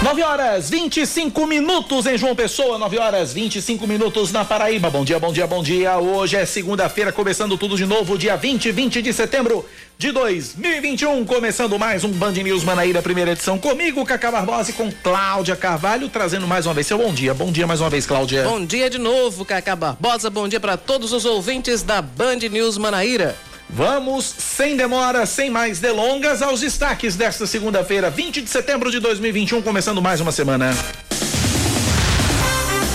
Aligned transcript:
9 0.00 0.22
horas 0.22 0.70
25 0.70 1.44
minutos 1.44 2.06
em 2.06 2.16
João 2.16 2.32
Pessoa, 2.32 2.78
9 2.78 2.98
horas 3.00 3.32
25 3.32 3.84
minutos 3.84 4.30
na 4.30 4.44
Paraíba. 4.44 4.88
Bom 4.88 5.04
dia, 5.04 5.18
bom 5.18 5.32
dia, 5.32 5.44
bom 5.44 5.60
dia. 5.60 5.98
Hoje 5.98 6.36
é 6.36 6.46
segunda-feira, 6.46 7.10
começando 7.10 7.58
tudo 7.58 7.76
de 7.76 7.84
novo, 7.84 8.16
dia 8.16 8.36
20, 8.36 8.70
20 8.70 9.02
de 9.02 9.12
setembro 9.12 9.66
de 9.98 10.12
2021. 10.12 11.24
Começando 11.24 11.76
mais 11.80 12.04
um 12.04 12.12
Band 12.12 12.30
News 12.30 12.62
Manaíra, 12.62 13.02
primeira 13.02 13.32
edição. 13.32 13.58
Comigo, 13.58 14.04
Cacá 14.04 14.30
Barbosa 14.30 14.70
e 14.70 14.74
com 14.74 14.88
Cláudia 15.02 15.56
Carvalho, 15.56 16.08
trazendo 16.08 16.46
mais 16.46 16.64
uma 16.64 16.74
vez 16.74 16.86
seu 16.86 16.98
bom 16.98 17.12
dia. 17.12 17.34
Bom 17.34 17.50
dia 17.50 17.66
mais 17.66 17.80
uma 17.80 17.90
vez, 17.90 18.06
Cláudia. 18.06 18.44
Bom 18.44 18.64
dia 18.64 18.88
de 18.88 18.98
novo, 18.98 19.44
Cacá 19.44 19.74
Barbosa. 19.74 20.30
Bom 20.30 20.46
dia 20.46 20.60
para 20.60 20.76
todos 20.76 21.12
os 21.12 21.24
ouvintes 21.24 21.82
da 21.82 22.00
Band 22.00 22.36
News 22.48 22.78
Manaíra. 22.78 23.36
Vamos, 23.70 24.24
sem 24.24 24.76
demora, 24.76 25.26
sem 25.26 25.50
mais 25.50 25.78
delongas, 25.78 26.40
aos 26.40 26.60
destaques 26.60 27.16
desta 27.16 27.46
segunda-feira, 27.46 28.08
20 28.08 28.40
de 28.40 28.48
setembro 28.48 28.90
de 28.90 28.98
2021, 28.98 29.60
começando 29.60 30.00
mais 30.00 30.20
uma 30.20 30.32
semana. 30.32 30.70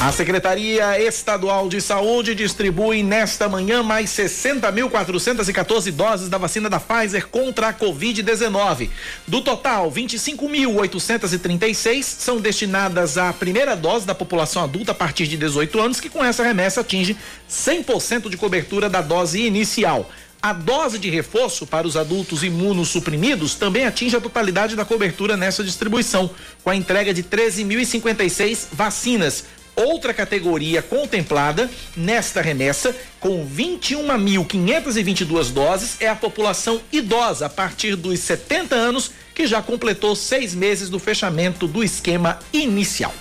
A 0.01 0.11
Secretaria 0.11 0.99
Estadual 0.99 1.69
de 1.69 1.79
Saúde 1.79 2.35
distribui 2.35 3.03
nesta 3.03 3.47
manhã 3.47 3.81
mais 3.81 4.09
60.414 4.09 5.91
doses 5.91 6.27
da 6.27 6.37
vacina 6.37 6.69
da 6.69 6.77
Pfizer 6.77 7.27
contra 7.27 7.69
a 7.69 7.73
Covid-19. 7.73 8.89
Do 9.25 9.41
total, 9.41 9.89
25.836 9.89 12.03
são 12.03 12.41
destinadas 12.41 13.17
à 13.17 13.31
primeira 13.31 13.77
dose 13.77 14.05
da 14.05 14.13
população 14.13 14.61
adulta 14.61 14.91
a 14.91 14.95
partir 14.95 15.25
de 15.25 15.37
18 15.37 15.79
anos, 15.79 16.01
que 16.01 16.09
com 16.09 16.21
essa 16.21 16.43
remessa 16.43 16.81
atinge 16.81 17.15
100% 17.49 18.27
de 18.27 18.35
cobertura 18.35 18.89
da 18.89 19.01
dose 19.01 19.45
inicial. 19.45 20.11
A 20.43 20.51
dose 20.51 20.99
de 20.99 21.09
reforço 21.09 21.65
para 21.65 21.87
os 21.87 21.95
adultos 21.95 22.43
imunossuprimidos 22.43 23.55
também 23.55 23.85
atinge 23.85 24.17
a 24.17 24.19
totalidade 24.19 24.75
da 24.75 24.83
cobertura 24.83 25.37
nessa 25.37 25.63
distribuição, 25.63 26.29
com 26.61 26.69
a 26.69 26.75
entrega 26.75 27.13
de 27.13 27.23
13.056 27.23 28.67
vacinas. 28.73 29.45
Outra 29.73 30.13
categoria 30.13 30.81
contemplada 30.81 31.71
nesta 31.95 32.41
remessa, 32.41 32.93
com 33.21 33.47
21.522 33.47 35.53
doses, 35.53 35.95
é 36.01 36.09
a 36.09 36.15
população 36.15 36.81
idosa 36.91 37.45
a 37.45 37.49
partir 37.49 37.95
dos 37.95 38.19
70 38.19 38.75
anos, 38.75 39.11
que 39.33 39.47
já 39.47 39.61
completou 39.61 40.13
seis 40.13 40.53
meses 40.53 40.89
do 40.89 40.99
fechamento 40.99 41.69
do 41.69 41.81
esquema 41.81 42.37
inicial. 42.51 43.13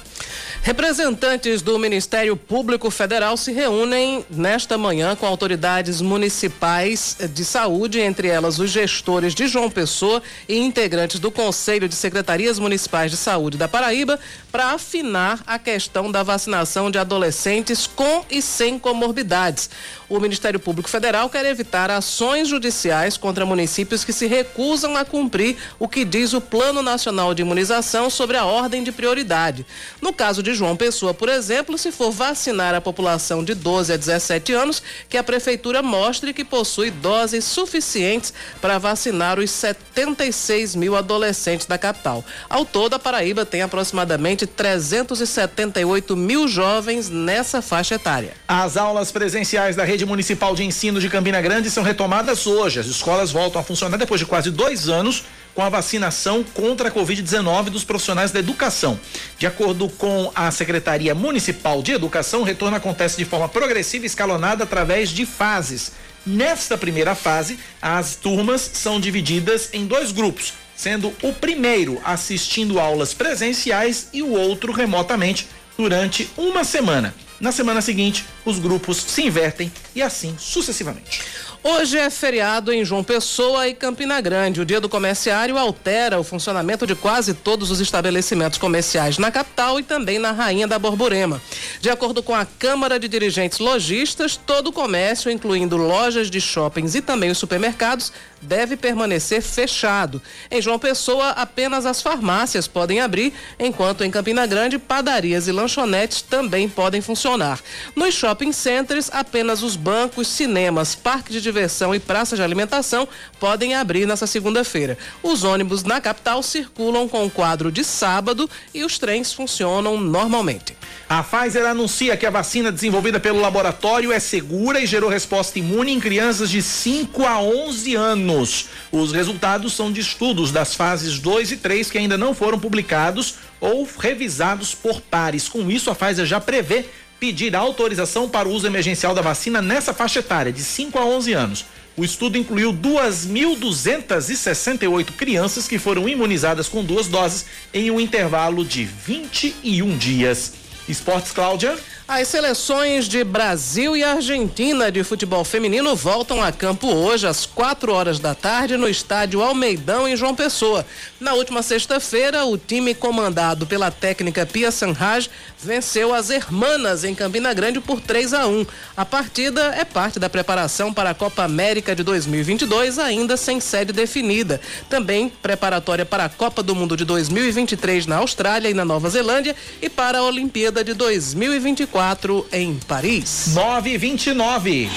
Representantes 0.64 1.60
do 1.60 1.76
Ministério 1.76 2.36
Público 2.36 2.88
Federal 2.88 3.36
se 3.36 3.50
reúnem 3.50 4.24
nesta 4.30 4.78
manhã 4.78 5.16
com 5.16 5.26
autoridades 5.26 6.00
municipais 6.00 7.16
de 7.34 7.44
saúde, 7.44 7.98
entre 7.98 8.28
elas 8.28 8.60
os 8.60 8.70
gestores 8.70 9.34
de 9.34 9.48
João 9.48 9.68
Pessoa 9.68 10.22
e 10.48 10.56
integrantes 10.56 11.18
do 11.18 11.32
Conselho 11.32 11.88
de 11.88 11.96
Secretarias 11.96 12.60
Municipais 12.60 13.10
de 13.10 13.16
Saúde 13.16 13.58
da 13.58 13.66
Paraíba, 13.66 14.20
para 14.52 14.72
afinar 14.72 15.40
a 15.46 15.58
questão 15.58 16.12
da 16.12 16.22
vacinação 16.22 16.90
de 16.90 16.98
adolescentes 16.98 17.86
com 17.86 18.22
e 18.30 18.42
sem 18.42 18.78
comorbidades. 18.78 19.70
O 20.10 20.20
Ministério 20.20 20.60
Público 20.60 20.90
Federal 20.90 21.30
quer 21.30 21.46
evitar 21.46 21.90
ações 21.90 22.46
judiciais 22.46 23.16
contra 23.16 23.46
municípios 23.46 24.04
que 24.04 24.12
se 24.12 24.26
recusam 24.26 24.94
a 24.94 25.06
cumprir 25.06 25.56
o 25.78 25.88
que 25.88 26.04
diz 26.04 26.34
o 26.34 26.40
Plano 26.40 26.82
Nacional 26.82 27.32
de 27.32 27.40
Imunização 27.40 28.10
sobre 28.10 28.36
a 28.36 28.44
ordem 28.44 28.84
de 28.84 28.92
prioridade. 28.92 29.64
No 30.02 30.12
caso 30.12 30.42
de 30.42 30.52
João 30.52 30.76
Pessoa, 30.76 31.14
por 31.14 31.30
exemplo, 31.30 31.78
se 31.78 31.90
for 31.90 32.10
vacinar 32.10 32.74
a 32.74 32.80
população 32.80 33.42
de 33.42 33.54
12 33.54 33.94
a 33.94 33.96
17 33.96 34.52
anos, 34.52 34.82
que 35.08 35.16
a 35.16 35.24
prefeitura 35.24 35.80
mostre 35.80 36.34
que 36.34 36.44
possui 36.44 36.90
doses 36.90 37.46
suficientes 37.46 38.34
para 38.60 38.76
vacinar 38.76 39.38
os 39.38 39.50
76 39.50 40.76
mil 40.76 40.94
adolescentes 40.94 41.66
da 41.66 41.78
capital. 41.78 42.22
Ao 42.50 42.66
todo, 42.66 42.92
a 42.92 42.98
Paraíba 42.98 43.46
tem 43.46 43.62
aproximadamente 43.62 44.41
378 44.46 46.16
mil 46.16 46.48
jovens 46.48 47.08
nessa 47.08 47.62
faixa 47.62 47.94
etária. 47.94 48.32
As 48.46 48.76
aulas 48.76 49.12
presenciais 49.12 49.76
da 49.76 49.84
rede 49.84 50.04
municipal 50.04 50.54
de 50.54 50.64
ensino 50.64 51.00
de 51.00 51.08
Campina 51.08 51.40
Grande 51.40 51.70
são 51.70 51.82
retomadas 51.82 52.46
hoje. 52.46 52.80
As 52.80 52.86
escolas 52.86 53.30
voltam 53.30 53.60
a 53.60 53.64
funcionar 53.64 53.96
depois 53.96 54.18
de 54.18 54.26
quase 54.26 54.50
dois 54.50 54.88
anos 54.88 55.24
com 55.54 55.62
a 55.62 55.68
vacinação 55.68 56.42
contra 56.42 56.88
a 56.88 56.92
Covid-19 56.92 57.64
dos 57.64 57.84
profissionais 57.84 58.30
da 58.30 58.38
educação. 58.38 58.98
De 59.38 59.46
acordo 59.46 59.88
com 59.88 60.32
a 60.34 60.50
Secretaria 60.50 61.14
Municipal 61.14 61.82
de 61.82 61.92
Educação, 61.92 62.40
o 62.40 62.44
retorno 62.44 62.76
acontece 62.76 63.16
de 63.16 63.24
forma 63.24 63.48
progressiva 63.48 64.04
e 64.04 64.06
escalonada 64.06 64.64
através 64.64 65.10
de 65.10 65.26
fases. 65.26 65.92
Nesta 66.24 66.78
primeira 66.78 67.14
fase, 67.14 67.58
as 67.80 68.14
turmas 68.14 68.60
são 68.74 69.00
divididas 69.00 69.70
em 69.72 69.86
dois 69.86 70.12
grupos, 70.12 70.52
sendo 70.82 71.14
o 71.22 71.32
primeiro 71.32 72.00
assistindo 72.04 72.80
aulas 72.80 73.14
presenciais 73.14 74.08
e 74.12 74.20
o 74.20 74.32
outro 74.32 74.72
remotamente 74.72 75.46
durante 75.78 76.28
uma 76.36 76.64
semana. 76.64 77.14
Na 77.38 77.52
semana 77.52 77.80
seguinte, 77.80 78.24
os 78.44 78.58
grupos 78.58 78.96
se 78.96 79.22
invertem 79.22 79.70
e 79.94 80.02
assim 80.02 80.34
sucessivamente. 80.36 81.22
Hoje 81.64 81.96
é 81.96 82.10
feriado 82.10 82.72
em 82.72 82.84
João 82.84 83.04
Pessoa 83.04 83.68
e 83.68 83.74
Campina 83.74 84.20
Grande. 84.20 84.60
O 84.60 84.64
dia 84.64 84.80
do 84.80 84.88
comerciário 84.88 85.56
altera 85.56 86.18
o 86.18 86.24
funcionamento 86.24 86.84
de 86.84 86.96
quase 86.96 87.34
todos 87.34 87.70
os 87.70 87.78
estabelecimentos 87.78 88.58
comerciais 88.58 89.16
na 89.16 89.30
capital 89.30 89.78
e 89.78 89.84
também 89.84 90.18
na 90.18 90.32
Rainha 90.32 90.66
da 90.66 90.76
Borborema. 90.76 91.40
De 91.80 91.88
acordo 91.88 92.20
com 92.20 92.34
a 92.34 92.44
Câmara 92.44 92.98
de 92.98 93.06
Dirigentes 93.06 93.60
Logistas, 93.60 94.36
todo 94.36 94.68
o 94.68 94.72
comércio, 94.72 95.30
incluindo 95.30 95.76
lojas 95.76 96.28
de 96.28 96.40
shoppings 96.40 96.96
e 96.96 97.00
também 97.00 97.30
os 97.30 97.38
supermercados, 97.38 98.12
deve 98.40 98.76
permanecer 98.76 99.40
fechado. 99.40 100.20
Em 100.50 100.60
João 100.60 100.80
Pessoa, 100.80 101.30
apenas 101.30 101.86
as 101.86 102.02
farmácias 102.02 102.66
podem 102.66 103.00
abrir, 103.00 103.32
enquanto 103.56 104.02
em 104.02 104.10
Campina 104.10 104.44
Grande, 104.46 104.80
padarias 104.80 105.46
e 105.46 105.52
lanchonetes 105.52 106.22
também 106.22 106.68
podem 106.68 107.00
funcionar. 107.00 107.60
Nos 107.94 108.14
shopping 108.14 108.50
centers, 108.50 109.08
apenas 109.12 109.62
os 109.62 109.76
bancos, 109.76 110.26
cinemas, 110.26 110.96
parques 110.96 111.34
de 111.34 111.40
diversão 111.52 111.94
e 111.94 112.00
praças 112.00 112.38
de 112.38 112.42
alimentação 112.42 113.06
podem 113.38 113.74
abrir 113.74 114.06
nessa 114.06 114.26
segunda-feira. 114.26 114.96
Os 115.22 115.44
ônibus 115.44 115.84
na 115.84 116.00
capital 116.00 116.42
circulam 116.42 117.06
com 117.06 117.26
o 117.26 117.30
quadro 117.30 117.70
de 117.70 117.84
sábado 117.84 118.48
e 118.72 118.82
os 118.82 118.98
trens 118.98 119.32
funcionam 119.32 120.00
normalmente. 120.00 120.74
A 121.08 121.22
Pfizer 121.22 121.66
anuncia 121.66 122.16
que 122.16 122.24
a 122.24 122.30
vacina 122.30 122.72
desenvolvida 122.72 123.20
pelo 123.20 123.38
laboratório 123.38 124.10
é 124.10 124.18
segura 124.18 124.80
e 124.80 124.86
gerou 124.86 125.10
resposta 125.10 125.58
imune 125.58 125.92
em 125.92 126.00
crianças 126.00 126.48
de 126.48 126.62
5 126.62 127.26
a 127.26 127.38
11 127.38 127.94
anos. 127.94 128.68
Os 128.90 129.12
resultados 129.12 129.74
são 129.74 129.92
de 129.92 130.00
estudos 130.00 130.50
das 130.50 130.74
fases 130.74 131.18
2 131.18 131.52
e 131.52 131.56
3 131.58 131.90
que 131.90 131.98
ainda 131.98 132.16
não 132.16 132.34
foram 132.34 132.58
publicados 132.58 133.34
ou 133.60 133.86
revisados 133.98 134.74
por 134.74 135.02
pares. 135.02 135.48
Com 135.48 135.70
isso, 135.70 135.90
a 135.90 135.94
Pfizer 135.94 136.24
já 136.24 136.40
prevê 136.40 136.86
pedir 137.22 137.54
autorização 137.54 138.28
para 138.28 138.48
o 138.48 138.52
uso 138.52 138.66
emergencial 138.66 139.14
da 139.14 139.22
vacina 139.22 139.62
nessa 139.62 139.94
faixa 139.94 140.18
etária, 140.18 140.52
de 140.52 140.64
5 140.64 140.98
a 140.98 141.04
11 141.04 141.32
anos. 141.32 141.64
O 141.96 142.04
estudo 142.04 142.36
incluiu 142.36 142.72
2.268 142.72 145.12
crianças 145.12 145.68
que 145.68 145.78
foram 145.78 146.08
imunizadas 146.08 146.66
com 146.66 146.82
duas 146.82 147.06
doses 147.06 147.46
em 147.72 147.92
um 147.92 148.00
intervalo 148.00 148.64
de 148.64 148.84
21 148.84 149.96
dias. 149.98 150.54
Esportes, 150.88 151.30
Cláudia? 151.30 151.78
As 152.08 152.28
seleções 152.28 153.06
de 153.06 153.22
Brasil 153.22 153.96
e 153.96 154.02
Argentina 154.02 154.90
de 154.90 155.04
futebol 155.04 155.44
feminino 155.44 155.94
voltam 155.94 156.42
a 156.42 156.50
campo 156.50 156.88
hoje 156.88 157.28
às 157.28 157.46
4 157.46 157.92
horas 157.92 158.18
da 158.18 158.34
tarde 158.34 158.76
no 158.76 158.88
estádio 158.88 159.40
Almeidão 159.40 160.08
em 160.08 160.16
João 160.16 160.34
Pessoa. 160.34 160.84
Na 161.20 161.34
última 161.34 161.62
sexta-feira, 161.62 162.44
o 162.44 162.58
time 162.58 162.92
comandado 162.92 163.66
pela 163.68 163.90
técnica 163.90 164.44
Pia 164.44 164.72
Sanraj 164.72 165.30
venceu 165.62 166.12
as 166.12 166.28
Hermanas 166.28 167.04
em 167.04 167.14
Campina 167.14 167.54
Grande 167.54 167.80
por 167.80 168.00
3 168.00 168.34
a 168.34 168.48
1. 168.48 168.66
A 168.96 169.04
partida 169.04 169.72
é 169.76 169.84
parte 169.84 170.18
da 170.18 170.28
preparação 170.28 170.92
para 170.92 171.10
a 171.10 171.14
Copa 171.14 171.44
América 171.44 171.94
de 171.94 172.02
2022, 172.02 172.98
ainda 172.98 173.36
sem 173.36 173.60
sede 173.60 173.92
definida. 173.92 174.60
Também 174.90 175.28
preparatória 175.40 176.04
para 176.04 176.24
a 176.24 176.28
Copa 176.28 176.64
do 176.64 176.74
Mundo 176.74 176.96
de 176.96 177.04
2023 177.04 178.06
na 178.06 178.16
Austrália 178.16 178.68
e 178.68 178.74
na 178.74 178.84
Nova 178.84 179.08
Zelândia 179.08 179.54
e 179.80 179.88
para 179.88 180.18
a 180.18 180.24
Olimpíada 180.24 180.82
de 180.82 180.94
2024 180.94 181.91
24 181.92 182.46
em 182.52 182.74
Paris. 182.88 183.52
929. 183.54 184.88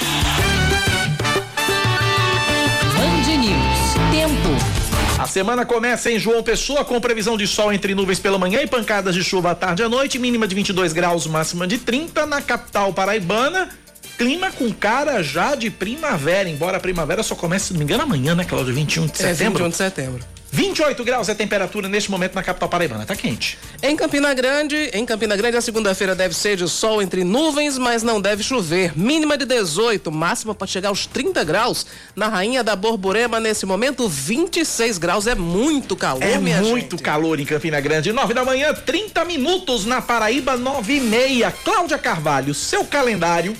Band 2.94 3.36
News. 3.36 4.10
Tempo. 4.10 5.22
A 5.22 5.26
semana 5.26 5.66
começa 5.66 6.10
em 6.10 6.18
João 6.18 6.42
Pessoa 6.42 6.86
com 6.86 6.98
previsão 6.98 7.36
de 7.36 7.46
sol 7.46 7.70
entre 7.70 7.94
nuvens 7.94 8.18
pela 8.18 8.38
manhã 8.38 8.62
e 8.62 8.66
pancadas 8.66 9.14
de 9.14 9.22
chuva 9.22 9.50
à 9.50 9.54
tarde 9.54 9.82
e 9.82 9.84
à 9.84 9.88
noite, 9.90 10.18
mínima 10.18 10.48
de 10.48 10.54
22 10.54 10.94
graus, 10.94 11.26
máxima 11.26 11.66
de 11.66 11.76
30 11.76 12.24
na 12.24 12.40
capital 12.40 12.92
paraibana. 12.94 13.68
Clima 14.16 14.50
com 14.50 14.72
cara 14.72 15.22
já 15.22 15.54
de 15.54 15.68
primavera, 15.68 16.48
embora 16.48 16.78
a 16.78 16.80
primavera 16.80 17.22
só 17.22 17.34
comece, 17.34 17.66
se 17.66 17.72
não 17.74 17.78
me 17.78 17.84
engano, 17.84 18.04
amanhã, 18.04 18.34
né, 18.34 18.44
Cláudio? 18.44 18.72
21 18.72 19.06
de 19.06 19.18
setembro. 19.18 19.44
É, 19.44 19.48
21 19.48 19.68
de 19.68 19.76
setembro. 19.76 20.35
28 20.50 21.04
graus 21.04 21.28
é 21.28 21.32
a 21.32 21.34
temperatura 21.34 21.88
neste 21.88 22.10
momento 22.10 22.34
na 22.34 22.42
capital 22.42 22.68
paraibana. 22.68 23.04
Tá 23.04 23.14
quente. 23.14 23.58
Em 23.82 23.96
Campina 23.96 24.32
Grande, 24.32 24.76
em 24.92 25.04
Campina 25.04 25.36
Grande, 25.36 25.56
a 25.56 25.60
segunda-feira 25.60 26.14
deve 26.14 26.34
ser 26.34 26.56
de 26.56 26.68
sol 26.68 27.02
entre 27.02 27.24
nuvens, 27.24 27.76
mas 27.76 28.02
não 28.02 28.20
deve 28.20 28.42
chover. 28.42 28.96
Mínima 28.96 29.36
de 29.36 29.44
18, 29.44 30.10
máxima 30.10 30.54
para 30.54 30.66
chegar 30.66 30.88
aos 30.88 31.04
30 31.06 31.44
graus. 31.44 31.86
Na 32.14 32.28
Rainha 32.28 32.64
da 32.64 32.74
Borborema, 32.74 33.40
nesse 33.40 33.66
momento, 33.66 34.08
26 34.08 34.98
graus. 34.98 35.26
É 35.26 35.34
muito 35.34 35.96
calor, 35.96 36.22
é 36.22 36.38
minha 36.38 36.62
muito 36.62 36.92
gente. 36.92 37.02
calor 37.02 37.38
em 37.38 37.44
Campina 37.44 37.80
Grande. 37.80 38.12
9 38.12 38.32
da 38.32 38.44
manhã, 38.44 38.72
30 38.72 39.24
minutos 39.24 39.84
na 39.84 40.00
Paraíba, 40.00 40.56
9 40.56 40.94
e 40.96 41.00
meia. 41.00 41.50
Cláudia 41.50 41.98
Carvalho, 41.98 42.54
seu 42.54 42.84
calendário 42.84 43.54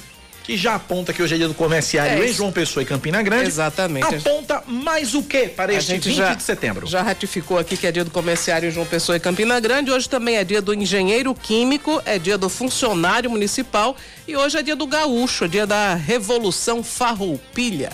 que 0.46 0.56
já 0.56 0.76
aponta 0.76 1.12
que 1.12 1.20
hoje 1.20 1.34
é 1.34 1.38
dia 1.38 1.48
do 1.48 1.54
comerciário 1.54 2.22
é 2.22 2.28
em 2.28 2.32
João 2.32 2.52
Pessoa 2.52 2.80
e 2.80 2.86
Campina 2.86 3.20
Grande. 3.20 3.48
Exatamente. 3.48 4.14
Aponta 4.14 4.62
mais 4.64 5.12
o 5.12 5.20
que 5.20 5.48
para 5.48 5.74
este 5.74 5.94
20 5.94 6.12
já, 6.12 6.34
de 6.34 6.42
setembro? 6.44 6.86
Já 6.86 7.02
ratificou 7.02 7.58
aqui 7.58 7.76
que 7.76 7.84
é 7.84 7.90
dia 7.90 8.04
do 8.04 8.12
comerciário 8.12 8.68
em 8.68 8.70
João 8.70 8.86
Pessoa 8.86 9.16
e 9.16 9.20
Campina 9.20 9.58
Grande. 9.58 9.90
Hoje 9.90 10.08
também 10.08 10.36
é 10.36 10.44
dia 10.44 10.62
do 10.62 10.72
engenheiro 10.72 11.34
químico, 11.34 12.00
é 12.06 12.16
dia 12.16 12.38
do 12.38 12.48
funcionário 12.48 13.28
municipal 13.28 13.96
e 14.28 14.36
hoje 14.36 14.56
é 14.56 14.62
dia 14.62 14.76
do 14.76 14.86
gaúcho, 14.86 15.46
é 15.46 15.48
dia 15.48 15.66
da 15.66 15.96
Revolução 15.96 16.80
Farroupilha. 16.80 17.90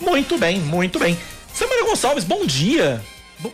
Muito 0.00 0.36
bem, 0.36 0.58
muito 0.58 0.98
bem. 0.98 1.16
Samara 1.54 1.84
Gonçalves, 1.84 2.24
bom 2.24 2.44
dia. 2.44 3.00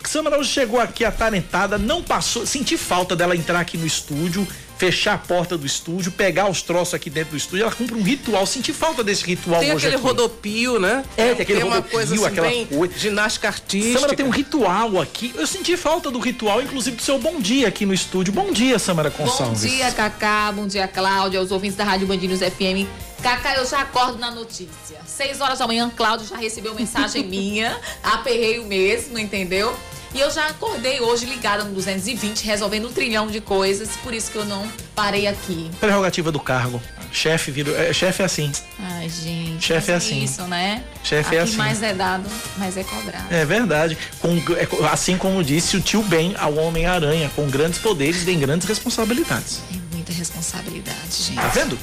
Samara 0.06 0.38
hoje 0.38 0.50
chegou 0.50 0.80
aqui 0.80 1.04
atarentada, 1.04 1.76
não 1.76 2.02
passou, 2.02 2.46
senti 2.46 2.78
falta 2.78 3.14
dela 3.14 3.36
entrar 3.36 3.60
aqui 3.60 3.76
no 3.76 3.86
estúdio 3.86 4.48
fechar 4.78 5.14
a 5.14 5.18
porta 5.18 5.58
do 5.58 5.66
estúdio, 5.66 6.12
pegar 6.12 6.48
os 6.48 6.62
troços 6.62 6.94
aqui 6.94 7.10
dentro 7.10 7.32
do 7.32 7.36
estúdio, 7.36 7.64
ela 7.64 7.72
cumpre 7.72 7.96
um 7.96 8.02
ritual. 8.02 8.46
Senti 8.46 8.72
falta 8.72 9.02
desse 9.02 9.24
ritual 9.24 9.60
tem 9.60 9.74
hoje 9.74 9.86
aquele 9.86 9.96
aqui. 9.96 10.06
rodopio, 10.06 10.78
né? 10.78 11.04
É, 11.16 11.34
tem 11.34 11.42
aquele 11.42 11.60
tem 11.60 11.68
rodopio, 11.68 11.80
uma 11.80 11.82
coisa 11.90 12.14
assim, 12.14 12.24
aquela 12.26 12.48
bem 12.48 12.66
coisa. 12.66 12.98
ginástica 12.98 13.48
artística. 13.48 13.98
Samara 13.98 14.16
tem 14.16 14.24
um 14.24 14.30
ritual 14.30 15.00
aqui. 15.00 15.32
Eu 15.36 15.46
senti 15.46 15.76
falta 15.76 16.10
do 16.10 16.18
ritual, 16.20 16.62
inclusive 16.62 16.96
do 16.96 17.02
seu 17.02 17.18
bom 17.18 17.40
dia 17.40 17.66
aqui 17.68 17.84
no 17.84 17.92
estúdio. 17.92 18.32
Bom 18.32 18.52
dia, 18.52 18.78
Samara 18.78 19.10
Gonçalves. 19.10 19.60
Bom 19.62 19.68
dia, 19.68 19.90
Cacá. 19.90 20.52
Bom 20.52 20.66
dia, 20.66 20.86
Cláudia. 20.86 21.40
Os 21.42 21.50
ouvintes 21.50 21.76
da 21.76 21.84
Rádio 21.84 22.06
Bandinos 22.06 22.38
FM. 22.38 22.86
Cacá, 23.22 23.56
eu 23.56 23.66
já 23.66 23.80
acordo 23.80 24.16
na 24.18 24.30
notícia. 24.30 25.00
Seis 25.04 25.40
horas 25.40 25.58
da 25.58 25.66
manhã, 25.66 25.90
Cláudio 25.96 26.24
já 26.28 26.36
recebeu 26.36 26.72
mensagem 26.74 27.24
minha. 27.26 27.76
Aperreio 28.02 28.64
mesmo, 28.64 29.18
entendeu? 29.18 29.74
E 30.14 30.20
eu 30.20 30.30
já 30.30 30.46
acordei 30.46 31.00
hoje 31.00 31.26
ligada 31.26 31.64
no 31.64 31.74
220, 31.74 32.44
resolvendo 32.44 32.88
um 32.88 32.92
trilhão 32.92 33.26
de 33.26 33.40
coisas, 33.40 33.90
por 34.02 34.14
isso 34.14 34.30
que 34.30 34.38
eu 34.38 34.44
não 34.44 34.66
parei 34.94 35.26
aqui. 35.26 35.70
Prerrogativa 35.78 36.32
do 36.32 36.40
cargo. 36.40 36.80
Chefe 37.12 37.50
vira. 37.50 37.70
É, 37.72 37.92
chefe 37.92 38.22
é 38.22 38.24
assim. 38.24 38.52
Ai, 38.78 39.08
gente. 39.08 39.64
Chefe 39.64 39.90
é 39.90 39.94
assim. 39.94 40.24
Isso, 40.24 40.42
né? 40.42 40.82
Chefe 41.02 41.36
é 41.36 41.40
assim. 41.40 41.56
mais 41.56 41.82
é 41.82 41.94
dado, 41.94 42.28
mais 42.56 42.76
é 42.76 42.84
cobrado. 42.84 43.26
É 43.30 43.44
verdade. 43.44 43.96
Com, 44.20 44.36
é, 44.36 44.88
assim 44.90 45.16
como 45.16 45.42
disse 45.42 45.76
o 45.76 45.80
tio 45.80 46.02
Ben 46.02 46.34
ao 46.38 46.54
Homem-Aranha, 46.54 47.30
com 47.34 47.48
grandes 47.48 47.78
poderes 47.78 48.22
vem 48.22 48.38
grandes 48.38 48.68
responsabilidades. 48.68 49.60
É 49.74 49.87
muita 50.08 50.12
responsabilidade, 50.12 50.96
gente. 51.10 51.36
Tá 51.36 51.48
vendo? 51.48 51.78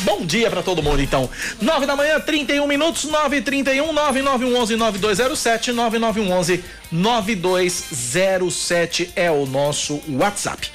Bom 0.00 0.26
dia 0.26 0.50
para 0.50 0.62
todo 0.62 0.82
mundo, 0.82 1.00
então. 1.00 1.30
9 1.60 1.86
da 1.86 1.94
manhã, 1.96 2.20
31 2.20 2.66
minutos, 2.66 3.04
9 3.04 3.36
e 3.36 3.42
31 3.42 3.92
9911 3.92 4.74
9207 4.76 5.72
9911 5.72 6.64
9207 6.90 9.12
é 9.14 9.30
o 9.30 9.46
nosso 9.46 10.02
WhatsApp. 10.08 10.68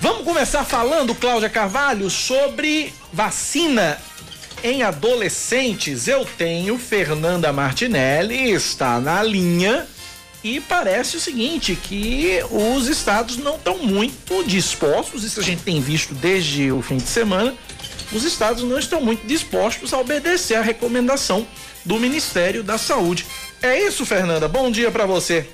Vamos 0.00 0.24
começar 0.24 0.64
falando, 0.64 1.14
Cláudia 1.14 1.48
Carvalho, 1.48 2.10
sobre 2.10 2.92
vacina 3.12 3.98
em 4.64 4.82
adolescentes. 4.82 6.08
Eu 6.08 6.24
tenho 6.24 6.76
Fernanda 6.78 7.52
Martinelli, 7.52 8.50
está 8.50 8.98
na 9.00 9.22
linha 9.22 9.86
e 10.44 10.60
parece 10.60 11.16
o 11.16 11.20
seguinte, 11.20 11.76
que 11.76 12.40
os 12.50 12.88
estados 12.88 13.36
não 13.36 13.56
estão 13.56 13.78
muito 13.78 14.42
dispostos, 14.44 15.22
isso 15.22 15.38
a 15.38 15.42
gente 15.42 15.62
tem 15.62 15.80
visto 15.80 16.14
desde 16.14 16.72
o 16.72 16.82
fim 16.82 16.96
de 16.96 17.06
semana, 17.06 17.54
os 18.12 18.24
estados 18.24 18.62
não 18.64 18.78
estão 18.78 19.00
muito 19.00 19.26
dispostos 19.26 19.94
a 19.94 19.98
obedecer 19.98 20.56
a 20.56 20.62
recomendação 20.62 21.46
do 21.84 21.98
Ministério 21.98 22.62
da 22.62 22.76
Saúde. 22.76 23.24
É 23.62 23.80
isso, 23.80 24.04
Fernanda. 24.04 24.48
Bom 24.48 24.70
dia 24.70 24.90
para 24.90 25.06
você. 25.06 25.46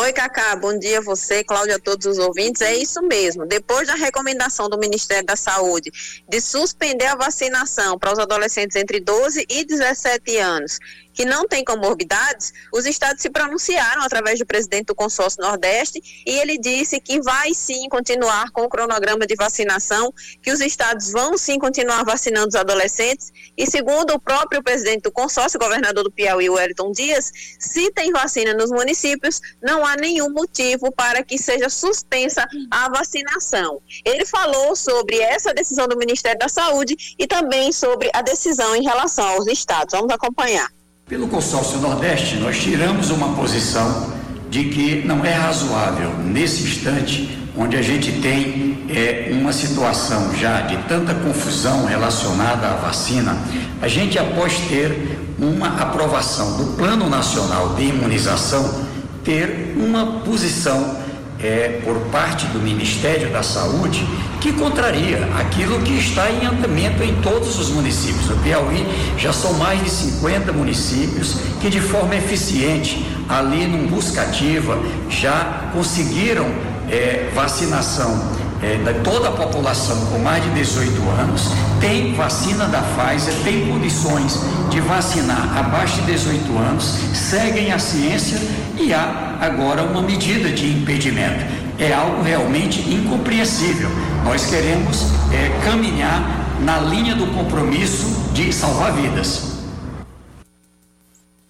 Oi, 0.00 0.12
Cacá, 0.12 0.54
bom 0.54 0.78
dia 0.78 0.98
a 0.98 1.02
você, 1.02 1.42
Cláudia, 1.42 1.74
a 1.74 1.78
todos 1.80 2.06
os 2.06 2.18
ouvintes. 2.18 2.62
É 2.62 2.76
isso 2.76 3.02
mesmo. 3.02 3.44
Depois 3.44 3.88
da 3.88 3.96
recomendação 3.96 4.68
do 4.68 4.78
Ministério 4.78 5.26
da 5.26 5.34
Saúde 5.34 5.90
de 6.28 6.40
suspender 6.40 7.06
a 7.06 7.16
vacinação 7.16 7.98
para 7.98 8.12
os 8.12 8.18
adolescentes 8.20 8.76
entre 8.76 9.00
12 9.00 9.44
e 9.48 9.64
17 9.64 10.36
anos 10.36 10.78
que 11.18 11.24
não 11.24 11.48
têm 11.48 11.64
comorbidades, 11.64 12.52
os 12.72 12.86
estados 12.86 13.20
se 13.20 13.28
pronunciaram 13.28 14.02
através 14.02 14.38
do 14.38 14.46
presidente 14.46 14.86
do 14.86 14.94
consórcio 14.94 15.42
Nordeste 15.42 16.00
e 16.24 16.38
ele 16.38 16.56
disse 16.56 17.00
que 17.00 17.20
vai 17.20 17.52
sim 17.52 17.88
continuar 17.88 18.52
com 18.52 18.62
o 18.62 18.68
cronograma 18.68 19.26
de 19.26 19.34
vacinação, 19.34 20.14
que 20.40 20.52
os 20.52 20.60
estados 20.60 21.10
vão 21.10 21.36
sim 21.36 21.58
continuar 21.58 22.04
vacinando 22.04 22.46
os 22.46 22.54
adolescentes 22.54 23.32
e 23.56 23.66
segundo 23.66 24.14
o 24.14 24.20
próprio 24.20 24.62
presidente 24.62 25.02
do 25.02 25.10
consórcio, 25.10 25.58
governador 25.58 26.04
do 26.04 26.12
Piauí, 26.12 26.48
Wellington 26.48 26.92
Dias, 26.92 27.32
se 27.58 27.90
tem 27.90 28.12
vacina 28.12 28.54
nos 28.54 28.70
municípios, 28.70 29.40
não 29.60 29.84
há 29.84 29.96
nenhum 29.96 30.30
motivo 30.30 30.92
para 30.92 31.24
que 31.24 31.36
seja 31.36 31.68
suspensa 31.68 32.46
a 32.70 32.88
vacinação. 32.90 33.82
Ele 34.04 34.24
falou 34.24 34.76
sobre 34.76 35.18
essa 35.18 35.52
decisão 35.52 35.88
do 35.88 35.98
Ministério 35.98 36.38
da 36.38 36.48
Saúde 36.48 37.16
e 37.18 37.26
também 37.26 37.72
sobre 37.72 38.08
a 38.14 38.22
decisão 38.22 38.76
em 38.76 38.84
relação 38.84 39.26
aos 39.26 39.48
estados. 39.48 39.90
Vamos 39.90 40.14
acompanhar. 40.14 40.77
Pelo 41.08 41.26
consórcio 41.26 41.78
Nordeste, 41.78 42.36
nós 42.36 42.58
tiramos 42.58 43.08
uma 43.08 43.34
posição 43.34 44.12
de 44.50 44.64
que 44.64 45.06
não 45.06 45.24
é 45.24 45.32
razoável, 45.32 46.12
nesse 46.18 46.64
instante, 46.64 47.38
onde 47.56 47.78
a 47.78 47.82
gente 47.82 48.12
tem 48.20 48.84
é, 48.90 49.30
uma 49.32 49.50
situação 49.50 50.36
já 50.36 50.60
de 50.60 50.76
tanta 50.86 51.14
confusão 51.14 51.86
relacionada 51.86 52.66
à 52.66 52.74
vacina, 52.74 53.38
a 53.80 53.88
gente, 53.88 54.18
após 54.18 54.58
ter 54.68 55.18
uma 55.38 55.80
aprovação 55.80 56.58
do 56.58 56.76
Plano 56.76 57.08
Nacional 57.08 57.74
de 57.74 57.84
Imunização, 57.84 58.82
ter 59.24 59.76
uma 59.78 60.20
posição 60.20 60.94
é, 61.40 61.80
por 61.84 61.98
parte 62.10 62.46
do 62.46 62.58
Ministério 62.58 63.30
da 63.30 63.42
Saúde 63.42 64.04
que 64.40 64.52
contraria 64.52 65.28
aquilo 65.38 65.80
que 65.80 65.94
está 65.94 66.30
em 66.30 66.46
andamento 66.46 67.02
em 67.02 67.14
todos 67.16 67.58
os 67.58 67.70
municípios. 67.70 68.28
No 68.28 68.36
Piauí 68.38 68.86
já 69.16 69.32
são 69.32 69.54
mais 69.54 69.82
de 69.82 69.90
50 69.90 70.52
municípios 70.52 71.36
que, 71.60 71.68
de 71.68 71.80
forma 71.80 72.14
eficiente, 72.16 73.04
ali 73.28 73.66
num 73.66 73.86
buscativa, 73.86 74.78
já 75.08 75.70
conseguiram 75.72 76.46
é, 76.90 77.30
vacinação 77.34 78.47
é, 78.62 78.76
de 78.76 79.00
toda 79.00 79.28
a 79.28 79.32
população 79.32 79.96
com 80.06 80.18
mais 80.18 80.42
de 80.42 80.50
18 80.50 80.90
anos, 81.10 81.50
tem 81.80 82.14
vacina 82.14 82.66
da 82.66 82.80
Pfizer, 82.80 83.34
tem 83.44 83.68
condições 83.68 84.40
de 84.70 84.80
vacinar 84.80 85.56
abaixo 85.56 86.00
de 86.02 86.12
18 86.12 86.58
anos, 86.58 86.84
seguem 87.14 87.72
a 87.72 87.78
ciência 87.78 88.40
e 88.76 88.92
há 88.92 89.36
agora 89.40 89.82
uma 89.82 90.02
medida 90.02 90.50
de 90.50 90.66
impedimento. 90.70 91.44
É 91.78 91.92
algo 91.92 92.22
realmente 92.22 92.80
incompreensível. 92.80 93.88
Nós 94.24 94.46
queremos 94.46 95.06
é, 95.32 95.64
caminhar 95.64 96.56
na 96.60 96.80
linha 96.80 97.14
do 97.14 97.26
compromisso 97.28 98.32
de 98.32 98.52
salvar 98.52 98.92
vidas. 98.92 99.47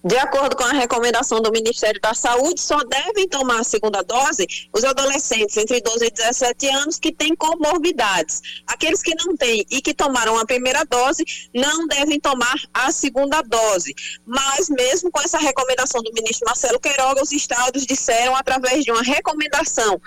De 0.01 0.17
acordo 0.17 0.55
com 0.55 0.63
a 0.63 0.71
recomendação 0.71 1.41
do 1.41 1.51
Ministério 1.51 1.99
da 1.99 2.13
Saúde, 2.13 2.61
só 2.61 2.77
devem 2.85 3.27
tomar 3.27 3.59
a 3.59 3.63
segunda 3.65 4.01
dose 4.01 4.47
os 4.73 4.85
adolescentes 4.85 5.57
entre 5.57 5.81
12 5.81 6.05
e 6.05 6.11
17 6.11 6.67
anos 6.69 6.97
que 6.97 7.11
têm 7.11 7.35
comorbidades. 7.35 8.41
Aqueles 8.65 9.03
que 9.03 9.13
não 9.15 9.35
têm 9.35 9.65
e 9.69 9.81
que 9.81 9.93
tomaram 9.93 10.39
a 10.39 10.45
primeira 10.45 10.85
dose 10.85 11.25
não 11.53 11.85
devem 11.85 12.17
tomar 12.17 12.55
a 12.73 12.93
segunda 12.93 13.41
dose. 13.41 13.93
Mas, 14.25 14.69
mesmo 14.69 15.11
com 15.11 15.19
essa 15.19 15.37
recomendação 15.37 16.01
do 16.01 16.13
ministro 16.13 16.45
Marcelo 16.47 16.79
Queiroga, 16.79 17.21
os 17.21 17.33
estados 17.33 17.85
disseram, 17.85 18.37
através 18.37 18.85
de 18.85 18.91
uma 18.91 19.03
recomendação 19.03 19.99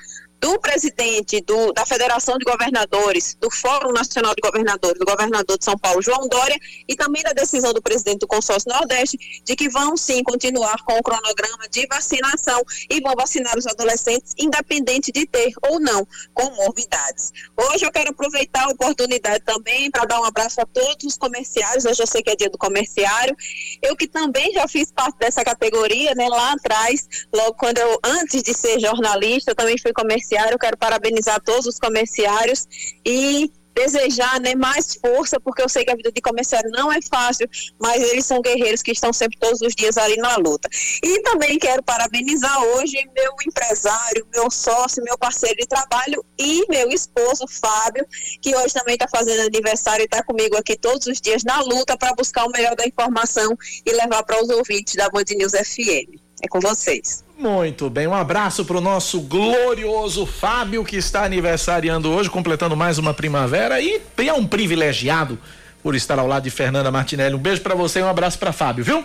do 0.43 0.59
presidente 0.59 1.41
do, 1.41 1.73
da 1.73 1.87
Federação 1.87 2.37
de 2.37 2.45
Governadores, 2.45 3.37
do 3.41 3.49
Fórum 3.49 3.93
Nacional 3.93 4.35
de 4.35 4.43
Governadores, 4.43 4.99
do 4.99 5.07
governador 5.07 5.57
de 5.57 5.65
São 5.65 5.79
Paulo, 5.79 6.03
João 6.03 6.27
Dória, 6.27 6.59
e 6.89 6.97
também 6.97 7.23
da 7.23 7.33
decisão 7.33 7.73
do 7.73 7.81
presidente 7.81 8.19
do 8.19 8.27
Consórcio 8.27 8.69
Nordeste, 8.69 9.17
de 9.45 9.55
que 9.55 9.69
vão 9.69 9.97
sim 9.97 10.21
continuar 10.25 10.83
com 10.83 10.99
o 10.99 11.03
cronograma 11.03 11.69
de 11.71 11.87
vacinação 11.87 12.61
e 12.91 13.01
vão 13.01 13.15
vacinar 13.15 13.57
os 13.57 13.69
adolescentes, 13.69 14.33
independente 14.37 15.13
de 15.13 15.25
ter 15.27 15.53
ou 15.71 15.79
não 15.79 16.05
comorbidades. 16.35 17.31
Hoje 17.57 17.87
eu 17.87 17.93
quero 17.93 18.11
aproveitar 18.11 18.65
a 18.65 18.71
oportunidade 18.71 19.45
também 19.45 19.93
para 19.93 20.07
dar 20.07 20.21
um 20.21 20.25
abraço 20.25 20.61
a 20.61 20.67
todos 20.67 21.05
os 21.05 21.17
comerciários, 21.17 21.85
hoje 21.85 22.03
eu 22.03 22.07
sei 22.07 22.21
que 22.21 22.31
é 22.31 22.35
dia 22.35 22.51
do 22.51 22.59
comerciário, 22.59 23.37
eu 23.81 23.95
que 23.95 24.09
também 24.09 24.53
já 24.55 24.67
fiz 24.67 24.91
parte 24.91 25.19
dessa 25.21 25.45
categoria, 25.45 26.17
né, 26.17 26.29
lá 26.29 26.53
atrás, 26.53 27.09
logo 27.33 27.55
quando 27.55 27.79
eu, 27.79 28.01
antes 28.03 28.43
de 28.43 28.53
ser 28.53 28.81
jornalista, 28.81 29.53
eu 29.53 29.55
também 29.55 29.79
fui 29.79 29.93
comerciário 29.93 30.32
comerciário. 30.33 30.59
Quero 30.59 30.77
parabenizar 30.77 31.41
todos 31.43 31.67
os 31.67 31.79
comerciários 31.79 32.67
e 33.05 33.53
desejar 33.75 34.39
né, 34.39 34.55
mais 34.55 34.95
força, 34.97 35.41
porque 35.41 35.63
eu 35.63 35.69
sei 35.69 35.83
que 35.83 35.91
a 35.91 35.97
vida 35.97 36.13
de 36.13 36.21
comerciário 36.21 36.71
não 36.71 36.93
é 36.93 37.01
fácil, 37.01 37.49
mas 37.81 38.03
eles 38.03 38.27
são 38.27 38.43
guerreiros 38.43 38.83
que 38.83 38.93
estão 38.93 39.15
sempre 39.15 39.39
todos 39.39 39.63
os 39.63 39.75
dias 39.75 39.97
ali 39.97 40.17
na 40.17 40.37
luta. 40.37 40.69
E 41.03 41.23
também 41.23 41.59
quero 41.59 41.83
parabenizar 41.83 42.63
hoje 42.63 42.99
meu 43.17 43.33
empresário, 43.47 44.27
meu 44.35 44.51
sócio, 44.51 45.03
meu 45.03 45.17
parceiro 45.17 45.57
de 45.57 45.67
trabalho 45.67 46.23
e 46.39 46.67
meu 46.69 46.91
esposo, 46.91 47.47
Fábio, 47.49 48.07
que 48.43 48.55
hoje 48.55 48.75
também 48.75 48.93
está 48.95 49.09
fazendo 49.09 49.41
aniversário 49.41 50.03
e 50.03 50.05
está 50.05 50.23
comigo 50.23 50.55
aqui 50.59 50.77
todos 50.77 51.07
os 51.07 51.19
dias 51.19 51.43
na 51.43 51.63
luta 51.63 51.97
para 51.97 52.13
buscar 52.15 52.45
o 52.45 52.51
melhor 52.51 52.77
da 52.77 52.87
informação 52.87 53.57
e 53.87 53.91
levar 53.91 54.23
para 54.23 54.43
os 54.43 54.51
ouvintes 54.51 54.97
da 54.97 55.09
Band 55.09 55.25
News 55.35 55.53
FM. 55.53 56.21
É 56.43 56.49
com 56.49 56.61
vocês. 56.61 57.25
Muito 57.43 57.91
bem, 57.91 58.07
um 58.07 58.15
abraço 58.15 58.65
para 58.65 58.79
o 58.79 58.81
nosso 58.81 59.21
glorioso 59.21 60.25
Fábio, 60.25 60.85
que 60.85 60.95
está 60.95 61.25
aniversariando 61.25 62.09
hoje, 62.09 62.31
completando 62.31 62.77
mais 62.77 62.99
uma 62.99 63.13
primavera 63.13 63.81
e 63.81 64.01
é 64.17 64.33
um 64.33 64.47
privilegiado 64.47 65.37
por 65.83 65.97
estar 65.97 66.21
ao 66.21 66.29
lado 66.29 66.45
de 66.45 66.51
Fernanda 66.51 66.89
Martinelli. 66.93 67.35
Um 67.35 67.39
beijo 67.39 67.61
para 67.61 67.75
você 67.75 67.99
e 67.99 68.03
um 68.05 68.09
abraço 68.09 68.39
para 68.39 68.53
Fábio, 68.53 68.85
viu? 68.85 69.05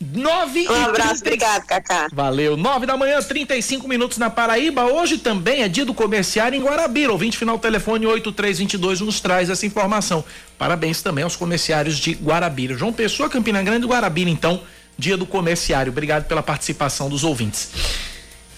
Nove 0.00 0.66
um 0.66 0.82
abraço, 0.82 1.22
30... 1.22 1.26
obrigado, 1.26 1.66
Cacá. 1.66 2.08
Valeu. 2.10 2.56
Nove 2.56 2.86
da 2.86 2.96
manhã, 2.96 3.20
35 3.20 3.86
minutos 3.86 4.16
na 4.16 4.30
Paraíba. 4.30 4.86
Hoje 4.86 5.18
também 5.18 5.62
é 5.62 5.68
dia 5.68 5.84
do 5.84 5.92
comerciário 5.92 6.56
em 6.58 6.62
Guarabira. 6.62 7.12
Ouvinte 7.12 7.36
final 7.36 7.58
telefone 7.58 8.06
8322 8.06 9.02
nos 9.02 9.20
traz 9.20 9.50
essa 9.50 9.66
informação. 9.66 10.24
Parabéns 10.56 11.02
também 11.02 11.22
aos 11.22 11.36
comerciários 11.36 11.98
de 11.98 12.14
Guarabira. 12.14 12.74
João 12.74 12.94
Pessoa, 12.94 13.28
Campina 13.28 13.62
Grande 13.62 13.86
Guarabira, 13.86 14.30
então 14.30 14.62
dia 14.98 15.16
do 15.16 15.26
comerciário. 15.26 15.90
Obrigado 15.90 16.26
pela 16.26 16.42
participação 16.42 17.08
dos 17.08 17.24
ouvintes. 17.24 17.70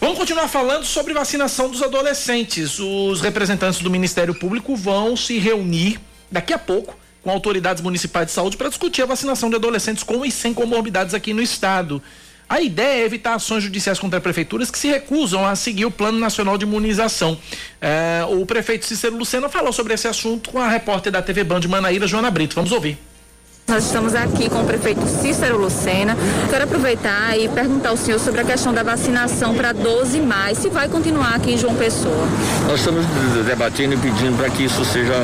Vamos 0.00 0.18
continuar 0.18 0.48
falando 0.48 0.84
sobre 0.84 1.14
vacinação 1.14 1.70
dos 1.70 1.82
adolescentes. 1.82 2.78
Os 2.78 3.20
representantes 3.20 3.80
do 3.80 3.90
Ministério 3.90 4.34
Público 4.34 4.76
vão 4.76 5.16
se 5.16 5.38
reunir 5.38 5.98
daqui 6.30 6.52
a 6.52 6.58
pouco 6.58 6.96
com 7.22 7.30
autoridades 7.30 7.82
municipais 7.82 8.26
de 8.26 8.32
saúde 8.32 8.56
para 8.56 8.68
discutir 8.68 9.02
a 9.02 9.06
vacinação 9.06 9.50
de 9.50 9.56
adolescentes 9.56 10.04
com 10.04 10.24
e 10.24 10.30
sem 10.30 10.54
comorbidades 10.54 11.12
aqui 11.12 11.32
no 11.34 11.42
estado. 11.42 12.00
A 12.48 12.60
ideia 12.60 13.02
é 13.02 13.04
evitar 13.04 13.34
ações 13.34 13.64
judiciais 13.64 13.98
contra 13.98 14.20
prefeituras 14.20 14.70
que 14.70 14.78
se 14.78 14.86
recusam 14.86 15.44
a 15.44 15.56
seguir 15.56 15.84
o 15.84 15.90
Plano 15.90 16.20
Nacional 16.20 16.56
de 16.56 16.64
Imunização. 16.64 17.36
É, 17.80 18.24
o 18.28 18.46
prefeito 18.46 18.86
Cícero 18.86 19.16
Lucena 19.16 19.48
falou 19.48 19.72
sobre 19.72 19.94
esse 19.94 20.06
assunto 20.06 20.50
com 20.50 20.60
a 20.60 20.68
repórter 20.68 21.10
da 21.10 21.20
TV 21.20 21.42
Band 21.42 21.62
Manaíra, 21.68 22.06
Joana 22.06 22.30
Brito. 22.30 22.54
Vamos 22.54 22.70
ouvir. 22.70 22.96
Nós 23.68 23.86
estamos 23.86 24.14
aqui 24.14 24.48
com 24.48 24.60
o 24.60 24.64
prefeito 24.64 25.04
Cícero 25.08 25.58
Lucena. 25.58 26.16
Quero 26.48 26.62
aproveitar 26.62 27.36
e 27.36 27.48
perguntar 27.48 27.88
ao 27.88 27.96
senhor 27.96 28.20
sobre 28.20 28.40
a 28.40 28.44
questão 28.44 28.72
da 28.72 28.84
vacinação 28.84 29.56
para 29.56 29.72
12 29.72 30.20
mais, 30.20 30.58
se 30.58 30.68
vai 30.68 30.88
continuar 30.88 31.34
aqui 31.34 31.54
em 31.54 31.58
João 31.58 31.74
Pessoa. 31.74 32.28
Nós 32.68 32.78
estamos 32.78 33.04
debatendo 33.44 33.94
e 33.94 33.96
pedindo 33.96 34.36
para 34.36 34.48
que 34.50 34.64
isso 34.64 34.84
seja 34.84 35.14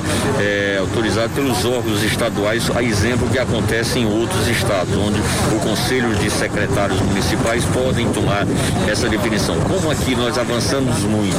é, 0.40 0.78
autorizado 0.80 1.32
pelos 1.34 1.64
órgãos 1.64 2.02
estaduais, 2.02 2.68
a 2.75 2.82
exemplo 2.82 3.28
que 3.28 3.38
acontece 3.38 4.00
em 4.00 4.06
outros 4.06 4.49
estados, 4.49 4.92
onde 4.96 5.20
o 5.54 5.61
Conselho 5.61 6.12
de 6.16 6.28
Secretários 6.28 7.00
Municipais 7.00 7.64
podem 7.66 8.08
tomar 8.12 8.44
essa 8.90 9.08
definição. 9.08 9.54
Como 9.61 9.88
aqui 9.88 10.16
nós 10.16 10.37
avançamos 10.37 10.99
muito 11.04 11.37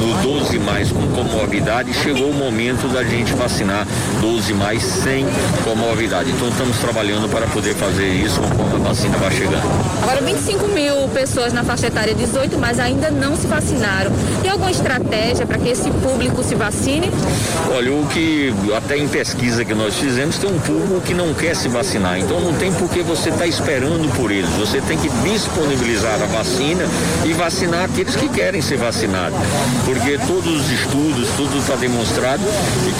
no 0.00 0.22
12 0.22 0.56
mais 0.60 0.92
com 0.92 1.04
comorbidade, 1.08 1.92
chegou 1.94 2.30
o 2.30 2.34
momento 2.34 2.86
da 2.92 3.02
gente 3.02 3.32
vacinar 3.32 3.84
12 4.20 4.54
mais 4.54 4.84
sem 4.84 5.26
comorbidade. 5.64 6.30
Então, 6.30 6.43
então 6.44 6.50
estamos 6.50 6.78
trabalhando 6.78 7.26
para 7.30 7.46
poder 7.46 7.74
fazer 7.74 8.06
isso 8.06 8.38
conforme 8.40 8.76
a 8.76 8.88
vacina 8.88 9.16
vai 9.16 9.30
chegando. 9.30 9.62
Agora 10.02 10.20
25 10.20 10.68
mil 10.68 11.08
pessoas 11.08 11.54
na 11.54 11.64
faixa 11.64 11.86
etária 11.86 12.14
18, 12.14 12.58
mas 12.58 12.78
ainda 12.78 13.10
não 13.10 13.34
se 13.34 13.46
vacinaram. 13.46 14.10
Tem 14.42 14.50
alguma 14.50 14.70
estratégia 14.70 15.46
para 15.46 15.56
que 15.56 15.70
esse 15.70 15.90
público 15.90 16.42
se 16.42 16.54
vacine? 16.54 17.10
Olha, 17.74 17.92
o 17.92 18.06
que 18.08 18.52
até 18.76 18.98
em 18.98 19.08
pesquisa 19.08 19.64
que 19.64 19.74
nós 19.74 19.94
fizemos 19.94 20.36
tem 20.36 20.50
um 20.50 20.58
público 20.58 21.00
que 21.00 21.14
não 21.14 21.32
quer 21.32 21.56
se 21.56 21.68
vacinar. 21.68 22.18
Então 22.18 22.38
não 22.40 22.52
tem 22.52 22.70
por 22.72 22.90
que 22.90 23.00
você 23.00 23.30
estar 23.30 23.40
tá 23.40 23.46
esperando 23.46 24.14
por 24.14 24.30
eles. 24.30 24.50
Você 24.50 24.82
tem 24.82 24.98
que 24.98 25.08
disponibilizar 25.08 26.20
a 26.22 26.26
vacina 26.26 26.84
e 27.24 27.32
vacinar 27.32 27.84
aqueles 27.84 28.16
que 28.16 28.28
querem 28.28 28.60
ser 28.60 28.76
vacinados. 28.76 29.38
Porque 29.86 30.18
todos 30.26 30.60
os 30.60 30.70
estudos, 30.70 31.28
tudo 31.36 31.56
está 31.58 31.76
demonstrado 31.76 32.42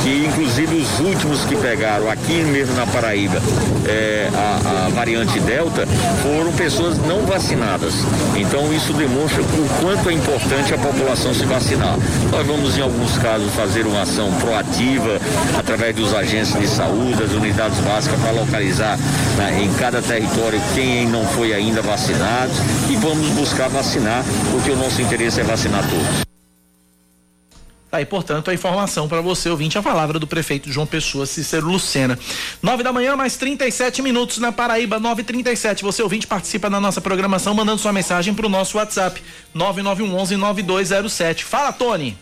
que 0.02 0.24
inclusive 0.26 0.76
os 0.76 1.00
últimos 1.00 1.44
que 1.44 1.56
pegaram 1.56 2.10
aqui 2.10 2.42
mesmo 2.42 2.74
na 2.74 2.86
Paraíba 2.86 3.33
é, 3.86 4.28
a, 4.34 4.86
a, 4.86 4.88
variante 4.90 5.38
Delta 5.40 5.86
foram 6.22 6.52
pessoas 6.52 6.98
não 6.98 7.22
vacinadas. 7.26 7.94
Então 8.36 8.72
isso 8.72 8.92
demonstra 8.92 9.42
o 9.42 9.68
quanto 9.80 10.10
é 10.10 10.12
importante 10.12 10.74
a 10.74 10.78
população 10.78 11.34
se 11.34 11.44
vacinar. 11.44 11.96
Nós 12.30 12.46
vamos, 12.46 12.76
em 12.76 12.80
alguns 12.80 13.16
casos, 13.18 13.52
fazer 13.54 13.86
uma 13.86 14.02
ação 14.02 14.32
proativa 14.34 15.20
através 15.58 15.94
dos 15.94 16.14
agentes 16.14 16.58
de 16.58 16.66
saúde, 16.66 17.14
das 17.14 17.32
unidades 17.32 17.78
básicas, 17.80 18.20
para 18.20 18.32
localizar 18.32 18.98
né, 19.36 19.62
em 19.62 19.72
cada 19.74 20.00
território 20.00 20.60
quem 20.74 21.06
não 21.06 21.24
foi 21.24 21.52
ainda 21.52 21.82
vacinado 21.82 22.52
e 22.88 22.96
vamos 22.96 23.28
buscar 23.30 23.68
vacinar, 23.68 24.24
porque 24.50 24.70
o 24.70 24.76
nosso 24.76 25.00
interesse 25.00 25.40
é 25.40 25.44
vacinar 25.44 25.82
todos. 25.88 26.33
Tá 27.94 27.98
aí, 27.98 28.04
portanto, 28.04 28.50
a 28.50 28.54
informação 28.54 29.06
para 29.06 29.20
você, 29.20 29.48
ouvinte, 29.48 29.78
a 29.78 29.82
palavra 29.82 30.18
do 30.18 30.26
prefeito 30.26 30.68
João 30.68 30.84
Pessoa, 30.84 31.26
Cícero 31.26 31.68
Lucena. 31.68 32.18
Nove 32.60 32.82
da 32.82 32.92
manhã, 32.92 33.14
mais 33.14 33.36
37 33.36 34.02
minutos 34.02 34.38
na 34.38 34.50
Paraíba, 34.50 34.98
9:37. 34.98 35.82
Você, 35.82 36.02
ouvinte, 36.02 36.26
participa 36.26 36.68
da 36.68 36.80
nossa 36.80 37.00
programação 37.00 37.54
mandando 37.54 37.78
sua 37.78 37.92
mensagem 37.92 38.34
para 38.34 38.46
o 38.46 38.48
nosso 38.48 38.78
WhatsApp, 38.78 39.22
9911-9207. 39.54 41.44
Fala, 41.44 41.72
Tony. 41.72 42.18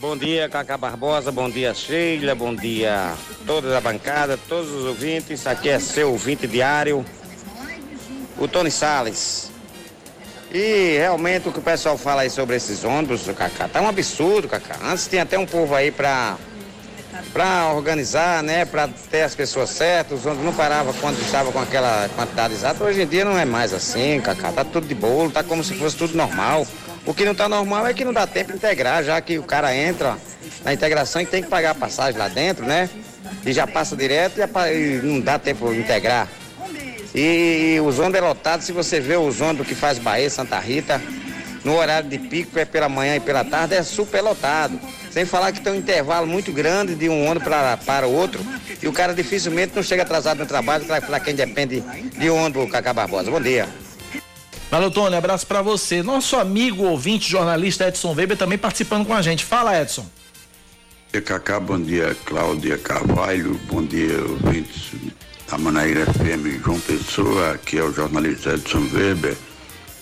Bom 0.00 0.16
dia, 0.16 0.48
Cacá 0.48 0.78
Barbosa, 0.78 1.30
bom 1.30 1.50
dia, 1.50 1.74
Sheila, 1.74 2.34
bom 2.34 2.54
dia 2.54 3.12
toda 3.46 3.76
a 3.76 3.82
bancada, 3.82 4.38
todos 4.48 4.70
os 4.70 4.86
ouvintes. 4.86 5.46
Aqui 5.46 5.68
é 5.68 5.78
seu 5.78 6.12
ouvinte 6.12 6.46
diário, 6.46 7.04
o 8.38 8.48
Tony 8.48 8.70
Sales. 8.70 9.50
E 10.50 10.96
realmente 10.96 11.48
o 11.48 11.52
que 11.52 11.58
o 11.58 11.62
pessoal 11.62 11.98
fala 11.98 12.22
aí 12.22 12.30
sobre 12.30 12.56
esses 12.56 12.82
ônibus, 12.82 13.26
Cacá, 13.36 13.68
tá 13.68 13.82
um 13.82 13.88
absurdo, 13.88 14.48
Cacá. 14.48 14.76
Antes 14.82 15.06
tinha 15.06 15.22
até 15.22 15.38
um 15.38 15.44
povo 15.44 15.74
aí 15.74 15.90
pra, 15.90 16.38
pra 17.34 17.72
organizar, 17.74 18.42
né? 18.42 18.64
Pra 18.64 18.88
ter 19.10 19.22
as 19.22 19.34
pessoas 19.34 19.68
certas, 19.68 20.20
os 20.20 20.26
ônibus 20.26 20.46
não 20.46 20.54
paravam 20.54 20.94
quando 20.94 21.20
estava 21.20 21.52
com 21.52 21.58
aquela 21.58 22.08
quantidade 22.16 22.54
exata. 22.54 22.82
Hoje 22.82 23.02
em 23.02 23.06
dia 23.06 23.26
não 23.26 23.38
é 23.38 23.44
mais 23.44 23.74
assim, 23.74 24.20
Cacá. 24.22 24.50
Tá 24.50 24.64
tudo 24.64 24.86
de 24.86 24.94
bolo, 24.94 25.30
tá 25.30 25.42
como 25.42 25.62
se 25.62 25.74
fosse 25.74 25.96
tudo 25.96 26.16
normal. 26.16 26.66
O 27.04 27.12
que 27.12 27.26
não 27.26 27.34
tá 27.34 27.46
normal 27.46 27.86
é 27.86 27.92
que 27.92 28.04
não 28.04 28.12
dá 28.12 28.26
tempo 28.26 28.52
de 28.52 28.56
integrar, 28.56 29.04
já 29.04 29.20
que 29.20 29.38
o 29.38 29.42
cara 29.42 29.74
entra 29.74 30.16
na 30.64 30.72
integração 30.72 31.20
e 31.20 31.26
tem 31.26 31.42
que 31.42 31.48
pagar 31.48 31.72
a 31.72 31.74
passagem 31.74 32.18
lá 32.18 32.28
dentro, 32.28 32.64
né? 32.64 32.88
E 33.44 33.52
já 33.52 33.66
passa 33.66 33.94
direto 33.94 34.40
e 34.40 35.00
não 35.02 35.20
dá 35.20 35.38
tempo 35.38 35.72
de 35.72 35.80
integrar. 35.80 36.26
E 37.20 37.80
os 37.80 37.98
ônibus 37.98 38.20
é 38.20 38.20
lotado, 38.20 38.60
se 38.62 38.70
você 38.70 39.00
vê 39.00 39.16
os 39.16 39.40
ônibus 39.40 39.66
que 39.66 39.74
faz 39.74 39.98
Bahia, 39.98 40.30
Santa 40.30 40.56
Rita, 40.60 41.02
no 41.64 41.74
horário 41.74 42.08
de 42.08 42.16
pico, 42.16 42.56
é 42.56 42.64
pela 42.64 42.88
manhã 42.88 43.16
e 43.16 43.20
pela 43.20 43.44
tarde, 43.44 43.74
é 43.74 43.82
super 43.82 44.22
lotado. 44.22 44.78
Sem 45.10 45.24
falar 45.24 45.50
que 45.50 45.60
tem 45.60 45.72
um 45.72 45.76
intervalo 45.76 46.28
muito 46.28 46.52
grande 46.52 46.94
de 46.94 47.08
um 47.08 47.26
ônibus 47.26 47.42
para, 47.42 47.76
para 47.78 48.06
o 48.06 48.12
outro. 48.12 48.40
E 48.80 48.86
o 48.86 48.92
cara 48.92 49.12
dificilmente 49.12 49.72
não 49.74 49.82
chega 49.82 50.04
atrasado 50.04 50.38
no 50.38 50.46
trabalho, 50.46 50.84
para 50.84 51.18
quem 51.18 51.34
depende 51.34 51.80
de 52.16 52.30
ônibus, 52.30 52.70
Cacá 52.70 52.92
Barbosa. 52.92 53.32
Bom 53.32 53.40
dia. 53.40 53.68
Valeu, 54.70 54.88
Tony. 54.88 55.16
Abraço 55.16 55.44
para 55.44 55.60
você. 55.60 56.04
Nosso 56.04 56.36
amigo 56.36 56.84
ouvinte, 56.84 57.28
jornalista 57.28 57.88
Edson 57.88 58.14
Weber, 58.14 58.36
também 58.36 58.58
participando 58.58 59.04
com 59.04 59.14
a 59.14 59.22
gente. 59.22 59.44
Fala, 59.44 59.76
Edson. 59.82 60.02
Bom 60.02 60.08
dia, 61.14 61.22
Cacá. 61.22 61.58
Bom 61.58 61.80
dia, 61.80 62.16
Cláudia 62.24 62.78
Carvalho. 62.78 63.58
Bom 63.68 63.84
dia, 63.84 64.20
ouvintes 64.20 64.92
da 65.50 65.56
Manaíra 65.56 66.04
FM 66.04 66.62
João 66.62 66.78
Pessoa, 66.78 67.52
aqui 67.52 67.78
é 67.78 67.82
o 67.82 67.92
jornalista 67.92 68.52
Edson 68.52 68.86
Weber, 68.92 69.34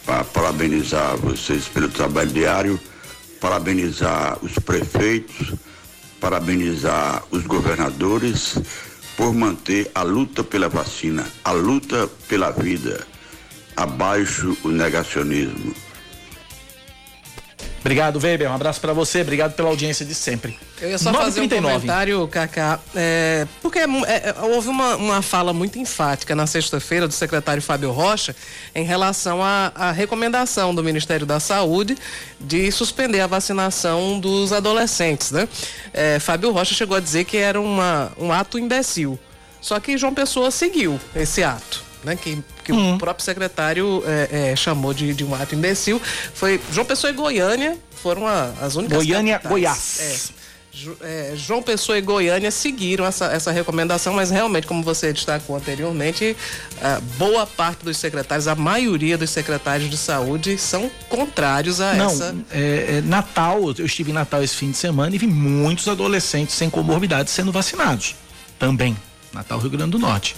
para 0.04 0.24
parabenizar 0.24 1.16
vocês 1.18 1.68
pelo 1.68 1.88
trabalho 1.88 2.30
diário, 2.30 2.80
parabenizar 3.40 4.38
os 4.42 4.52
prefeitos, 4.58 5.54
parabenizar 6.20 7.22
os 7.30 7.44
governadores 7.46 8.58
por 9.16 9.32
manter 9.32 9.88
a 9.94 10.02
luta 10.02 10.42
pela 10.42 10.68
vacina, 10.68 11.24
a 11.44 11.52
luta 11.52 12.08
pela 12.26 12.50
vida, 12.50 13.06
abaixo 13.76 14.56
o 14.64 14.68
negacionismo. 14.68 15.85
Obrigado, 17.86 18.18
Weber. 18.18 18.50
Um 18.50 18.54
abraço 18.54 18.80
para 18.80 18.92
você. 18.92 19.20
Obrigado 19.20 19.52
pela 19.54 19.68
audiência 19.68 20.04
de 20.04 20.12
sempre. 20.12 20.58
Eu 20.82 20.90
ia 20.90 20.98
só 20.98 21.12
9, 21.12 21.24
fazer 21.24 21.38
39. 21.38 21.68
um 21.68 21.78
comentário, 21.78 22.26
Cacá, 22.28 22.80
é, 22.96 23.46
porque 23.62 23.78
é, 23.78 23.82
é, 23.84 24.34
houve 24.42 24.68
uma, 24.68 24.96
uma 24.96 25.22
fala 25.22 25.52
muito 25.52 25.78
enfática 25.78 26.34
na 26.34 26.48
sexta-feira 26.48 27.06
do 27.06 27.14
secretário 27.14 27.62
Fábio 27.62 27.92
Rocha 27.92 28.34
em 28.74 28.84
relação 28.84 29.40
à 29.40 29.92
recomendação 29.92 30.74
do 30.74 30.82
Ministério 30.82 31.24
da 31.24 31.38
Saúde 31.38 31.96
de 32.40 32.72
suspender 32.72 33.20
a 33.20 33.28
vacinação 33.28 34.18
dos 34.18 34.52
adolescentes, 34.52 35.30
né? 35.30 35.48
É, 35.94 36.18
Fábio 36.18 36.50
Rocha 36.50 36.74
chegou 36.74 36.96
a 36.96 37.00
dizer 37.00 37.22
que 37.24 37.36
era 37.36 37.60
uma, 37.60 38.10
um 38.18 38.32
ato 38.32 38.58
imbecil. 38.58 39.16
Só 39.60 39.78
que 39.78 39.96
João 39.96 40.12
Pessoa 40.12 40.50
seguiu 40.50 40.98
esse 41.14 41.44
ato 41.44 41.85
né? 42.06 42.16
Que, 42.16 42.42
que 42.64 42.72
hum. 42.72 42.94
o 42.94 42.98
próprio 42.98 43.24
secretário 43.24 44.02
é, 44.06 44.52
é, 44.52 44.56
chamou 44.56 44.94
de, 44.94 45.12
de 45.12 45.24
um 45.24 45.34
ato 45.34 45.54
imbecil. 45.54 46.00
Foi 46.32 46.60
João 46.72 46.86
Pessoa 46.86 47.10
e 47.10 47.14
Goiânia 47.14 47.76
foram 48.00 48.26
a, 48.26 48.52
as 48.60 48.76
únicas. 48.76 48.98
Goiânia, 48.98 49.34
capitais. 49.34 49.50
Goiás. 49.50 50.32
É. 51.02 51.32
é, 51.32 51.36
João 51.36 51.60
Pessoa 51.60 51.98
e 51.98 52.00
Goiânia 52.00 52.52
seguiram 52.52 53.04
essa, 53.04 53.26
essa 53.26 53.50
recomendação, 53.50 54.14
mas 54.14 54.30
realmente, 54.30 54.68
como 54.68 54.84
você 54.84 55.12
destacou 55.12 55.56
anteriormente, 55.56 56.36
boa 57.18 57.44
parte 57.44 57.84
dos 57.84 57.96
secretários, 57.96 58.46
a 58.46 58.54
maioria 58.54 59.18
dos 59.18 59.30
secretários 59.30 59.90
de 59.90 59.96
saúde 59.96 60.56
são 60.58 60.88
contrários 61.08 61.80
a 61.80 61.94
Não, 61.94 62.06
essa. 62.06 62.36
É, 62.52 62.98
é, 62.98 63.00
Natal, 63.00 63.60
eu 63.76 63.86
estive 63.86 64.12
em 64.12 64.14
Natal 64.14 64.44
esse 64.44 64.54
fim 64.54 64.70
de 64.70 64.76
semana 64.76 65.12
e 65.12 65.18
vi 65.18 65.26
muitos 65.26 65.88
adolescentes 65.88 66.54
sem 66.54 66.70
comorbidades 66.70 67.32
sendo 67.32 67.50
vacinados. 67.50 68.14
Também. 68.58 68.96
Natal, 69.32 69.58
Rio 69.58 69.70
Grande 69.70 69.90
do 69.90 69.98
Norte. 69.98 70.36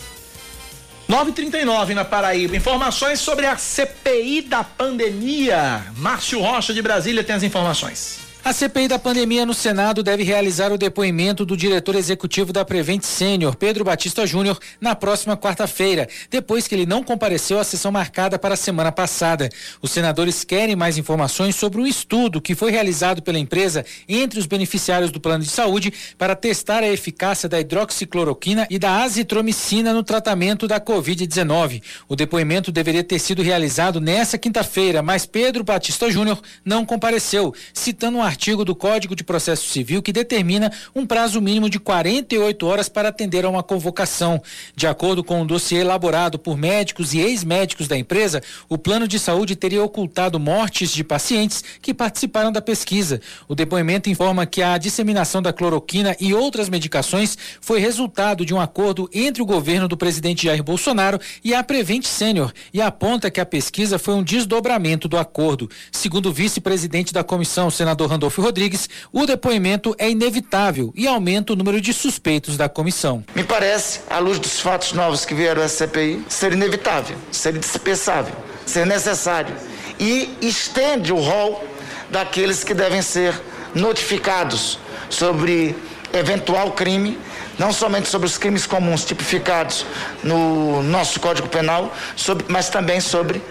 939 1.08 1.94
na 1.94 2.04
Paraíba. 2.04 2.54
Informações 2.54 3.18
sobre 3.18 3.46
a 3.46 3.56
CPI 3.56 4.42
da 4.42 4.62
pandemia. 4.62 5.86
Márcio 5.96 6.38
Rocha 6.38 6.74
de 6.74 6.82
Brasília 6.82 7.24
tem 7.24 7.34
as 7.34 7.42
informações. 7.42 8.27
A 8.44 8.52
CPI 8.52 8.88
da 8.88 8.98
pandemia 8.98 9.44
no 9.44 9.52
Senado 9.52 10.02
deve 10.02 10.22
realizar 10.22 10.72
o 10.72 10.78
depoimento 10.78 11.44
do 11.44 11.56
diretor 11.56 11.94
executivo 11.94 12.50
da 12.50 12.64
Prevent 12.64 13.02
Sênior, 13.02 13.54
Pedro 13.56 13.84
Batista 13.84 14.26
Júnior, 14.26 14.58
na 14.80 14.94
próxima 14.94 15.36
quarta-feira, 15.36 16.08
depois 16.30 16.66
que 16.66 16.74
ele 16.74 16.86
não 16.86 17.02
compareceu 17.02 17.58
à 17.58 17.64
sessão 17.64 17.92
marcada 17.92 18.38
para 18.38 18.54
a 18.54 18.56
semana 18.56 18.90
passada. 18.90 19.50
Os 19.82 19.90
senadores 19.90 20.44
querem 20.44 20.74
mais 20.74 20.96
informações 20.96 21.56
sobre 21.56 21.80
um 21.80 21.86
estudo 21.86 22.40
que 22.40 22.54
foi 22.54 22.70
realizado 22.70 23.20
pela 23.20 23.38
empresa 23.38 23.84
entre 24.08 24.38
os 24.38 24.46
beneficiários 24.46 25.10
do 25.10 25.20
plano 25.20 25.44
de 25.44 25.50
saúde 25.50 25.92
para 26.16 26.34
testar 26.34 26.82
a 26.82 26.88
eficácia 26.88 27.50
da 27.50 27.60
hidroxicloroquina 27.60 28.66
e 28.70 28.78
da 28.78 29.02
azitromicina 29.02 29.92
no 29.92 30.02
tratamento 30.02 30.66
da 30.66 30.80
Covid-19. 30.80 31.82
O 32.08 32.16
depoimento 32.16 32.72
deveria 32.72 33.04
ter 33.04 33.18
sido 33.18 33.42
realizado 33.42 34.00
nessa 34.00 34.38
quinta-feira, 34.38 35.02
mas 35.02 35.26
Pedro 35.26 35.64
Batista 35.64 36.10
Júnior 36.10 36.40
não 36.64 36.86
compareceu, 36.86 37.52
citando 37.74 38.18
um 38.18 38.27
artigo 38.28 38.64
do 38.64 38.76
Código 38.76 39.16
de 39.16 39.24
Processo 39.24 39.68
Civil 39.68 40.02
que 40.02 40.12
determina 40.12 40.70
um 40.94 41.06
prazo 41.06 41.40
mínimo 41.40 41.68
de 41.68 41.80
48 41.80 42.66
horas 42.66 42.88
para 42.88 43.08
atender 43.08 43.44
a 43.44 43.48
uma 43.48 43.62
convocação. 43.62 44.40
De 44.76 44.86
acordo 44.86 45.24
com 45.24 45.40
um 45.40 45.46
dossiê 45.46 45.80
elaborado 45.80 46.38
por 46.38 46.56
médicos 46.56 47.14
e 47.14 47.20
ex-médicos 47.20 47.88
da 47.88 47.96
empresa, 47.96 48.42
o 48.68 48.76
plano 48.76 49.08
de 49.08 49.18
saúde 49.18 49.56
teria 49.56 49.82
ocultado 49.82 50.38
mortes 50.38 50.92
de 50.92 51.02
pacientes 51.02 51.64
que 51.80 51.94
participaram 51.94 52.52
da 52.52 52.60
pesquisa. 52.60 53.20
O 53.48 53.54
depoimento 53.54 54.10
informa 54.10 54.46
que 54.46 54.62
a 54.62 54.76
disseminação 54.76 55.40
da 55.40 55.52
cloroquina 55.52 56.14
e 56.20 56.34
outras 56.34 56.68
medicações 56.68 57.36
foi 57.60 57.80
resultado 57.80 58.44
de 58.44 58.52
um 58.52 58.60
acordo 58.60 59.08
entre 59.12 59.42
o 59.42 59.46
governo 59.46 59.88
do 59.88 59.96
presidente 59.96 60.44
Jair 60.44 60.62
Bolsonaro 60.62 61.18
e 61.42 61.54
a 61.54 61.64
Prevent 61.64 62.04
Sênior 62.04 62.52
e 62.72 62.82
aponta 62.82 63.30
que 63.30 63.40
a 63.40 63.46
pesquisa 63.46 63.98
foi 63.98 64.14
um 64.14 64.22
desdobramento 64.22 65.08
do 65.08 65.16
acordo. 65.16 65.70
Segundo 65.90 66.26
o 66.26 66.32
vice-presidente 66.32 67.12
da 67.12 67.24
comissão, 67.24 67.70
senador 67.70 68.08
Randolfo 68.18 68.42
Rodrigues, 68.42 68.88
o 69.12 69.24
depoimento 69.24 69.94
é 69.96 70.10
inevitável 70.10 70.92
e 70.96 71.06
aumenta 71.06 71.52
o 71.52 71.56
número 71.56 71.80
de 71.80 71.92
suspeitos 71.92 72.56
da 72.56 72.68
comissão. 72.68 73.24
Me 73.32 73.44
parece, 73.44 74.00
à 74.10 74.18
luz 74.18 74.40
dos 74.40 74.58
fatos 74.60 74.92
novos 74.92 75.24
que 75.24 75.34
vieram 75.34 75.62
à 75.62 75.68
CPI, 75.68 76.24
ser 76.28 76.52
inevitável, 76.52 77.16
ser 77.30 77.54
indispensável, 77.54 78.34
ser 78.66 78.84
necessário 78.84 79.54
e 80.00 80.28
estende 80.42 81.12
o 81.12 81.16
rol 81.16 81.64
daqueles 82.10 82.64
que 82.64 82.74
devem 82.74 83.02
ser 83.02 83.40
notificados 83.72 84.80
sobre 85.08 85.76
eventual 86.12 86.72
crime, 86.72 87.16
não 87.58 87.72
somente 87.72 88.08
sobre 88.08 88.26
os 88.26 88.38
crimes 88.38 88.66
comuns 88.66 89.04
tipificados 89.04 89.84
no 90.22 90.82
nosso 90.82 91.18
Código 91.20 91.48
Penal, 91.48 91.94
sobre, 92.16 92.46
mas 92.48 92.68
também 92.68 93.00
sobre 93.00 93.42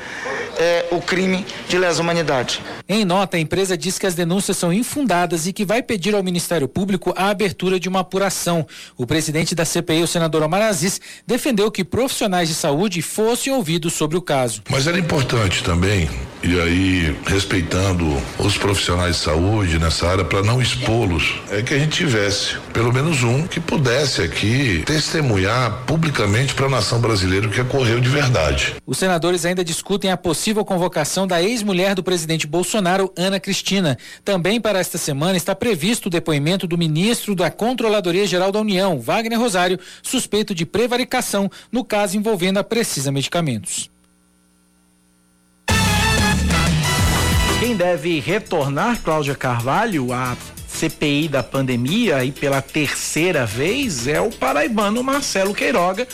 é, 0.58 0.88
o 0.92 1.00
crime 1.00 1.46
de 1.68 1.78
lesa 1.78 2.02
humanidade. 2.02 2.62
Em 2.88 3.06
nota, 3.06 3.38
a 3.38 3.40
empresa 3.40 3.78
diz 3.78 4.00
que 4.00 4.08
as 4.08 4.16
denúncias 4.16 4.58
são 4.58 4.74
infundadas 4.74 5.46
e 5.46 5.54
que 5.54 5.66
vai 5.66 5.84
pedir 5.84 6.16
ao 6.16 6.24
Ministério 6.24 6.68
Público 6.68 7.14
a 7.16 7.30
abertura 7.30 7.80
de 7.80 7.88
uma 7.88 8.00
apuração. 8.00 8.66
O 8.96 9.06
presidente 9.06 9.54
da 9.54 9.66
CPI, 9.66 10.04
o 10.04 10.08
senador 10.08 10.42
Omar 10.42 10.62
Aziz, 10.62 11.00
defendeu 11.26 11.70
que 11.70 11.84
profissionais 11.84 12.50
de 12.50 12.56
saúde 12.56 13.02
fossem 13.02 13.54
ouvidos 13.54 13.94
sobre 13.94 14.18
o 14.18 14.22
caso. 14.22 14.62
Mas 14.70 14.88
era 14.88 14.98
importante 14.98 15.64
também, 15.64 16.10
e 16.44 16.60
aí 16.60 17.16
respeitando 17.26 18.06
os 18.40 18.58
profissionais 18.58 19.18
de 19.18 19.22
saúde 19.22 19.80
nessa 19.80 20.08
área 20.08 20.24
para 20.24 20.42
não 20.44 20.62
expô-los, 20.62 21.42
é 21.50 21.62
que 21.62 21.74
a 21.74 21.80
gente 21.80 21.98
tivesse 21.98 22.58
pelo 22.74 22.94
menos 22.94 23.24
um 23.24 23.48
que 23.48 23.60
pudesse 23.60 24.22
aqui 24.22 24.84
testemunhar 24.86 25.84
publicamente 25.86 26.54
para 26.54 26.68
a 26.68 26.70
nação 26.70 27.00
brasileira 27.00 27.48
o 27.48 27.50
que 27.50 27.62
ocorreu 27.62 28.00
de 28.00 28.10
verdade. 28.10 28.76
Os 28.86 28.98
senadores 28.98 29.46
ainda 29.46 29.64
discutem 29.64 30.12
a 30.12 30.18
possível 30.18 30.64
convocação 30.64 31.28
da 31.28 31.42
ex-mulher 31.42 31.96
do 31.96 32.04
presidente 32.04 32.48
Bolsonaro, 32.48 33.12
Ana 33.18 33.40
Cristina. 33.40 33.98
Também 34.24 34.62
para 34.62 34.80
esta 34.80 34.98
semana 34.98 35.38
está 35.38 35.56
previsto 35.56 36.08
o 36.08 36.10
depoimento 36.10 36.68
do 36.68 36.78
ministro 36.78 37.36
da 37.36 37.50
Controladoria 37.50 38.28
Geral 38.28 38.52
da 38.52 38.60
União, 38.60 39.00
Wagner 39.00 39.40
Rosário, 39.40 39.80
suspeito 40.02 40.54
de 40.54 40.66
prevaricação 40.66 41.50
no 41.72 41.84
caso 41.84 42.18
envolvendo 42.18 42.58
a 42.58 42.64
Precisa 42.64 43.12
Medicamentos. 43.12 43.90
Quem 47.60 47.76
deve 47.76 48.20
retornar, 48.20 49.02
Cláudia 49.02 49.34
Carvalho, 49.36 50.14
à 50.14 50.38
CPI 50.68 51.28
da 51.28 51.42
pandemia 51.42 52.24
e 52.24 52.32
pela 52.32 52.62
terceira 52.62 53.46
vez 53.46 54.08
é 54.08 54.22
o 54.22 54.30
paraibano 54.30 55.04
Marcelo 55.04 55.56
Queiroga 55.56 56.08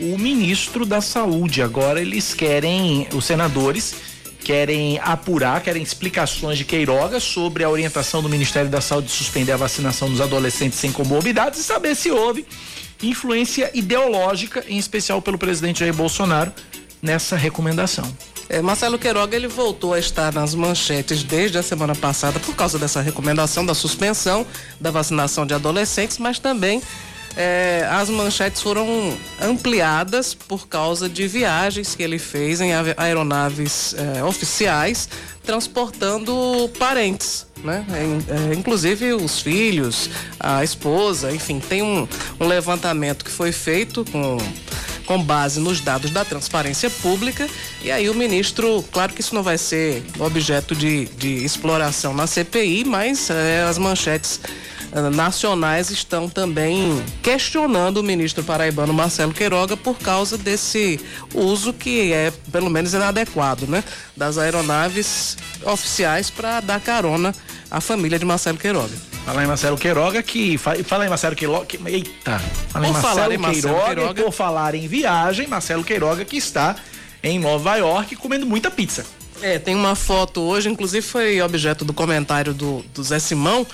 o 0.00 0.18
ministro 0.18 0.86
da 0.86 1.00
Saúde. 1.00 1.62
Agora 1.62 2.00
eles 2.00 2.34
querem, 2.34 3.06
os 3.14 3.24
senadores 3.24 3.94
querem 4.42 4.98
apurar, 4.98 5.62
querem 5.62 5.82
explicações 5.82 6.56
de 6.56 6.64
Queiroga 6.64 7.20
sobre 7.20 7.62
a 7.62 7.70
orientação 7.70 8.22
do 8.22 8.28
Ministério 8.28 8.70
da 8.70 8.80
Saúde 8.80 9.08
de 9.08 9.12
suspender 9.12 9.52
a 9.52 9.56
vacinação 9.56 10.08
dos 10.10 10.20
adolescentes 10.20 10.78
sem 10.78 10.90
comorbidades 10.90 11.60
e 11.60 11.62
saber 11.62 11.94
se 11.94 12.10
houve 12.10 12.46
influência 13.02 13.70
ideológica, 13.74 14.64
em 14.68 14.78
especial 14.78 15.22
pelo 15.22 15.38
presidente 15.38 15.80
Jair 15.80 15.94
Bolsonaro, 15.94 16.52
nessa 17.02 17.36
recomendação. 17.36 18.04
É, 18.48 18.60
Marcelo 18.60 18.98
Queiroga 18.98 19.36
ele 19.36 19.46
voltou 19.46 19.94
a 19.94 19.98
estar 19.98 20.32
nas 20.32 20.54
manchetes 20.54 21.22
desde 21.22 21.56
a 21.56 21.62
semana 21.62 21.94
passada 21.94 22.40
por 22.40 22.54
causa 22.56 22.78
dessa 22.78 23.00
recomendação 23.00 23.64
da 23.64 23.74
suspensão 23.74 24.44
da 24.80 24.90
vacinação 24.90 25.46
de 25.46 25.54
adolescentes, 25.54 26.18
mas 26.18 26.38
também 26.38 26.82
é, 27.36 27.86
as 27.90 28.08
manchetes 28.08 28.60
foram 28.60 29.16
ampliadas 29.40 30.34
por 30.34 30.68
causa 30.68 31.08
de 31.08 31.26
viagens 31.28 31.94
que 31.94 32.02
ele 32.02 32.18
fez 32.18 32.60
em 32.60 32.72
aeronaves 32.96 33.94
é, 33.94 34.24
oficiais 34.24 35.08
transportando 35.42 36.70
parentes, 36.78 37.46
né? 37.64 37.84
É, 37.92 38.52
é, 38.52 38.54
inclusive 38.54 39.14
os 39.14 39.40
filhos, 39.40 40.10
a 40.38 40.62
esposa, 40.62 41.32
enfim, 41.32 41.60
tem 41.60 41.82
um, 41.82 42.06
um 42.38 42.46
levantamento 42.46 43.24
que 43.24 43.30
foi 43.30 43.52
feito 43.52 44.04
com 44.12 44.38
com 45.10 45.20
base 45.20 45.58
nos 45.58 45.80
dados 45.80 46.12
da 46.12 46.24
transparência 46.24 46.88
pública. 46.88 47.48
E 47.82 47.90
aí 47.90 48.08
o 48.08 48.14
ministro, 48.14 48.84
claro 48.92 49.12
que 49.12 49.20
isso 49.20 49.34
não 49.34 49.42
vai 49.42 49.58
ser 49.58 50.04
objeto 50.20 50.72
de, 50.72 51.06
de 51.06 51.44
exploração 51.44 52.14
na 52.14 52.28
CPI, 52.28 52.84
mas 52.84 53.28
é, 53.28 53.64
as 53.64 53.76
manchetes 53.76 54.40
nacionais 55.12 55.90
estão 55.90 56.28
também 56.28 57.02
questionando 57.22 57.98
o 57.98 58.02
ministro 58.02 58.42
paraibano 58.42 58.92
Marcelo 58.92 59.32
Queiroga 59.32 59.76
por 59.76 59.96
causa 59.98 60.36
desse 60.36 61.00
uso 61.34 61.72
que 61.72 62.12
é 62.12 62.32
pelo 62.50 62.68
menos 62.68 62.92
inadequado, 62.92 63.66
né, 63.66 63.84
das 64.16 64.36
aeronaves 64.38 65.36
oficiais 65.64 66.30
para 66.30 66.60
dar 66.60 66.80
carona 66.80 67.34
à 67.70 67.80
família 67.80 68.18
de 68.18 68.24
Marcelo 68.24 68.58
Queiroga. 68.58 68.96
Falar 69.24 69.44
em 69.44 69.46
Marcelo 69.46 69.78
Queiroga 69.78 70.22
que 70.22 70.58
fala 70.58 71.06
em 71.06 71.08
Marcelo 71.08 71.36
Queiroga, 71.36 71.66
que, 71.66 71.78
eita, 71.86 72.40
fala 72.68 72.88
em 72.88 72.92
Marcelo, 72.92 73.14
falar 73.14 73.32
em 73.32 73.38
Marcelo 73.38 73.74
Queiroga, 73.74 73.94
Queiroga, 73.94 74.22
por 74.24 74.32
falar 74.32 74.74
em 74.74 74.88
viagem, 74.88 75.46
Marcelo 75.46 75.84
Queiroga 75.84 76.24
que 76.24 76.36
está 76.36 76.74
em 77.22 77.38
Nova 77.38 77.76
York 77.76 78.16
comendo 78.16 78.46
muita 78.46 78.70
pizza. 78.70 79.04
É, 79.42 79.58
tem 79.58 79.74
uma 79.74 79.94
foto 79.94 80.40
hoje, 80.40 80.68
inclusive 80.68 81.06
foi 81.06 81.40
objeto 81.40 81.84
do 81.84 81.94
comentário 81.94 82.52
do, 82.52 82.84
do 82.94 83.02
Zé 83.02 83.18
Simão, 83.18 83.66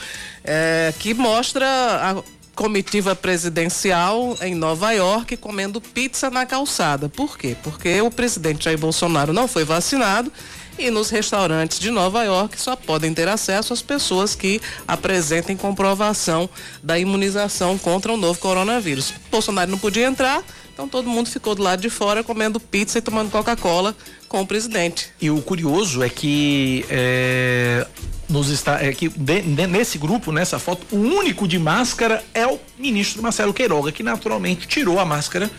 é, 0.44 0.94
que 0.98 1.12
mostra 1.12 1.66
a 1.66 2.22
comitiva 2.54 3.14
presidencial 3.14 4.36
em 4.40 4.54
Nova 4.54 4.92
York 4.92 5.36
comendo 5.36 5.80
pizza 5.80 6.30
na 6.30 6.46
calçada. 6.46 7.08
Por 7.08 7.36
quê? 7.36 7.56
Porque 7.62 8.00
o 8.00 8.10
presidente 8.10 8.64
Jair 8.64 8.78
Bolsonaro 8.78 9.32
não 9.32 9.46
foi 9.46 9.64
vacinado 9.64 10.32
e 10.78 10.90
nos 10.90 11.10
restaurantes 11.10 11.78
de 11.78 11.90
Nova 11.90 12.22
York 12.24 12.60
só 12.60 12.76
podem 12.76 13.12
ter 13.12 13.28
acesso 13.28 13.72
as 13.72 13.82
pessoas 13.82 14.34
que 14.34 14.60
apresentem 14.86 15.56
comprovação 15.56 16.48
da 16.82 16.98
imunização 16.98 17.76
contra 17.76 18.12
o 18.12 18.16
novo 18.16 18.38
coronavírus. 18.38 19.12
Bolsonaro 19.30 19.70
não 19.70 19.78
podia 19.78 20.06
entrar, 20.06 20.42
então 20.72 20.88
todo 20.88 21.08
mundo 21.08 21.28
ficou 21.28 21.54
do 21.54 21.62
lado 21.62 21.80
de 21.80 21.90
fora 21.90 22.22
comendo 22.22 22.60
pizza 22.60 22.98
e 22.98 23.02
tomando 23.02 23.30
Coca-Cola 23.30 23.94
com 24.28 24.40
o 24.40 24.46
presidente. 24.46 25.10
E 25.20 25.30
o 25.30 25.40
curioso 25.40 26.02
é 26.02 26.08
que 26.08 26.84
é, 26.90 27.86
nos 28.28 28.48
está, 28.50 28.82
é 28.82 28.92
que 28.92 29.08
de, 29.08 29.42
de, 29.42 29.66
nesse 29.66 29.98
grupo, 29.98 30.32
nessa 30.32 30.58
foto, 30.58 30.86
o 30.94 30.96
único 30.96 31.46
de 31.46 31.58
máscara 31.58 32.22
é 32.34 32.46
o 32.46 32.58
ministro 32.78 33.22
Marcelo 33.22 33.54
Queiroga, 33.54 33.92
que 33.92 34.02
naturalmente 34.02 34.66
tirou 34.66 34.98
a 34.98 35.04
máscara 35.04 35.50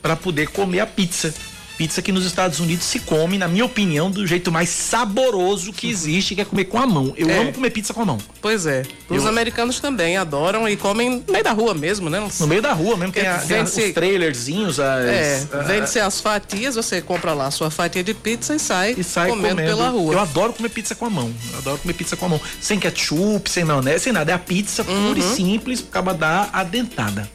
para 0.00 0.16
poder 0.16 0.48
comer 0.48 0.80
a 0.80 0.86
pizza 0.86 1.32
Pizza 1.76 2.00
que 2.02 2.12
nos 2.12 2.24
Estados 2.24 2.60
Unidos 2.60 2.84
se 2.84 3.00
come, 3.00 3.38
na 3.38 3.48
minha 3.48 3.64
opinião, 3.64 4.10
do 4.10 4.26
jeito 4.26 4.52
mais 4.52 4.68
saboroso 4.68 5.72
que 5.72 5.88
existe, 5.88 6.34
que 6.34 6.40
é 6.40 6.44
comer 6.44 6.66
com 6.66 6.78
a 6.78 6.86
mão. 6.86 7.12
Eu 7.16 7.28
É. 7.28 7.38
amo 7.38 7.52
comer 7.52 7.70
pizza 7.70 7.92
com 7.92 8.02
a 8.02 8.04
mão. 8.04 8.18
Pois 8.40 8.66
é. 8.66 8.82
Os 9.08 9.22
Eu- 9.22 9.28
americanos 9.28 9.80
também 9.80 10.16
adoram 10.16 10.68
e 10.68 10.76
comem 10.76 11.22
no 11.26 11.32
meio 11.32 11.42
da 11.44 11.52
rua 11.52 11.74
mesmo, 11.74 12.08
né? 12.08 12.26
No 12.38 12.46
meio 12.46 12.62
da 12.62 12.72
rua 12.72 12.96
mesmo, 12.96 13.12
tem, 13.12 13.26
a, 13.26 13.38
tem 13.38 13.62
os 13.62 13.72
trailerzinhos, 13.94 14.78
as, 14.78 15.04
É, 15.06 15.46
vende-se 15.66 15.98
as 15.98 16.20
fatias, 16.20 16.74
você 16.74 17.00
compra 17.00 17.32
lá 17.32 17.46
a 17.46 17.50
sua 17.50 17.70
fatia 17.70 18.04
de 18.04 18.14
pizza 18.14 18.54
e 18.54 18.58
sai, 18.58 18.94
e 18.96 19.02
sai 19.02 19.30
comendo, 19.30 19.56
comendo, 19.56 19.68
pela 19.76 19.88
rua. 19.88 20.14
Eu 20.14 20.18
adoro 20.20 20.52
comer 20.52 20.68
pizza 20.68 20.94
com 20.94 21.06
a 21.06 21.10
mão. 21.10 21.32
Eu 21.52 21.58
adoro 21.58 21.78
comer 21.78 21.94
pizza 21.94 22.16
com 22.16 22.26
a 22.26 22.28
mão. 22.28 22.40
Sem 22.60 22.78
ketchup, 22.78 23.50
sem 23.50 23.64
maionese, 23.64 24.04
sem 24.04 24.12
nada. 24.12 24.30
É 24.30 24.34
a 24.34 24.38
pizza 24.38 24.84
pura 24.84 25.18
e 25.18 25.22
Uhum. 25.22 25.34
simples, 25.36 25.80
acaba 25.88 26.12
dar 26.14 26.50
a 26.52 26.62
dentada. 26.62 27.28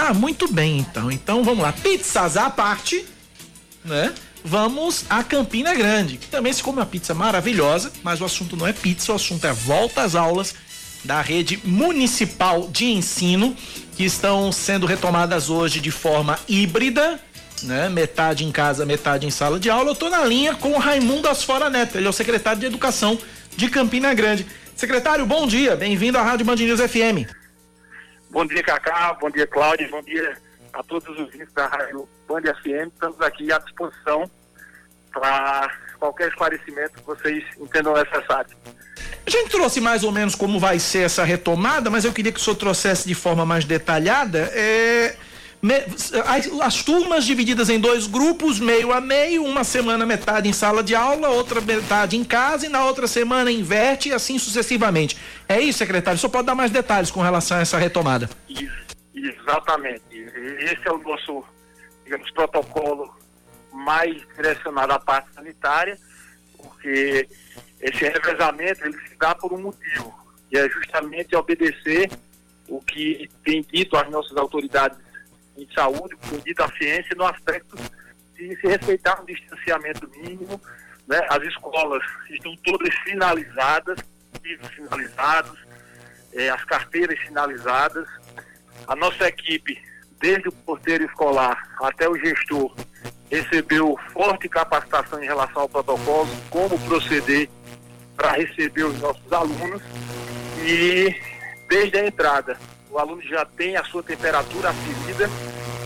Ah, 0.00 0.14
muito 0.14 0.46
bem 0.46 0.78
então. 0.78 1.10
Então 1.10 1.42
vamos 1.42 1.60
lá. 1.60 1.72
Pizzas 1.72 2.36
à 2.36 2.48
parte, 2.48 3.04
né? 3.84 4.14
Vamos 4.44 5.04
a 5.10 5.24
Campina 5.24 5.74
Grande, 5.74 6.18
que 6.18 6.28
também 6.28 6.52
se 6.52 6.62
come 6.62 6.78
uma 6.78 6.86
pizza 6.86 7.12
maravilhosa, 7.14 7.90
mas 8.04 8.20
o 8.20 8.24
assunto 8.24 8.56
não 8.56 8.64
é 8.64 8.72
pizza, 8.72 9.10
o 9.10 9.16
assunto 9.16 9.44
é 9.44 9.52
volta 9.52 10.02
às 10.02 10.14
aulas 10.14 10.54
da 11.02 11.20
rede 11.20 11.60
municipal 11.64 12.68
de 12.68 12.86
ensino, 12.86 13.56
que 13.96 14.04
estão 14.04 14.52
sendo 14.52 14.86
retomadas 14.86 15.50
hoje 15.50 15.80
de 15.80 15.90
forma 15.90 16.38
híbrida, 16.48 17.18
né? 17.64 17.88
Metade 17.88 18.44
em 18.44 18.52
casa, 18.52 18.86
metade 18.86 19.26
em 19.26 19.30
sala 19.30 19.58
de 19.58 19.68
aula. 19.68 19.90
Eu 19.90 19.96
tô 19.96 20.08
na 20.08 20.24
linha 20.24 20.54
com 20.54 20.74
o 20.74 20.78
Raimundo 20.78 21.28
Asfora 21.28 21.68
Neto, 21.68 21.98
ele 21.98 22.06
é 22.06 22.10
o 22.10 22.12
secretário 22.12 22.60
de 22.60 22.66
Educação 22.66 23.18
de 23.56 23.68
Campina 23.68 24.14
Grande. 24.14 24.46
Secretário, 24.76 25.26
bom 25.26 25.44
dia, 25.44 25.74
bem-vindo 25.74 26.16
à 26.18 26.22
Rádio 26.22 26.46
Band 26.46 26.54
News 26.54 26.80
FM. 26.80 27.37
Bom 28.30 28.44
dia, 28.46 28.62
Cacá. 28.62 29.16
Bom 29.20 29.30
dia, 29.30 29.46
Cláudio. 29.46 29.90
Bom 29.90 30.02
dia 30.02 30.36
a 30.72 30.82
todos 30.82 31.08
os 31.08 31.18
ouvintes 31.18 31.52
da 31.54 31.66
Rádio 31.66 32.08
Band 32.28 32.42
FM. 32.42 32.92
Estamos 32.92 33.20
aqui 33.20 33.50
à 33.52 33.58
disposição 33.58 34.30
para 35.12 35.72
qualquer 35.98 36.28
esclarecimento 36.28 36.92
que 36.94 37.06
vocês 37.06 37.44
entendam 37.58 37.94
necessário. 37.94 38.50
A 39.26 39.30
gente 39.30 39.50
trouxe 39.50 39.80
mais 39.80 40.04
ou 40.04 40.12
menos 40.12 40.34
como 40.34 40.58
vai 40.58 40.78
ser 40.78 41.00
essa 41.00 41.24
retomada, 41.24 41.90
mas 41.90 42.04
eu 42.04 42.12
queria 42.12 42.32
que 42.32 42.38
o 42.38 42.42
senhor 42.42 42.56
trouxesse 42.56 43.06
de 43.08 43.14
forma 43.14 43.44
mais 43.44 43.64
detalhada. 43.64 44.50
é, 44.54 45.16
as, 46.26 46.52
as 46.60 46.82
turmas 46.82 47.24
divididas 47.24 47.68
em 47.68 47.80
dois 47.80 48.06
grupos, 48.06 48.60
meio 48.60 48.92
a 48.92 49.00
meio, 49.00 49.44
uma 49.44 49.64
semana 49.64 50.06
metade 50.06 50.48
em 50.48 50.52
sala 50.52 50.82
de 50.82 50.94
aula, 50.94 51.28
outra 51.28 51.60
metade 51.60 52.16
em 52.16 52.24
casa 52.24 52.66
e 52.66 52.68
na 52.68 52.84
outra 52.84 53.08
semana 53.08 53.50
inverte 53.50 54.10
e 54.10 54.12
assim 54.12 54.38
sucessivamente. 54.38 55.16
É 55.48 55.60
isso, 55.60 55.78
secretário? 55.78 56.18
Senhor 56.18 56.30
pode 56.30 56.46
dar 56.46 56.54
mais 56.54 56.70
detalhes 56.70 57.10
com 57.10 57.20
relação 57.20 57.56
a 57.56 57.60
essa 57.60 57.76
retomada? 57.76 58.30
Exatamente. 59.14 60.02
Esse 60.12 60.86
é 60.86 60.92
o 60.92 60.98
nosso, 60.98 61.44
digamos, 62.04 62.30
protocolo 62.30 63.12
mais 63.72 64.16
direcionado 64.36 64.92
à 64.92 64.98
parte 65.00 65.32
sanitária, 65.34 65.98
porque 66.56 67.28
esse 67.80 68.04
revezamento 68.04 68.84
ele 68.84 68.98
se 69.08 69.16
dá 69.18 69.34
por 69.34 69.52
um 69.52 69.58
motivo, 69.60 70.14
e 70.50 70.58
é 70.58 70.68
justamente 70.68 71.34
obedecer 71.36 72.10
o 72.68 72.80
que 72.80 73.28
tem 73.44 73.64
dito 73.72 73.96
as 73.96 74.10
nossas 74.10 74.36
autoridades 74.36 74.98
em 75.58 75.68
saúde, 75.74 76.16
o 76.32 76.38
dito 76.38 76.62
a 76.62 76.72
ciência 76.72 77.14
no 77.16 77.26
aspecto 77.26 77.76
de 78.34 78.56
se 78.60 78.66
respeitar 78.68 79.20
um 79.20 79.24
distanciamento 79.24 80.08
mínimo, 80.10 80.60
né? 81.06 81.20
As 81.28 81.42
escolas 81.42 82.02
estão 82.30 82.54
todas 82.64 82.94
finalizadas, 83.04 83.98
livros 84.44 84.70
finalizados, 84.70 85.58
eh, 86.32 86.48
as 86.48 86.64
carteiras 86.64 87.18
finalizadas, 87.20 88.06
a 88.86 88.94
nossa 88.94 89.28
equipe, 89.28 89.80
desde 90.20 90.48
o 90.48 90.52
porteiro 90.52 91.04
escolar 91.04 91.68
até 91.82 92.08
o 92.08 92.16
gestor, 92.16 92.74
recebeu 93.30 93.98
forte 94.12 94.48
capacitação 94.48 95.22
em 95.22 95.26
relação 95.26 95.62
ao 95.62 95.68
protocolo, 95.68 96.28
como 96.50 96.78
proceder 96.86 97.48
para 98.16 98.32
receber 98.32 98.84
os 98.84 98.98
nossos 99.00 99.32
alunos 99.32 99.82
e 100.64 101.14
desde 101.68 101.98
a 101.98 102.06
entrada 102.06 102.58
o 102.98 103.00
aluno 103.00 103.22
já 103.22 103.44
tem 103.44 103.76
a 103.76 103.84
sua 103.84 104.02
temperatura 104.02 104.70
aferida, 104.70 105.30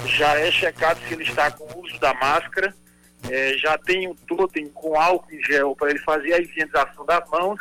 já 0.07 0.38
é 0.38 0.51
checado 0.51 0.98
se 1.07 1.12
ele 1.12 1.25
está 1.25 1.51
com 1.51 1.64
o 1.64 1.85
uso 1.85 1.98
da 2.01 2.14
máscara, 2.14 2.75
eh, 3.29 3.55
já 3.59 3.77
tem 3.77 4.09
um 4.09 4.14
totem 4.14 4.66
com 4.70 4.98
álcool 4.98 5.31
em 5.31 5.44
gel 5.44 5.77
para 5.77 5.90
ele 5.90 5.98
fazer 5.98 6.33
a 6.33 6.38
higienização 6.38 7.05
das 7.05 7.29
mãos, 7.29 7.61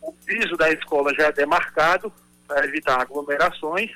o 0.00 0.12
piso 0.12 0.56
da 0.56 0.70
escola 0.70 1.12
já 1.14 1.26
é 1.26 1.32
demarcado 1.32 2.12
para 2.46 2.64
evitar 2.66 3.00
aglomerações 3.00 3.90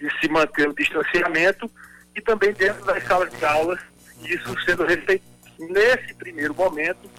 e 0.00 0.10
se 0.20 0.28
manter 0.28 0.68
o 0.68 0.74
distanciamento 0.74 1.70
e 2.14 2.20
também 2.20 2.52
dentro 2.52 2.84
das 2.84 3.02
salas 3.04 3.32
de 3.32 3.44
aulas, 3.44 3.80
isso 4.22 4.54
sendo 4.64 4.84
respeitado. 4.84 5.28
Nesse 5.58 6.14
primeiro 6.14 6.54
momento, 6.54 7.10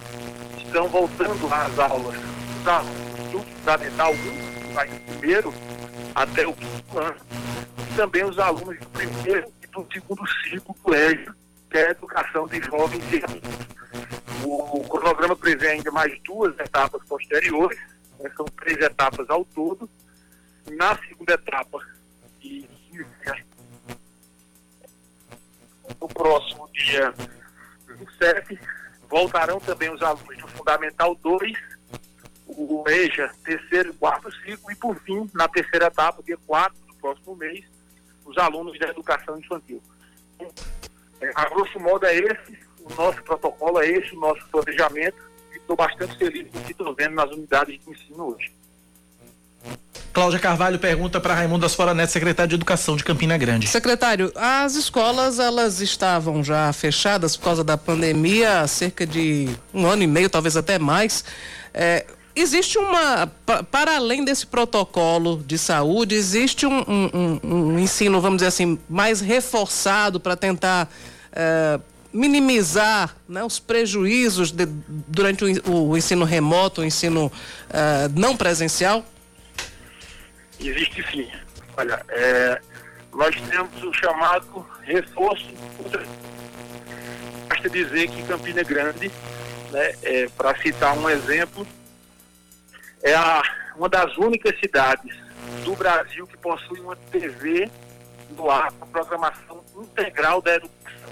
estão 0.58 0.88
voltando 0.88 1.52
às 1.52 1.80
aulas 1.80 2.16
alunos 2.66 3.32
do 3.32 3.40
Fundamental 3.40 4.14
1, 4.14 4.16
que 4.16 4.74
vai 4.74 4.88
primeiro 4.88 5.54
até 6.16 6.48
o 6.48 6.54
quinto 6.54 7.00
ano, 7.00 7.16
e 7.92 7.96
também 7.96 8.24
os 8.24 8.38
alunos 8.40 8.78
do 8.80 8.86
primeiro 8.88 9.52
e 9.64 9.68
do 9.68 9.88
segundo 9.92 10.28
ciclo 10.28 10.74
do 10.74 10.82
colégio, 10.82 11.36
que 11.70 11.78
é 11.78 11.88
a 11.88 11.92
educação 11.92 12.48
de 12.48 12.62
jovens 12.62 13.04
e 13.14 13.24
adultos. 13.24 13.68
O 14.44 14.84
cronograma 14.88 15.36
prevê 15.36 15.70
ainda 15.70 15.92
mais 15.92 16.18
duas 16.24 16.58
etapas 16.60 17.04
posteriores, 17.06 17.80
né, 18.20 18.32
são 18.36 18.46
três 18.46 18.78
etapas 18.78 19.30
ao 19.30 19.44
todo. 19.46 19.90
Na 20.72 20.96
segunda 20.98 21.34
etapa, 21.34 21.80
e 22.42 22.68
no 26.00 26.08
próximo 26.08 26.70
dia 26.74 27.14
27, 27.88 28.60
voltarão 29.10 29.60
também 29.60 29.92
os 29.92 30.02
alunos 30.02 30.38
do 30.38 30.48
Fundamental 30.50 31.16
2, 31.16 31.58
o 32.64 32.90
EJA, 32.90 33.32
terceiro 33.44 33.90
e 33.90 33.94
quarto 33.94 34.32
ciclo, 34.32 34.72
e 34.72 34.76
por 34.76 35.00
fim, 35.02 35.30
na 35.34 35.48
terceira 35.48 35.88
etapa, 35.88 36.22
dia 36.24 36.38
4 36.46 36.76
do 36.88 36.94
próximo 36.96 37.36
mês, 37.36 37.64
os 38.26 38.38
alunos 38.38 38.78
da 38.78 38.90
educação 38.90 39.38
infantil. 39.40 39.82
É, 41.22 41.32
a 41.36 41.50
grosso 41.50 41.80
modo 41.80 42.06
é 42.06 42.16
esse, 42.18 42.60
o 42.82 42.94
nosso 42.96 43.24
protocolo 43.24 43.80
é 43.82 43.88
esse, 43.88 44.16
o 44.16 44.20
nosso 44.20 44.46
planejamento, 44.50 45.18
e 45.54 45.58
estou 45.58 45.76
bastante 45.76 46.18
feliz 46.18 46.50
com 46.52 46.60
o 46.60 46.64
que 46.64 46.72
estou 46.72 46.94
vendo 46.94 47.16
nas 47.16 47.32
unidades 47.32 47.80
de 47.84 47.92
ensino 47.92 48.34
hoje. 48.34 48.52
Cláudia 50.12 50.40
Carvalho 50.40 50.80
pergunta 50.80 51.20
para 51.22 51.36
Raimundo 51.36 51.66
Asfora 51.66 51.94
Neto, 51.94 52.12
secretário 52.12 52.50
de 52.50 52.56
Educação 52.56 52.98
de 52.98 53.04
Campina 53.04 53.38
Grande. 53.38 53.68
Secretário, 53.68 54.32
as 54.36 54.76
escolas 54.76 55.40
elas 55.40 55.82
estavam 55.82 56.44
já 56.44 56.74
fechadas 56.74 57.38
por 57.38 57.46
causa 57.46 57.64
da 57.64 57.78
pandemia 57.78 58.62
há 58.62 58.68
cerca 58.68 59.06
de 59.06 59.48
um 59.74 59.86
ano 59.86 60.04
e 60.04 60.08
meio, 60.08 60.30
talvez 60.30 60.58
até 60.58 60.80
mais. 60.80 61.24
É, 61.74 62.06
existe 62.42 62.78
uma, 62.78 63.28
pa- 63.46 63.64
para 63.64 63.96
além 63.96 64.24
desse 64.24 64.46
protocolo 64.46 65.44
de 65.46 65.58
saúde, 65.58 66.16
existe 66.16 66.66
um, 66.66 66.80
um- 66.82 67.40
um- 67.44 67.80
ensino, 67.80 68.20
vamos 68.22 68.38
dizer 68.38 68.48
assim, 68.48 68.80
mais 68.90 69.22
reforçado 69.22 70.20
para 70.20 70.36
tentar 70.36 70.90
é, 71.32 71.80
minimizar 72.12 73.16
né, 73.28 73.44
os 73.44 73.60
prejuízos 73.60 74.52
de- 74.52 74.66
durante 74.88 75.44
o, 75.66 75.90
o 75.90 75.98
ensino 75.98 76.26
remoto, 76.26 76.82
o 76.82 76.86
ensino 76.86 77.32
é, 77.70 78.08
não 78.16 78.36
presencial? 78.36 79.06
Existe 80.60 81.06
sim. 81.12 81.28
Olha, 81.78 82.04
é, 82.10 82.60
nós 83.14 83.36
temos 83.50 83.84
o 83.84 83.94
chamado 83.94 84.66
reforço. 84.84 85.46
Basta 87.48 87.70
dizer 87.70 88.10
que 88.10 88.24
Campina 88.24 88.64
Grande, 88.64 89.12
né, 89.72 89.94
é, 90.04 90.28
para 90.38 90.56
citar 90.62 90.98
um 90.98 91.10
exemplo, 91.10 91.66
é 93.04 93.14
a, 93.14 93.42
uma 93.76 93.90
das 93.90 94.16
únicas 94.18 94.58
cidades 94.60 95.16
do 95.64 95.76
Brasil 95.76 96.28
que 96.28 96.38
possui 96.38 96.80
uma 96.80 96.96
TV 96.96 97.70
no 98.32 98.50
ar 98.50 98.72
com 98.74 98.88
programação 98.88 99.64
integral 99.78 100.42
da 100.42 100.56
educação, 100.56 101.12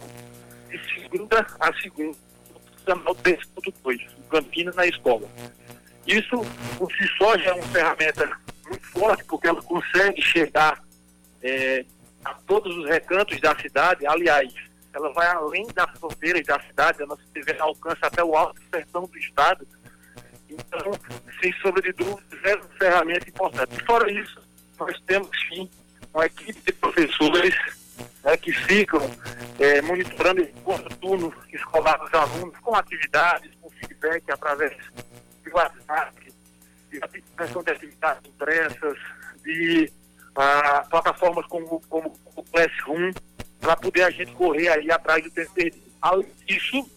de 0.69 0.93
segunda 0.93 1.45
a 1.60 1.73
segunda, 1.82 2.17
no 2.54 2.86
canal 2.86 3.15
10.2, 3.15 4.08
Campinas 4.30 4.76
na 4.76 4.86
escola. 4.86 5.28
Isso, 6.06 6.41
por 6.78 6.91
si 6.93 7.08
só, 7.17 7.38
já 7.38 7.52
é 7.52 7.54
uma 7.54 7.67
ferramenta 7.67 8.30
muito 8.65 8.88
forte, 8.88 9.23
porque 9.26 9.47
ela 9.47 9.62
consegue 9.62 10.21
chegar 10.21 10.82
é, 11.41 11.86
a 12.23 12.34
todos 12.45 12.76
os 12.78 12.86
recantos 12.88 13.39
da 13.41 13.58
cidade. 13.60 14.06
Aliás, 14.06 14.54
ela 14.93 15.12
vai 15.13 15.28
além 15.28 15.67
das 15.73 15.89
fronteiras 16.00 16.45
da 16.45 16.60
cidade, 16.62 17.04
a 17.04 17.06
nossa 17.06 17.23
TV 17.34 17.56
alcança 17.60 18.08
até 18.08 18.23
o 18.23 18.36
alto 18.36 18.62
sertão 18.71 19.04
do 19.04 19.17
estado. 19.17 19.67
Então, 20.57 20.91
sem 21.41 21.53
sombra 21.61 21.81
de 21.81 21.93
dúvidas, 21.93 22.39
é 22.43 22.55
uma 22.55 22.69
ferramenta 22.77 23.29
importante. 23.29 23.85
Fora 23.85 24.11
isso, 24.11 24.41
nós 24.79 24.99
temos 25.05 25.29
sim 25.47 25.69
uma 26.13 26.25
equipe 26.25 26.59
de 26.61 26.73
professores 26.73 27.55
né, 28.23 28.37
que 28.37 28.51
ficam 28.51 29.01
é, 29.59 29.81
monitorando 29.81 30.47
o 30.65 30.95
turno 30.95 31.33
escolar 31.51 31.97
dos 31.97 32.13
alunos 32.13 32.57
com 32.59 32.75
atividades, 32.75 33.51
com 33.61 33.69
feedback 33.69 34.31
através 34.31 34.75
de 35.43 35.49
WhatsApp, 35.51 36.33
de 36.91 37.03
aplicação 37.03 37.63
de 37.63 37.71
atividades 37.71 38.29
impressas, 38.29 38.97
de 39.43 39.91
ah, 40.35 40.85
plataformas 40.89 41.45
como, 41.47 41.81
como 41.89 42.13
o 42.35 42.43
Classroom, 42.43 43.11
para 43.59 43.75
poder 43.75 44.03
a 44.03 44.09
gente 44.09 44.33
correr 44.33 44.69
aí 44.69 44.91
atrás 44.91 45.23
do 45.23 45.31
tempo 45.31 45.51
perdido. 45.53 45.87
Além 46.01 46.31
disso, 46.45 46.91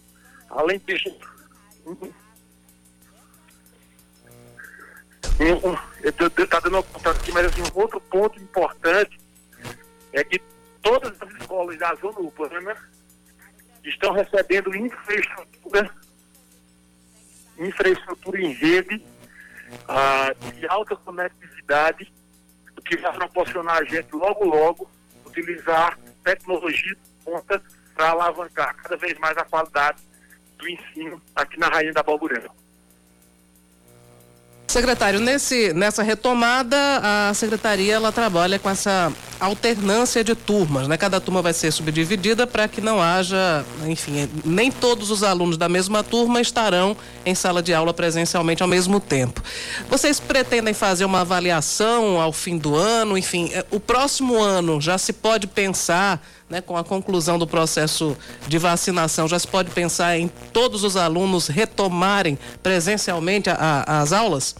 além 0.49 0.79
disso, 0.79 1.17
eu 6.03 6.09
estou 6.09 6.29
dando 6.29 6.69
uma 6.69 7.11
aqui, 7.11 7.31
mas 7.31 7.45
assim, 7.45 7.61
um 7.61 7.79
outro 7.79 7.99
ponto 8.01 8.39
importante 8.39 9.19
é 10.13 10.23
que 10.23 10.39
todas 10.81 11.19
as 11.21 11.31
escolas 11.35 11.77
da 11.77 11.93
zona 11.95 12.19
urbana 12.19 12.75
estão 13.83 14.13
recebendo 14.13 14.75
infraestrutura, 14.75 15.89
infraestrutura 17.57 18.41
em 18.41 18.53
rede 18.53 19.03
ah, 19.87 20.33
de 20.53 20.67
alta 20.67 20.95
conectividade, 20.95 22.11
que 22.85 22.97
vai 22.97 23.13
proporcionar 23.13 23.77
a 23.77 23.83
gente 23.83 24.13
logo, 24.13 24.43
logo 24.43 24.89
utilizar 25.25 25.97
tecnologia 26.23 26.93
de 26.95 27.23
ponta 27.23 27.61
para 27.95 28.09
alavancar 28.09 28.75
cada 28.75 28.97
vez 28.97 29.17
mais 29.19 29.37
a 29.37 29.45
qualidade 29.45 30.01
do 30.57 30.67
ensino 30.67 31.21
aqui 31.35 31.59
na 31.59 31.67
Rainha 31.67 31.93
da 31.93 32.03
Balburena. 32.03 32.49
Secretário, 34.71 35.19
nesse, 35.19 35.73
nessa 35.73 36.01
retomada, 36.01 36.77
a 37.03 37.33
secretaria 37.33 37.93
ela 37.95 38.09
trabalha 38.09 38.57
com 38.57 38.69
essa 38.69 39.11
alternância 39.37 40.23
de 40.23 40.33
turmas, 40.33 40.87
né? 40.87 40.95
Cada 40.95 41.19
turma 41.19 41.41
vai 41.41 41.51
ser 41.51 41.73
subdividida 41.73 42.47
para 42.47 42.69
que 42.69 42.79
não 42.79 43.01
haja, 43.01 43.65
enfim, 43.85 44.29
nem 44.45 44.71
todos 44.71 45.11
os 45.11 45.23
alunos 45.23 45.57
da 45.57 45.67
mesma 45.67 46.03
turma 46.03 46.39
estarão 46.39 46.95
em 47.25 47.35
sala 47.35 47.61
de 47.61 47.73
aula 47.73 47.93
presencialmente 47.93 48.63
ao 48.63 48.69
mesmo 48.69 49.01
tempo. 49.01 49.43
Vocês 49.89 50.21
pretendem 50.21 50.73
fazer 50.73 51.03
uma 51.03 51.19
avaliação 51.19 52.21
ao 52.21 52.31
fim 52.31 52.57
do 52.57 52.73
ano? 52.73 53.17
Enfim, 53.17 53.51
é, 53.53 53.65
o 53.71 53.79
próximo 53.79 54.41
ano 54.41 54.79
já 54.79 54.97
se 54.97 55.11
pode 55.11 55.47
pensar 55.47 56.25
né, 56.51 56.61
com 56.61 56.75
a 56.75 56.83
conclusão 56.83 57.39
do 57.39 57.47
processo 57.47 58.17
de 58.45 58.57
vacinação, 58.57 59.25
já 59.25 59.39
se 59.39 59.47
pode 59.47 59.71
pensar 59.71 60.17
em 60.17 60.27
todos 60.27 60.83
os 60.83 60.97
alunos 60.97 61.47
retomarem 61.47 62.37
presencialmente 62.61 63.49
a, 63.49 63.55
a, 63.55 64.01
as 64.01 64.11
aulas? 64.11 64.53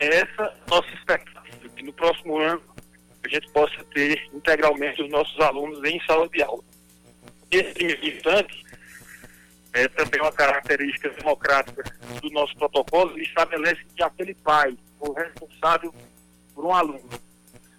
Essa 0.00 0.54
nossa 0.68 0.88
expectativa, 0.94 1.68
que 1.76 1.84
no 1.84 1.92
próximo 1.92 2.38
ano 2.38 2.62
a 3.22 3.28
gente 3.28 3.48
possa 3.50 3.84
ter 3.92 4.26
integralmente 4.32 5.02
os 5.02 5.10
nossos 5.10 5.38
alunos 5.38 5.84
em 5.84 6.00
sala 6.06 6.26
de 6.30 6.42
aula. 6.42 6.64
Esse 7.50 7.98
instante 8.02 8.64
é 9.74 9.86
também 9.88 10.20
uma 10.22 10.32
característica 10.32 11.10
democrática 11.10 11.84
do 12.22 12.30
nosso 12.30 12.56
protocolo, 12.56 13.12
ele 13.12 13.24
estabelece 13.24 13.82
que 13.94 14.02
aquele 14.02 14.34
pai, 14.34 14.76
o 14.98 15.12
responsável 15.12 15.94
por 16.54 16.64
um 16.64 16.74
aluno, 16.74 17.08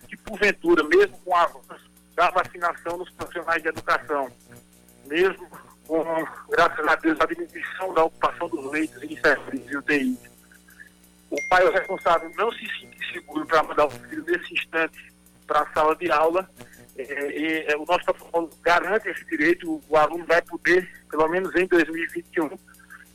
que 0.08 0.16
porventura, 0.18 0.84
mesmo 0.84 1.18
com 1.26 1.36
avanço 1.36 1.93
da 2.16 2.30
vacinação 2.30 2.98
dos 2.98 3.10
profissionais 3.12 3.62
de 3.62 3.70
educação, 3.70 4.32
mesmo 5.06 5.50
com, 5.88 6.04
graças 6.50 6.88
a 6.88 6.96
Deus, 6.96 7.20
a 7.20 7.26
diminuição 7.26 7.94
da 7.94 8.04
ocupação 8.04 8.48
dos 8.50 8.72
leitos 8.72 9.02
em 9.04 9.20
serviços 9.20 9.72
e 9.72 9.78
UTI. 9.78 10.20
O 11.30 11.38
pai, 11.50 11.66
o 11.66 11.72
responsável, 11.72 12.32
não 12.38 12.52
se 12.52 12.66
sente 12.80 13.12
seguro 13.12 13.46
para 13.46 13.64
mandar 13.64 13.86
o 13.86 13.92
filho 13.92 14.24
nesse 14.26 14.54
instante 14.54 15.14
para 15.48 15.62
a 15.62 15.74
sala 15.74 15.96
de 15.96 16.12
aula. 16.12 16.50
É, 16.96 17.04
e, 17.32 17.66
é, 17.72 17.76
o 17.76 17.86
nosso 17.86 18.06
protocolo 18.06 18.50
garante 18.62 19.10
esse 19.10 19.26
direito, 19.26 19.82
o, 19.90 19.98
aluno 19.98 20.26
vai 20.26 20.42
poder, 20.44 20.88
pelo 21.10 21.28
menos 21.28 21.54
em 21.56 21.66
2021, 21.66 22.52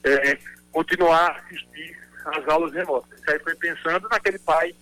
é, 0.03 0.39
continuar 0.73 1.31
a 1.31 1.39
assistir 1.39 1.97
às 2.25 2.49
aulas 2.49 2.73
remotas. 2.73 3.21
Isso 3.21 3.31
aí 3.31 3.39
foi 3.39 3.55
pensando 3.55 4.09
naquele 4.09 4.39
pai, 4.41 4.75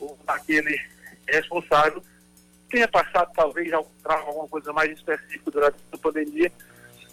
ou 0.00 0.18
naquele 0.26 0.76
responsável 1.28 2.02
tenha 2.72 2.88
passado 2.88 3.30
talvez 3.36 3.70
alguma 3.72 4.48
coisa 4.48 4.72
mais 4.72 4.90
específica 4.90 5.50
durante 5.50 5.76
a 5.92 5.98
pandemia 5.98 6.50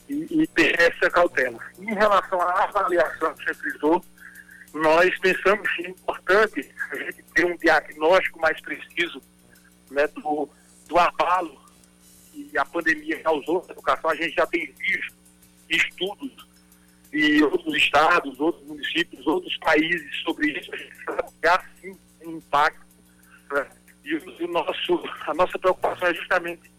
e, 0.08 0.42
e 0.42 0.48
ter 0.48 0.80
essa 0.80 1.10
cautela. 1.12 1.60
Em 1.78 1.94
relação 1.94 2.42
à 2.42 2.64
avaliação 2.64 3.34
que 3.36 3.44
você 3.44 3.54
frisou, 3.54 4.04
nós 4.74 5.20
pensamos 5.20 5.70
que 5.76 5.86
é 5.86 5.90
importante 5.90 6.72
a 6.92 6.96
gente 6.96 7.24
ter 7.36 7.46
um 7.46 7.58
diagnóstico 7.58 8.40
mais 8.40 8.60
preciso 8.62 9.22
né, 9.92 10.08
do, 10.08 10.50
do 10.88 10.98
abalo 10.98 11.60
que 12.32 12.58
a 12.58 12.64
pandemia 12.64 13.20
causou 13.22 13.64
na 13.68 13.74
educação. 13.74 14.10
A 14.10 14.16
gente 14.16 14.34
já 14.36 14.48
tem 14.48 14.74
visto 14.78 15.14
estudos 15.70 16.48
de 17.12 17.44
outros 17.44 17.76
estados, 17.76 18.40
outros 18.40 18.66
municípios, 18.66 19.28
outros 19.28 19.58
países 19.58 20.16
sobre 20.24 20.58
isso. 20.58 20.74
A 20.74 20.78
gente 20.78 21.04
sabe 21.04 21.32
que 21.42 21.48
há 21.48 21.64
sim 21.82 21.98
um 22.24 22.38
impacto 22.38 22.86
né, 23.52 23.68
e 24.10 24.44
o, 24.46 24.48
nosso, 24.48 25.04
a 25.28 25.34
nossa 25.34 25.60
preocupação 25.60 26.08
é 26.08 26.14
justamente 26.14 26.72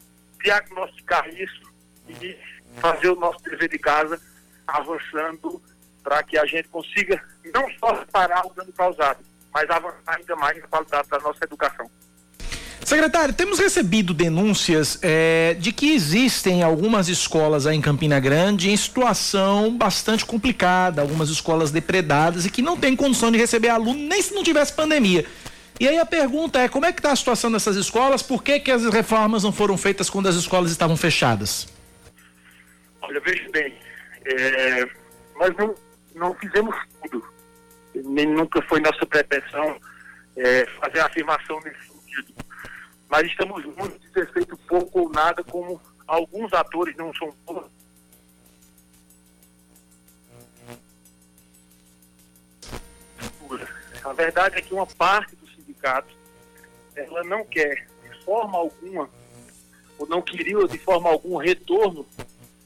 diagnosticar 0.43 1.29
isso 1.29 1.63
e 2.09 2.37
fazer 2.81 3.11
o 3.11 3.17
nosso 3.17 3.43
dever 3.45 3.69
de 3.69 3.79
casa 3.79 4.21
avançando 4.67 5.63
para 6.03 6.23
que 6.23 6.39
a 6.39 6.47
gente 6.47 6.69
consiga 6.69 7.23
não 7.55 7.71
só 7.79 7.93
reparar 7.93 8.47
o 8.47 8.55
dano 8.55 8.73
causado, 8.73 9.21
mas 9.53 9.69
avançar 9.71 10.17
ainda 10.17 10.37
mais 10.37 10.61
na 10.61 10.67
qualidade 10.67 11.09
da 11.09 11.19
nossa 11.21 11.45
educação. 11.45 11.91
Secretário, 12.85 13.35
temos 13.35 13.59
recebido 13.59 14.15
denúncias 14.15 14.99
é, 15.03 15.55
de 15.61 15.71
que 15.71 15.93
existem 15.93 16.63
algumas 16.63 17.09
escolas 17.09 17.67
aí 17.67 17.77
em 17.77 17.81
Campina 17.81 18.19
Grande 18.19 18.71
em 18.71 18.77
situação 18.77 19.77
bastante 19.77 20.25
complicada, 20.25 21.03
algumas 21.03 21.29
escolas 21.29 21.71
depredadas 21.71 22.47
e 22.47 22.51
que 22.51 22.63
não 22.63 22.77
têm 22.77 22.97
condição 22.97 23.31
de 23.31 23.39
receber 23.39 23.69
aluno 23.69 24.01
nem 24.01 24.21
se 24.21 24.35
não 24.35 24.43
tivesse 24.43 24.73
pandemia. 24.73 25.25
E 25.81 25.89
aí 25.89 25.99
a 25.99 26.05
pergunta 26.05 26.61
é, 26.61 26.69
como 26.69 26.85
é 26.85 26.93
que 26.93 26.99
está 26.99 27.11
a 27.11 27.17
situação 27.17 27.51
dessas 27.51 27.75
escolas? 27.75 28.23
Por 28.23 28.43
que, 28.43 28.61
que 28.61 28.71
as 28.71 28.85
reformas 28.93 29.43
não 29.43 29.51
foram 29.51 29.79
feitas 29.79 30.11
quando 30.11 30.29
as 30.29 30.35
escolas 30.35 30.71
estavam 30.71 30.95
fechadas? 30.95 31.67
Olha, 33.01 33.19
veja 33.21 33.49
bem, 33.51 33.79
é, 34.27 34.87
nós 35.37 35.57
não, 35.57 35.75
não 36.15 36.35
fizemos 36.35 36.77
tudo. 37.03 37.27
Nem 37.95 38.27
nunca 38.27 38.61
foi 38.69 38.79
nossa 38.81 39.07
pretensão 39.07 39.81
é, 40.37 40.67
fazer 40.83 41.01
afirmação 41.01 41.59
nesse 41.65 41.81
sentido. 41.89 42.35
Mas 43.09 43.27
estamos 43.27 43.65
muito 43.65 43.99
de 43.99 44.57
pouco 44.69 45.01
ou 45.01 45.11
nada, 45.11 45.43
como 45.45 45.81
alguns 46.07 46.53
atores 46.53 46.95
não 46.99 47.11
são 47.15 47.35
todos. 47.47 47.71
A 54.05 54.13
verdade 54.13 54.59
é 54.59 54.61
que 54.61 54.75
uma 54.75 54.87
parte 54.87 55.40
sindicato, 55.81 56.15
ela 56.95 57.25
não 57.25 57.45
quer 57.45 57.87
de 58.03 58.25
forma 58.25 58.59
alguma, 58.59 59.11
ou 59.99 60.07
não 60.07 60.21
queria 60.21 60.67
de 60.69 60.79
forma 60.79 61.09
alguma 61.09 61.43
retorno 61.43 62.07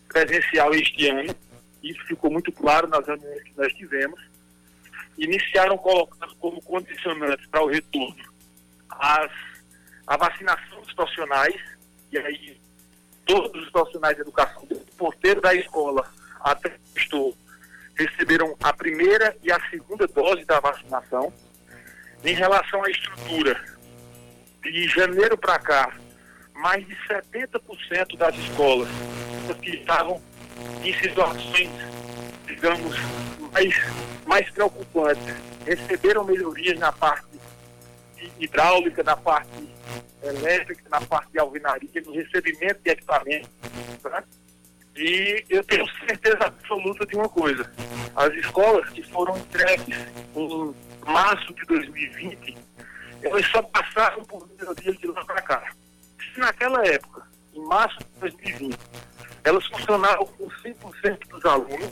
presencial 0.09 0.75
este 0.75 1.09
ano, 1.09 1.35
isso 1.83 2.05
ficou 2.07 2.31
muito 2.31 2.51
claro 2.53 2.89
nas 2.89 3.07
reuniões 3.07 3.43
que 3.43 3.53
nós 3.57 3.73
tivemos, 3.75 4.21
iniciaram 5.17 5.79
colocando 5.79 6.35
como 6.37 6.61
condicionantes 6.63 7.47
para 7.47 7.63
o 7.63 7.69
retorno 7.69 8.35
as, 8.91 9.31
a 10.07 10.17
vacinação 10.17 10.81
dos 10.81 10.93
profissionais, 10.93 11.55
e 12.11 12.19
aí 12.19 12.61
todos 13.27 13.63
os 13.63 13.71
profissionais 13.71 14.17
de 14.17 14.23
educação, 14.23 14.65
do 14.67 14.77
porteiro 14.97 15.41
da 15.41 15.55
escola 15.55 16.09
até 16.41 16.69
o 16.69 16.99
gestor, 16.99 17.35
receberam 17.97 18.57
a 18.63 18.73
primeira 18.73 19.37
e 19.43 19.53
a 19.53 19.71
segunda 19.71 20.07
dose 20.07 20.45
da 20.45 20.61
vacinação, 20.61 21.33
em 22.23 22.35
relação 22.35 22.85
à 22.85 22.91
estrutura, 22.91 23.61
de 24.63 24.89
janeiro 24.89 25.37
para 25.37 25.59
cá, 25.59 25.93
mais 26.55 26.87
de 26.87 26.97
70% 27.07 28.17
das 28.17 28.35
escolas 28.37 28.89
que 29.61 29.77
estavam 29.77 30.23
em 30.83 30.93
situações, 30.95 31.71
digamos, 32.47 32.97
mais, 33.53 33.75
mais 34.27 34.51
preocupantes, 34.51 35.35
receberam 35.67 36.25
melhorias 36.25 36.79
na 36.79 36.93
parte 36.93 37.27
hidráulica, 38.39 39.03
na 39.03 39.17
parte 39.17 39.69
elétrica, 40.23 40.83
na 40.91 41.01
parte 41.01 41.31
de 41.33 41.39
alvenaria, 41.39 42.03
no 42.05 42.13
recebimento 42.13 42.81
de 42.83 42.91
equipamentos. 42.91 43.51
Tá? 44.03 44.25
E 44.97 45.45
eu 45.51 45.63
tenho 45.65 45.87
certeza 46.07 46.39
absoluta 46.45 47.05
de 47.07 47.17
uma 47.17 47.29
coisa: 47.29 47.71
as 48.15 48.33
escolas 48.35 48.89
que 48.91 49.03
foram 49.03 49.37
entregues 49.37 49.99
março 51.07 51.53
de 51.55 51.65
2020, 51.67 52.57
elas 53.23 53.47
só 53.47 53.63
passaram 53.63 54.25
por 54.25 54.49
melhoria 54.49 54.93
de 54.93 55.07
lá 55.07 55.25
para 55.25 55.43
cá. 55.43 55.73
Se 56.19 56.41
naquela 56.41 56.87
época, 56.87 57.27
em 57.55 57.65
março 57.65 57.99
de 57.99 58.21
2020, 58.21 58.79
elas 59.45 59.67
funcionavam 59.67 60.27
com 60.27 60.49
100% 60.49 61.29
dos 61.29 61.45
alunos, 61.45 61.91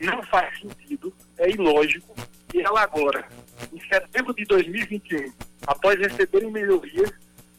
não 0.00 0.22
faz 0.24 0.58
sentido, 0.58 1.14
é 1.38 1.50
ilógico, 1.50 2.14
e 2.54 2.60
ela 2.60 2.82
agora, 2.82 3.26
em 3.72 3.80
setembro 3.88 4.34
de 4.34 4.44
2021, 4.44 5.32
após 5.66 5.98
receberem 5.98 6.50
melhorias, 6.50 7.12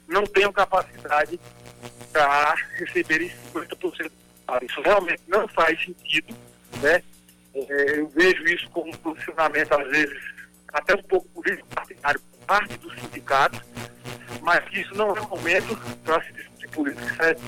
não 0.07 0.23
tenham 0.25 0.51
capacidade 0.51 1.39
para 2.11 2.55
receberem 2.77 3.31
50%. 3.53 4.11
Isso 4.63 4.81
realmente 4.81 5.21
não 5.27 5.47
faz 5.47 5.81
sentido, 5.81 6.35
né? 6.81 7.01
É, 7.53 7.99
eu 7.99 8.09
vejo 8.09 8.43
isso 8.45 8.69
como 8.69 8.89
um 8.89 8.97
posicionamento, 8.97 9.73
às 9.73 9.89
vezes, 9.89 10.30
até 10.73 10.95
um 10.95 11.03
pouco 11.03 11.27
político 11.29 11.67
partidário 11.69 12.19
por 12.19 12.45
parte 12.45 12.77
do 12.77 12.91
sindicato, 12.99 13.61
mas 14.41 14.63
isso 14.73 14.93
não 14.95 15.15
é 15.15 15.21
o 15.21 15.29
momento 15.29 15.77
para 16.03 16.21
se 16.23 16.33
discutir 16.33 16.69
política, 16.69 17.15
certo? 17.15 17.41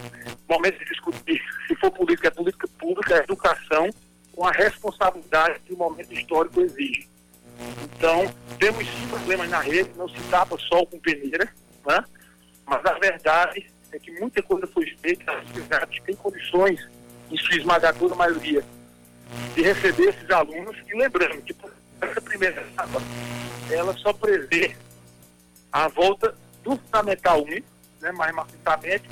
Momento 0.49 0.79
de 0.79 0.86
discutir, 0.86 1.41
se 1.67 1.75
for 1.75 1.91
política, 1.91 2.27
é 2.27 2.31
política 2.31 2.67
pública, 2.79 3.15
é 3.15 3.19
educação, 3.19 3.89
com 4.33 4.45
a 4.45 4.51
responsabilidade 4.51 5.59
que 5.65 5.73
o 5.73 5.77
momento 5.77 6.12
histórico 6.13 6.62
exige. 6.62 7.07
Então, 7.83 8.25
temos 8.59 8.86
sim 8.86 9.07
problemas 9.07 9.49
na 9.49 9.59
rede, 9.59 9.91
não 9.95 10.09
se 10.09 10.19
tapa 10.29 10.57
sol 10.57 10.86
com 10.88 10.99
peneira, 10.99 11.47
né? 11.86 12.03
mas 12.65 12.86
a 12.86 12.93
verdade 12.93 13.71
é 13.91 13.99
que 13.99 14.12
muita 14.19 14.41
coisa 14.41 14.67
foi 14.67 14.88
feita, 15.01 15.31
as 15.31 15.47
cidades 15.49 16.01
têm 16.03 16.15
condições, 16.15 16.88
em 17.31 17.38
sua 17.38 17.55
esmagadora 17.55 18.15
maioria, 18.15 18.63
de 19.55 19.62
receber 19.62 20.09
esses 20.09 20.29
alunos, 20.29 20.75
e 20.88 20.97
lembrando 20.97 21.41
que 21.41 21.53
essa 22.03 22.21
primeira 22.21 22.61
etapa, 22.61 23.01
ela 23.69 23.93
só 23.97 24.13
prevê 24.13 24.75
a 25.71 25.87
volta 25.87 26.35
do 26.63 26.77
Fundamental 26.77 27.41
1, 27.41 27.45
né, 28.01 28.11
mais 28.11 28.33
maciçamente, 28.33 29.09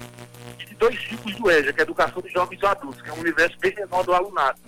e 0.60 0.65
de 0.65 0.75
dois 0.75 0.99
ciclos 1.08 1.36
do 1.36 1.49
EJA, 1.49 1.73
que 1.73 1.80
é 1.80 1.84
Educação 1.84 2.21
de 2.21 2.30
Jovens 2.30 2.60
e 2.62 2.65
Adultos, 2.65 3.01
que 3.01 3.10
é 3.10 3.13
um 3.13 3.19
universo 3.19 3.58
bem 3.60 3.73
menor 3.75 4.04
do 4.04 4.13
alunado. 4.13 4.60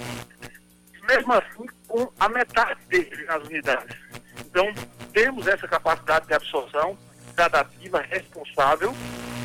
Mesmo 1.07 1.33
assim, 1.33 1.65
com 1.87 2.11
a 2.19 2.29
metade 2.29 2.79
deles 2.87 3.25
nas 3.27 3.43
unidades. 3.43 3.95
Então, 4.39 4.73
temos 5.11 5.47
essa 5.47 5.67
capacidade 5.67 6.27
de 6.27 6.33
absorção 6.33 6.97
gradativa, 7.35 8.01
responsável, 8.01 8.91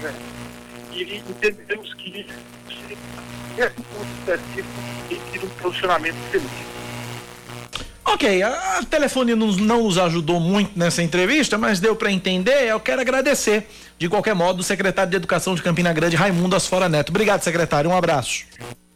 né, 0.03 0.15
e 0.93 1.17
entendemos 1.19 1.93
que 1.95 2.27
esse 3.59 3.75
ponto 3.75 4.11
específico 4.21 4.69
tem 5.09 5.21
tido 5.33 5.47
um 5.47 5.51
posicionamento 5.61 6.17
feliz. 6.31 6.88
Ok, 8.13 8.43
a, 8.43 8.81
telefone 8.89 9.35
não, 9.35 9.49
nos 9.49 9.99
ajudou 9.99 10.41
muito 10.41 10.79
nessa 10.79 11.03
entrevista, 11.03 11.59
mas 11.59 11.79
deu 11.79 11.95
para 11.95 12.11
entender. 12.11 12.67
Eu 12.67 12.81
quero 12.81 13.03
agradecer, 13.03 13.69
de 13.99 14.09
qualquer 14.09 14.35
modo, 14.35 14.61
o 14.61 14.63
secretário 14.63 15.11
de 15.11 15.17
Educação 15.17 15.55
de 15.55 15.63
Campina 15.63 15.93
Grande, 15.93 16.17
Raimundo 16.17 16.57
Asfora 16.57 16.89
Neto. 16.89 17.11
Obrigado, 17.11 17.43
secretário. 17.43 17.91
Um 17.91 17.97
abraço. 17.97 18.47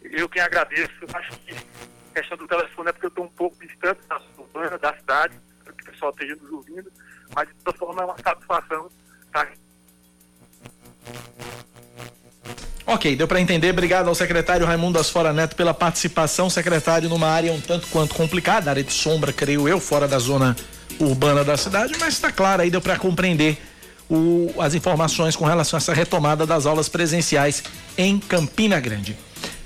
Eu 0.02 0.28
que 0.28 0.40
agradeço. 0.40 0.92
Acho 1.12 1.30
que 1.40 1.54
a 1.54 2.20
questão 2.20 2.38
do 2.38 2.48
telefone 2.48 2.88
é 2.88 2.92
porque 2.92 3.06
eu 3.06 3.08
estou 3.08 3.24
um 3.24 3.28
pouco 3.28 3.56
distante 3.64 4.00
da 4.08 4.20
urbana, 4.38 4.78
da 4.78 4.94
cidade, 4.96 5.34
para 5.62 5.72
que 5.74 5.82
o 5.82 5.92
pessoal 5.92 6.10
esteja 6.10 6.36
nos 6.36 6.50
ouvindo, 6.50 6.90
mas 7.34 7.48
de 7.48 7.54
toda 7.62 7.76
forma 7.76 8.02
é 8.02 8.04
uma 8.06 8.16
satisfação 8.18 8.88
estar 9.26 9.52
Ok, 12.92 13.16
deu 13.16 13.26
para 13.26 13.40
entender. 13.40 13.70
Obrigado 13.70 14.08
ao 14.08 14.14
secretário 14.14 14.66
Raimundo 14.66 14.98
Asfora 14.98 15.32
Neto 15.32 15.56
pela 15.56 15.72
participação. 15.72 16.50
Secretário 16.50 17.08
numa 17.08 17.26
área 17.26 17.50
um 17.50 17.58
tanto 17.58 17.86
quanto 17.86 18.14
complicada, 18.14 18.68
área 18.68 18.84
de 18.84 18.92
sombra, 18.92 19.32
creio 19.32 19.66
eu, 19.66 19.80
fora 19.80 20.06
da 20.06 20.18
zona 20.18 20.54
urbana 21.00 21.42
da 21.42 21.56
cidade, 21.56 21.94
mas 21.98 22.12
está 22.12 22.30
claro 22.30 22.60
aí, 22.60 22.70
deu 22.70 22.82
para 22.82 22.98
compreender 22.98 23.56
o, 24.10 24.52
as 24.58 24.74
informações 24.74 25.34
com 25.34 25.46
relação 25.46 25.78
a 25.78 25.80
essa 25.80 25.94
retomada 25.94 26.44
das 26.44 26.66
aulas 26.66 26.86
presenciais 26.86 27.64
em 27.96 28.18
Campina 28.18 28.78
Grande. 28.78 29.16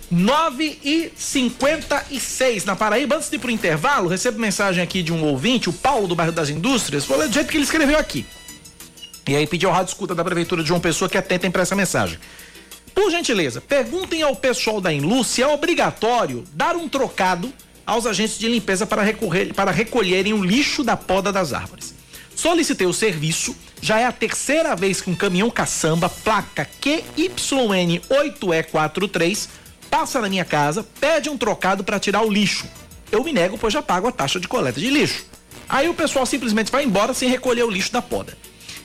9 0.08 0.78
e 0.84 1.10
56 1.16 2.64
na 2.64 2.76
Paraíba. 2.76 3.16
Antes 3.16 3.28
de 3.28 3.34
ir 3.34 3.38
pro 3.40 3.50
intervalo, 3.50 4.08
recebo 4.08 4.38
mensagem 4.38 4.84
aqui 4.84 5.02
de 5.02 5.12
um 5.12 5.24
ouvinte, 5.24 5.68
o 5.68 5.72
Paulo 5.72 6.06
do 6.06 6.14
bairro 6.14 6.30
das 6.30 6.48
Indústrias. 6.48 7.08
Ler 7.08 7.26
do 7.26 7.34
jeito 7.34 7.50
que 7.50 7.56
ele 7.56 7.64
escreveu 7.64 7.98
aqui. 7.98 8.24
E 9.26 9.34
aí 9.34 9.48
pediu 9.48 9.68
ao 9.68 9.74
rádio 9.74 9.90
escuta 9.90 10.14
da 10.14 10.22
Prefeitura 10.22 10.62
de 10.62 10.68
João 10.68 10.78
Pessoa 10.78 11.08
que 11.08 11.18
atentem 11.18 11.50
para 11.50 11.62
essa 11.62 11.74
mensagem. 11.74 12.20
Por 12.96 13.08
gentileza, 13.10 13.60
perguntem 13.60 14.22
ao 14.22 14.34
pessoal 14.34 14.80
da 14.80 14.90
Inlu 14.90 15.22
se 15.22 15.42
é 15.42 15.46
obrigatório 15.46 16.42
dar 16.54 16.74
um 16.74 16.88
trocado 16.88 17.52
aos 17.84 18.06
agentes 18.06 18.38
de 18.38 18.48
limpeza 18.48 18.86
para, 18.86 19.02
recorrer, 19.02 19.52
para 19.52 19.70
recolherem 19.70 20.32
o 20.32 20.42
lixo 20.42 20.82
da 20.82 20.96
poda 20.96 21.30
das 21.30 21.52
árvores. 21.52 21.94
Solicitei 22.34 22.86
o 22.86 22.94
serviço, 22.94 23.54
já 23.82 24.00
é 24.00 24.06
a 24.06 24.12
terceira 24.12 24.74
vez 24.74 25.02
que 25.02 25.10
um 25.10 25.14
caminhão 25.14 25.50
caçamba, 25.50 26.08
placa 26.08 26.66
QYN8E43, 26.80 29.48
passa 29.90 30.22
na 30.22 30.30
minha 30.30 30.46
casa, 30.46 30.82
pede 30.98 31.28
um 31.28 31.36
trocado 31.36 31.84
para 31.84 32.00
tirar 32.00 32.22
o 32.22 32.30
lixo. 32.30 32.64
Eu 33.12 33.22
me 33.22 33.30
nego, 33.30 33.58
pois 33.58 33.74
já 33.74 33.82
pago 33.82 34.08
a 34.08 34.12
taxa 34.12 34.40
de 34.40 34.48
coleta 34.48 34.80
de 34.80 34.88
lixo. 34.88 35.26
Aí 35.68 35.86
o 35.86 35.94
pessoal 35.94 36.24
simplesmente 36.24 36.72
vai 36.72 36.84
embora 36.84 37.12
sem 37.12 37.28
recolher 37.28 37.64
o 37.64 37.70
lixo 37.70 37.92
da 37.92 38.00
poda. 38.00 38.38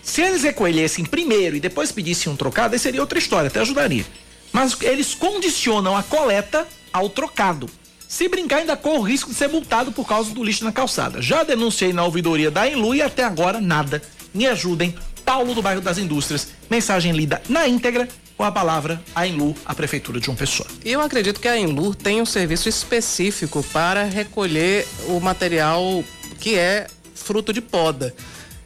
Se 0.04 0.22
eles 0.22 0.44
recolhessem 0.44 1.06
primeiro 1.06 1.56
e 1.56 1.60
depois 1.60 1.92
pedissem 1.92 2.32
um 2.32 2.36
trocado, 2.36 2.74
aí 2.74 2.80
seria 2.80 3.02
outra 3.02 3.20
história, 3.20 3.48
até 3.48 3.60
ajudaria. 3.60 4.06
Mas 4.52 4.76
eles 4.82 5.14
condicionam 5.14 5.96
a 5.96 6.04
coleta 6.04 6.68
ao 6.92 7.10
trocado. 7.10 7.70
Se 8.08 8.28
brincar, 8.28 8.58
ainda 8.58 8.76
corre 8.76 8.98
o 8.98 9.04
risco 9.04 9.30
de 9.30 9.36
ser 9.38 9.48
multado 9.48 9.92
por 9.92 10.06
causa 10.06 10.34
do 10.34 10.44
lixo 10.44 10.66
na 10.66 10.72
calçada. 10.72 11.22
Já 11.22 11.44
denunciei 11.44 11.94
na 11.94 12.04
ouvidoria 12.04 12.52
da 12.52 12.68
Enlu 12.70 12.94
e 12.94 13.02
até 13.02 13.24
agora 13.24 13.62
nada. 13.62 14.02
Me 14.34 14.46
ajudem. 14.48 14.94
Paulo 15.24 15.54
do 15.54 15.62
bairro 15.62 15.80
das 15.80 15.98
Indústrias. 15.98 16.50
Mensagem 16.70 17.14
lida 17.14 17.42
na 17.48 17.68
íntegra 17.68 18.08
com 18.36 18.44
a 18.44 18.52
palavra 18.52 19.02
a 19.16 19.26
Enlu, 19.26 19.56
a 19.64 19.74
prefeitura 19.74 20.20
de 20.20 20.26
João 20.26 20.36
Pessoa. 20.36 20.68
Eu 20.84 21.00
acredito 21.00 21.40
que 21.40 21.48
a 21.48 21.58
Enlu 21.58 21.96
tem 21.96 22.22
um 22.22 22.26
serviço 22.26 22.68
específico 22.68 23.64
para 23.72 24.04
recolher 24.04 24.86
o 25.08 25.20
material 25.20 26.04
que 26.40 26.56
é 26.56 26.88
fruto 27.16 27.54
de 27.54 27.62
poda. 27.62 28.14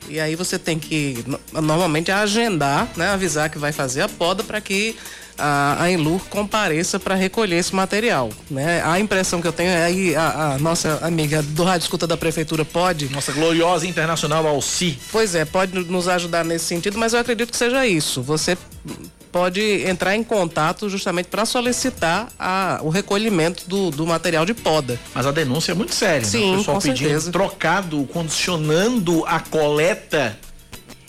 E 0.10 0.20
aí 0.20 0.36
você 0.36 0.58
tem 0.60 0.78
que 0.78 1.24
normalmente 1.52 2.12
agendar, 2.12 2.88
né, 2.96 3.08
avisar 3.08 3.50
que 3.50 3.58
vai 3.58 3.72
fazer 3.72 4.02
a 4.02 4.10
poda 4.10 4.44
para 4.44 4.62
que 4.62 4.96
a, 5.38 5.84
a 5.84 5.92
Enlur 5.92 6.22
compareça 6.30 7.00
para 7.00 7.16
recolher 7.16 7.58
esse 7.58 7.76
material. 7.76 8.30
Né? 8.50 8.82
A 8.84 9.00
impressão 9.00 9.42
que 9.42 9.48
eu 9.48 9.54
tenho 9.54 9.70
é 9.70 9.84
aí 9.84 10.16
a, 10.16 10.54
a, 10.54 10.58
nossa 10.60 11.00
amiga 11.02 11.42
do 11.42 11.64
Rádio 11.64 11.86
Escuta 11.86 12.08
da 12.08 12.18
Prefeitura 12.18 12.64
pode. 12.64 13.10
Nossa 13.10 13.32
gloriosa 13.32 13.86
internacional 13.88 14.48
Alci. 14.48 14.98
Pois 15.12 15.36
é, 15.36 15.46
pode 15.46 15.78
nos 15.78 16.08
ajudar 16.08 16.46
nesse 16.46 16.66
sentido, 16.66 16.98
mas 16.98 17.14
eu 17.14 17.20
acredito 17.20 17.52
que 17.52 17.58
seja 17.58 17.86
isso. 17.86 18.22
Você 18.22 18.58
pode 19.36 19.62
entrar 19.86 20.16
em 20.16 20.24
contato 20.24 20.88
justamente 20.88 21.26
para 21.26 21.46
solicitar 21.46 22.30
a, 22.40 22.80
o 22.82 22.88
recolhimento 22.88 23.68
do, 23.68 23.92
do, 23.92 24.08
material 24.08 24.46
de 24.46 24.54
poda. 24.54 24.98
Mas 25.14 25.26
a 25.26 25.32
denúncia 25.34 25.74
é 25.74 25.76
muito 25.76 25.94
séria, 25.94 26.26
Sim, 26.26 26.52
né? 26.52 26.54
O 26.54 26.58
pessoal 26.60 26.78
com 26.78 26.82
pedindo 26.84 27.10
certeza. 27.10 27.32
trocado, 27.34 28.08
condicionando 28.14 29.26
a 29.26 29.42
coleta 29.42 30.40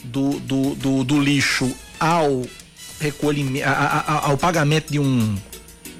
do, 0.02 0.40
do, 0.40 0.74
do, 0.74 1.04
do 1.04 1.20
lixo 1.20 1.72
ao 2.00 2.42
recolhimento, 2.98 3.64
ao 3.64 4.36
pagamento 4.36 4.90
de 4.90 4.98
um 4.98 5.36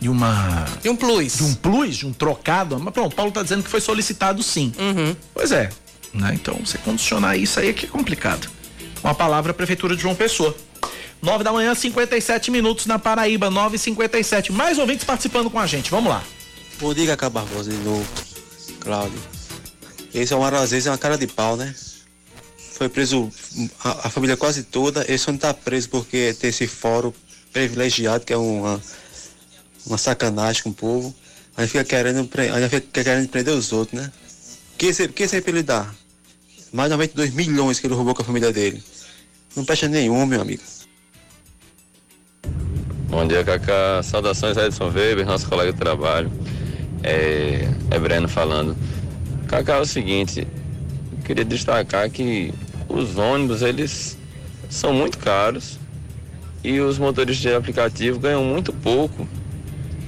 de 0.01 0.09
uma 0.09 0.65
de 0.83 0.89
um 0.89 0.97
plus 0.97 1.37
de 1.37 1.45
um 1.45 1.55
plus 1.55 1.97
de 1.97 2.07
um 2.07 2.13
trocado 2.13 2.79
mas 2.79 2.93
pronto 2.93 3.17
Paulo 3.17 3.31
está 3.31 3.43
dizendo 3.43 3.63
que 3.63 3.71
foi 3.71 3.81
solicitado 3.81 4.43
sim 4.43 4.71
uhum. 4.79 5.17
pois 5.33 5.53
é 5.53 5.71
né 6.13 6.33
então 6.35 6.59
você 6.63 6.77
condicionar 6.77 7.39
isso 7.39 7.59
aí 7.59 7.71
é 7.71 7.73
que 7.73 7.87
é 7.87 7.89
complicado 7.89 8.47
com 9.01 9.09
a 9.09 9.15
palavra 9.15 9.55
prefeitura 9.55 9.97
de 9.97 10.03
João 10.03 10.15
Pessoa 10.15 10.55
9 11.23 11.45
da 11.45 11.53
manhã, 11.53 11.75
57 11.75 12.51
minutos 12.51 12.87
na 12.87 12.99
Paraíba, 12.99 13.51
9 13.51 13.77
e 13.77 13.79
57 13.79 14.53
Mais 14.53 14.79
ouvintes 14.79 15.05
participando 15.05 15.51
com 15.51 15.59
a 15.59 15.67
gente. 15.67 15.91
Vamos 15.91 16.11
lá. 16.11 16.23
Bom 16.79 16.93
dia, 16.93 17.07
Cacá 17.07 17.31
Barbosa 17.31 17.71
de 17.71 17.79
novo. 17.79 18.07
Cláudio. 18.81 19.19
Esse 20.15 20.33
é 20.33 20.37
o 20.37 20.67
vezes 20.67 20.87
é 20.87 20.91
uma 20.91 20.99
cara 20.99 21.19
de 21.19 21.27
pau, 21.27 21.57
né? 21.57 21.75
Foi 22.73 22.89
preso 22.89 23.31
a, 23.83 24.07
a 24.07 24.11
família 24.11 24.37
quase 24.37 24.63
toda. 24.63 25.05
Esse 25.11 25.25
só 25.25 25.33
não 25.33 25.39
tá 25.39 25.53
preso 25.53 25.89
porque 25.89 26.35
tem 26.35 26.51
esse 26.51 26.67
fórum 26.67 27.13
privilegiado, 27.53 28.25
que 28.25 28.33
é 28.33 28.37
uma, 28.37 28.81
uma 29.87 29.99
sacanagem 29.99 30.63
com 30.63 30.71
o 30.71 30.75
povo. 30.75 31.15
A 31.57 31.63
gente 31.63 31.73
fica 31.73 31.85
querendo, 31.85 32.29
a 32.55 32.61
gente 32.61 32.71
fica 32.71 33.05
querendo 33.05 33.29
prender 33.29 33.55
os 33.55 33.73
outros, 33.73 34.01
né? 34.01 34.13
Que 34.77 34.87
esse, 34.87 35.09
que 35.09 35.23
esse 35.23 35.43
ele 35.47 35.63
dá? 35.63 35.91
Mais 36.73 36.91
de 36.91 36.97
92 36.97 37.33
milhões 37.33 37.81
que 37.81 37.87
ele 37.87 37.95
roubou 37.95 38.15
com 38.15 38.23
a 38.23 38.25
família 38.25 38.53
dele. 38.53 38.83
Não 39.55 39.65
presta 39.65 39.89
nenhum, 39.89 40.27
meu 40.27 40.43
amigo. 40.43 40.63
Bom 43.09 43.25
dia, 43.25 43.45
Cacá. 43.45 44.03
Saudações, 44.03 44.57
Edson 44.57 44.91
Weber, 44.91 45.25
nosso 45.25 45.49
colega 45.49 45.73
de 45.73 45.79
trabalho. 45.79 46.31
É, 47.05 47.69
é 47.89 47.99
Breno 48.01 48.27
falando. 48.27 48.77
Cacá, 49.47 49.77
é 49.77 49.81
o 49.81 49.87
seguinte, 49.87 50.47
queria 51.25 51.45
destacar 51.45 52.11
que 52.11 52.53
os 52.89 53.17
ônibus, 53.17 53.63
eles 53.63 54.19
são 54.69 54.93
muito 54.93 55.19
caros 55.19 55.79
e 56.65 56.81
os 56.81 56.99
motoristas 56.99 57.39
de 57.39 57.55
aplicativo 57.55 58.19
ganham 58.19 58.43
muito 58.43 58.73
pouco. 58.73 59.27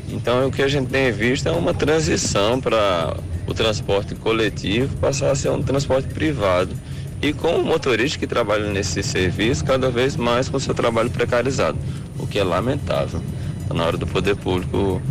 Então, 0.08 0.48
o 0.48 0.50
que 0.50 0.61
a 0.61 0.68
gente 0.68 0.88
tem 0.88 1.12
visto 1.12 1.48
é 1.48 1.52
uma 1.52 1.72
transição 1.72 2.61
para 2.61 3.16
o 3.46 3.54
transporte 3.54 4.16
coletivo 4.16 4.96
passar 4.96 5.30
a 5.30 5.37
ser 5.37 5.50
um 5.50 5.62
transporte 5.62 6.08
privado. 6.08 6.74
E 7.22 7.32
com 7.32 7.61
o 7.61 7.64
motorista 7.64 8.18
que 8.18 8.26
trabalha 8.26 8.72
nesse 8.72 9.04
serviço, 9.04 9.64
cada 9.64 9.88
vez 9.88 10.16
mais 10.16 10.48
com 10.48 10.58
seu 10.58 10.74
trabalho 10.74 11.11
precarizado 11.11 11.78
que 12.38 12.40
é 12.40 12.44
lamentável. 12.44 13.20
Está 13.62 13.74
na 13.74 13.85
hora 13.85 13.96
do 13.96 14.07
poder 14.07 14.37
público 14.37 15.03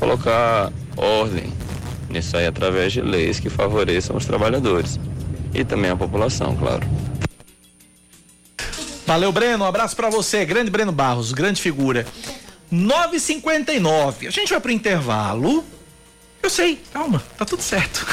colocar 0.00 0.72
ordem 0.96 1.52
nisso 2.10 2.36
aí 2.36 2.46
através 2.46 2.92
de 2.92 3.00
leis 3.00 3.38
que 3.38 3.48
favoreçam 3.48 4.16
os 4.16 4.26
trabalhadores 4.26 4.98
e 5.54 5.64
também 5.64 5.92
a 5.92 5.96
população, 5.96 6.56
claro. 6.56 6.86
Valeu, 9.06 9.30
Breno. 9.30 9.64
Um 9.64 9.66
abraço 9.66 9.94
para 9.94 10.10
você, 10.10 10.44
grande 10.44 10.70
Breno 10.70 10.90
Barros, 10.90 11.32
grande 11.32 11.62
figura. 11.62 12.04
9:59. 12.72 14.26
A 14.26 14.30
gente 14.30 14.50
vai 14.50 14.60
pro 14.60 14.72
intervalo. 14.72 15.64
Eu 16.42 16.50
sei, 16.50 16.80
calma, 16.92 17.22
tá 17.38 17.44
tudo 17.44 17.62
certo. 17.62 18.04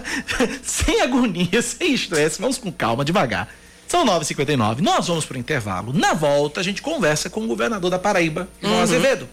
sem 0.64 1.02
agonia, 1.02 1.60
sem 1.60 1.92
estresse, 1.92 2.40
vamos 2.40 2.56
com 2.56 2.72
calma, 2.72 3.04
devagar. 3.04 3.48
São 3.88 4.04
9h59. 4.04 4.80
Nós 4.80 5.08
vamos 5.08 5.24
pro 5.24 5.38
intervalo. 5.38 5.92
Na 5.92 6.12
volta, 6.14 6.60
a 6.60 6.62
gente 6.62 6.82
conversa 6.82 7.28
com 7.30 7.40
o 7.42 7.46
governador 7.46 7.90
da 7.90 7.98
Paraíba, 7.98 8.46
João 8.60 8.74
Uhum. 8.74 8.82
Azevedo, 8.82 9.28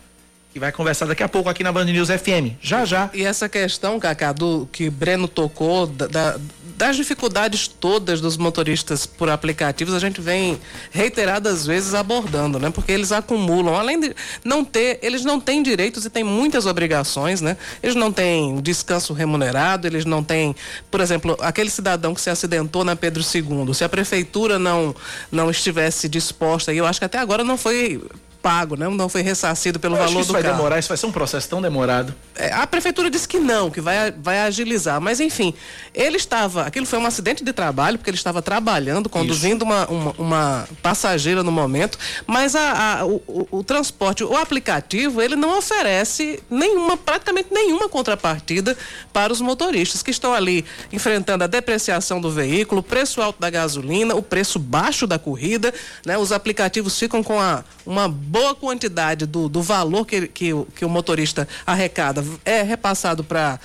que 0.54 0.60
vai 0.60 0.72
conversar 0.72 1.06
daqui 1.06 1.22
a 1.22 1.28
pouco 1.30 1.50
aqui 1.50 1.62
na 1.64 1.72
Band 1.72 1.86
News 1.86 2.08
FM. 2.10 2.56
Já, 2.62 2.86
já. 2.86 3.10
E 3.14 3.24
essa 3.24 3.50
questão, 3.50 4.00
Cacá, 4.00 4.32
do 4.32 4.68
que 4.72 4.90
Breno 4.90 5.28
tocou, 5.28 5.86
da- 5.86 6.08
da- 6.08 6.38
das 6.76 6.96
dificuldades 6.96 7.68
todas 7.68 8.20
dos 8.20 8.38
motoristas 8.38 9.06
por 9.06 9.30
aplicativos, 9.30 9.94
a 9.94 10.00
gente 10.00 10.20
vem 10.20 10.60
reiteradas 10.92 11.66
vezes 11.66 11.94
abordando, 11.94 12.60
né? 12.60 12.70
Porque 12.70 12.92
eles 12.92 13.12
acumulam, 13.12 13.76
além 13.76 14.00
de 14.00 14.16
não 14.44 14.64
ter, 14.64 15.00
eles 15.02 15.24
não 15.24 15.40
têm 15.40 15.64
direitos 15.64 16.06
e 16.06 16.10
têm 16.10 16.24
muitas 16.24 16.66
obrigações, 16.66 17.42
né? 17.42 17.56
Eles 17.82 17.96
não 17.96 18.12
têm 18.12 18.60
descanso 18.62 19.14
remunerado, 19.14 19.88
eles 19.88 20.06
não 20.06 20.24
têm, 20.24 20.56
por 20.92 21.00
exemplo, 21.00 21.38
aquele 21.40 21.70
cidadão 21.70 22.14
que 22.14 22.22
se 22.22 22.30
acidentou 22.30 22.84
na 22.84 22.96
Pedro 22.96 23.24
II, 23.24 23.74
se 23.74 23.84
a 23.84 23.90
prefeitura 23.90 24.60
não 24.60 24.96
não 25.32 25.50
estivesse 25.50 26.10
disposta, 26.10 26.74
e 26.74 26.78
eu 26.78 26.86
acho 26.86 27.00
que 27.00 27.06
até 27.06 27.18
agora 27.18 27.44
não 27.44 27.58
foi 27.58 28.02
pago, 28.46 28.76
né? 28.76 28.88
Não 28.88 29.10
foi 29.10 29.24
ressarcido 29.24 29.80
pelo 29.80 29.96
Eu 29.96 30.04
valor 30.06 30.20
isso 30.20 30.28
do 30.28 30.34
vai 30.34 30.44
carro. 30.44 30.56
demorar, 30.58 30.78
isso 30.78 30.88
vai 30.88 30.98
ser 30.98 31.08
um 31.08 31.12
processo 31.12 31.50
tão 31.50 31.60
demorado. 31.60 32.14
É, 32.36 32.54
a 32.54 32.68
prefeitura 32.68 33.10
disse 33.10 33.28
que 33.28 33.40
não, 33.40 33.72
que 33.72 33.82
vai, 33.82 34.12
vai 34.12 34.38
agilizar. 34.42 35.02
Mas, 35.02 35.20
enfim, 35.20 35.52
ele 35.96 36.18
estava. 36.18 36.62
Aquilo 36.62 36.86
foi 36.86 37.00
um 37.00 37.08
acidente 37.08 37.44
de 37.44 37.52
trabalho, 37.52 37.98
porque 37.98 38.12
ele 38.12 38.18
estava 38.18 38.44
trabalhando, 38.44 39.10
conduzindo 39.10 39.64
uma, 39.66 39.88
uma, 39.88 40.12
uma 40.20 40.70
passageira 40.84 41.42
no 41.42 41.52
momento. 41.52 41.98
Mas 42.28 42.56
a, 42.56 43.00
a- 43.00 43.06
o, 43.06 43.16
o- 43.28 43.48
o 43.50 43.64
transporte, 43.64 44.24
o 44.24 44.38
aplicativo, 44.38 45.24
ele 45.24 45.36
não 45.36 45.58
oferece 45.58 46.40
nenhuma, 46.48 46.96
praticamente 46.98 47.50
nenhuma 47.52 47.90
contrapartida 47.90 48.78
para 49.12 49.34
os 49.34 49.42
motoristas 49.42 50.04
que 50.04 50.12
estão 50.12 50.36
ali 50.36 50.64
enfrentando 50.94 51.44
a 51.44 51.48
depreciação 51.48 52.22
do 52.22 52.30
veículo, 52.30 52.82
o 52.82 52.84
preço 52.84 53.24
alto 53.24 53.40
da 53.42 53.50
gasolina, 53.50 54.14
o 54.14 54.22
preço 54.22 54.60
baixo 54.60 55.08
da 55.08 55.18
corrida. 55.18 55.74
Né? 56.06 56.16
Os 56.16 56.32
aplicativos 56.32 57.00
ficam 57.00 57.24
com 57.24 57.40
a, 57.42 57.64
uma 57.86 58.08
boa 58.36 58.54
quantidade 58.54 59.26
do, 59.26 59.48
do 59.48 59.62
valor 59.62 60.06
que, 60.06 60.28
que, 60.28 60.54
o- 60.54 60.68
que 60.76 60.84
o 60.84 60.90
motorista 60.90 61.48
arrecada 61.66 62.24
é 62.44 62.62
repassado 62.62 63.24
para 63.24 63.60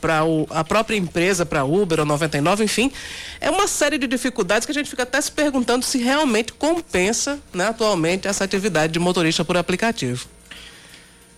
para 0.00 0.20
a 0.50 0.62
própria 0.62 0.94
empresa, 0.96 1.46
para 1.46 1.64
Uber 1.64 2.00
ou 2.00 2.04
99, 2.04 2.62
enfim, 2.64 2.92
é 3.40 3.48
uma 3.50 3.66
série 3.66 3.96
de 3.96 4.06
dificuldades 4.06 4.66
que 4.66 4.72
a 4.72 4.74
gente 4.74 4.90
fica 4.90 5.04
até 5.04 5.18
se 5.18 5.32
perguntando 5.32 5.86
se 5.86 5.96
realmente 5.96 6.52
compensa, 6.52 7.38
né, 7.54 7.68
atualmente 7.68 8.28
essa 8.28 8.44
atividade 8.44 8.92
de 8.92 8.98
motorista 8.98 9.42
por 9.42 9.56
aplicativo. 9.56 10.26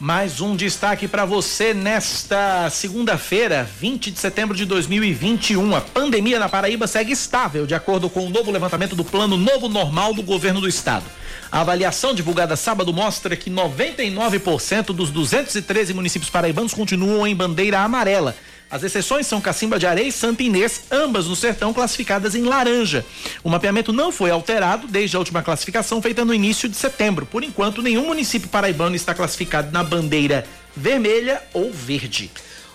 Mais 0.00 0.40
um 0.40 0.54
destaque 0.54 1.08
para 1.08 1.24
você 1.24 1.74
nesta 1.74 2.70
segunda-feira, 2.70 3.68
20 3.80 4.12
de 4.12 4.20
setembro 4.20 4.56
de 4.56 4.64
2021. 4.64 5.74
A 5.74 5.80
pandemia 5.80 6.38
na 6.38 6.48
Paraíba 6.48 6.86
segue 6.86 7.10
estável, 7.10 7.66
de 7.66 7.74
acordo 7.74 8.08
com 8.08 8.24
o 8.24 8.30
novo 8.30 8.52
levantamento 8.52 8.94
do 8.94 9.04
Plano 9.04 9.36
Novo 9.36 9.68
Normal 9.68 10.14
do 10.14 10.22
governo 10.22 10.60
do 10.60 10.68
estado. 10.68 11.04
A 11.50 11.62
avaliação 11.62 12.14
divulgada 12.14 12.54
sábado 12.54 12.92
mostra 12.92 13.34
que 13.34 13.50
99% 13.50 14.92
dos 14.92 15.10
213 15.10 15.92
municípios 15.92 16.30
paraibanos 16.30 16.72
continuam 16.72 17.26
em 17.26 17.34
bandeira 17.34 17.80
amarela. 17.80 18.36
As 18.70 18.82
exceções 18.82 19.26
são 19.26 19.40
Cacimba 19.40 19.78
de 19.78 19.86
Areia 19.86 20.08
e 20.08 20.12
Santa 20.12 20.42
Inês, 20.42 20.82
ambas 20.90 21.26
no 21.26 21.34
sertão 21.34 21.72
classificadas 21.72 22.34
em 22.34 22.42
laranja. 22.42 23.04
O 23.42 23.48
mapeamento 23.48 23.94
não 23.94 24.12
foi 24.12 24.30
alterado 24.30 24.86
desde 24.86 25.16
a 25.16 25.18
última 25.18 25.42
classificação 25.42 26.02
feita 26.02 26.22
no 26.22 26.34
início 26.34 26.68
de 26.68 26.76
setembro. 26.76 27.24
Por 27.24 27.42
enquanto, 27.42 27.80
nenhum 27.80 28.06
município 28.06 28.48
paraibano 28.48 28.94
está 28.94 29.14
classificado 29.14 29.72
na 29.72 29.82
bandeira 29.82 30.44
vermelha 30.76 31.42
ou 31.54 31.72
verde. 31.72 32.30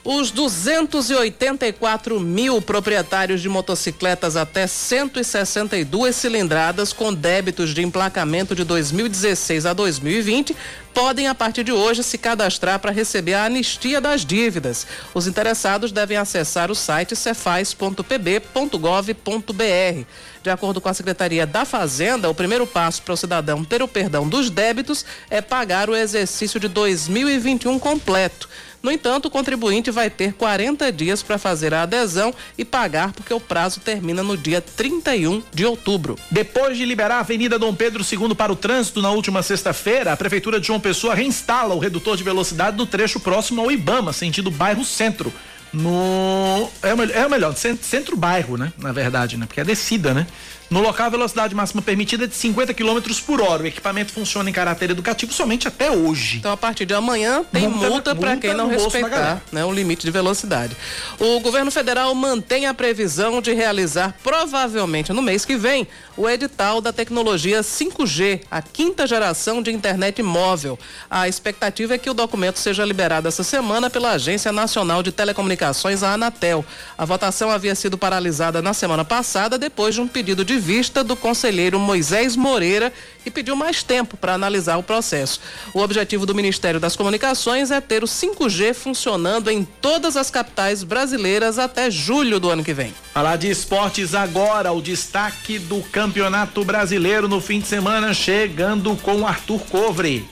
Os 0.05 0.31
284 0.31 2.19
mil 2.19 2.61
proprietários 2.61 3.41
de 3.41 3.47
motocicletas 3.47 4.35
até 4.35 4.67
162 4.67 6.13
cilindradas 6.13 6.91
com 6.91 7.13
débitos 7.13 7.73
de 7.73 7.81
emplacamento 7.81 8.53
de 8.53 8.65
2016 8.65 9.65
a 9.65 9.71
2020 9.71 10.57
podem, 10.93 11.27
a 11.27 11.33
partir 11.33 11.63
de 11.63 11.71
hoje, 11.71 12.03
se 12.03 12.17
cadastrar 12.17 12.79
para 12.79 12.91
receber 12.91 13.33
a 13.33 13.45
anistia 13.45 14.01
das 14.01 14.25
dívidas. 14.25 14.85
Os 15.13 15.25
interessados 15.25 15.93
devem 15.93 16.17
acessar 16.17 16.69
o 16.69 16.75
site 16.75 17.15
cefaz.pb.gov.br. 17.15 20.05
De 20.43 20.49
acordo 20.49 20.81
com 20.81 20.89
a 20.89 20.93
Secretaria 20.93 21.47
da 21.47 21.63
Fazenda, 21.63 22.29
o 22.29 22.35
primeiro 22.35 22.67
passo 22.67 23.01
para 23.01 23.13
o 23.13 23.17
cidadão 23.17 23.63
ter 23.63 23.81
o 23.81 23.87
perdão 23.87 24.27
dos 24.27 24.49
débitos 24.49 25.05
é 25.29 25.41
pagar 25.41 25.89
o 25.89 25.95
exercício 25.95 26.59
de 26.59 26.67
2021 26.67 27.79
completo. 27.79 28.49
No 28.83 28.91
entanto, 28.91 29.27
o 29.27 29.31
contribuinte 29.31 29.89
vai 29.89 30.09
ter 30.09 30.33
40 30.33 30.91
dias 30.91 31.23
para 31.23 31.37
fazer 31.37 31.73
a 31.73 31.83
adesão 31.83 32.33
e 32.57 32.65
pagar, 32.65 33.13
porque 33.13 33.33
o 33.33 33.39
prazo 33.39 33.79
termina 33.79 34.21
no 34.21 34.35
dia 34.35 34.59
31 34.59 35.41
de 35.53 35.65
outubro. 35.65 36.17
Depois 36.29 36.77
de 36.77 36.83
liberar 36.85 37.15
a 37.15 37.19
Avenida 37.21 37.57
Dom 37.57 37.73
Pedro 37.73 38.03
II 38.03 38.35
para 38.35 38.51
o 38.51 38.57
trânsito 38.57 39.01
na 39.01 39.09
última 39.09 39.41
sexta-feira, 39.41 40.11
a 40.11 40.17
Prefeitura 40.17 40.59
de 40.59 40.67
João 40.67 40.81
Pessoa 40.81 41.15
reinstala 41.15 41.73
o 41.73 41.79
redutor 41.79 42.17
de 42.17 42.23
velocidade 42.25 42.75
do 42.75 42.85
trecho 42.85 43.21
próximo 43.21 43.61
ao 43.61 43.71
Ibama, 43.71 44.11
sentido 44.11 44.51
bairro 44.51 44.83
centro. 44.83 45.31
No. 45.71 46.69
É 46.83 46.93
o, 46.93 46.97
mel- 46.97 47.09
é 47.11 47.25
o 47.25 47.29
melhor, 47.29 47.55
cen- 47.55 47.77
centro-bairro, 47.81 48.57
né? 48.57 48.71
Na 48.77 48.91
verdade, 48.91 49.37
né? 49.37 49.45
Porque 49.47 49.61
é 49.61 49.63
descida, 49.63 50.13
né? 50.13 50.27
No 50.73 50.81
local, 50.81 51.05
a 51.05 51.09
velocidade 51.09 51.53
máxima 51.53 51.83
permitida 51.83 52.23
é 52.23 52.27
de 52.27 52.33
50 52.33 52.73
km 52.73 52.99
por 53.27 53.39
hora. 53.39 53.61
O 53.61 53.67
equipamento 53.67 54.11
funciona 54.11 54.49
em 54.49 54.53
caráter 54.53 54.89
educativo 54.89 55.31
somente 55.31 55.67
até 55.67 55.91
hoje. 55.91 56.37
Então, 56.37 56.51
a 56.51 56.57
partir 56.57 56.83
de 56.87 56.95
amanhã, 56.95 57.43
tem 57.51 57.67
Multa- 57.67 57.89
multa, 57.89 58.15
para 58.15 58.37
quem 58.37 58.55
não 58.55 58.67
respeitar 58.67 59.43
né, 59.51 59.63
o 59.63 59.71
limite 59.71 60.03
de 60.03 60.09
velocidade. 60.09 60.75
O 61.19 61.39
governo 61.41 61.69
federal 61.69 62.15
mantém 62.15 62.65
a 62.65 62.73
previsão 62.73 63.39
de 63.39 63.53
realizar, 63.53 64.15
provavelmente 64.23 65.13
no 65.13 65.21
mês 65.21 65.45
que 65.45 65.55
vem, 65.55 65.87
o 66.17 66.27
edital 66.27 66.81
da 66.81 66.91
tecnologia 66.91 67.61
5G, 67.61 68.41
a 68.49 68.59
quinta 68.59 69.05
geração 69.05 69.61
de 69.61 69.71
internet 69.71 70.23
móvel. 70.23 70.79
A 71.07 71.27
expectativa 71.27 71.93
é 71.93 71.97
que 71.99 72.09
o 72.09 72.15
documento 72.15 72.57
seja 72.57 72.83
liberado 72.83 73.27
essa 73.27 73.43
semana 73.43 73.91
pela 73.91 74.13
Agência 74.13 74.51
Nacional 74.51 75.03
de 75.03 75.11
Telecomunicações, 75.11 76.01
a 76.01 76.13
Anatel. 76.13 76.65
A 76.97 77.05
votação 77.05 77.51
havia 77.51 77.75
sido 77.75 77.95
paralisada 77.95 78.59
na 78.59 78.73
semana 78.73 79.05
passada 79.05 79.55
depois 79.55 79.93
de 79.93 80.01
um 80.01 80.07
pedido 80.07 80.43
de 80.43 80.62
vista 80.63 81.03
do 81.03 81.15
conselheiro 81.15 81.77
Moisés 81.77 82.35
Moreira, 82.37 82.91
que 83.23 83.29
pediu 83.29 83.55
mais 83.55 83.83
tempo 83.83 84.15
para 84.15 84.33
analisar 84.33 84.77
o 84.77 84.83
processo. 84.83 85.41
O 85.73 85.79
objetivo 85.79 86.25
do 86.25 86.33
Ministério 86.33 86.79
das 86.79 86.95
Comunicações 86.95 87.69
é 87.69 87.81
ter 87.81 88.03
o 88.03 88.07
5G 88.07 88.73
funcionando 88.73 89.51
em 89.51 89.63
todas 89.63 90.15
as 90.15 90.31
capitais 90.31 90.83
brasileiras 90.83 91.59
até 91.59 91.91
julho 91.91 92.39
do 92.39 92.49
ano 92.49 92.63
que 92.63 92.73
vem. 92.73 92.93
Falar 93.13 93.35
de 93.35 93.49
esportes 93.49 94.15
agora, 94.15 94.71
o 94.71 94.81
destaque 94.81 95.59
do 95.59 95.81
Campeonato 95.83 96.63
Brasileiro 96.63 97.27
no 97.27 97.41
fim 97.41 97.59
de 97.59 97.67
semana, 97.67 98.13
chegando 98.13 98.95
com 99.03 99.27
Arthur 99.27 99.59
Covre. 99.69 100.25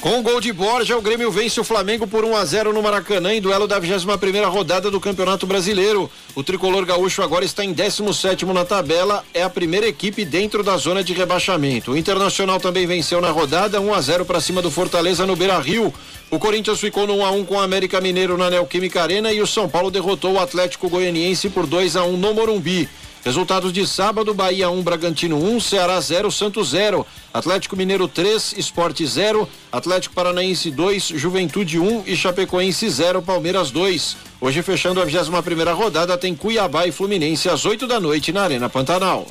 Com 0.00 0.20
o 0.20 0.22
gol 0.22 0.40
de 0.40 0.52
Borja, 0.52 0.96
o 0.96 1.02
Grêmio 1.02 1.28
vence 1.28 1.58
o 1.58 1.64
Flamengo 1.64 2.06
por 2.06 2.24
1 2.24 2.36
a 2.36 2.44
0 2.44 2.72
no 2.72 2.80
Maracanã 2.80 3.34
em 3.34 3.40
duelo 3.40 3.66
da 3.66 3.80
21 3.80 4.16
primeira 4.16 4.46
rodada 4.46 4.92
do 4.92 5.00
Campeonato 5.00 5.44
Brasileiro. 5.44 6.08
O 6.36 6.44
tricolor 6.44 6.86
gaúcho 6.86 7.20
agora 7.20 7.44
está 7.44 7.64
em 7.64 7.72
17 7.72 8.46
na 8.46 8.64
tabela, 8.64 9.24
é 9.34 9.42
a 9.42 9.50
primeira 9.50 9.88
equipe 9.88 10.24
dentro 10.24 10.62
da 10.62 10.76
zona 10.76 11.02
de 11.02 11.12
rebaixamento. 11.12 11.90
O 11.90 11.96
Internacional 11.96 12.60
também 12.60 12.86
venceu 12.86 13.20
na 13.20 13.32
rodada 13.32 13.80
1 13.80 13.92
a 13.92 14.00
0 14.00 14.24
para 14.24 14.40
cima 14.40 14.62
do 14.62 14.70
Fortaleza 14.70 15.26
no 15.26 15.34
Beira-Rio. 15.34 15.92
O 16.30 16.38
Corinthians 16.38 16.78
ficou 16.78 17.04
no 17.04 17.16
1 17.16 17.26
a 17.26 17.30
1 17.32 17.44
com 17.44 17.56
o 17.56 17.60
América 17.60 18.00
Mineiro 18.00 18.38
na 18.38 18.50
Neoquímica 18.50 19.02
Arena 19.02 19.32
e 19.32 19.42
o 19.42 19.48
São 19.48 19.68
Paulo 19.68 19.90
derrotou 19.90 20.34
o 20.34 20.40
Atlético 20.40 20.88
Goianiense 20.88 21.48
por 21.50 21.66
2 21.66 21.96
a 21.96 22.04
1 22.04 22.16
no 22.16 22.34
Morumbi. 22.34 22.88
Resultados 23.28 23.74
de 23.74 23.86
sábado: 23.86 24.32
Bahia 24.32 24.70
1, 24.70 24.82
Bragantino 24.82 25.36
1, 25.36 25.60
Ceará 25.60 26.00
0, 26.00 26.32
Santos 26.32 26.70
0, 26.70 27.06
Atlético 27.30 27.76
Mineiro 27.76 28.08
3, 28.08 28.54
Esporte 28.56 29.06
0, 29.06 29.46
Atlético 29.70 30.14
Paranaense 30.14 30.70
2, 30.70 31.08
Juventude 31.08 31.78
1 31.78 32.04
e 32.06 32.16
Chapecoense 32.16 32.88
0, 32.88 33.20
Palmeiras 33.20 33.70
2. 33.70 34.16
Hoje, 34.40 34.62
fechando 34.62 34.98
a 34.98 35.04
21 35.04 35.42
primeira 35.42 35.74
rodada, 35.74 36.16
tem 36.16 36.34
Cuiabá 36.34 36.86
e 36.86 36.90
Fluminense 36.90 37.50
às 37.50 37.66
8 37.66 37.86
da 37.86 38.00
noite 38.00 38.32
na 38.32 38.44
Arena 38.44 38.66
Pantanal. 38.70 39.26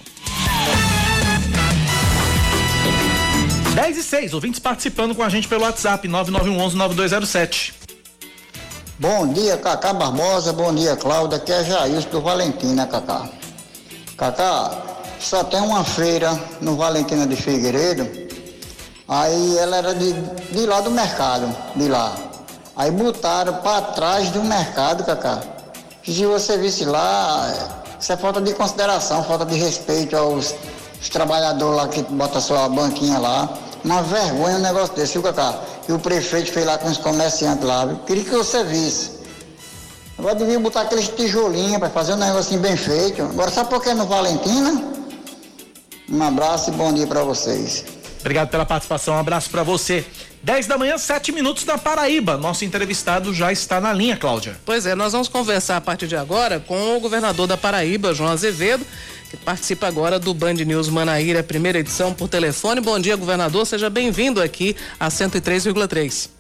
10 3.74 3.98
e 3.98 4.04
6, 4.04 4.34
ouvintes 4.36 4.60
participando 4.60 5.16
com 5.16 5.24
a 5.24 5.30
gente 5.30 5.48
pelo 5.48 5.64
WhatsApp 5.64 6.08
9911-9207. 6.08 7.74
Bom 9.00 9.34
dia, 9.34 9.58
Cacá 9.58 9.92
Barbosa. 9.92 10.54
Bom 10.54 10.72
dia, 10.72 10.96
Cláudia. 10.96 11.40
Aqui 11.40 11.52
é 11.52 11.64
Jailson 11.64 12.10
do 12.10 12.22
Valentina, 12.22 12.86
Cacá. 12.86 13.28
Cacá, 14.18 14.72
só 15.20 15.44
tem 15.44 15.62
uma 15.62 15.84
feira 15.84 16.38
no 16.60 16.76
Valentina 16.76 17.28
de 17.28 17.36
Figueiredo. 17.36 18.10
Aí 19.08 19.58
ela 19.60 19.78
era 19.78 19.94
de, 19.94 20.12
de 20.12 20.66
lá 20.66 20.82
do 20.82 20.90
mercado, 20.90 21.56
de 21.76 21.88
lá. 21.88 22.16
Aí 22.76 22.90
botaram 22.90 23.54
para 23.58 23.82
trás 23.94 24.32
do 24.32 24.44
mercado, 24.44 25.04
Cacá. 25.04 25.40
Se 26.04 26.26
você 26.26 26.58
visse 26.58 26.84
lá, 26.84 27.48
isso 28.00 28.12
é 28.12 28.18
falta 28.18 28.42
de 28.42 28.54
consideração, 28.56 29.24
falta 29.24 29.46
de 29.46 29.56
respeito 29.56 30.18
aos, 30.18 30.56
trabalhadores 31.12 31.78
lá 31.78 31.88
que 31.88 32.02
botam 32.02 32.42
sua 32.42 32.68
banquinha 32.70 33.20
lá. 33.20 33.48
Uma 33.84 34.02
vergonha 34.02 34.58
um 34.58 34.62
negócio 34.62 34.96
desse, 34.96 35.14
viu, 35.14 35.22
Cacá? 35.22 35.60
E 35.88 35.92
o 35.92 36.00
prefeito 36.00 36.52
fez 36.52 36.66
lá 36.66 36.80
com 36.80 36.90
os 36.90 36.98
comerciantes 36.98 37.64
lá, 37.64 37.86
viu? 37.86 37.98
Queria 38.00 38.24
que 38.24 38.32
você 38.32 38.64
visse. 38.64 39.17
Agora 40.18 40.34
devia 40.34 40.60
botar 40.60 40.82
aqueles 40.82 41.08
tijolinhos 41.10 41.78
para 41.78 41.90
fazer 41.90 42.14
um 42.14 42.18
negocinho 42.18 42.60
bem 42.60 42.76
feito. 42.76 43.22
Agora 43.22 43.52
sabe 43.52 43.70
por 43.70 43.84
que 43.84 43.94
no 43.94 44.06
Valentina? 44.08 44.84
Um 46.10 46.24
abraço 46.24 46.72
e 46.72 46.74
bom 46.74 46.92
dia 46.92 47.06
para 47.06 47.24
vocês. 47.24 47.86
Obrigado 48.20 48.50
pela 48.50 48.66
participação, 48.66 49.14
um 49.14 49.20
abraço 49.20 49.50
para 49.50 49.62
você. 49.62 50.04
10 50.42 50.66
da 50.66 50.78
manhã, 50.78 50.98
7 50.98 51.32
minutos 51.32 51.66
da 51.66 51.78
Paraíba. 51.78 52.38
Nosso 52.38 52.66
entrevistado 52.66 53.34
já 53.34 53.52
está 53.52 53.80
na 53.80 53.94
linha, 53.94 54.18
Cláudia. 54.18 54.58
Pois 54.66 54.86
é, 54.86 54.96
nós 54.96 55.12
vamos 55.12 55.28
conversar 55.28 55.78
a 55.78 55.82
partir 55.82 56.08
de 56.08 56.16
agora 56.16 56.60
com 56.60 56.98
o 56.98 57.00
governador 57.00 57.48
da 57.48 57.58
Paraíba, 57.58 58.14
João 58.14 58.32
Azevedo, 58.32 58.86
que 59.30 59.38
participa 59.38 59.88
agora 59.88 60.18
do 60.20 60.34
Band 60.34 60.54
News 60.54 60.90
Manaíra, 60.90 61.44
primeira 61.44 61.80
edição 61.80 62.14
por 62.14 62.28
telefone. 62.28 62.82
Bom 62.82 62.98
dia, 62.98 63.16
governador. 63.16 63.68
Seja 63.68 63.90
bem-vindo 63.90 64.42
aqui 64.42 64.76
a 65.00 65.10
103,3. 65.10 66.37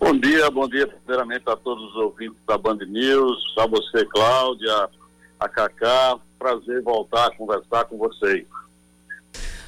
Bom 0.00 0.16
dia, 0.16 0.48
bom 0.50 0.68
dia 0.68 0.86
primeiramente 0.86 1.42
a 1.46 1.56
todos 1.56 1.82
os 1.90 1.96
ouvintes 1.96 2.38
da 2.46 2.56
Band 2.56 2.78
News, 2.86 3.54
a 3.58 3.66
você, 3.66 4.04
Cláudia, 4.06 4.88
a 5.40 5.48
Cacá. 5.48 6.18
Prazer 6.38 6.82
voltar 6.82 7.26
a 7.26 7.36
conversar 7.36 7.84
com 7.86 7.98
vocês. 7.98 8.46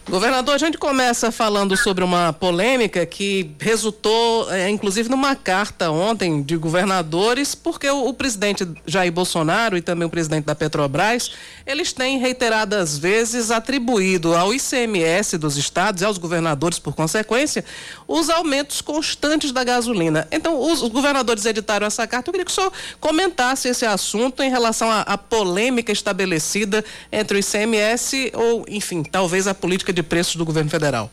Governador, 0.09 0.55
a 0.55 0.59
gente 0.59 0.79
começa 0.79 1.31
falando 1.31 1.77
sobre 1.77 2.03
uma 2.03 2.33
polêmica 2.33 3.05
que 3.07 3.55
resultou, 3.61 4.51
é, 4.51 4.69
inclusive, 4.69 5.09
numa 5.09 5.37
carta 5.37 5.91
ontem 5.91 6.43
de 6.43 6.57
governadores, 6.57 7.55
porque 7.55 7.89
o, 7.89 8.09
o, 8.09 8.15
presidente 8.15 8.67
Jair 8.87 9.13
Bolsonaro 9.13 9.77
e 9.77 9.83
também 9.83 10.07
o 10.07 10.11
presidente 10.11 10.47
da 10.47 10.55
Petrobras, 10.55 11.31
eles 11.65 11.93
têm 11.93 12.19
reiteradas 12.19 12.99
vezes 12.99 13.51
atribuído 13.51 14.35
ao 14.35 14.53
ICMS 14.53 15.39
dos 15.39 15.57
estados 15.57 16.03
e 16.03 16.05
aos 16.05 16.19
governadores, 16.19 16.79
por 16.79 16.95
consequência, 16.95 17.65
os 18.09 18.31
aumentos 18.31 18.81
constantes 18.81 19.53
da 19.53 19.63
gasolina. 19.63 20.27
Então, 20.33 20.59
os, 20.59 20.83
os 20.83 20.89
governadores 20.89 21.45
editaram 21.45 21.87
essa 21.87 22.07
carta. 22.07 22.31
Eu 22.31 22.33
queria 22.33 22.45
que 22.45 22.51
o 22.51 22.55
senhor 22.55 22.73
comentasse 22.99 23.69
esse 23.69 23.87
assunto 23.87 24.43
em 24.43 24.51
relação 24.51 24.91
à 24.91 25.17
polêmica 25.17 25.93
estabelecida 25.93 26.85
entre 27.13 27.37
o 27.37 27.41
ICMS 27.41 28.33
ou, 28.35 28.65
enfim, 28.69 29.05
talvez 29.05 29.47
a 29.47 29.55
política 29.55 29.89
de 29.93 30.01
de 30.01 30.03
preços 30.03 30.36
do 30.36 30.45
governo 30.45 30.70
federal? 30.70 31.11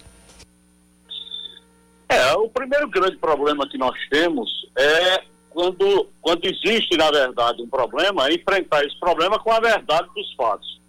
É, 2.09 2.33
o 2.33 2.49
primeiro 2.49 2.89
grande 2.89 3.17
problema 3.17 3.67
que 3.67 3.77
nós 3.77 3.95
temos 4.09 4.49
é 4.75 5.23
quando, 5.49 6.07
quando 6.21 6.45
existe, 6.45 6.95
na 6.95 7.11
verdade, 7.11 7.61
um 7.61 7.67
problema, 7.67 8.27
é 8.27 8.33
enfrentar 8.33 8.85
esse 8.85 8.97
problema 8.99 9.39
com 9.39 9.51
a 9.51 9.59
verdade 9.59 10.07
dos 10.15 10.33
fatos. 10.35 10.79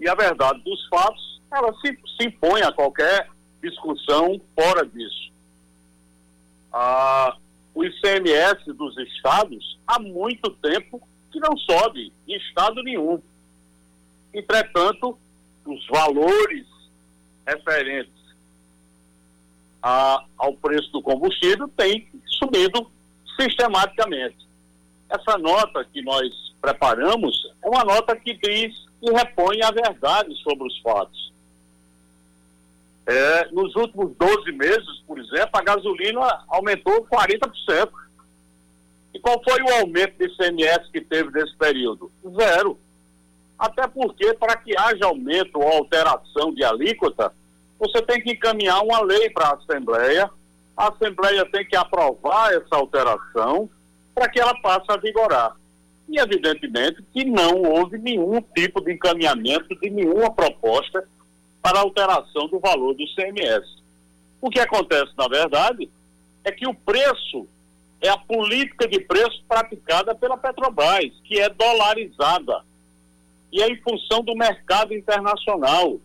E 0.00 0.08
a 0.08 0.14
verdade 0.14 0.60
dos 0.62 0.88
fatos, 0.88 1.40
ela 1.52 1.72
se, 1.80 1.98
se 2.16 2.28
impõe 2.28 2.62
a 2.62 2.72
qualquer 2.72 3.28
discussão 3.62 4.40
fora 4.54 4.86
disso. 4.86 5.32
Ah, 6.72 7.36
o 7.74 7.84
ICMS 7.84 8.72
dos 8.72 8.96
estados 8.96 9.78
há 9.86 9.98
muito 9.98 10.50
tempo 10.50 11.02
que 11.30 11.40
não 11.40 11.56
sobe 11.58 12.12
em 12.26 12.36
estado 12.36 12.82
nenhum. 12.82 13.20
Entretanto, 14.32 15.18
os 15.70 15.86
valores 15.88 16.66
referentes 17.46 18.12
a, 19.82 20.24
ao 20.36 20.54
preço 20.54 20.90
do 20.90 21.02
combustível 21.02 21.68
têm 21.68 22.08
subido 22.26 22.90
sistematicamente. 23.38 24.46
Essa 25.08 25.38
nota 25.38 25.84
que 25.84 26.02
nós 26.02 26.26
preparamos 26.60 27.36
é 27.62 27.68
uma 27.68 27.84
nota 27.84 28.16
que 28.16 28.34
diz 28.34 28.74
e 29.02 29.10
repõe 29.12 29.62
a 29.62 29.70
verdade 29.70 30.34
sobre 30.42 30.66
os 30.66 30.78
fatos. 30.80 31.32
É, 33.06 33.48
nos 33.52 33.74
últimos 33.76 34.16
12 34.16 34.50
meses, 34.52 35.02
por 35.06 35.18
exemplo, 35.18 35.50
a 35.52 35.62
gasolina 35.62 36.44
aumentou 36.48 37.06
40%. 37.06 37.88
E 39.14 39.20
qual 39.20 39.40
foi 39.48 39.62
o 39.62 39.74
aumento 39.80 40.18
de 40.18 40.24
ICMS 40.26 40.90
que 40.90 41.00
teve 41.00 41.30
nesse 41.30 41.56
período? 41.56 42.10
Zero. 42.34 42.78
Até 43.58 43.86
porque, 43.86 44.34
para 44.34 44.56
que 44.56 44.76
haja 44.76 45.06
aumento 45.06 45.58
ou 45.58 45.66
alteração 45.66 46.52
de 46.52 46.62
alíquota, 46.62 47.32
você 47.78 48.02
tem 48.02 48.22
que 48.22 48.32
encaminhar 48.32 48.82
uma 48.82 49.00
lei 49.00 49.30
para 49.30 49.48
a 49.48 49.54
Assembleia, 49.54 50.30
a 50.76 50.88
Assembleia 50.88 51.44
tem 51.50 51.66
que 51.66 51.76
aprovar 51.76 52.52
essa 52.52 52.76
alteração 52.76 53.68
para 54.14 54.28
que 54.28 54.38
ela 54.38 54.54
passe 54.60 54.86
a 54.90 54.96
vigorar. 54.96 55.56
E, 56.08 56.18
evidentemente, 56.18 57.02
que 57.12 57.24
não 57.24 57.62
houve 57.62 57.98
nenhum 57.98 58.40
tipo 58.54 58.80
de 58.80 58.92
encaminhamento 58.92 59.74
de 59.80 59.90
nenhuma 59.90 60.32
proposta 60.32 61.06
para 61.62 61.80
alteração 61.80 62.46
do 62.48 62.60
valor 62.60 62.94
do 62.94 63.04
CMS. 63.14 63.64
O 64.40 64.50
que 64.50 64.60
acontece, 64.60 65.12
na 65.16 65.26
verdade, 65.26 65.90
é 66.44 66.52
que 66.52 66.68
o 66.68 66.74
preço 66.74 67.48
é 68.00 68.08
a 68.08 68.16
política 68.16 68.86
de 68.86 69.00
preço 69.00 69.42
praticada 69.48 70.14
pela 70.14 70.36
Petrobras, 70.36 71.12
que 71.24 71.40
é 71.40 71.48
dolarizada 71.48 72.62
e 73.52 73.62
é 73.62 73.68
em 73.68 73.80
função 73.80 74.22
do 74.22 74.34
mercado 74.34 74.94
internacional. 74.94 75.98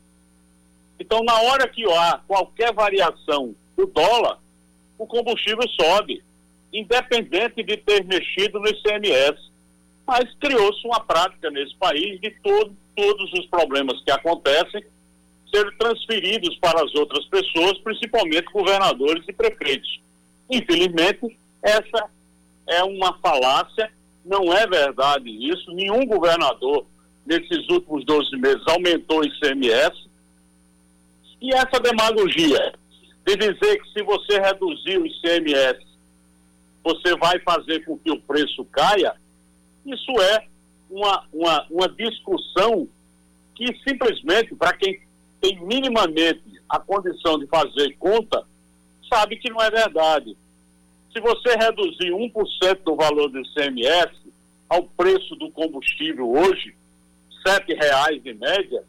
Então, 1.00 1.24
na 1.24 1.40
hora 1.42 1.68
que 1.68 1.84
há 1.92 2.20
qualquer 2.28 2.74
variação 2.74 3.56
do 3.76 3.88
dólar, 3.88 4.40
o 4.98 5.08
combustível 5.08 5.68
sobe, 5.70 6.24
independente 6.72 7.64
de 7.64 7.78
ter 7.78 8.06
mexido 8.06 8.60
no 8.60 8.68
ICMS. 8.68 9.52
Mas 10.06 10.34
criou-se 10.36 10.86
uma 10.86 11.00
prática 11.00 11.50
nesse 11.50 11.76
país 11.76 12.20
de 12.22 12.32
todo, 12.42 12.76
todos 12.96 13.34
os 13.34 13.46
problemas 13.48 14.02
que 14.04 14.12
acontecem 14.12 14.84
serem 15.54 15.76
transferidos 15.78 16.58
para 16.60 16.84
as 16.84 16.94
outras 16.96 17.26
pessoas, 17.26 17.78
principalmente 17.80 18.52
governadores 18.52 19.24
e 19.28 19.34
prefeitos. 19.34 20.02
Infelizmente, 20.50 21.38
essa 21.62 22.10
é 22.68 22.84
uma 22.84 23.18
falácia, 23.20 23.92
não 24.24 24.54
é 24.54 24.66
verdade 24.66 25.30
isso. 25.30 25.72
Nenhum 25.72 26.06
governador 26.06 26.86
nesses 27.26 27.68
últimos 27.70 28.06
12 28.06 28.38
meses 28.38 28.62
aumentou 28.68 29.20
o 29.20 29.26
ICMS. 29.26 30.10
E 31.42 31.54
essa 31.54 31.80
demagogia 31.80 32.74
de 33.26 33.36
dizer 33.36 33.82
que 33.82 33.90
se 33.94 34.04
você 34.04 34.40
reduzir 34.40 34.98
o 34.98 35.06
ICMS, 35.06 35.80
você 36.84 37.16
vai 37.18 37.40
fazer 37.40 37.86
com 37.86 37.98
que 37.98 38.12
o 38.12 38.20
preço 38.22 38.66
caia, 38.66 39.14
isso 39.86 40.12
é 40.22 40.48
uma, 40.90 41.24
uma, 41.32 41.68
uma 41.70 41.90
discussão 41.90 42.88
que 43.56 43.68
simplesmente, 43.88 44.56
para 44.56 44.74
quem 44.74 45.02
tem 45.40 45.60
minimamente 45.64 46.42
a 46.68 46.80
condição 46.80 47.38
de 47.38 47.48
fazer 47.48 47.96
conta, 47.98 48.46
sabe 49.12 49.38
que 49.38 49.50
não 49.50 49.62
é 49.62 49.70
verdade. 49.70 50.36
Se 51.14 51.20
você 51.20 51.56
reduzir 51.56 52.12
1% 52.12 52.84
do 52.84 52.96
valor 52.96 53.30
do 53.30 53.40
ICMS 53.40 54.12
ao 54.70 54.84
preço 54.84 55.36
do 55.36 55.52
combustível 55.52 56.32
hoje, 56.32 56.76
sete 57.46 57.74
reais 57.74 58.22
em 58.26 58.34
média, 58.34 58.84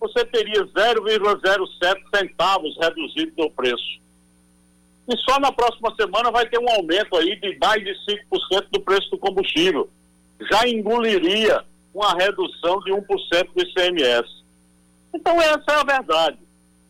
você 0.00 0.24
teria 0.24 0.64
0,07 0.64 2.00
centavos 2.14 2.76
reduzido 2.80 3.32
no 3.36 3.50
preço. 3.50 4.00
E 5.08 5.16
só 5.18 5.38
na 5.40 5.52
próxima 5.52 5.94
semana 5.94 6.30
vai 6.30 6.48
ter 6.48 6.58
um 6.58 6.70
aumento 6.70 7.16
aí 7.16 7.36
de 7.36 7.58
mais 7.58 7.84
de 7.84 7.92
5% 8.32 8.66
do 8.70 8.80
preço 8.80 9.10
do 9.10 9.18
combustível. 9.18 9.90
Já 10.50 10.66
engoliria 10.68 11.64
uma 11.92 12.14
redução 12.14 12.80
de 12.80 12.92
1% 12.92 13.04
do 13.54 13.62
ICMS. 13.62 14.28
Então 15.12 15.40
essa 15.40 15.64
é 15.68 15.74
a 15.74 15.84
verdade. 15.84 16.38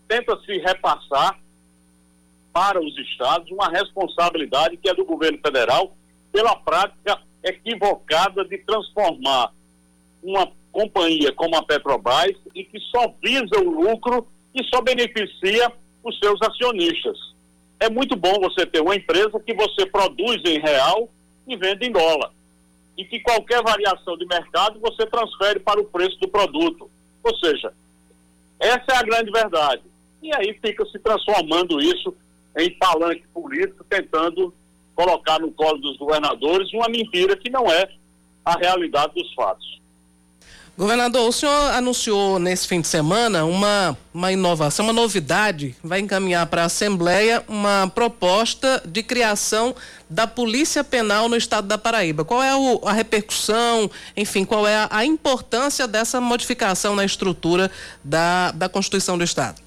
Tenta-se 0.06 0.58
repassar 0.58 1.40
para 2.52 2.80
os 2.80 2.96
estados 2.98 3.50
uma 3.50 3.68
responsabilidade 3.68 4.76
que 4.76 4.88
é 4.88 4.94
do 4.94 5.04
governo 5.04 5.38
federal 5.38 5.96
pela 6.32 6.56
prática 6.56 7.20
equivocada 7.42 8.44
de 8.44 8.58
transformar 8.58 9.52
uma 10.22 10.52
companhia 10.72 11.32
como 11.32 11.56
a 11.56 11.62
Petrobras 11.62 12.36
e 12.54 12.64
que 12.64 12.78
só 12.80 13.12
visa 13.22 13.60
o 13.60 13.70
lucro 13.70 14.26
e 14.54 14.64
só 14.64 14.80
beneficia 14.80 15.72
os 16.02 16.18
seus 16.18 16.40
acionistas. 16.42 17.18
É 17.78 17.88
muito 17.88 18.16
bom 18.16 18.38
você 18.40 18.66
ter 18.66 18.80
uma 18.80 18.94
empresa 18.94 19.40
que 19.40 19.54
você 19.54 19.86
produz 19.86 20.42
em 20.44 20.60
real 20.60 21.08
e 21.46 21.56
vende 21.56 21.86
em 21.86 21.92
dólar. 21.92 22.30
E 22.96 23.04
que 23.04 23.20
qualquer 23.20 23.62
variação 23.62 24.16
de 24.16 24.26
mercado 24.26 24.78
você 24.80 25.06
transfere 25.06 25.60
para 25.60 25.80
o 25.80 25.84
preço 25.84 26.18
do 26.20 26.28
produto. 26.28 26.90
Ou 27.22 27.36
seja, 27.38 27.72
essa 28.58 28.84
é 28.92 28.96
a 28.96 29.02
grande 29.02 29.30
verdade. 29.30 29.82
E 30.22 30.34
aí 30.34 30.58
fica 30.62 30.84
se 30.86 30.98
transformando 30.98 31.80
isso 31.80 32.14
em 32.58 32.70
palanque 32.78 33.26
político, 33.32 33.84
tentando 33.88 34.52
colocar 34.94 35.38
no 35.38 35.50
colo 35.52 35.78
dos 35.78 35.96
governadores 35.96 36.70
uma 36.74 36.88
mentira 36.88 37.36
que 37.36 37.48
não 37.48 37.64
é 37.70 37.88
a 38.44 38.58
realidade 38.58 39.14
dos 39.14 39.32
fatos. 39.32 39.79
Governador, 40.80 41.28
o 41.28 41.32
senhor 41.32 41.72
anunciou 41.74 42.38
nesse 42.38 42.66
fim 42.66 42.80
de 42.80 42.88
semana 42.88 43.44
uma, 43.44 43.94
uma 44.14 44.32
inovação, 44.32 44.86
uma 44.86 44.94
novidade, 44.94 45.76
vai 45.84 46.00
encaminhar 46.00 46.46
para 46.46 46.62
a 46.62 46.64
Assembleia 46.64 47.44
uma 47.46 47.86
proposta 47.94 48.82
de 48.86 49.02
criação 49.02 49.76
da 50.08 50.26
Polícia 50.26 50.82
Penal 50.82 51.28
no 51.28 51.36
estado 51.36 51.68
da 51.68 51.76
Paraíba. 51.76 52.24
Qual 52.24 52.42
é 52.42 52.56
o, 52.56 52.80
a 52.88 52.94
repercussão, 52.94 53.90
enfim, 54.16 54.42
qual 54.42 54.66
é 54.66 54.74
a, 54.74 54.88
a, 54.90 55.04
importância 55.04 55.86
dessa 55.86 56.18
modificação 56.18 56.96
na 56.96 57.04
estrutura 57.04 57.70
da, 58.02 58.50
da 58.52 58.66
Constituição 58.66 59.18
do 59.18 59.24
Estado? 59.24 59.60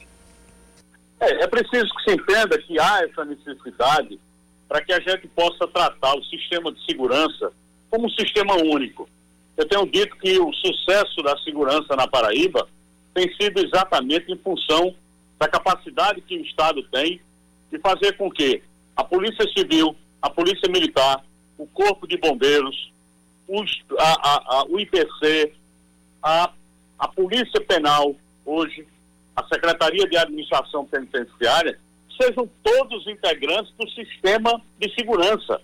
É, 1.20 1.44
é 1.44 1.48
preciso 1.48 1.94
que 1.94 2.10
se 2.10 2.16
entenda 2.16 2.58
que 2.58 2.80
há 2.80 3.04
essa 3.04 3.24
necessidade 3.24 4.20
para 4.68 4.82
que 4.82 4.92
a 4.92 5.00
gente 5.00 5.28
possa 5.28 5.68
tratar 5.68 6.16
o 6.16 6.24
sistema 6.24 6.72
de 6.72 6.84
segurança 6.88 7.52
como 7.92 8.08
um 8.08 8.10
sistema 8.10 8.56
único. 8.56 9.08
Eu 9.56 9.68
tenho 9.68 9.86
dito 9.86 10.16
que 10.18 10.40
o 10.40 10.52
sucesso 10.54 11.22
da 11.22 11.38
segurança 11.40 11.96
na 11.96 12.08
Paraíba 12.08 12.68
tem 13.14 13.32
sido 13.36 13.60
exatamente 13.64 14.32
em 14.32 14.38
função 14.38 14.96
da 15.40 15.48
capacidade 15.48 16.22
que 16.22 16.38
o 16.38 16.42
Estado 16.42 16.82
tem 16.84 17.22
de 17.72 17.80
fazer 17.80 18.18
com 18.18 18.32
que 18.32 18.64
a 18.96 19.04
Polícia 19.04 19.48
Civil, 19.56 19.96
a 20.22 20.30
Polícia 20.30 20.70
Militar, 20.70 21.24
o 21.58 21.68
Corpo 21.68 22.08
de 22.08 22.18
Bombeiros, 22.18 22.92
os, 23.48 23.84
a, 24.00 24.30
a, 24.30 24.58
a, 24.58 24.66
o 24.66 24.80
IPC, 24.80 25.54
a, 26.22 26.52
a 26.98 27.08
Polícia 27.08 27.62
Penal, 27.62 28.16
hoje, 28.46 28.88
a 29.36 29.46
Secretaria 29.48 30.08
de 30.08 30.18
Administração 30.18 30.86
Penitenciária, 30.86 31.80
sejam 32.20 32.50
todos 32.64 33.08
integrantes 33.08 33.74
do 33.78 33.90
sistema 33.90 34.62
de 34.80 34.94
segurança 34.96 35.62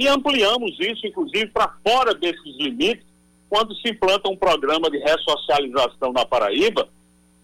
e 0.00 0.08
ampliamos 0.08 0.74
isso, 0.80 1.06
inclusive, 1.06 1.48
para 1.48 1.76
fora 1.86 2.14
desses 2.14 2.56
limites, 2.56 3.04
quando 3.50 3.74
se 3.74 3.90
implanta 3.90 4.30
um 4.30 4.36
programa 4.36 4.90
de 4.90 4.96
ressocialização 4.96 6.10
na 6.10 6.24
Paraíba, 6.24 6.88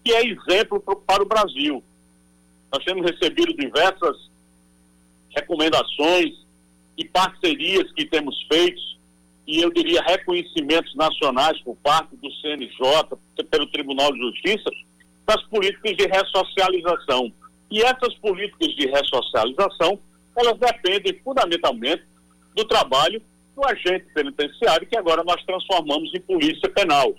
que 0.03 0.11
é 0.11 0.25
exemplo 0.25 0.79
pro, 0.79 0.95
para 0.95 1.21
o 1.21 1.27
Brasil. 1.27 1.83
Nós 2.73 2.83
temos 2.83 3.05
recebido 3.11 3.53
diversas 3.53 4.17
recomendações 5.35 6.33
e 6.97 7.05
parcerias 7.05 7.91
que 7.93 8.07
temos 8.07 8.35
feito, 8.51 8.81
e 9.45 9.61
eu 9.61 9.71
diria 9.71 10.01
reconhecimentos 10.01 10.95
nacionais 10.95 11.61
por 11.61 11.75
parte 11.75 12.15
do 12.15 12.31
CNJ, 12.41 12.73
pelo 13.51 13.67
Tribunal 13.67 14.11
de 14.13 14.19
Justiça, 14.19 14.71
das 15.27 15.43
políticas 15.43 15.95
de 15.95 16.07
ressocialização. 16.07 17.31
E 17.69 17.83
essas 17.83 18.15
políticas 18.15 18.69
de 18.75 18.87
ressocialização, 18.87 19.99
elas 20.35 20.57
dependem 20.57 21.21
fundamentalmente 21.23 22.03
do 22.57 22.65
trabalho 22.65 23.21
do 23.55 23.65
agente 23.65 24.05
penitenciário, 24.13 24.87
que 24.87 24.97
agora 24.97 25.23
nós 25.23 25.41
transformamos 25.45 26.13
em 26.13 26.19
polícia 26.21 26.67
penal, 26.69 27.13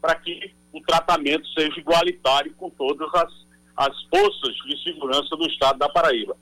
para 0.00 0.16
que 0.16 0.52
o 0.72 0.80
tratamento 0.80 1.46
seja 1.48 1.78
igualitário 1.78 2.52
com 2.54 2.68
todas 2.70 3.08
as, 3.14 3.32
as 3.76 4.02
forças 4.04 4.54
de 4.66 4.82
segurança 4.82 5.36
do 5.36 5.46
estado 5.46 5.78
da 5.78 5.88
Paraíba. 5.88 6.36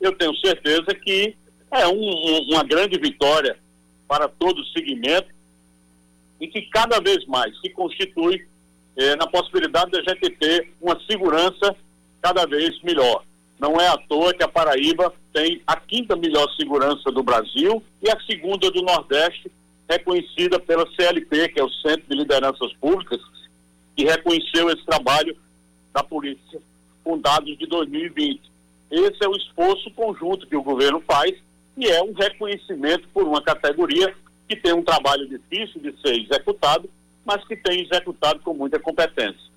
Eu 0.00 0.12
tenho 0.16 0.34
certeza 0.36 0.94
que 0.94 1.34
é 1.70 1.86
um, 1.86 1.92
um, 1.92 2.52
uma 2.52 2.62
grande 2.62 2.98
vitória 2.98 3.58
para 4.06 4.28
todo 4.28 4.60
o 4.60 4.66
segmento 4.66 5.28
e 6.40 6.46
que 6.46 6.62
cada 6.62 7.00
vez 7.00 7.26
mais 7.26 7.58
se 7.60 7.70
constitui 7.70 8.46
eh, 8.96 9.16
na 9.16 9.26
possibilidade 9.26 9.90
de 9.90 9.98
a 9.98 10.02
gente 10.02 10.30
ter 10.30 10.72
uma 10.80 10.98
segurança 11.06 11.74
cada 12.20 12.46
vez 12.46 12.80
melhor. 12.82 13.24
Não 13.64 13.80
é 13.80 13.88
à 13.88 13.96
toa 13.96 14.34
que 14.34 14.42
a 14.42 14.48
Paraíba 14.48 15.10
tem 15.32 15.62
a 15.66 15.74
quinta 15.74 16.14
melhor 16.14 16.46
segurança 16.54 17.10
do 17.10 17.22
Brasil 17.22 17.82
e 18.02 18.10
a 18.10 18.20
segunda 18.26 18.70
do 18.70 18.82
Nordeste, 18.82 19.50
reconhecida 19.88 20.60
pela 20.60 20.86
CLP, 20.94 21.48
que 21.48 21.58
é 21.58 21.64
o 21.64 21.70
Centro 21.70 22.04
de 22.06 22.14
Lideranças 22.14 22.74
Públicas, 22.74 23.18
que 23.96 24.04
reconheceu 24.04 24.68
esse 24.68 24.84
trabalho 24.84 25.34
da 25.94 26.02
polícia 26.02 26.60
com 27.02 27.18
dados 27.18 27.56
de 27.56 27.66
2020. 27.66 28.42
Esse 28.90 29.24
é 29.24 29.28
o 29.28 29.36
esforço 29.36 29.90
conjunto 29.92 30.46
que 30.46 30.56
o 30.56 30.62
governo 30.62 31.02
faz 31.06 31.32
e 31.74 31.86
é 31.86 32.02
um 32.02 32.12
reconhecimento 32.12 33.08
por 33.14 33.26
uma 33.26 33.40
categoria 33.40 34.14
que 34.46 34.56
tem 34.56 34.74
um 34.74 34.84
trabalho 34.84 35.26
difícil 35.26 35.80
de 35.80 35.98
ser 36.02 36.20
executado, 36.20 36.86
mas 37.24 37.42
que 37.48 37.56
tem 37.56 37.80
executado 37.80 38.40
com 38.40 38.52
muita 38.52 38.78
competência. 38.78 39.53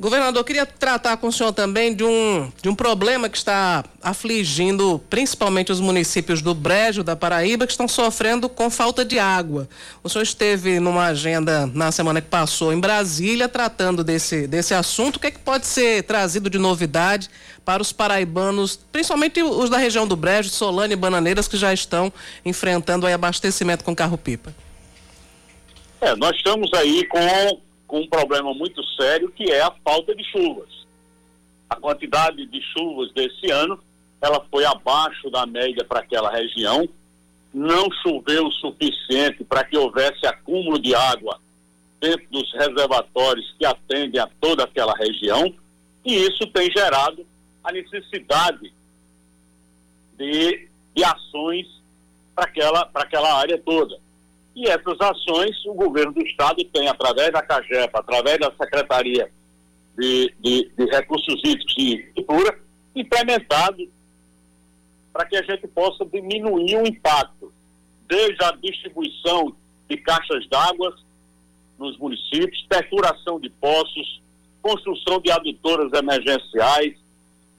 Governador, 0.00 0.44
queria 0.44 0.64
tratar 0.64 1.16
com 1.16 1.26
o 1.26 1.32
senhor 1.32 1.52
também 1.52 1.92
de 1.92 2.04
um, 2.04 2.52
de 2.62 2.68
um 2.68 2.74
problema 2.74 3.28
que 3.28 3.36
está 3.36 3.84
afligindo 4.00 5.02
principalmente 5.10 5.72
os 5.72 5.80
municípios 5.80 6.40
do 6.40 6.54
Brejo, 6.54 7.02
da 7.02 7.16
Paraíba, 7.16 7.66
que 7.66 7.72
estão 7.72 7.88
sofrendo 7.88 8.48
com 8.48 8.70
falta 8.70 9.04
de 9.04 9.18
água. 9.18 9.68
O 10.00 10.08
senhor 10.08 10.22
esteve 10.22 10.78
numa 10.78 11.06
agenda 11.06 11.66
na 11.74 11.90
semana 11.90 12.20
que 12.20 12.28
passou 12.28 12.72
em 12.72 12.78
Brasília 12.78 13.48
tratando 13.48 14.04
desse, 14.04 14.46
desse 14.46 14.72
assunto. 14.72 15.16
O 15.16 15.18
que, 15.18 15.26
é 15.26 15.30
que 15.32 15.40
pode 15.40 15.66
ser 15.66 16.04
trazido 16.04 16.48
de 16.48 16.58
novidade 16.58 17.28
para 17.64 17.82
os 17.82 17.92
paraibanos, 17.92 18.78
principalmente 18.92 19.42
os 19.42 19.68
da 19.68 19.78
região 19.78 20.06
do 20.06 20.14
Brejo, 20.14 20.48
Solane 20.48 20.92
e 20.92 20.96
Bananeiras, 20.96 21.48
que 21.48 21.56
já 21.56 21.72
estão 21.72 22.12
enfrentando 22.44 23.04
abastecimento 23.04 23.82
com 23.82 23.96
carro-pipa? 23.96 24.54
É, 26.00 26.14
nós 26.14 26.36
estamos 26.36 26.72
aí 26.72 27.04
com 27.08 27.18
com 27.88 28.00
um 28.00 28.06
problema 28.06 28.54
muito 28.54 28.84
sério 28.94 29.32
que 29.32 29.50
é 29.50 29.62
a 29.62 29.72
falta 29.82 30.14
de 30.14 30.22
chuvas. 30.30 30.86
A 31.68 31.74
quantidade 31.74 32.46
de 32.46 32.62
chuvas 32.62 33.12
desse 33.12 33.50
ano 33.50 33.82
ela 34.20 34.44
foi 34.50 34.64
abaixo 34.64 35.30
da 35.30 35.46
média 35.46 35.84
para 35.84 36.00
aquela 36.00 36.30
região, 36.30 36.88
não 37.52 37.88
choveu 38.02 38.46
o 38.46 38.52
suficiente 38.52 39.42
para 39.42 39.64
que 39.64 39.76
houvesse 39.76 40.26
acúmulo 40.26 40.78
de 40.78 40.94
água 40.94 41.40
dentro 42.00 42.26
dos 42.30 42.52
reservatórios 42.52 43.54
que 43.58 43.64
atendem 43.64 44.20
a 44.20 44.28
toda 44.40 44.64
aquela 44.64 44.94
região, 44.94 45.52
e 46.04 46.14
isso 46.14 46.46
tem 46.48 46.70
gerado 46.70 47.26
a 47.64 47.72
necessidade 47.72 48.72
de, 50.16 50.68
de 50.94 51.04
ações 51.04 51.66
para 52.34 52.44
aquela, 52.44 52.90
aquela 52.94 53.34
área 53.34 53.58
toda. 53.58 53.98
E 54.54 54.68
essas 54.68 55.00
ações 55.00 55.64
o 55.66 55.74
governo 55.74 56.12
do 56.12 56.22
Estado 56.22 56.64
tem, 56.64 56.88
através 56.88 57.32
da 57.32 57.42
CAGEPA, 57.42 58.00
através 58.00 58.38
da 58.38 58.52
Secretaria 58.52 59.30
de, 59.96 60.34
de, 60.40 60.70
de 60.76 60.84
Recursos 60.86 61.40
Hídricos 61.44 61.74
e 61.78 61.94
Agricultura, 61.94 62.58
implementado 62.94 63.88
para 65.12 65.26
que 65.26 65.36
a 65.36 65.42
gente 65.42 65.66
possa 65.68 66.04
diminuir 66.04 66.76
o 66.76 66.86
impacto, 66.86 67.52
desde 68.06 68.42
a 68.44 68.52
distribuição 68.52 69.54
de 69.88 69.96
caixas 69.96 70.48
d'água 70.48 70.96
nos 71.78 71.96
municípios, 71.98 72.64
perfuração 72.68 73.38
de 73.38 73.50
poços, 73.50 74.20
construção 74.62 75.20
de 75.20 75.30
adutoras 75.30 75.92
emergenciais, 75.92 76.96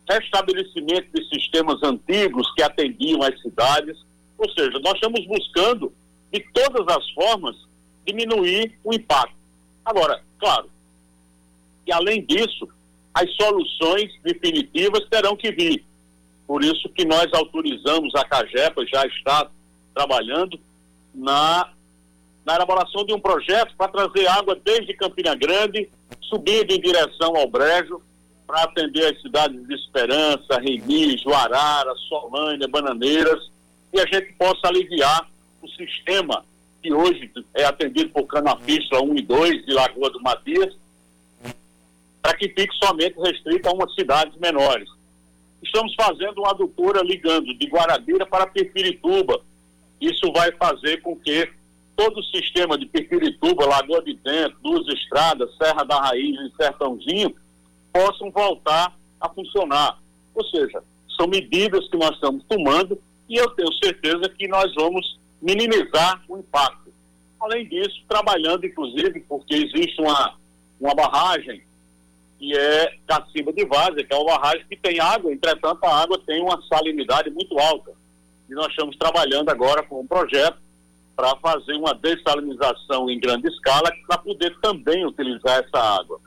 restabelecimento 0.10 1.08
de 1.14 1.28
sistemas 1.30 1.82
antigos 1.84 2.52
que 2.54 2.64
atendiam 2.64 3.22
as 3.24 3.40
cidades. 3.42 3.98
Ou 4.38 4.50
seja, 4.52 4.80
nós 4.80 4.94
estamos 4.96 5.26
buscando 5.26 5.94
de 6.32 6.40
todas 6.54 6.96
as 6.96 7.10
formas, 7.12 7.56
diminuir 8.06 8.78
o 8.84 8.94
impacto. 8.94 9.36
Agora, 9.84 10.22
claro, 10.40 10.70
e 11.86 11.92
além 11.92 12.24
disso, 12.24 12.68
as 13.14 13.30
soluções 13.36 14.12
definitivas 14.24 15.08
terão 15.10 15.36
que 15.36 15.52
vir. 15.52 15.84
Por 16.46 16.64
isso 16.64 16.88
que 16.90 17.06
nós 17.06 17.28
autorizamos 17.34 18.14
a 18.16 18.24
CAGEPA, 18.24 18.86
já 18.86 19.06
está 19.06 19.50
trabalhando 19.94 20.60
na, 21.14 21.72
na 22.46 22.56
elaboração 22.56 23.06
de 23.06 23.14
um 23.14 23.20
projeto 23.20 23.76
para 23.76 23.92
trazer 23.92 24.28
água 24.28 24.60
desde 24.64 24.94
Campina 24.94 25.36
Grande, 25.36 25.90
subindo 26.22 26.72
em 26.72 26.80
direção 26.80 27.36
ao 27.36 27.48
Brejo 27.48 28.02
para 28.48 28.64
atender 28.64 29.06
as 29.06 29.22
cidades 29.22 29.68
de 29.68 29.76
Esperança, 29.76 30.60
Remi, 30.60 31.18
Juarara, 31.18 31.94
Solânia, 32.08 32.68
Bananeiras, 32.68 33.52
e 33.94 34.00
a 34.00 34.06
gente 34.06 34.34
possa 34.34 34.68
aliviar 34.68 35.30
o 35.62 35.68
sistema 35.70 36.46
que 36.82 36.94
hoje 36.94 37.32
é 37.54 37.66
atendido 37.66 38.10
por 38.10 38.26
Canafístula 38.26 39.04
1 39.04 39.16
e 39.18 39.22
2 39.22 39.66
de 39.66 39.74
Lagoa 39.74 40.10
do 40.10 40.22
Matias, 40.22 40.76
para 42.22 42.38
que 42.38 42.50
fique 42.50 42.74
somente 42.84 43.18
restrito 43.20 43.68
a 43.68 43.74
umas 43.74 43.94
cidades 43.94 44.38
menores. 44.38 44.90
Estamos 45.62 45.94
fazendo 45.96 46.40
uma 46.40 46.52
adutora 46.52 47.02
ligando 47.02 47.54
de 47.54 47.68
Guarabira 47.68 48.26
para 48.26 48.48
Pirpirituba. 48.48 49.42
Isso 50.00 50.32
vai 50.32 50.52
fazer 50.54 51.02
com 51.02 51.16
que 51.18 51.50
todo 51.96 52.20
o 52.20 52.24
sistema 52.24 52.78
de 52.78 52.86
Pirpirituba, 52.86 53.66
Lagoa 53.66 54.02
de 54.02 54.14
Dentro, 54.16 54.58
Duas 54.62 54.88
Estradas, 54.88 55.54
Serra 55.58 55.84
da 55.84 56.00
Raiz 56.00 56.40
e 56.40 56.56
Sertãozinho 56.56 57.36
possam 57.92 58.32
voltar 58.32 58.98
a 59.20 59.30
funcionar. 59.30 60.00
Ou 60.34 60.46
seja, 60.46 60.82
são 61.18 61.28
medidas 61.28 61.90
que 61.90 61.98
nós 61.98 62.12
estamos 62.12 62.44
tomando 62.46 62.98
e 63.28 63.36
eu 63.36 63.50
tenho 63.52 63.72
certeza 63.74 64.30
que 64.30 64.48
nós 64.48 64.74
vamos 64.76 65.20
minimizar 65.42 66.24
o 66.28 66.38
impacto. 66.38 66.94
Além 67.40 67.68
disso, 67.68 68.04
trabalhando 68.08 68.66
inclusive, 68.66 69.22
porque 69.22 69.56
existe 69.56 70.02
uma, 70.02 70.36
uma 70.80 70.94
barragem 70.94 71.62
que 72.38 72.56
é 72.56 72.96
Cacimba 73.06 73.52
de 73.52 73.66
Várzea, 73.66 74.04
que 74.04 74.14
é 74.14 74.18
uma 74.18 74.38
barragem 74.38 74.66
que 74.68 74.78
tem 74.78 75.00
água, 75.00 75.32
entretanto 75.32 75.84
a 75.84 76.02
água 76.04 76.18
tem 76.26 76.42
uma 76.42 76.62
salinidade 76.68 77.30
muito 77.30 77.58
alta. 77.60 77.92
E 78.50 78.54
nós 78.54 78.68
estamos 78.68 78.96
trabalhando 78.98 79.50
agora 79.50 79.84
com 79.84 80.00
um 80.00 80.08
projeto 80.08 80.58
para 81.16 81.36
fazer 81.36 81.74
uma 81.74 81.94
dessalinização 81.94 83.10
em 83.10 83.20
grande 83.20 83.50
escala 83.50 83.92
para 84.08 84.18
poder 84.20 84.58
também 84.62 85.06
utilizar 85.06 85.60
essa 85.60 86.00
água. 86.00 86.20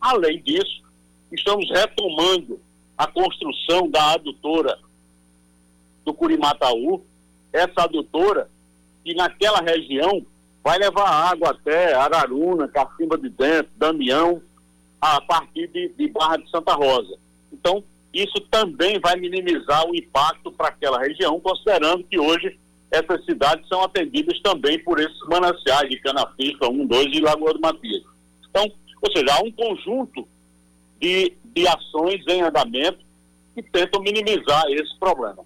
Além 0.00 0.42
disso, 0.42 0.82
estamos 1.30 1.70
retomando 1.70 2.60
a 2.98 3.06
construção 3.06 3.88
da 3.88 4.14
adutora 4.14 4.76
do 6.04 6.12
Curimataú, 6.12 7.04
essa 7.52 7.84
adutora 7.84 8.50
que 9.04 9.14
naquela 9.14 9.60
região 9.60 10.24
vai 10.62 10.78
levar 10.78 11.08
água 11.08 11.50
até 11.50 11.94
Araruna, 11.94 12.68
Cacimba 12.68 13.16
de 13.16 13.28
Dentro, 13.30 13.70
Damião, 13.76 14.42
a 15.00 15.20
partir 15.20 15.68
de, 15.68 15.88
de 15.96 16.08
Barra 16.08 16.36
de 16.36 16.50
Santa 16.50 16.74
Rosa. 16.74 17.16
Então, 17.52 17.82
isso 18.12 18.40
também 18.50 18.98
vai 19.00 19.16
minimizar 19.16 19.86
o 19.86 19.94
impacto 19.94 20.50
para 20.52 20.68
aquela 20.68 21.00
região, 21.00 21.40
considerando 21.40 22.04
que 22.04 22.18
hoje 22.18 22.58
essas 22.90 23.24
cidades 23.24 23.66
são 23.68 23.82
atendidas 23.82 24.40
também 24.40 24.78
por 24.82 24.98
esses 24.98 25.20
mananciais 25.28 25.88
de 25.88 25.98
Canafica, 26.00 26.68
1, 26.68 26.86
2 26.86 27.06
e 27.06 27.20
Lagoa 27.20 27.54
do 27.54 27.60
Matias. 27.60 28.02
Então, 28.48 28.64
ou 29.00 29.12
seja, 29.12 29.32
há 29.32 29.42
um 29.42 29.52
conjunto 29.52 30.26
de, 31.00 31.32
de 31.44 31.68
ações 31.68 32.22
em 32.28 32.42
andamento 32.42 32.98
que 33.54 33.62
tentam 33.62 34.02
minimizar 34.02 34.64
esse 34.70 34.98
problema. 34.98 35.44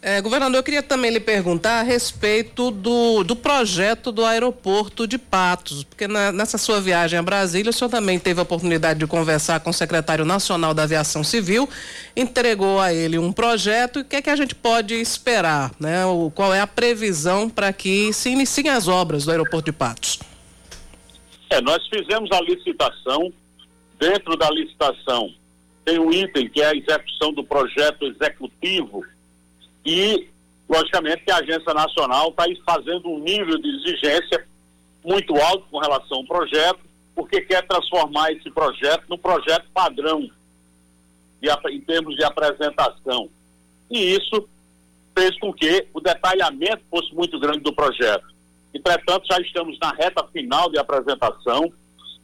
É, 0.00 0.20
governador, 0.20 0.58
eu 0.58 0.62
queria 0.62 0.82
também 0.82 1.10
lhe 1.10 1.18
perguntar 1.18 1.80
a 1.80 1.82
respeito 1.82 2.70
do, 2.70 3.24
do 3.24 3.34
projeto 3.34 4.12
do 4.12 4.24
aeroporto 4.24 5.08
de 5.08 5.18
Patos, 5.18 5.82
porque 5.82 6.06
na, 6.06 6.30
nessa 6.30 6.56
sua 6.56 6.80
viagem 6.80 7.18
a 7.18 7.22
Brasília, 7.22 7.70
o 7.70 7.72
senhor 7.72 7.90
também 7.90 8.16
teve 8.16 8.38
a 8.38 8.44
oportunidade 8.44 9.00
de 9.00 9.08
conversar 9.08 9.58
com 9.58 9.70
o 9.70 9.72
secretário 9.74 10.24
nacional 10.24 10.72
da 10.72 10.84
Aviação 10.84 11.24
Civil, 11.24 11.68
entregou 12.16 12.80
a 12.80 12.94
ele 12.94 13.18
um 13.18 13.32
projeto 13.32 13.98
e 13.98 14.02
o 14.02 14.04
que 14.04 14.16
é 14.16 14.22
que 14.22 14.30
a 14.30 14.36
gente 14.36 14.54
pode 14.54 14.94
esperar, 14.94 15.72
né? 15.80 16.06
O, 16.06 16.30
qual 16.30 16.54
é 16.54 16.60
a 16.60 16.66
previsão 16.66 17.50
para 17.50 17.72
que 17.72 18.12
se 18.12 18.30
iniciem 18.30 18.68
as 18.68 18.86
obras 18.86 19.24
do 19.24 19.32
aeroporto 19.32 19.64
de 19.64 19.72
Patos? 19.72 20.20
É, 21.50 21.60
nós 21.60 21.84
fizemos 21.88 22.30
a 22.30 22.40
licitação, 22.40 23.32
dentro 23.98 24.36
da 24.36 24.48
licitação 24.48 25.34
tem 25.84 25.98
um 25.98 26.12
item 26.12 26.48
que 26.50 26.60
é 26.60 26.66
a 26.66 26.76
execução 26.76 27.32
do 27.32 27.42
projeto 27.42 28.04
executivo 28.04 29.02
e, 29.88 30.28
logicamente, 30.68 31.24
que 31.24 31.30
a 31.30 31.38
Agência 31.38 31.72
Nacional 31.72 32.28
está 32.28 32.44
fazendo 32.66 33.08
um 33.08 33.18
nível 33.20 33.56
de 33.56 33.68
exigência 33.68 34.46
muito 35.02 35.34
alto 35.34 35.66
com 35.70 35.78
relação 35.78 36.18
ao 36.18 36.26
projeto, 36.26 36.80
porque 37.14 37.40
quer 37.40 37.66
transformar 37.66 38.30
esse 38.32 38.50
projeto 38.50 39.04
no 39.08 39.16
projeto 39.16 39.64
padrão 39.72 40.28
de, 41.40 41.48
em 41.70 41.80
termos 41.80 42.14
de 42.16 42.22
apresentação. 42.22 43.30
E 43.90 44.14
isso 44.14 44.46
fez 45.16 45.38
com 45.38 45.54
que 45.54 45.88
o 45.94 46.00
detalhamento 46.00 46.82
fosse 46.90 47.14
muito 47.14 47.40
grande 47.40 47.60
do 47.60 47.72
projeto. 47.72 48.26
Entretanto, 48.74 49.26
já 49.26 49.40
estamos 49.40 49.78
na 49.80 49.90
reta 49.92 50.22
final 50.28 50.70
de 50.70 50.78
apresentação 50.78 51.72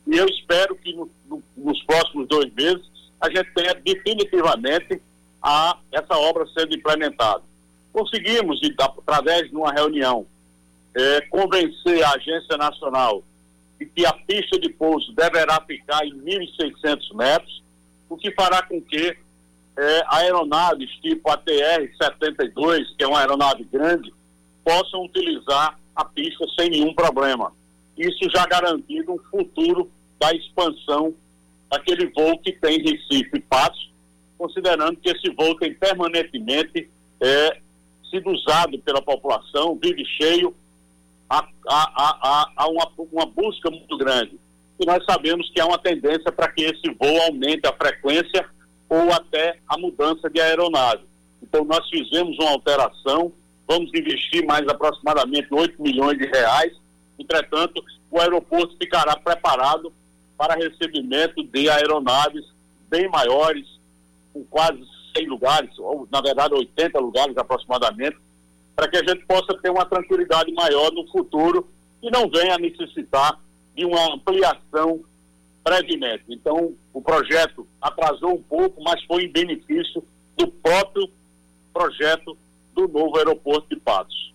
e 0.07 0.19
eu 0.19 0.27
espero 0.27 0.77
que 0.77 0.93
no, 0.93 1.11
no, 1.27 1.43
nos 1.57 1.83
próximos 1.85 2.29
dois 2.29 2.53
meses 2.53 2.83
a 3.19 3.31
gente 3.31 3.51
tenha 3.55 3.75
definitivamente 3.75 5.01
a, 5.43 5.79
essa 5.91 6.15
obra 6.19 6.47
sendo 6.55 6.77
implementada 6.77 7.43
conseguimos, 7.95 8.61
através 8.77 9.49
de 9.49 9.57
uma 9.57 9.73
reunião, 9.73 10.27
é, 10.93 11.21
convencer 11.23 12.05
a 12.05 12.15
Agência 12.15 12.57
Nacional 12.59 13.23
de 13.79 13.87
que 13.87 14.05
a 14.05 14.13
pista 14.13 14.59
de 14.59 14.69
pouso 14.69 15.13
deverá 15.13 15.61
ficar 15.61 16.05
em 16.05 16.13
1.600 16.13 17.15
metros, 17.15 17.63
o 18.09 18.17
que 18.17 18.33
fará 18.33 18.63
com 18.63 18.81
que 18.83 19.17
é, 19.77 20.03
aeronaves 20.09 20.91
tipo 21.03 21.31
a 21.31 21.39
TR-72, 21.39 22.97
que 22.97 23.05
é 23.05 23.07
uma 23.07 23.21
aeronave 23.21 23.65
grande, 23.65 24.13
possam 24.65 25.05
utilizar 25.05 25.79
a 25.95 26.05
pista 26.05 26.45
sem 26.59 26.71
nenhum 26.71 26.93
problema. 26.95 27.53
Isso 27.97 28.29
já 28.31 28.45
garantindo 28.47 29.13
um 29.13 29.19
futuro 29.31 29.89
da 30.19 30.33
expansão 30.33 31.15
daquele 31.71 32.07
voo 32.11 32.39
que 32.39 32.53
tem 32.53 32.79
Recife 32.79 33.31
e 33.35 33.41
Patos, 33.41 33.93
considerando 34.37 34.97
que 34.97 35.11
esse 35.11 35.33
voo 35.35 35.57
tem 35.57 35.75
permanentemente 35.75 36.89
é, 37.21 37.61
sido 38.15 38.31
usado 38.31 38.79
pela 38.79 39.03
população, 39.03 39.79
vive 39.83 40.05
cheio, 40.05 40.55
há, 41.29 41.47
há, 41.69 42.53
há, 42.57 42.69
uma, 42.69 42.89
uma 43.11 43.27
busca 43.27 43.69
muito 43.71 43.97
grande. 43.99 44.39
E 44.79 44.87
nós 44.87 45.05
sabemos 45.05 45.51
que 45.51 45.61
há 45.61 45.67
uma 45.67 45.79
tendência 45.79 46.31
para 46.31 46.49
que 46.53 46.63
esse 46.63 46.91
voo 47.01 47.23
aumente 47.23 47.67
a 47.67 47.73
frequência 47.73 48.49
ou 48.89 49.13
até 49.13 49.59
a 49.69 49.79
mudança 49.79 50.31
de 50.31 50.41
aeronave. 50.41 51.03
Então, 51.43 51.65
nós 51.65 51.89
fizemos 51.89 52.39
uma 52.39 52.51
alteração, 52.51 53.33
vamos 53.67 53.91
investir 53.95 54.45
mais 54.47 54.67
aproximadamente 54.69 55.49
8 55.51 55.81
milhões 55.83 56.19
de 56.19 56.27
reais. 56.27 56.73
Entretanto, 57.19 57.83
o 58.11 58.21
aeroporto 58.21 58.77
ficará 58.81 59.17
preparado 59.17 59.93
para 60.37 60.55
recebimento 60.55 61.43
de 61.45 61.69
aeronaves 61.69 62.45
bem 62.89 63.09
maiores, 63.09 63.67
com 64.33 64.45
quase 64.45 64.83
100 65.17 65.27
lugares, 65.29 65.79
ou 65.79 66.09
na 66.11 66.21
verdade 66.21 66.55
80 66.55 66.99
lugares 66.99 67.37
aproximadamente, 67.37 68.17
para 68.75 68.89
que 68.89 68.97
a 68.97 69.03
gente 69.03 69.25
possa 69.27 69.55
ter 69.63 69.71
uma 69.71 69.85
tranquilidade 69.85 70.53
maior 70.53 70.91
no 70.93 71.07
futuro 71.09 71.69
e 72.03 72.11
não 72.11 72.29
venha 72.29 72.59
necessitar 72.59 73.39
de 73.75 73.85
uma 73.85 74.15
ampliação 74.15 75.01
brevemente. 75.65 76.25
Então, 76.29 76.75
o 76.93 77.01
projeto 77.01 77.67
atrasou 77.81 78.35
um 78.35 78.43
pouco, 78.43 78.83
mas 78.83 79.03
foi 79.05 79.25
em 79.25 79.33
benefício 79.33 80.05
do 80.37 80.49
próprio 80.49 81.09
projeto 81.73 82.37
do 82.75 82.87
novo 82.89 83.17
aeroporto 83.17 83.69
de 83.69 83.81
Patos. 83.81 84.35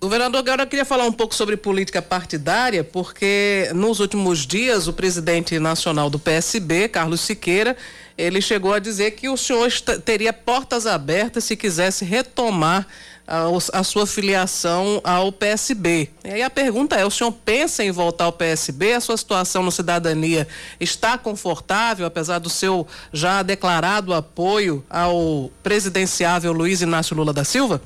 Governador, 0.00 0.40
agora 0.40 0.62
eu 0.64 0.66
queria 0.66 0.84
falar 0.84 1.04
um 1.04 1.12
pouco 1.12 1.32
sobre 1.32 1.56
política 1.56 2.02
partidária, 2.02 2.82
porque 2.82 3.70
nos 3.72 4.00
últimos 4.00 4.44
dias 4.44 4.88
o 4.88 4.92
presidente 4.92 5.58
nacional 5.60 6.10
do 6.10 6.18
PSB, 6.18 6.88
Carlos 6.88 7.20
Siqueira, 7.20 7.76
ele 8.16 8.40
chegou 8.40 8.72
a 8.72 8.78
dizer 8.78 9.12
que 9.12 9.28
o 9.28 9.36
senhor 9.36 9.70
teria 10.04 10.32
portas 10.32 10.86
abertas 10.86 11.44
se 11.44 11.56
quisesse 11.56 12.04
retomar 12.04 12.86
a, 13.26 13.46
a, 13.72 13.84
sua 13.84 14.06
filiação 14.06 15.00
ao 15.04 15.30
PSB. 15.32 16.10
E 16.24 16.28
aí 16.28 16.42
a 16.42 16.50
pergunta 16.50 16.96
é: 16.96 17.04
o 17.04 17.10
senhor 17.10 17.32
pensa 17.32 17.84
em 17.84 17.90
voltar 17.90 18.24
ao 18.24 18.32
PSB? 18.32 18.94
A 18.94 19.00
sua 19.00 19.16
situação 19.16 19.62
no 19.62 19.70
Cidadania 19.70 20.46
está 20.80 21.16
confortável, 21.16 22.04
apesar 22.04 22.38
do 22.38 22.50
seu 22.50 22.86
já 23.12 23.42
declarado 23.42 24.12
apoio 24.12 24.84
ao 24.90 25.50
presidenciável 25.62 26.52
Luiz 26.52 26.82
Inácio 26.82 27.16
Lula 27.16 27.32
da 27.32 27.44
Silva? 27.44 27.80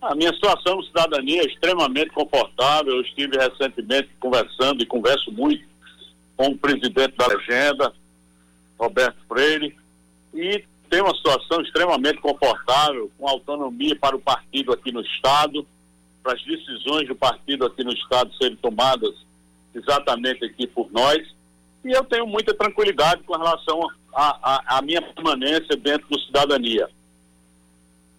A 0.00 0.14
minha 0.14 0.32
situação 0.34 0.76
no 0.76 0.84
cidadania 0.84 1.40
é 1.40 1.46
extremamente 1.46 2.10
confortável. 2.10 2.94
Eu 2.94 3.00
estive 3.00 3.38
recentemente 3.38 4.10
conversando 4.20 4.82
e 4.82 4.86
converso 4.86 5.32
muito 5.32 5.64
com 6.36 6.48
o 6.48 6.58
presidente 6.58 7.16
da 7.16 7.26
legenda, 7.26 7.92
Roberto 8.78 9.16
Freire, 9.28 9.76
e 10.32 10.64
tem 10.90 11.00
uma 11.00 11.14
situação 11.14 11.60
extremamente 11.60 12.20
confortável, 12.20 13.10
com 13.18 13.28
autonomia 13.28 13.96
para 13.96 14.16
o 14.16 14.20
partido 14.20 14.72
aqui 14.72 14.92
no 14.92 15.00
Estado, 15.00 15.66
para 16.22 16.34
as 16.34 16.42
decisões 16.44 17.08
do 17.08 17.14
partido 17.14 17.66
aqui 17.66 17.84
no 17.84 17.92
Estado 17.92 18.34
serem 18.36 18.56
tomadas 18.56 19.14
exatamente 19.74 20.44
aqui 20.44 20.66
por 20.66 20.90
nós. 20.92 21.18
E 21.84 21.90
eu 21.90 22.04
tenho 22.04 22.26
muita 22.26 22.54
tranquilidade 22.54 23.22
com 23.24 23.36
relação 23.36 23.80
à 24.14 24.80
minha 24.82 25.02
permanência 25.02 25.76
dentro 25.76 26.08
do 26.08 26.20
cidadania 26.20 26.88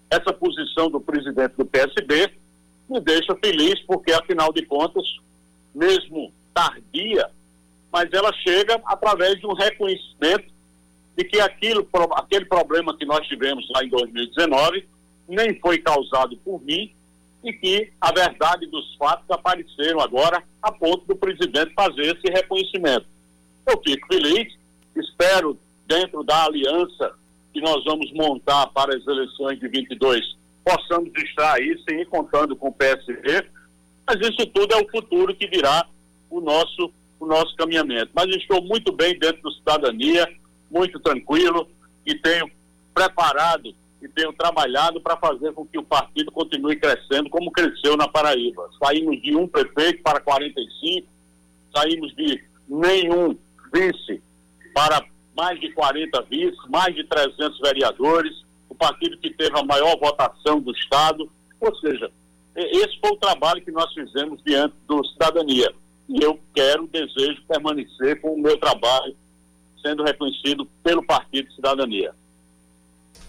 essa 0.10 0.32
posição 0.34 0.90
do 0.90 1.00
presidente 1.00 1.56
do 1.58 1.66
PSB 1.66 2.32
me 2.90 3.00
deixa 3.02 3.36
feliz, 3.44 3.80
porque, 3.86 4.12
afinal 4.14 4.54
de 4.54 4.66
contas, 4.66 5.04
mesmo 5.74 6.32
tardia, 6.54 7.30
mas 7.96 8.12
ela 8.12 8.34
chega 8.46 8.82
através 8.88 9.40
de 9.40 9.48
um 9.48 9.54
reconhecimento 9.54 10.54
de 11.16 11.24
que 11.24 11.40
aquilo, 11.40 11.88
aquele 12.12 12.44
problema 12.44 12.94
que 12.98 13.06
nós 13.06 13.26
tivemos 13.26 13.66
lá 13.74 13.86
em 13.86 13.88
2019 13.88 14.86
nem 15.30 15.58
foi 15.62 15.78
causado 15.78 16.36
por 16.44 16.62
mim 16.62 16.94
e 17.42 17.54
que 17.54 17.94
a 18.02 18.12
verdade 18.12 18.68
dos 18.68 18.96
fatos 18.98 19.24
apareceram 19.32 20.02
agora 20.02 20.44
a 20.62 20.74
ponto 20.74 21.06
do 21.06 21.16
presidente 21.16 21.74
fazer 21.74 22.18
esse 22.18 22.28
reconhecimento. 22.34 23.06
Eu 23.66 23.82
fico 23.82 24.06
feliz, 24.08 24.54
espero, 24.94 25.58
dentro 25.88 26.22
da 26.22 26.44
aliança 26.44 27.14
que 27.54 27.62
nós 27.62 27.82
vamos 27.86 28.12
montar 28.12 28.68
para 28.74 28.94
as 28.94 29.08
eleições 29.08 29.58
de 29.58 29.70
22, 29.70 30.36
possamos 30.66 31.14
estar 31.16 31.54
aí, 31.54 31.82
sim, 31.90 32.04
contando 32.10 32.58
com 32.58 32.68
o 32.68 32.74
PSB, 32.74 33.50
mas 34.06 34.20
isso 34.20 34.46
tudo 34.48 34.74
é 34.74 34.84
o 34.84 34.90
futuro 34.90 35.34
que 35.34 35.48
virá 35.48 35.88
o 36.30 36.42
nosso, 36.42 36.92
o 37.20 37.26
nosso 37.26 37.56
caminhamento. 37.56 38.12
Mas 38.14 38.28
estou 38.36 38.62
muito 38.64 38.92
bem 38.92 39.18
dentro 39.18 39.42
do 39.42 39.52
Cidadania, 39.52 40.28
muito 40.70 41.00
tranquilo 41.00 41.68
e 42.06 42.16
tenho 42.16 42.50
preparado 42.94 43.74
e 44.02 44.08
tenho 44.08 44.32
trabalhado 44.34 45.02
para 45.02 45.18
fazer 45.18 45.52
com 45.54 45.66
que 45.66 45.78
o 45.78 45.84
partido 45.84 46.32
continue 46.32 46.76
crescendo 46.76 47.30
como 47.30 47.52
cresceu 47.52 47.98
na 47.98 48.08
Paraíba. 48.08 48.70
Saímos 48.84 49.22
de 49.22 49.36
um 49.36 49.48
prefeito 49.48 50.04
para 50.04 50.20
45, 50.20 51.08
saímos 51.76 52.16
de 52.16 52.44
nenhum 52.68 53.38
vice 53.74 54.22
para 54.74 55.04
mais 55.36 55.60
de 55.60 55.72
40 55.74 56.22
vices, 56.24 56.58
mais 56.70 56.96
de 56.96 57.04
300 57.04 57.60
vereadores, 57.60 58.46
o 58.70 58.76
partido 58.76 59.18
que 59.18 59.32
teve 59.32 59.58
a 59.58 59.64
maior 59.64 59.98
votação 60.00 60.60
do 60.60 60.72
Estado. 60.72 61.30
Ou 61.60 61.76
seja, 61.78 62.12
esse 62.56 63.00
foi 63.00 63.12
o 63.12 63.18
trabalho 63.18 63.62
que 63.62 63.72
nós 63.72 63.92
fizemos 63.94 64.42
diante 64.44 64.76
do 64.88 65.04
Cidadania. 65.08 65.74
E 66.08 66.24
eu 66.24 66.40
quero, 66.54 66.88
desejo 66.88 67.42
permanecer 67.48 68.22
com 68.22 68.34
o 68.34 68.42
meu 68.42 68.58
trabalho 68.58 69.16
sendo 69.86 70.04
reconhecido 70.04 70.68
pelo 70.84 71.06
Partido 71.06 71.52
Cidadania. 71.54 72.12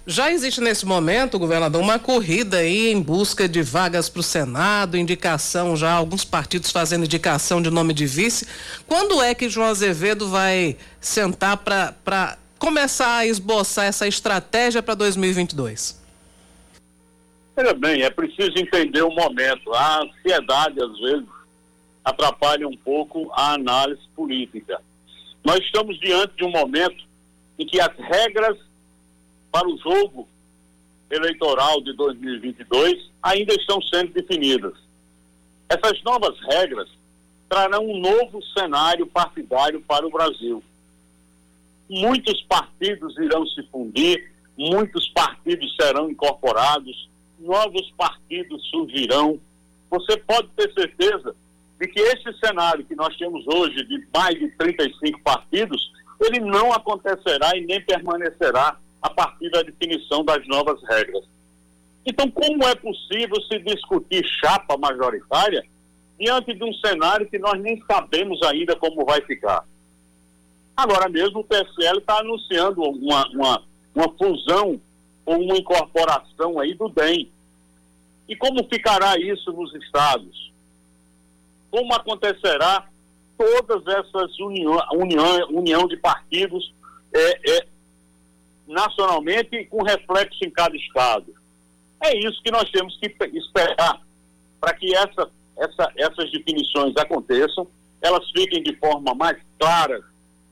Já 0.06 0.30
existe 0.30 0.60
nesse 0.60 0.86
momento, 0.86 1.38
governador, 1.38 1.82
uma 1.82 1.98
corrida 1.98 2.58
aí 2.58 2.92
em 2.92 3.02
busca 3.02 3.48
de 3.48 3.60
vagas 3.60 4.08
para 4.08 4.20
o 4.20 4.22
Senado, 4.22 4.96
indicação 4.96 5.76
já, 5.76 5.92
alguns 5.92 6.24
partidos 6.24 6.70
fazendo 6.70 7.04
indicação 7.04 7.60
de 7.60 7.70
nome 7.70 7.92
de 7.92 8.06
vice. 8.06 8.46
Quando 8.86 9.20
é 9.20 9.34
que 9.34 9.48
João 9.48 9.66
Azevedo 9.66 10.28
vai 10.28 10.76
sentar 11.00 11.56
para 11.56 12.38
começar 12.56 13.16
a 13.16 13.26
esboçar 13.26 13.86
essa 13.86 14.06
estratégia 14.06 14.80
para 14.80 14.94
2022? 14.94 16.00
Veja 17.56 17.74
bem, 17.74 18.02
é 18.02 18.10
preciso 18.10 18.52
entender 18.56 19.02
o 19.02 19.10
momento. 19.10 19.74
A 19.74 20.02
ansiedade, 20.04 20.80
às 20.80 20.98
vezes, 21.00 21.26
atrapalha 22.06 22.68
um 22.68 22.76
pouco 22.76 23.28
a 23.32 23.54
análise 23.54 24.02
política. 24.14 24.80
Nós 25.44 25.58
estamos 25.58 25.98
diante 25.98 26.36
de 26.36 26.44
um 26.44 26.50
momento 26.50 27.04
em 27.58 27.66
que 27.66 27.80
as 27.80 27.92
regras 27.96 28.56
para 29.50 29.68
o 29.68 29.76
jogo 29.76 30.28
eleitoral 31.10 31.82
de 31.82 31.92
2022 31.94 33.10
ainda 33.20 33.52
estão 33.54 33.82
sendo 33.82 34.12
definidas. 34.12 34.74
Essas 35.68 36.00
novas 36.04 36.38
regras 36.48 36.88
trarão 37.48 37.84
um 37.84 37.98
novo 37.98 38.40
cenário 38.56 39.06
partidário 39.08 39.80
para 39.80 40.06
o 40.06 40.10
Brasil. 40.10 40.62
Muitos 41.88 42.40
partidos 42.42 43.16
irão 43.18 43.44
se 43.48 43.64
fundir, 43.64 44.32
muitos 44.56 45.08
partidos 45.08 45.74
serão 45.74 46.08
incorporados, 46.08 47.08
novos 47.40 47.90
partidos 47.96 48.64
surgirão. 48.68 49.40
Você 49.90 50.16
pode 50.18 50.48
ter 50.56 50.72
certeza 50.72 51.34
de 51.78 51.86
que 51.88 52.00
esse 52.00 52.32
cenário 52.38 52.84
que 52.84 52.94
nós 52.94 53.16
temos 53.16 53.46
hoje 53.46 53.84
de 53.84 54.06
mais 54.14 54.38
de 54.38 54.48
35 54.56 55.20
partidos, 55.22 55.92
ele 56.20 56.40
não 56.40 56.72
acontecerá 56.72 57.56
e 57.56 57.66
nem 57.66 57.80
permanecerá 57.82 58.78
a 59.02 59.10
partir 59.10 59.50
da 59.50 59.62
definição 59.62 60.24
das 60.24 60.46
novas 60.48 60.82
regras. 60.88 61.24
Então, 62.04 62.30
como 62.30 62.64
é 62.64 62.74
possível 62.74 63.40
se 63.42 63.58
discutir 63.58 64.24
chapa 64.40 64.76
majoritária 64.78 65.64
diante 66.18 66.54
de 66.54 66.64
um 66.64 66.72
cenário 66.74 67.28
que 67.28 67.38
nós 67.38 67.60
nem 67.60 67.82
sabemos 67.84 68.40
ainda 68.42 68.74
como 68.76 69.04
vai 69.04 69.20
ficar? 69.22 69.64
Agora 70.76 71.08
mesmo 71.08 71.40
o 71.40 71.44
PSL 71.44 71.98
está 71.98 72.20
anunciando 72.20 72.82
uma, 72.82 73.26
uma, 73.28 73.62
uma 73.94 74.08
fusão 74.16 74.80
ou 75.24 75.40
uma 75.40 75.56
incorporação 75.56 76.60
aí 76.60 76.74
do 76.74 76.88
DEM. 76.88 77.30
E 78.28 78.36
como 78.36 78.64
ficará 78.68 79.18
isso 79.18 79.52
nos 79.52 79.74
estados? 79.74 80.52
Como 81.76 81.92
acontecerá 81.92 82.88
todas 83.36 83.86
essas 83.86 84.38
união, 84.38 84.78
união, 84.94 85.48
união 85.50 85.86
de 85.86 85.98
partidos 85.98 86.72
é, 87.14 87.50
é, 87.50 87.66
nacionalmente 88.66 89.66
com 89.66 89.82
reflexo 89.82 90.42
em 90.42 90.48
cada 90.48 90.74
estado. 90.74 91.34
É 92.02 92.16
isso 92.16 92.42
que 92.42 92.50
nós 92.50 92.70
temos 92.70 92.98
que 92.98 93.14
esperar 93.36 94.00
para 94.58 94.72
que 94.72 94.96
essa, 94.96 95.30
essa, 95.54 95.92
essas 95.98 96.32
definições 96.32 96.96
aconteçam, 96.96 97.68
elas 98.00 98.26
fiquem 98.30 98.62
de 98.62 98.74
forma 98.76 99.14
mais 99.14 99.36
clara 99.58 100.02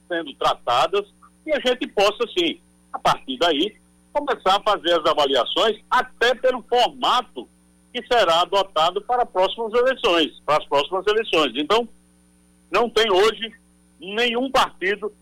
sendo 0.07 0.31
tratadas 0.35 1.11
e 1.43 1.51
a 1.51 1.59
gente 1.59 1.87
possa, 1.87 2.23
sim, 2.37 2.59
a 2.93 2.99
partir 2.99 3.39
daí, 3.39 3.75
começar 4.13 4.57
a 4.57 4.61
fazer 4.61 4.93
as 4.93 5.05
avaliações 5.09 5.81
até 5.89 6.35
pelo 6.35 6.61
formato 6.69 7.49
que 7.95 8.13
será 8.13 8.41
adotado 8.41 9.01
para 9.03 9.25
próximas 9.25 9.71
eleições, 9.73 10.37
para 10.45 10.57
as 10.57 10.67
próximas 10.67 11.07
eleições. 11.07 11.53
Então, 11.55 11.87
não 12.69 12.89
tem 12.89 13.09
hoje 13.09 13.53
nenhum 13.97 14.51
partido 14.51 15.13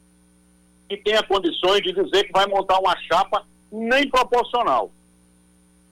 que 0.89 0.97
tenha 0.97 1.21
condições 1.21 1.81
de 1.83 1.93
dizer 1.93 2.23
que 2.23 2.31
vai 2.31 2.47
montar 2.47 2.79
uma 2.79 2.97
chapa 3.01 3.45
nem 3.71 4.09
proporcional. 4.09 4.91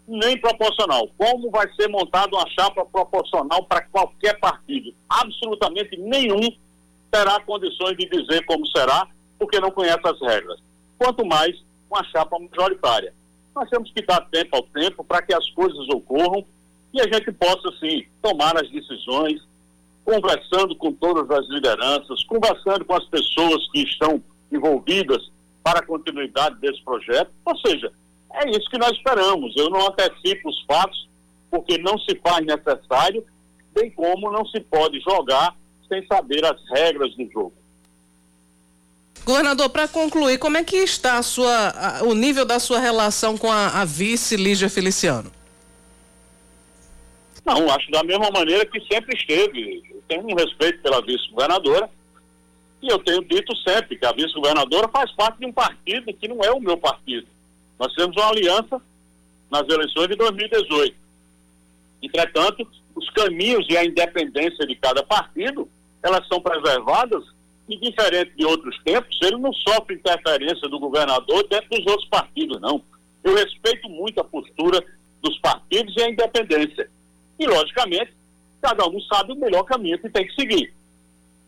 Nem 0.07 0.35
proporcional. 0.39 1.07
Como 1.15 1.51
vai 1.51 1.71
ser 1.75 1.87
montada 1.87 2.35
uma 2.35 2.49
chapa 2.49 2.83
proporcional 2.83 3.63
para 3.65 3.83
qualquer 3.83 4.39
partido? 4.39 4.91
Absolutamente 5.07 5.95
nenhum 5.97 6.49
terá 7.11 7.39
condições 7.41 7.95
de 7.95 8.09
dizer 8.09 8.43
como 8.45 8.65
será, 8.67 9.07
porque 9.37 9.59
não 9.59 9.69
conhece 9.69 10.01
as 10.03 10.19
regras. 10.19 10.59
Quanto 10.97 11.23
mais 11.23 11.55
uma 11.91 12.03
chapa 12.05 12.39
majoritária. 12.39 13.13
Nós 13.53 13.69
temos 13.69 13.91
que 13.91 14.01
dar 14.01 14.21
tempo 14.31 14.55
ao 14.55 14.63
tempo 14.63 15.03
para 15.03 15.21
que 15.21 15.33
as 15.33 15.47
coisas 15.51 15.87
ocorram 15.89 16.43
e 16.93 16.99
a 16.99 17.03
gente 17.03 17.31
possa, 17.31 17.71
sim, 17.79 18.05
tomar 18.21 18.55
as 18.57 18.69
decisões, 18.69 19.41
conversando 20.03 20.75
com 20.75 20.91
todas 20.91 21.29
as 21.29 21.47
lideranças, 21.49 22.23
conversando 22.25 22.83
com 22.85 22.95
as 22.95 23.05
pessoas 23.05 23.69
que 23.71 23.83
estão 23.83 24.21
envolvidas 24.51 25.31
para 25.63 25.79
a 25.79 25.85
continuidade 25.85 26.59
desse 26.59 26.83
projeto. 26.83 27.31
Ou 27.45 27.57
seja, 27.57 27.91
é 28.33 28.49
isso 28.49 28.69
que 28.69 28.77
nós 28.77 28.91
esperamos. 28.91 29.55
Eu 29.55 29.69
não 29.69 29.87
antecipo 29.87 30.49
os 30.49 30.61
fatos, 30.63 31.07
porque 31.49 31.77
não 31.77 31.97
se 31.99 32.15
faz 32.15 32.45
necessário, 32.45 33.25
bem 33.73 33.89
como 33.91 34.31
não 34.31 34.45
se 34.45 34.59
pode 34.59 34.99
jogar 34.99 35.55
sem 35.87 36.05
saber 36.07 36.45
as 36.45 36.59
regras 36.69 37.15
do 37.15 37.29
jogo. 37.31 37.53
Governador, 39.23 39.69
para 39.69 39.87
concluir, 39.87 40.39
como 40.39 40.57
é 40.57 40.63
que 40.63 40.77
está 40.77 41.21
sua, 41.21 41.69
a, 41.69 42.03
o 42.03 42.15
nível 42.15 42.43
da 42.43 42.59
sua 42.59 42.79
relação 42.79 43.37
com 43.37 43.51
a, 43.51 43.81
a 43.81 43.85
vice 43.85 44.35
Lígia 44.35 44.69
Feliciano? 44.69 45.31
Não, 47.51 47.69
acho 47.69 47.91
da 47.91 48.01
mesma 48.01 48.31
maneira 48.31 48.65
que 48.65 48.79
sempre 48.87 49.13
esteve. 49.17 49.83
Eu 49.91 50.01
tenho 50.07 50.23
um 50.23 50.35
respeito 50.35 50.81
pela 50.81 51.01
vice-governadora 51.01 51.89
e 52.81 52.87
eu 52.87 52.97
tenho 52.99 53.21
dito 53.25 53.53
sempre 53.57 53.97
que 53.97 54.05
a 54.05 54.13
vice-governadora 54.13 54.87
faz 54.87 55.11
parte 55.11 55.39
de 55.39 55.47
um 55.47 55.51
partido 55.51 56.13
que 56.13 56.29
não 56.29 56.41
é 56.45 56.51
o 56.51 56.61
meu 56.61 56.77
partido. 56.77 57.27
Nós 57.77 57.93
temos 57.93 58.15
uma 58.15 58.29
aliança 58.29 58.81
nas 59.51 59.67
eleições 59.67 60.07
de 60.07 60.15
2018. 60.15 60.95
Entretanto, 62.01 62.65
os 62.95 63.09
caminhos 63.09 63.65
e 63.69 63.75
a 63.75 63.83
independência 63.83 64.65
de 64.65 64.75
cada 64.75 65.03
partido, 65.03 65.69
elas 66.01 66.25
são 66.29 66.39
preservadas 66.39 67.21
e, 67.67 67.77
diferente 67.77 68.31
de 68.37 68.45
outros 68.45 68.81
tempos, 68.83 69.19
ele 69.21 69.37
não 69.37 69.51
sofre 69.51 69.95
interferência 69.95 70.69
do 70.69 70.79
governador 70.79 71.45
dentro 71.49 71.69
dos 71.69 71.85
outros 71.85 72.07
partidos, 72.07 72.61
não. 72.61 72.81
Eu 73.21 73.35
respeito 73.35 73.89
muito 73.89 74.21
a 74.21 74.23
postura 74.23 74.81
dos 75.21 75.37
partidos 75.39 75.93
e 75.97 76.01
a 76.01 76.09
independência. 76.09 76.89
E, 77.41 77.47
logicamente, 77.47 78.13
cada 78.61 78.87
um 78.87 79.01
sabe 79.01 79.33
o 79.33 79.35
melhor 79.35 79.63
caminho 79.63 79.97
que 79.97 80.09
tem 80.09 80.27
que 80.27 80.35
seguir 80.35 80.71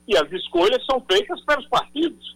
e 0.07 0.17
as 0.17 0.31
escolhas 0.31 0.83
são 0.85 0.99
feitas 1.09 1.39
pelos 1.45 1.67
partidos. 1.67 2.35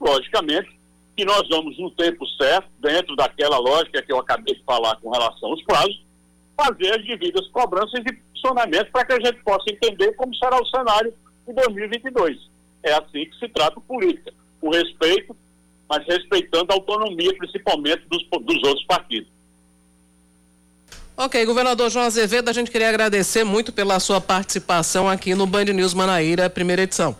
Logicamente 0.00 0.78
que 1.16 1.24
nós 1.24 1.46
vamos, 1.48 1.78
no 1.78 1.90
tempo 1.90 2.24
certo, 2.40 2.68
dentro 2.78 3.14
daquela 3.16 3.58
lógica 3.58 4.00
que 4.00 4.12
eu 4.12 4.18
acabei 4.18 4.54
de 4.54 4.62
falar 4.64 4.96
com 4.96 5.10
relação 5.10 5.50
aos 5.50 5.62
prazos, 5.64 6.00
fazer 6.56 6.98
as 6.98 7.04
devidas 7.04 7.46
cobranças 7.48 8.02
de 8.04 8.16
funcionamento 8.32 8.90
para 8.90 9.04
que 9.04 9.12
a 9.12 9.20
gente 9.20 9.42
possa 9.42 9.70
entender 9.70 10.12
como 10.12 10.34
será 10.36 10.56
o 10.60 10.66
cenário 10.66 11.12
em 11.46 11.52
2022. 11.52 12.38
É 12.82 12.92
assim 12.92 13.26
que 13.26 13.38
se 13.38 13.48
trata 13.48 13.80
política. 13.80 14.32
O 14.62 14.70
respeito, 14.70 15.36
mas 15.88 16.06
respeitando 16.06 16.72
a 16.72 16.76
autonomia, 16.76 17.36
principalmente 17.36 18.06
dos, 18.08 18.26
dos 18.30 18.68
outros 18.68 18.84
partidos. 18.86 19.28
Ok, 21.16 21.44
governador 21.44 21.90
João 21.90 22.06
Azevedo, 22.06 22.48
a 22.48 22.52
gente 22.52 22.70
queria 22.70 22.88
agradecer 22.88 23.44
muito 23.44 23.72
pela 23.72 24.00
sua 24.00 24.20
participação 24.20 25.08
aqui 25.08 25.34
no 25.34 25.46
Band 25.46 25.64
News 25.64 25.92
Manaíra, 25.92 26.48
primeira 26.48 26.82
edição. 26.82 27.14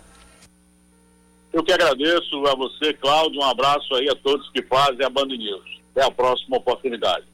Eu 1.53 1.62
que 1.64 1.72
agradeço 1.72 2.47
a 2.47 2.55
você, 2.55 2.93
Cláudio. 2.95 3.41
Um 3.41 3.45
abraço 3.45 3.95
aí 3.95 4.09
a 4.09 4.14
todos 4.14 4.49
que 4.51 4.62
fazem 4.62 5.05
a 5.05 5.11
Band 5.11 5.26
News. 5.26 5.80
Até 5.93 6.07
a 6.07 6.11
próxima 6.11 6.57
oportunidade. 6.57 7.24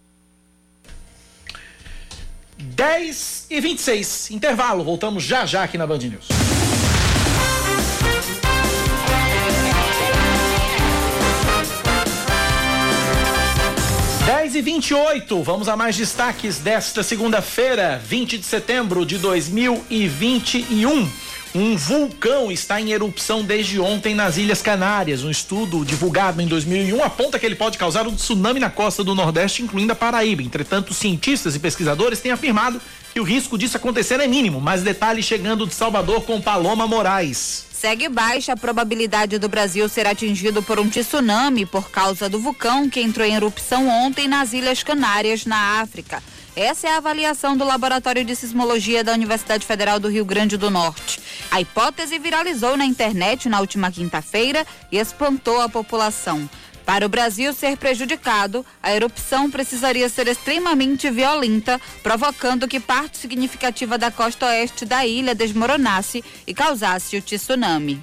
10 2.58 3.48
e 3.50 3.60
26, 3.60 4.30
intervalo. 4.30 4.82
Voltamos 4.82 5.22
já 5.22 5.44
já 5.44 5.62
aqui 5.62 5.76
na 5.76 5.86
Band 5.86 5.98
News. 5.98 6.26
Dez 14.26 14.56
e 14.56 14.60
28, 14.60 15.40
vamos 15.44 15.68
a 15.68 15.76
mais 15.76 15.96
destaques 15.96 16.58
desta 16.58 17.04
segunda-feira, 17.04 18.02
20 18.04 18.38
de 18.38 18.44
setembro 18.44 19.06
de 19.06 19.18
2021. 19.18 21.08
Um 21.54 21.76
vulcão 21.76 22.50
está 22.50 22.80
em 22.80 22.90
erupção 22.90 23.44
desde 23.44 23.78
ontem 23.78 24.16
nas 24.16 24.36
Ilhas 24.36 24.60
Canárias. 24.60 25.22
Um 25.22 25.30
estudo 25.30 25.84
divulgado 25.84 26.42
em 26.42 26.48
2001 26.48 27.04
aponta 27.04 27.38
que 27.38 27.46
ele 27.46 27.54
pode 27.54 27.78
causar 27.78 28.08
um 28.08 28.16
tsunami 28.16 28.58
na 28.58 28.68
costa 28.68 29.04
do 29.04 29.14
Nordeste, 29.14 29.62
incluindo 29.62 29.92
a 29.92 29.96
Paraíba. 29.96 30.42
Entretanto, 30.42 30.92
cientistas 30.92 31.54
e 31.54 31.60
pesquisadores 31.60 32.18
têm 32.18 32.32
afirmado 32.32 32.80
que 33.14 33.20
o 33.20 33.24
risco 33.24 33.56
disso 33.56 33.76
acontecer 33.76 34.18
é 34.18 34.26
mínimo. 34.26 34.60
Mais 34.60 34.82
detalhes 34.82 35.24
chegando 35.24 35.68
de 35.68 35.72
Salvador 35.72 36.22
com 36.22 36.40
Paloma 36.40 36.84
Moraes. 36.84 37.64
Segue 37.86 38.08
baixa 38.08 38.52
a 38.52 38.56
probabilidade 38.56 39.38
do 39.38 39.48
Brasil 39.48 39.88
ser 39.88 40.08
atingido 40.08 40.60
por 40.60 40.80
um 40.80 40.88
tsunami 40.88 41.64
por 41.64 41.88
causa 41.88 42.28
do 42.28 42.40
vulcão 42.40 42.90
que 42.90 43.00
entrou 43.00 43.24
em 43.24 43.36
erupção 43.36 43.86
ontem 43.86 44.26
nas 44.26 44.52
Ilhas 44.52 44.82
Canárias, 44.82 45.46
na 45.46 45.80
África. 45.80 46.20
Essa 46.56 46.88
é 46.88 46.90
a 46.90 46.96
avaliação 46.96 47.56
do 47.56 47.64
Laboratório 47.64 48.24
de 48.24 48.34
Sismologia 48.34 49.04
da 49.04 49.12
Universidade 49.12 49.64
Federal 49.64 50.00
do 50.00 50.08
Rio 50.08 50.24
Grande 50.24 50.56
do 50.56 50.68
Norte. 50.68 51.20
A 51.48 51.60
hipótese 51.60 52.18
viralizou 52.18 52.76
na 52.76 52.84
internet 52.84 53.48
na 53.48 53.60
última 53.60 53.88
quinta-feira 53.92 54.66
e 54.90 54.98
espantou 54.98 55.60
a 55.60 55.68
população. 55.68 56.50
Para 56.86 57.04
o 57.04 57.08
Brasil 57.08 57.52
ser 57.52 57.76
prejudicado, 57.76 58.64
a 58.80 58.94
erupção 58.94 59.50
precisaria 59.50 60.08
ser 60.08 60.28
extremamente 60.28 61.10
violenta, 61.10 61.80
provocando 62.00 62.68
que 62.68 62.78
parte 62.78 63.18
significativa 63.18 63.98
da 63.98 64.08
costa 64.08 64.46
oeste 64.46 64.84
da 64.84 65.04
ilha 65.04 65.34
desmoronasse 65.34 66.22
e 66.46 66.54
causasse 66.54 67.16
o 67.16 67.20
tsunami. 67.20 68.00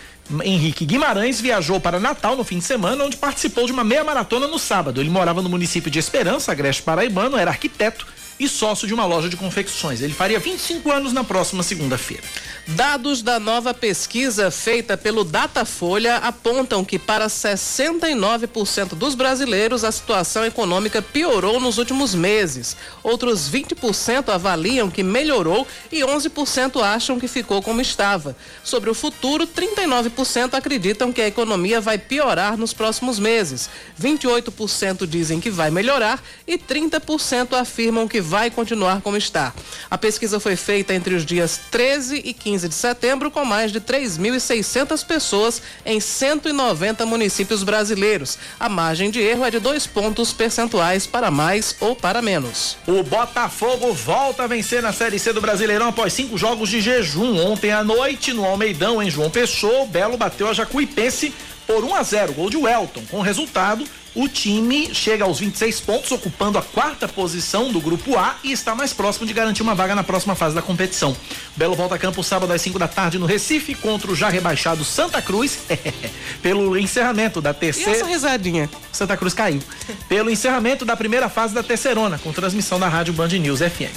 Henrique 0.45 0.87
Guimarães 0.87 1.41
viajou 1.41 1.81
para 1.81 1.99
Natal 1.99 2.37
no 2.37 2.45
fim 2.45 2.59
de 2.59 2.65
semana, 2.65 3.03
onde 3.05 3.17
participou 3.17 3.67
de 3.67 3.73
uma 3.73 3.83
meia 3.83 4.05
maratona 4.05 4.47
no 4.47 4.59
sábado. 4.59 5.01
Ele 5.01 5.11
morava 5.11 5.43
no 5.43 5.49
município 5.49 5.91
de 5.91 5.99
Esperança, 5.99 6.53
Agreste 6.53 6.83
Paraibano, 6.83 7.37
era 7.37 7.51
arquiteto 7.51 8.07
e 8.41 8.49
sócio 8.49 8.89
de 8.89 8.95
uma 8.95 9.05
loja 9.05 9.29
de 9.29 9.37
confecções. 9.37 10.01
Ele 10.01 10.15
faria 10.15 10.41
25 10.41 10.91
anos 10.91 11.13
na 11.13 11.23
próxima 11.23 11.63
segunda-feira. 11.63 12.23
Dados 12.67 13.21
da 13.21 13.39
nova 13.39 13.75
pesquisa 13.75 14.51
feita 14.51 14.97
pelo 14.97 15.25
Datafolha 15.25 16.17
apontam 16.17 16.83
que 16.83 16.99
para 16.99 17.27
69% 17.27 18.95
dos 18.95 19.15
brasileiros 19.15 19.85
a 19.85 19.93
situação 19.93 20.45
econômica 20.45 21.03
piorou 21.03 21.61
nos 21.61 21.77
últimos 21.77 22.15
meses. 22.15 22.77
Outros 23.03 23.51
20% 23.51 24.31
avaliam 24.31 24.91
que 24.91 25.03
melhorou 25.03 25.67
e 25.93 26.01
11% 26.01 26.81
acham 26.83 27.21
que 27.21 27.29
ficou 27.29 27.61
como 27.61 27.83
estava. 27.83 28.35
Sobre 28.65 28.89
o 28.89 28.95
futuro, 28.95 29.47
39% 29.47 30.55
acreditam 30.55 31.13
que 31.13 31.21
a 31.21 31.29
economia 31.29 31.81
vai 31.81 31.99
piorar 31.99 32.57
nos 32.57 32.73
próximos 32.73 33.19
meses. 33.19 33.69
28% 34.01 35.07
dizem 35.07 35.41
que 35.41 35.51
vai 35.51 35.71
melhorar 35.71 36.23
e 36.47 36.57
30% 36.57 37.53
afirmam 37.53 38.09
que 38.09 38.30
vai 38.31 38.49
continuar 38.49 39.01
como 39.01 39.17
está. 39.17 39.53
A 39.91 39.99
pesquisa 39.99 40.39
foi 40.39 40.55
feita 40.55 40.95
entre 40.95 41.17
os 41.17 41.27
dias 41.27 41.59
13 41.69 42.23
e 42.25 42.33
15 42.33 42.69
de 42.69 42.75
setembro 42.77 43.29
com 43.29 43.45
mais 43.45 43.73
de 43.73 43.81
3.600 43.81 45.05
pessoas 45.05 45.61
em 45.85 45.99
190 45.99 47.05
municípios 47.05 47.65
brasileiros. 47.65 48.39
A 48.59 48.69
margem 48.69 49.11
de 49.11 49.19
erro 49.21 49.45
é 49.45 49.51
de 49.51 49.59
dois 49.59 49.85
pontos 49.85 50.33
percentuais 50.33 51.09
para 51.09 51.29
mais 51.29 51.75
ou 51.81 51.97
para 51.97 52.23
menos. 52.23 52.77
O 52.87 53.03
Botafogo 53.03 53.93
volta 53.93 54.45
a 54.45 54.47
vencer 54.47 54.81
na 54.81 54.93
Série 54.93 55.19
C 55.19 55.33
do 55.33 55.41
Brasileirão 55.41 55.89
após 55.89 56.13
cinco 56.13 56.39
jogos 56.39 56.69
de 56.69 56.81
jejum. 56.81 57.37
Ontem 57.45 57.73
à 57.73 57.83
noite, 57.83 58.33
no 58.33 58.45
Almeidão, 58.45 59.03
em 59.03 59.11
João 59.11 59.29
Pessoa, 59.29 59.83
o 59.83 59.87
Belo 59.89 60.17
bateu 60.17 60.49
a 60.49 60.53
Jacuipense 60.53 61.35
por 61.67 61.83
1 61.83 61.95
a 61.97 62.03
0, 62.05 62.33
gol 62.35 62.51
de 62.51 62.57
Welton. 62.57 63.03
Com 63.11 63.19
o 63.19 63.23
resultado, 63.23 63.85
o 64.15 64.29
time 64.29 64.93
chega 64.93 65.25
aos 65.25 65.39
26 65.39 65.81
pontos, 65.81 66.11
ocupando 66.11 66.59
a 66.59 66.63
quarta 66.63 67.07
posição 67.07 67.71
do 67.71 67.81
grupo 67.81 68.19
A 68.19 68.37
e 68.43 68.51
está 68.51 68.75
mais 68.75 68.93
próximo 68.93 69.27
de 69.27 69.33
garantir 69.33 69.63
uma 69.63 69.75
vaga 69.75 69.95
na 69.95 70.03
próxima 70.03 70.35
fase 70.35 70.55
da 70.55 70.63
competição. 70.63 71.17
Belo 71.57 71.77
volta 71.77 71.95
a 71.95 71.99
campo 71.99 72.23
sábado 72.23 72.53
às 72.53 72.61
5 72.61 72.79
da 72.79 72.89
tarde 72.89 73.19
no 73.19 73.27
Recife 73.27 73.75
contra 73.75 74.11
o 74.11 74.17
já 74.17 74.29
rebaixado 74.29 74.85
Santa 74.85 75.23
Cruz, 75.23 75.61
pelo 76.43 76.77
encerramento 76.77 77.41
da 77.41 77.55
terceira. 77.55 77.91
E 77.91 77.95
essa 77.95 78.07
risadinha? 78.07 78.69
Santa 78.91 79.17
Cruz 79.17 79.33
caiu. 79.33 79.63
pelo 80.09 80.31
encerramento 80.31 80.85
da 80.85 80.97
primeira 80.97 81.29
fase 81.29 81.55
da 81.55 81.63
terceirona, 81.63 82.19
com 82.19 82.33
transmissão 82.33 82.81
da 82.81 82.89
Rádio 82.89 83.15
Band 83.15 83.29
News 83.29 83.61
FM. 83.61 83.95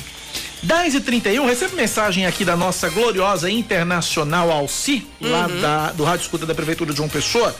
10 0.61 0.95
e 0.95 1.01
31 1.01 1.45
recebo 1.45 1.75
mensagem 1.75 2.25
aqui 2.25 2.45
da 2.45 2.55
nossa 2.55 2.87
gloriosa 2.89 3.49
internacional 3.49 4.49
Alci, 4.49 5.05
uhum. 5.19 5.29
lá 5.29 5.47
da, 5.47 5.91
do 5.91 6.03
Rádio 6.05 6.23
Escuta 6.23 6.45
da 6.45 6.55
Prefeitura 6.55 6.91
de 6.91 6.97
João 6.97 7.09
Pessoa 7.09 7.53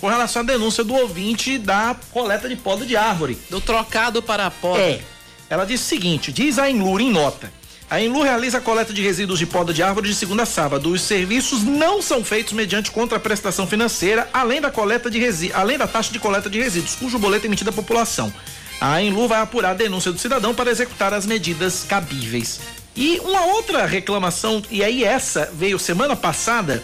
com 0.00 0.08
relação 0.08 0.42
à 0.42 0.44
denúncia 0.44 0.84
do 0.84 0.94
ouvinte 0.94 1.58
da 1.58 1.96
coleta 2.12 2.48
de 2.48 2.56
poda 2.56 2.84
de 2.84 2.96
árvore. 2.96 3.38
Do 3.50 3.60
trocado 3.60 4.22
para 4.22 4.46
a 4.46 4.50
poda. 4.50 4.80
É. 4.80 5.00
Ela 5.48 5.64
diz 5.64 5.80
o 5.80 5.84
seguinte: 5.84 6.32
diz 6.32 6.58
a 6.58 6.70
Enlur 6.70 7.00
em 7.00 7.10
nota. 7.10 7.50
A 7.88 8.00
Enlu 8.00 8.22
realiza 8.22 8.58
a 8.58 8.60
coleta 8.60 8.92
de 8.92 9.00
resíduos 9.00 9.38
de 9.38 9.46
poda 9.46 9.72
de 9.72 9.80
árvore 9.80 10.08
de 10.08 10.14
segunda 10.14 10.42
a 10.42 10.46
sábado. 10.46 10.90
Os 10.90 11.02
serviços 11.02 11.62
não 11.62 12.02
são 12.02 12.24
feitos 12.24 12.52
mediante 12.52 12.90
contraprestação 12.90 13.64
financeira, 13.64 14.28
além 14.32 14.60
da 14.60 14.72
coleta 14.72 15.08
de 15.08 15.20
resi... 15.20 15.52
além 15.54 15.78
da 15.78 15.86
taxa 15.86 16.12
de 16.12 16.18
coleta 16.18 16.50
de 16.50 16.60
resíduos, 16.60 16.96
cujo 16.96 17.16
boleto 17.16 17.44
é 17.44 17.48
emitido 17.48 17.70
à 17.70 17.72
população. 17.72 18.32
A 18.80 19.00
Enlu 19.00 19.28
vai 19.28 19.40
apurar 19.40 19.70
a 19.70 19.74
denúncia 19.74 20.10
do 20.10 20.18
cidadão 20.18 20.52
para 20.52 20.68
executar 20.68 21.14
as 21.14 21.24
medidas 21.26 21.84
cabíveis. 21.84 22.60
E 22.96 23.20
uma 23.20 23.44
outra 23.46 23.86
reclamação, 23.86 24.60
e 24.68 24.82
aí 24.82 25.04
essa 25.04 25.48
veio 25.54 25.78
semana 25.78 26.16
passada, 26.16 26.82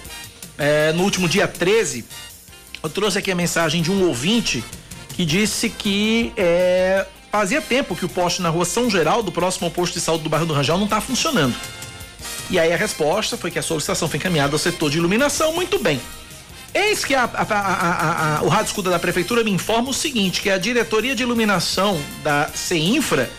é, 0.56 0.92
no 0.92 1.02
último 1.02 1.28
dia 1.28 1.48
13, 1.48 2.04
eu 2.82 2.90
trouxe 2.90 3.18
aqui 3.18 3.30
a 3.30 3.34
mensagem 3.34 3.82
de 3.82 3.90
um 3.90 4.06
ouvinte 4.06 4.64
que 5.14 5.24
disse 5.24 5.68
que 5.68 6.32
é, 6.36 7.06
fazia 7.30 7.60
tempo 7.60 7.94
que 7.94 8.04
o 8.04 8.08
poste 8.08 8.42
na 8.42 8.48
rua 8.48 8.64
São 8.64 8.90
Geraldo, 8.90 9.30
próximo 9.30 9.66
ao 9.66 9.70
posto 9.70 9.94
de 9.94 10.00
saúde 10.00 10.24
do 10.24 10.30
bairro 10.30 10.46
do 10.46 10.54
Rangel, 10.54 10.76
não 10.78 10.84
está 10.84 11.00
funcionando. 11.00 11.54
E 12.50 12.58
aí 12.58 12.72
a 12.72 12.76
resposta 12.76 13.36
foi 13.36 13.50
que 13.50 13.58
a 13.58 13.62
solicitação 13.62 14.08
foi 14.08 14.18
encaminhada 14.18 14.54
ao 14.54 14.58
setor 14.58 14.90
de 14.90 14.98
iluminação, 14.98 15.52
muito 15.52 15.78
bem. 15.78 16.00
Eis 16.74 17.04
que 17.04 17.14
a, 17.14 17.24
a, 17.24 18.38
a, 18.38 18.42
o 18.42 18.48
Rádio 18.48 18.66
Escuda 18.66 18.90
da 18.90 18.98
Prefeitura 18.98 19.44
me 19.44 19.50
informa 19.50 19.90
o 19.90 19.94
seguinte, 19.94 20.40
que 20.40 20.50
a 20.50 20.56
diretoria 20.56 21.14
de 21.14 21.22
iluminação 21.22 22.00
da 22.22 22.48
CEINFRA 22.54 23.30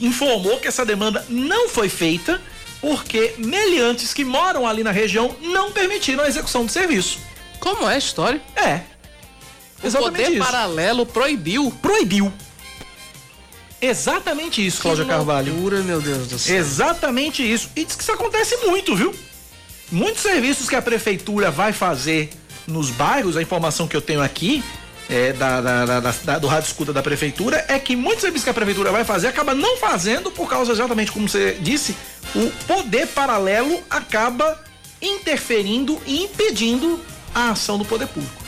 informou 0.00 0.58
que 0.58 0.68
essa 0.68 0.84
demanda 0.84 1.24
não 1.28 1.68
foi 1.68 1.88
feita 1.88 2.40
porque 2.80 3.34
meliantes 3.38 4.12
que 4.12 4.24
moram 4.24 4.66
ali 4.66 4.82
na 4.82 4.90
região 4.90 5.34
não 5.40 5.70
permitiram 5.70 6.24
a 6.24 6.28
execução 6.28 6.64
do 6.64 6.72
serviço. 6.72 7.18
Como 7.62 7.88
é 7.88 7.94
a 7.94 7.98
história? 7.98 8.42
É. 8.56 8.80
O 9.84 9.92
poder 9.92 10.30
isso. 10.30 10.38
paralelo 10.38 11.06
proibiu. 11.06 11.72
Proibiu. 11.80 12.32
Exatamente 13.80 14.66
isso, 14.66 14.82
Cláudia 14.82 15.04
Carvalho. 15.04 15.52
Loucura, 15.52 15.80
meu 15.82 16.00
Deus 16.00 16.26
do 16.26 16.40
céu. 16.40 16.56
Exatamente 16.56 17.40
isso. 17.40 17.70
E 17.76 17.84
diz 17.84 17.94
que 17.94 18.02
isso 18.02 18.10
acontece 18.10 18.56
muito, 18.66 18.96
viu? 18.96 19.14
Muitos 19.92 20.22
serviços 20.22 20.68
que 20.68 20.74
a 20.74 20.82
prefeitura 20.82 21.52
vai 21.52 21.72
fazer 21.72 22.30
nos 22.66 22.90
bairros, 22.90 23.36
a 23.36 23.42
informação 23.42 23.86
que 23.86 23.96
eu 23.96 24.02
tenho 24.02 24.22
aqui 24.22 24.64
é, 25.08 25.32
da, 25.32 25.60
da, 25.60 26.00
da, 26.00 26.38
do 26.40 26.48
rádio 26.48 26.66
escuta 26.66 26.92
da 26.92 27.02
prefeitura 27.02 27.64
é 27.68 27.78
que 27.78 27.94
muitos 27.94 28.22
serviços 28.22 28.44
que 28.44 28.50
a 28.50 28.54
prefeitura 28.54 28.90
vai 28.90 29.04
fazer 29.04 29.28
acaba 29.28 29.54
não 29.54 29.76
fazendo 29.76 30.32
por 30.32 30.48
causa 30.48 30.72
exatamente 30.72 31.12
como 31.12 31.28
você 31.28 31.56
disse, 31.60 31.94
o 32.34 32.50
poder 32.66 33.06
paralelo 33.08 33.80
acaba 33.88 34.60
interferindo 35.00 36.00
e 36.06 36.24
impedindo 36.24 37.00
a 37.34 37.50
ação 37.50 37.78
do 37.78 37.84
poder 37.84 38.06
público. 38.08 38.42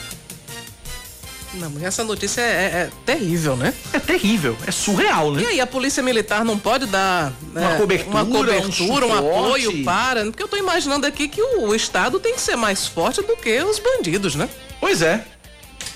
Não, 1.55 1.72
essa 1.82 2.03
notícia 2.03 2.41
é, 2.41 2.45
é, 2.45 2.66
é, 2.66 2.91
terrível, 3.07 3.57
né? 3.57 3.72
É 3.93 4.01
terrível, 4.01 4.57
é 4.66 4.72
surreal, 4.72 5.32
né? 5.32 5.43
E 5.43 5.47
aí 5.47 5.61
a 5.61 5.66
polícia 5.66 6.03
militar 6.03 6.45
não 6.45 6.59
pode 6.59 6.87
dar 6.87 7.32
uma 7.53 7.74
é, 7.74 7.78
cobertura, 7.78 8.11
uma 8.11 8.26
cobertura, 8.26 9.07
um, 9.07 9.11
um, 9.11 9.18
apoio 9.18 9.85
para. 9.85 10.24
Porque 10.24 10.43
eu 10.43 10.49
tô 10.49 10.57
imaginando 10.57 11.07
aqui 11.07 11.28
que 11.28 11.41
o, 11.41 11.68
o 11.68 11.74
Estado 11.74 12.18
tem 12.18 12.35
que 12.35 12.41
ser 12.41 12.57
mais 12.57 12.87
forte 12.87 13.22
do 13.22 13.37
que 13.37 13.62
os 13.62 13.78
bandidos, 13.78 14.35
né? 14.35 14.49
Pois 14.80 15.01
é. 15.01 15.24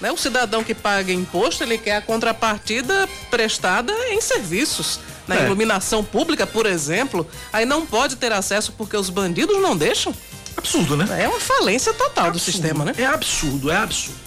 Né? 0.00 0.12
O 0.12 0.16
cidadão 0.16 0.62
que 0.62 0.74
paga 0.74 1.12
imposto, 1.12 1.64
ele 1.64 1.76
quer 1.76 1.96
a 1.96 2.02
contrapartida 2.02 3.08
prestada 3.30 3.92
em 4.10 4.20
serviços. 4.20 5.00
Na 5.26 5.36
é. 5.36 5.44
iluminação 5.44 6.02
pública, 6.02 6.46
por 6.46 6.64
exemplo, 6.64 7.26
aí 7.52 7.66
não 7.66 7.84
pode 7.84 8.16
ter 8.16 8.32
acesso 8.32 8.72
porque 8.72 8.96
os 8.96 9.10
bandidos 9.10 9.60
não 9.60 9.76
deixam. 9.76 10.14
Absurdo, 10.58 10.96
né? 10.96 11.22
É 11.22 11.28
uma 11.28 11.38
falência 11.38 11.92
total 11.94 12.26
absurdo. 12.26 12.32
do 12.32 12.38
sistema, 12.40 12.84
né? 12.84 12.92
É 12.98 13.06
absurdo, 13.06 13.70
é 13.70 13.76
absurdo. 13.76 14.18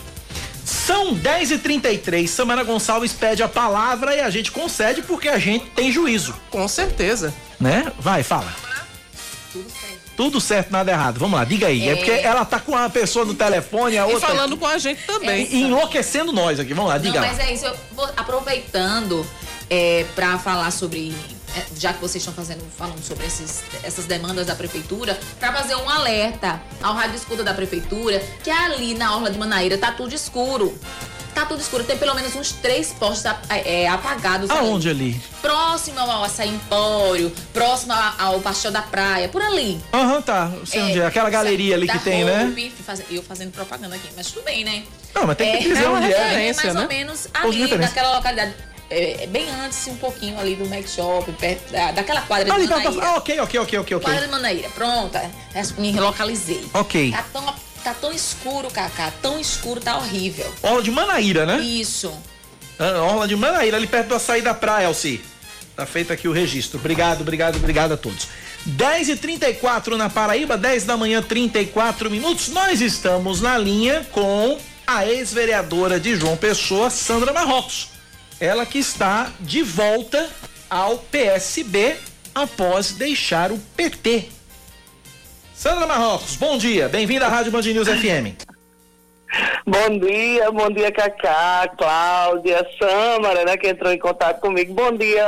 São 0.63 1.13
10h33. 1.13 2.27
Samara 2.27 2.63
Gonçalves 2.63 3.11
pede 3.11 3.43
a 3.43 3.49
palavra 3.49 4.15
e 4.15 4.21
a 4.21 4.29
gente 4.29 4.51
concede 4.51 5.01
porque 5.01 5.27
a 5.27 5.38
gente 5.38 5.65
tem 5.71 5.91
juízo. 5.91 6.34
Com 6.49 6.65
certeza. 6.67 7.34
Né? 7.59 7.91
Vai, 7.99 8.23
fala. 8.23 8.53
Tudo 9.51 9.69
certo. 9.69 10.01
Tudo 10.15 10.41
certo, 10.41 10.71
nada 10.71 10.91
errado. 10.91 11.19
Vamos 11.19 11.38
lá, 11.38 11.43
diga 11.43 11.67
aí. 11.67 11.89
É, 11.89 11.91
é 11.91 11.95
porque 11.97 12.11
ela 12.11 12.45
tá 12.45 12.59
com 12.59 12.71
uma 12.71 12.89
pessoa 12.89 13.25
no 13.25 13.34
telefone, 13.34 13.97
a 13.97 14.05
outra. 14.05 14.19
E 14.19 14.21
falando 14.21 14.55
com 14.55 14.65
a 14.65 14.77
gente 14.77 15.03
também. 15.05 15.45
É 15.45 15.55
enlouquecendo 15.55 16.32
nós 16.32 16.59
aqui. 16.59 16.73
Vamos 16.73 16.89
lá, 16.91 16.97
diga 16.97 17.19
Não, 17.19 17.27
mas 17.27 17.39
é 17.39 17.53
isso. 17.53 17.65
Eu 17.65 17.75
vou 17.93 18.05
aproveitando 18.15 19.25
é, 19.69 20.05
para 20.15 20.39
falar 20.39 20.71
sobre 20.71 21.13
já 21.78 21.93
que 21.93 22.02
vocês 22.02 22.22
estão 22.22 22.34
fazendo, 22.34 22.64
falando 22.78 23.04
sobre 23.04 23.26
esses, 23.26 23.64
essas 23.84 24.06
demandas 24.06 24.47
da 24.47 24.56
prefeitura, 24.56 25.20
para 25.39 25.52
fazer 25.54 25.76
um 25.76 25.89
alerta 25.89 26.62
ao 26.82 26.93
rádio 26.93 27.16
escuta 27.16 27.43
da 27.43 27.54
prefeitura, 27.54 28.20
que 28.43 28.49
ali 28.49 28.93
na 28.93 29.16
Orla 29.16 29.32
de 29.32 29.38
Manaíra 29.38 29.78
tá 29.78 29.91
tudo 29.91 30.14
escuro. 30.14 30.78
Tá 31.34 31.45
tudo 31.45 31.62
escuro, 31.62 31.86
tem 31.86 31.97
pelo 31.97 32.14
menos 32.14 32.36
uns 32.36 32.52
três 32.52 32.91
postes 32.91 33.32
é, 33.49 33.88
apagados. 33.88 34.49
Aonde 34.49 34.89
ali? 34.89 35.12
ali? 35.12 35.22
Próximo 35.41 35.97
ao 35.99 36.26
Açaí 36.26 36.49
Empório, 36.49 37.32
próximo 37.54 37.93
ao, 38.20 38.41
Pastel 38.41 38.72
da 38.72 38.82
Praia, 38.82 39.30
por 39.30 39.41
ali. 39.41 39.80
Aham, 39.93 40.16
uhum, 40.16 40.22
tá. 40.22 40.52
Sei 40.66 40.82
é, 40.82 40.84
onde 40.84 40.99
é. 40.99 41.06
Aquela 41.06 41.30
galeria 41.30 41.76
ali 41.76 41.88
que 41.88 41.99
tem, 41.99 42.26
né? 42.26 42.54
Eu 43.10 43.24
fazendo 43.24 43.52
propaganda 43.52 43.95
aqui, 43.95 44.10
mas 44.16 44.28
tudo 44.30 44.43
bem, 44.43 44.66
né? 44.66 44.84
Não, 45.16 45.26
mas 45.26 45.38
tem 45.38 45.58
que 45.58 45.70
dizer 45.70 45.84
é, 45.86 45.89
onde 45.89 46.14
é. 46.14 46.49
É 46.49 46.54
mais 46.54 46.74
né? 46.74 46.82
ou 46.82 46.88
menos 46.88 47.28
ali, 47.34 47.78
naquela 47.78 48.18
localidade 48.18 48.54
é, 48.92 49.24
é, 49.24 49.28
bem 49.28 49.50
antes, 49.50 49.88
um 49.88 49.96
pouquinho 49.96 50.38
ali 50.38 50.54
do 50.54 50.68
Mac 50.68 50.86
Shop, 50.86 51.32
perto 51.32 51.72
da, 51.72 51.94
daquela 51.94 52.22
quadra 52.24 52.54
ali, 52.54 52.64
de 52.64 52.70
Manaíra. 52.70 52.92
Tá, 52.94 53.02
tá, 53.02 53.16
ok, 53.16 53.39
ok, 53.39 53.60
ok, 53.62 53.80
ok, 53.80 53.98
ok. 53.98 54.00
Quadra 54.00 54.26
de 54.26 54.32
Manaíra, 54.32 54.70
pronta. 54.72 55.32
É, 55.56 55.64
me 55.80 55.94
localizei. 55.94 56.66
Ok. 56.74 57.12
Tá 57.12 57.26
tão, 57.32 57.56
tá 57.86 57.94
tão 57.94 58.12
escuro, 58.12 58.70
Cacá, 58.70 59.14
tão 59.22 59.39
escuro, 59.39 59.80
tá 59.80 59.98
horrível. 59.98 60.54
Orla 60.62 60.84
de 60.84 60.92
Manaíra, 60.92 61.46
né? 61.46 61.62
Isso. 61.62 62.12
Ah, 62.78 63.02
Orla 63.04 63.30
de 63.30 63.36
Manaíra, 63.38 63.78
ali 63.78 63.88
perto 63.88 64.10
da 64.10 64.20
saída 64.20 64.50
da 64.50 64.54
praia, 64.54 64.88
Alci. 64.88 65.24
Tá 65.74 65.86
feito 65.86 66.12
aqui 66.12 66.28
o 66.28 66.34
registro. 66.34 66.78
Obrigado, 66.78 67.22
obrigado, 67.22 67.56
obrigado 67.56 67.94
a 67.94 67.98
todos. 67.98 68.28
10 68.66 69.08
e 69.08 69.16
34 69.16 69.96
na 69.96 70.10
Paraíba, 70.10 70.58
10 70.58 70.84
da 70.84 70.98
manhã, 70.98 71.24
34 71.24 72.12
minutos. 72.12 72.50
Nós 72.50 72.82
estamos 72.82 73.39
na 73.39 73.58
linha 73.58 74.06
com 74.12 74.60
a 74.86 75.08
ex-vereadora 75.08 75.98
de 75.98 76.18
João 76.18 76.36
Pessoa, 76.36 76.89
Sandra 76.89 77.32
Marrocos 77.32 77.91
ela 78.42 78.66
que 78.66 78.80
está 78.80 79.32
de 79.39 79.62
volta 79.62 80.28
ao 80.68 80.98
PSB 80.98 81.96
após 82.34 82.94
deixar 82.94 83.52
o 83.52 83.60
PT. 83.78 84.30
Sandra 85.54 85.86
Marrocos, 85.86 86.38
bom 86.38 86.58
dia, 86.58 86.89
bem-vinda 86.89 87.28
à 87.28 87.30
Rádio 87.30 87.52
Band 87.52 87.62
News 87.62 87.88
FM. 87.88 88.34
Bom 89.64 90.00
dia, 90.00 90.52
bom 90.52 90.72
dia 90.72 90.92
Cacá, 90.92 91.70
Cláudia, 91.78 92.68
Samara, 92.80 93.46
né, 93.46 93.56
que 93.58 93.68
entrou 93.68 93.94
em 93.94 94.00
contato 94.00 94.42
comigo. 94.42 94.74
Bom 94.74 94.92
dia 94.92 95.24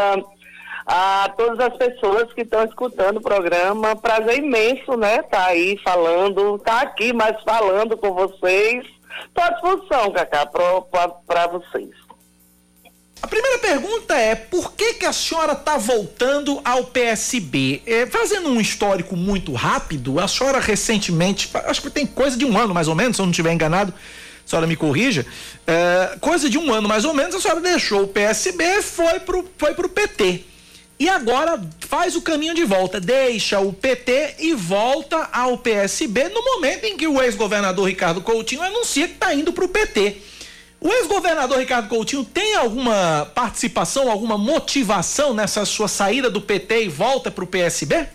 a 0.87 1.31
todas 1.37 1.59
as 1.59 1.77
pessoas 1.77 2.33
que 2.33 2.41
estão 2.41 2.63
escutando 2.65 3.17
o 3.17 3.21
programa. 3.21 3.95
Prazer 3.95 4.39
imenso, 4.39 4.97
né? 4.97 5.21
Tá 5.21 5.45
aí 5.45 5.79
falando, 5.83 6.57
tá 6.57 6.81
aqui, 6.81 7.13
mas 7.13 7.39
falando 7.43 7.95
com 7.95 8.11
vocês. 8.11 8.83
Estou 9.27 9.43
à 9.43 9.49
disposição, 9.51 10.11
Cacá, 10.11 10.47
para 10.47 11.47
vocês. 11.47 12.02
A 13.23 13.27
primeira 13.27 13.57
pergunta 13.57 14.13
é 14.15 14.35
por 14.35 14.73
que 14.73 14.95
que 14.95 15.05
a 15.05 15.13
senhora 15.13 15.53
está 15.53 15.77
voltando 15.77 16.59
ao 16.61 16.83
PSB? 16.83 17.81
É, 17.85 18.05
fazendo 18.05 18.49
um 18.49 18.59
histórico 18.59 19.15
muito 19.15 19.53
rápido, 19.53 20.19
a 20.19 20.27
senhora 20.27 20.59
recentemente, 20.59 21.49
acho 21.53 21.81
que 21.81 21.89
tem 21.89 22.05
coisa 22.05 22.35
de 22.35 22.43
um 22.43 22.57
ano 22.57 22.73
mais 22.73 22.89
ou 22.89 22.95
menos, 22.95 23.15
se 23.15 23.21
eu 23.21 23.25
não 23.25 23.31
estiver 23.31 23.53
enganado, 23.53 23.93
a 23.93 24.49
senhora 24.49 24.67
me 24.67 24.75
corrija, 24.75 25.25
é, 25.65 26.17
coisa 26.19 26.49
de 26.49 26.57
um 26.57 26.73
ano 26.73 26.89
mais 26.89 27.05
ou 27.05 27.13
menos, 27.13 27.33
a 27.33 27.39
senhora 27.39 27.61
deixou 27.61 28.03
o 28.03 28.07
PSB, 28.09 28.81
foi 28.81 29.21
pro, 29.21 29.49
foi 29.57 29.73
pro 29.73 29.87
PT. 29.87 30.43
E 30.99 31.07
agora 31.07 31.61
faz 31.79 32.17
o 32.17 32.21
caminho 32.21 32.53
de 32.53 32.65
volta, 32.65 32.99
deixa 32.99 33.57
o 33.61 33.71
PT 33.71 34.35
e 34.39 34.53
volta 34.53 35.29
ao 35.31 35.57
PSB 35.57 36.27
no 36.27 36.43
momento 36.43 36.83
em 36.83 36.97
que 36.97 37.07
o 37.07 37.21
ex-governador 37.21 37.87
Ricardo 37.87 38.19
Coutinho 38.19 38.61
anuncia 38.61 39.07
que 39.07 39.13
está 39.13 39.33
indo 39.33 39.53
para 39.53 39.63
o 39.63 39.69
PT. 39.69 40.32
O 40.83 40.91
ex-governador 40.91 41.59
Ricardo 41.59 41.87
Coutinho 41.87 42.25
tem 42.25 42.55
alguma 42.55 43.31
participação, 43.33 44.11
alguma 44.11 44.37
motivação 44.37 45.33
nessa 45.33 45.63
sua 45.63 45.87
saída 45.87 46.29
do 46.29 46.41
PT 46.41 46.83
e 46.83 46.89
volta 46.89 47.31
para 47.31 47.45
o 47.45 47.47
PSB? 47.47 48.05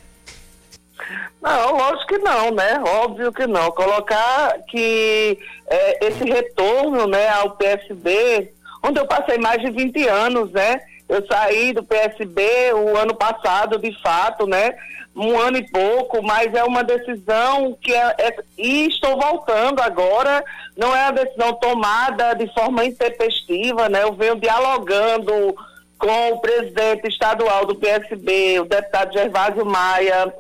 Não, 1.41 1.79
lógico 1.79 2.09
que 2.09 2.19
não, 2.19 2.51
né? 2.51 2.79
Óbvio 2.87 3.33
que 3.33 3.47
não. 3.47 3.71
Colocar 3.71 4.59
que 4.69 5.39
é, 5.67 6.09
esse 6.09 6.25
retorno 6.25 7.07
né, 7.07 7.31
ao 7.31 7.53
PSB, 7.53 8.53
onde 8.85 9.01
eu 9.01 9.07
passei 9.07 9.39
mais 9.39 9.63
de 9.63 9.71
20 9.71 10.07
anos, 10.07 10.53
né? 10.53 10.79
Eu 11.09 11.27
saí 11.27 11.73
do 11.73 11.83
PSB 11.83 12.75
o 12.75 12.99
ano 12.99 13.15
passado, 13.15 13.79
de 13.79 13.99
fato, 14.03 14.47
né? 14.47 14.75
Um 15.19 15.37
ano 15.37 15.57
e 15.57 15.69
pouco, 15.69 16.23
mas 16.23 16.55
é 16.55 16.63
uma 16.63 16.85
decisão 16.85 17.77
que 17.81 17.93
é, 17.93 18.15
é 18.19 18.37
e 18.57 18.87
estou 18.87 19.19
voltando 19.21 19.81
agora. 19.81 20.45
Não 20.77 20.95
é 20.95 21.03
uma 21.03 21.13
decisão 21.13 21.53
tomada 21.55 22.35
de 22.35 22.47
forma 22.55 22.85
intempestiva, 22.85 23.89
né? 23.89 24.05
Eu 24.05 24.13
venho 24.13 24.37
dialogando 24.37 25.57
com 25.99 26.29
o 26.31 26.41
presidente 26.41 27.09
estadual 27.09 27.67
do 27.67 27.75
PSB, 27.75 28.61
o 28.61 28.65
deputado 28.65 29.13
Gervásio 29.13 29.67
Maia, 29.67 30.33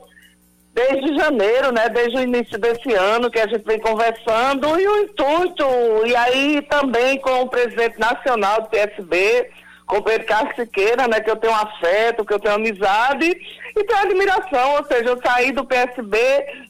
desde 0.72 1.16
janeiro, 1.16 1.72
né? 1.72 1.88
Desde 1.88 2.16
o 2.16 2.22
início 2.22 2.56
desse 2.56 2.92
ano 2.94 3.30
que 3.30 3.40
a 3.40 3.48
gente 3.48 3.64
vem 3.64 3.80
conversando 3.80 4.78
e 4.78 4.86
o 4.86 5.02
intuito, 5.02 5.66
e 6.06 6.14
aí 6.14 6.62
também 6.62 7.18
com 7.18 7.42
o 7.42 7.48
presidente 7.48 7.98
nacional 7.98 8.62
do 8.62 8.68
PSB, 8.68 9.50
com 9.88 10.02
Pedro 10.02 10.26
Carlos 10.26 10.54
Siqueira, 10.54 11.08
né, 11.08 11.18
que 11.18 11.30
eu 11.30 11.36
tenho 11.36 11.54
afeto, 11.54 12.24
que 12.24 12.34
eu 12.34 12.38
tenho 12.38 12.56
amizade 12.56 13.26
e 13.74 13.84
tenho 13.84 14.00
admiração, 14.00 14.76
ou 14.76 14.84
seja, 14.84 15.08
eu 15.08 15.20
saí 15.24 15.50
do 15.50 15.64
PSB 15.64 16.18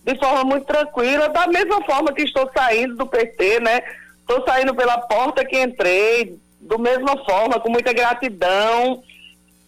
de 0.05 0.17
forma 0.19 0.45
muito 0.45 0.67
tranquila, 0.67 1.29
da 1.29 1.49
mesma 1.49 1.83
forma 1.85 2.13
que 2.13 2.23
estou 2.23 2.49
saindo 2.57 2.95
do 2.95 3.07
PT, 3.07 3.61
né? 3.61 3.83
Estou 4.21 4.45
saindo 4.47 4.73
pela 4.75 4.99
porta 4.99 5.45
que 5.45 5.61
entrei, 5.61 6.39
do 6.61 6.79
mesma 6.79 7.17
forma, 7.25 7.59
com 7.59 7.71
muita 7.71 7.93
gratidão, 7.93 9.03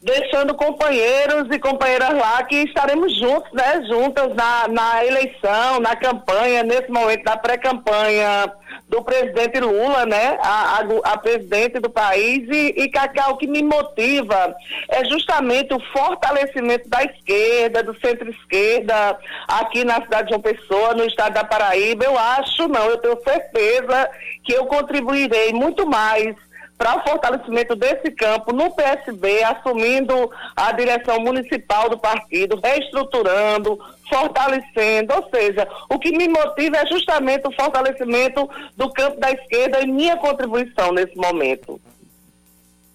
deixando 0.02 0.54
companheiros 0.54 1.46
e 1.50 1.58
companheiras 1.58 2.14
lá 2.14 2.42
que 2.44 2.56
estaremos 2.62 3.14
juntos, 3.18 3.52
né? 3.52 3.82
Juntas 3.86 4.34
na, 4.34 4.68
na 4.68 5.04
eleição, 5.04 5.78
na 5.80 5.94
campanha, 5.94 6.62
nesse 6.62 6.90
momento 6.90 7.24
da 7.24 7.36
pré-campanha 7.36 8.52
do 8.88 9.02
presidente 9.02 9.60
Lula, 9.60 10.04
né, 10.04 10.36
a, 10.42 10.78
a, 10.78 11.12
a 11.12 11.18
presidente 11.18 11.78
do 11.78 11.88
país, 11.88 12.46
e, 12.50 12.74
e 12.76 12.88
Cacau, 12.88 13.32
o 13.32 13.36
que 13.36 13.46
me 13.46 13.62
motiva 13.62 14.54
é 14.88 15.04
justamente 15.04 15.72
o 15.72 15.80
fortalecimento 15.92 16.88
da 16.88 17.04
esquerda, 17.04 17.84
do 17.84 17.98
centro-esquerda, 18.00 19.16
aqui 19.46 19.84
na 19.84 20.02
cidade 20.02 20.24
de 20.24 20.30
João 20.30 20.42
Pessoa, 20.42 20.94
no 20.94 21.04
estado 21.04 21.34
da 21.34 21.44
Paraíba. 21.44 22.04
Eu 22.04 22.18
acho, 22.18 22.66
não, 22.66 22.86
eu 22.86 22.98
tenho 22.98 23.18
certeza 23.22 24.10
que 24.42 24.52
eu 24.52 24.66
contribuirei 24.66 25.52
muito 25.52 25.86
mais 25.86 26.34
para 26.80 26.96
o 26.96 27.02
fortalecimento 27.02 27.76
desse 27.76 28.10
campo 28.12 28.54
no 28.54 28.70
PSB, 28.70 29.44
assumindo 29.44 30.30
a 30.56 30.72
direção 30.72 31.20
municipal 31.20 31.90
do 31.90 31.98
partido, 31.98 32.58
reestruturando, 32.58 33.78
fortalecendo, 34.08 35.12
ou 35.12 35.28
seja, 35.28 35.68
o 35.90 35.98
que 35.98 36.10
me 36.10 36.26
motiva 36.26 36.78
é 36.78 36.86
justamente 36.86 37.46
o 37.46 37.52
fortalecimento 37.52 38.48
do 38.78 38.90
campo 38.94 39.20
da 39.20 39.30
esquerda 39.30 39.82
e 39.82 39.86
minha 39.88 40.16
contribuição 40.16 40.90
nesse 40.90 41.14
momento. 41.16 41.78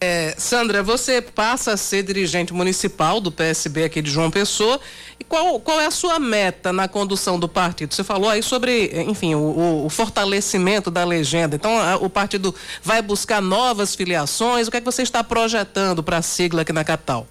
É, 0.02 0.34
Sandra, 0.36 0.82
você 0.82 1.22
passa 1.22 1.74
a 1.74 1.78
ser 1.78 2.02
dirigente 2.04 2.54
municipal 2.54 3.22
do 3.22 3.32
PSB 3.32 3.84
aqui 3.84 4.02
de 4.02 4.10
João 4.10 4.32
Pessoa. 4.32 4.80
Qual, 5.28 5.60
qual 5.60 5.82
é 5.82 5.88
a 5.88 5.92
sua 5.92 6.20
meta 6.20 6.72
na 6.72 6.88
condução 6.88 7.40
do 7.40 7.48
partido? 7.48 7.94
Você 7.94 8.04
falou 8.04 8.30
aí 8.30 8.44
sobre, 8.44 8.92
enfim, 9.04 9.36
o, 9.36 9.86
o 9.86 9.90
fortalecimento 9.90 10.92
da 10.92 11.04
legenda. 11.04 11.56
Então, 11.56 11.78
a, 11.78 11.96
o 11.98 12.10
partido 12.10 12.54
vai 12.84 13.02
buscar 13.02 13.42
novas 13.42 13.96
filiações. 13.96 14.68
O 14.68 14.72
que 14.72 14.78
é 14.78 14.80
que 14.80 14.86
você 14.86 15.02
está 15.02 15.24
projetando 15.24 16.04
para 16.04 16.18
a 16.18 16.22
sigla 16.22 16.62
aqui 16.62 16.72
na 16.72 16.84
capital? 16.84 17.28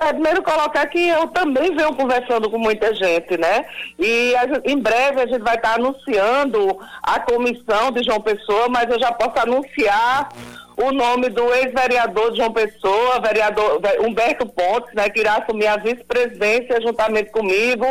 É, 0.00 0.12
primeiro 0.12 0.42
colocar 0.42 0.86
que 0.86 0.98
eu 0.98 1.28
também 1.28 1.74
venho 1.74 1.94
conversando 1.94 2.50
com 2.50 2.58
muita 2.58 2.92
gente, 2.94 3.36
né? 3.38 3.64
E 3.98 4.34
a, 4.36 4.44
em 4.64 4.78
breve 4.78 5.20
a 5.20 5.26
gente 5.26 5.42
vai 5.42 5.54
estar 5.54 5.74
anunciando 5.74 6.78
a 7.02 7.20
comissão 7.20 7.92
de 7.92 8.02
João 8.02 8.20
Pessoa, 8.20 8.68
mas 8.68 8.90
eu 8.90 8.98
já 8.98 9.12
posso 9.12 9.38
anunciar 9.38 10.28
o 10.76 10.90
nome 10.90 11.28
do 11.28 11.52
ex-vereador 11.54 12.34
João 12.34 12.52
Pessoa, 12.52 13.20
vereador 13.20 13.80
Humberto 14.00 14.46
Pontes, 14.46 14.92
né, 14.94 15.08
que 15.08 15.20
irá 15.20 15.36
assumir 15.36 15.66
a 15.66 15.76
vice-presidência 15.76 16.80
juntamente 16.80 17.30
comigo, 17.30 17.86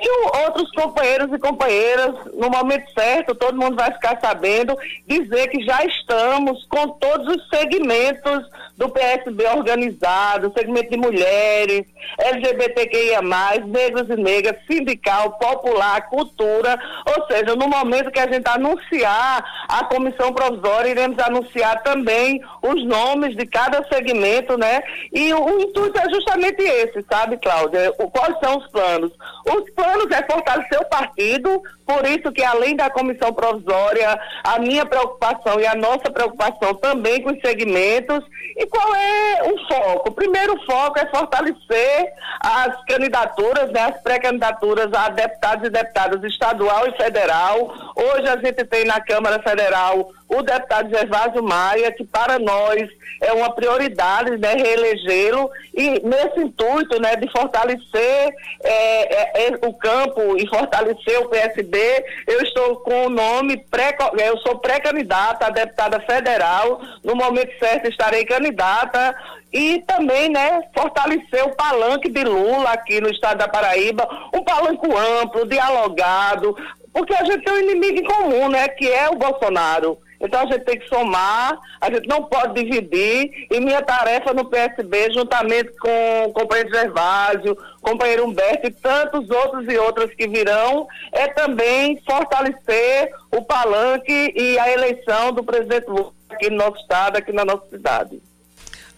e 0.00 0.10
outros 0.44 0.70
companheiros 0.72 1.32
e 1.32 1.38
companheiras, 1.38 2.14
no 2.34 2.48
momento 2.48 2.90
certo, 2.92 3.34
todo 3.34 3.60
mundo 3.60 3.76
vai 3.76 3.92
ficar 3.92 4.18
sabendo, 4.20 4.76
dizer 5.06 5.48
que 5.48 5.64
já 5.64 5.84
estamos 5.84 6.64
com 6.66 6.88
todos 6.88 7.36
os 7.36 7.48
segmentos 7.48 8.48
do 8.76 8.88
PSB 8.88 9.46
organizado, 9.48 10.52
segmento 10.56 10.90
de 10.90 10.96
mulheres, 10.96 11.86
LGBTQIA+, 12.18 13.22
negros 13.66 14.08
e 14.08 14.16
negras, 14.16 14.56
sindical, 14.66 15.32
popular, 15.32 16.08
cultura, 16.08 16.78
ou 17.06 17.26
seja, 17.26 17.54
no 17.54 17.68
momento 17.68 18.10
que 18.10 18.18
a 18.18 18.30
gente 18.30 18.48
anunciar 18.48 19.44
a 19.68 19.84
comissão 19.84 20.32
provisória, 20.32 20.90
iremos 20.90 21.18
anunciar 21.18 21.82
também 21.82 22.13
os 22.62 22.84
nomes 22.86 23.36
de 23.36 23.46
cada 23.46 23.84
segmento, 23.88 24.56
né? 24.56 24.82
E 25.12 25.32
o, 25.32 25.44
o 25.44 25.60
intuito 25.60 25.98
é 25.98 26.08
justamente 26.10 26.62
esse, 26.62 27.04
sabe, 27.10 27.36
Cláudia? 27.38 27.92
O, 27.98 28.10
quais 28.10 28.36
são 28.42 28.58
os 28.58 28.66
planos? 28.68 29.12
Os 29.46 29.70
planos 29.74 30.10
é 30.10 30.22
fortalecer 30.30 30.80
o 30.80 30.88
partido, 30.88 31.62
por 31.86 32.06
isso 32.06 32.32
que 32.32 32.42
além 32.42 32.76
da 32.76 32.88
comissão 32.88 33.32
provisória, 33.32 34.18
a 34.42 34.58
minha 34.58 34.86
preocupação 34.86 35.60
e 35.60 35.66
a 35.66 35.74
nossa 35.74 36.10
preocupação 36.10 36.74
também 36.74 37.22
com 37.22 37.30
os 37.30 37.40
segmentos. 37.40 38.24
E 38.56 38.66
qual 38.66 38.94
é 38.94 39.42
o 39.52 39.66
foco? 39.66 40.08
O 40.08 40.12
primeiro 40.12 40.58
foco 40.64 40.98
é 40.98 41.06
fortalecer 41.06 42.12
as 42.40 42.84
candidaturas, 42.84 43.70
né, 43.70 43.92
as 43.94 44.00
pré-candidaturas 44.02 44.92
a 44.92 45.08
deputados 45.08 45.66
e 45.66 45.70
deputadas 45.70 46.22
estadual 46.24 46.86
e 46.88 46.96
federal. 46.96 47.74
Hoje 47.96 48.28
a 48.28 48.36
gente 48.36 48.64
tem 48.64 48.84
na 48.84 49.00
Câmara 49.00 49.42
Federal 49.42 50.10
o 50.28 50.42
deputado 50.42 50.88
Gervásio 50.88 51.42
Maia, 51.42 51.92
que 51.92 52.04
para 52.04 52.38
nós 52.38 52.88
é 53.20 53.32
uma 53.32 53.52
prioridade, 53.54 54.36
né, 54.38 54.54
reelegê-lo, 54.54 55.50
e 55.72 56.00
nesse 56.00 56.40
intuito, 56.40 57.00
né, 57.00 57.16
de 57.16 57.30
fortalecer 57.30 58.34
é, 58.62 59.14
é, 59.14 59.48
é, 59.48 59.66
o 59.66 59.72
campo 59.74 60.36
e 60.36 60.46
fortalecer 60.48 61.20
o 61.20 61.28
PSB, 61.74 62.04
eu 62.28 62.40
estou 62.42 62.76
com 62.76 63.06
o 63.06 63.10
nome, 63.10 63.56
pré, 63.70 63.96
eu 64.24 64.38
sou 64.38 64.58
pré-candidata 64.58 65.46
a 65.46 65.50
deputada 65.50 66.00
federal, 66.00 66.80
no 67.02 67.16
momento 67.16 67.50
certo 67.58 67.88
estarei 67.88 68.24
candidata, 68.24 69.14
e 69.52 69.82
também, 69.86 70.30
né, 70.30 70.62
fortalecer 70.74 71.44
o 71.44 71.54
palanque 71.54 72.08
de 72.08 72.24
Lula 72.24 72.70
aqui 72.70 73.00
no 73.00 73.10
estado 73.10 73.38
da 73.38 73.48
Paraíba, 73.48 74.08
um 74.32 74.42
palanque 74.42 74.88
amplo, 75.20 75.46
dialogado, 75.46 76.56
porque 76.92 77.14
a 77.14 77.24
gente 77.24 77.44
tem 77.44 77.52
um 77.52 77.60
inimigo 77.60 77.98
em 77.98 78.04
comum, 78.04 78.48
né, 78.48 78.68
que 78.68 78.88
é 78.88 79.08
o 79.10 79.16
Bolsonaro. 79.16 79.98
Então 80.24 80.40
a 80.40 80.46
gente 80.46 80.64
tem 80.64 80.78
que 80.78 80.88
somar, 80.88 81.58
a 81.80 81.90
gente 81.92 82.08
não 82.08 82.24
pode 82.24 82.54
dividir. 82.54 83.46
E 83.50 83.60
minha 83.60 83.82
tarefa 83.82 84.32
no 84.32 84.44
PSB, 84.46 85.12
juntamente 85.12 85.72
com 85.78 86.24
o 86.26 86.32
companheiro 86.32 86.72
Gervásio, 86.72 87.56
companheiro 87.82 88.24
Humberto 88.24 88.66
e 88.66 88.70
tantos 88.70 89.28
outros 89.30 89.66
e 89.68 89.76
outras 89.76 90.14
que 90.14 90.26
virão, 90.26 90.86
é 91.12 91.28
também 91.28 92.00
fortalecer 92.06 93.10
o 93.30 93.42
palanque 93.42 94.32
e 94.34 94.58
a 94.58 94.72
eleição 94.72 95.32
do 95.32 95.44
presidente 95.44 95.88
Lula 95.88 96.12
aqui 96.30 96.50
no 96.50 96.56
nosso 96.56 96.80
estado, 96.80 97.16
aqui 97.16 97.32
na 97.32 97.44
nossa 97.44 97.68
cidade. 97.68 98.20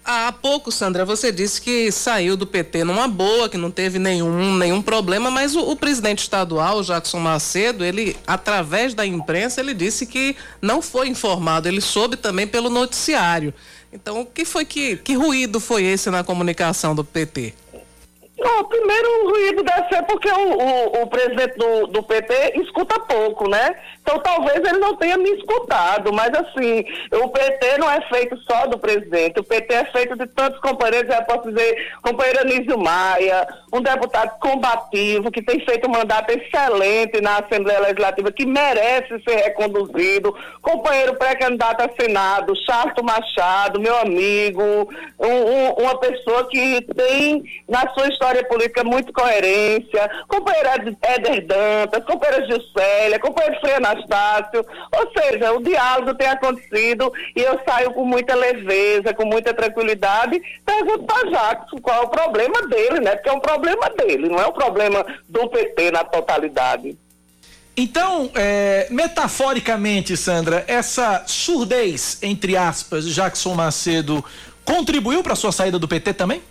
Há 0.09 0.31
pouco, 0.31 0.71
Sandra, 0.71 1.05
você 1.05 1.33
disse 1.33 1.61
que 1.61 1.91
saiu 1.91 2.37
do 2.37 2.47
PT 2.47 2.85
numa 2.85 3.09
boa, 3.09 3.49
que 3.49 3.57
não 3.57 3.73
teve 3.73 3.99
nenhum, 3.99 4.55
nenhum 4.55 4.81
problema, 4.81 5.33
mas 5.33 5.57
o, 5.57 5.69
o, 5.69 5.75
presidente 5.75 6.21
estadual, 6.21 6.81
Jackson 6.85 7.19
Macedo, 7.19 7.85
ele, 7.85 8.17
através 8.25 8.95
da 8.95 9.05
imprensa, 9.05 9.61
ele 9.61 9.75
disse 9.75 10.07
que 10.07 10.37
não 10.63 10.81
foi 10.81 11.09
informado, 11.09 11.67
ele 11.67 11.81
soube 11.81 12.17
também 12.17 12.47
pelo 12.47 12.71
noticiário. 12.71 13.53
Então, 13.93 14.21
o 14.21 14.27
que 14.27 14.45
foi 14.45 14.65
que, 14.65 14.97
que 14.97 15.15
ruído 15.15 15.59
foi 15.59 15.83
esse 15.83 16.09
na 16.09 16.23
comunicação 16.23 16.95
do 16.95 17.03
PT? 17.03 17.53
Não, 18.39 18.65
primeiro 18.65 19.09
o 19.09 19.31
ruído 19.31 19.63
deve 19.63 19.89
ser 19.89 20.03
porque 20.03 20.31
o, 20.31 20.59
o, 20.59 21.03
o 21.03 21.07
presidente 21.07 21.57
do, 21.57 21.87
do, 21.87 22.03
PT 22.03 22.61
escuta 22.61 23.01
pouco, 23.01 23.49
né? 23.49 23.75
Então 24.07 24.21
talvez 24.21 24.59
ele 24.59 24.79
não 24.79 24.95
tenha 24.95 25.19
me 25.19 25.29
escutado, 25.33 26.13
mas 26.13 26.31
assim, 26.33 26.85
o 27.13 27.29
PT 27.29 27.79
não 27.79 27.91
é 27.91 28.01
feito 28.03 28.39
só 28.43 28.65
do 28.69 28.79
presidente, 28.79 29.41
o 29.41 29.45
PT 29.45 29.75
é 29.75 29.85
feito 29.87 30.17
de 30.17 30.29
tantos 30.29 30.61
companheiros, 30.61 31.13
já 31.13 31.23
posso 31.23 31.51
dizer, 31.51 31.93
companheiro 32.03 32.43
Anísio 32.43 32.79
Maia, 32.79 33.49
um 33.73 33.81
deputado 33.81 34.39
combativo, 34.39 35.33
que 35.33 35.43
tem 35.43 35.59
feito 35.67 35.89
um 35.89 35.93
mandato 35.93 36.31
excelente 36.31 37.21
na 37.21 37.39
Assembleia 37.39 37.81
Legislativa, 37.81 38.31
que 38.31 38.47
merece 38.47 39.21
ser 39.29 39.37
reconduzido, 39.43 40.33
companheiro 40.63 41.17
pré-candidato 41.17 41.83
a 41.83 42.01
Senado, 42.01 42.55
Charto 42.65 43.05
Machado, 43.05 43.81
meu 43.81 43.99
amigo, 43.99 44.63
um, 45.19 45.27
um, 45.27 45.71
uma 45.83 45.99
pessoa 45.99 46.49
que 46.49 46.81
tem 46.95 47.43
na 47.69 47.93
sua 47.93 48.07
história 48.07 48.45
política 48.45 48.85
muito 48.85 49.13
coerência, 49.13 50.09
companheira 50.29 50.75
Éder 51.03 51.45
Dantas, 51.45 52.05
companheira 52.05 52.47
Gisélia, 52.47 53.19
companheiro 53.19 53.59
Frei 53.61 53.81
Anastácio, 53.97 54.65
ou 54.93 55.13
seja, 55.13 55.53
o 55.53 55.63
diálogo 55.63 56.15
tem 56.15 56.29
acontecido 56.29 57.13
e 57.35 57.41
eu 57.41 57.59
saio 57.69 57.93
com 57.93 58.05
muita 58.05 58.35
leveza, 58.35 59.15
com 59.15 59.25
muita 59.25 59.55
tranquilidade, 59.55 60.41
pergunto 60.65 61.05
para 61.05 61.31
Jacques 61.31 61.81
qual 61.81 62.03
é 62.03 62.05
o 62.05 62.09
problema 62.09 62.67
dele, 62.69 63.01
né? 63.01 63.17
Porque 63.17 63.29
é 63.29 63.33
um 63.33 63.41
problema 63.41 63.91
dele, 63.91 64.29
não 64.29 64.39
é 64.39 64.47
um 64.47 64.53
problema 64.53 65.05
do 65.29 65.49
PT 65.49 65.91
na 65.91 66.05
totalidade. 66.05 66.97
Então, 67.77 68.31
é, 68.35 68.87
metaforicamente, 68.91 70.17
Sandra, 70.17 70.65
essa 70.67 71.25
surdez, 71.27 72.19
entre 72.23 72.57
aspas, 72.57 73.07
Jackson 73.07 73.55
Macedo, 73.55 74.25
contribuiu 74.65 75.23
para 75.23 75.35
sua 75.35 75.53
saída 75.53 75.79
do 75.79 75.87
PT 75.87 76.15
também? 76.15 76.43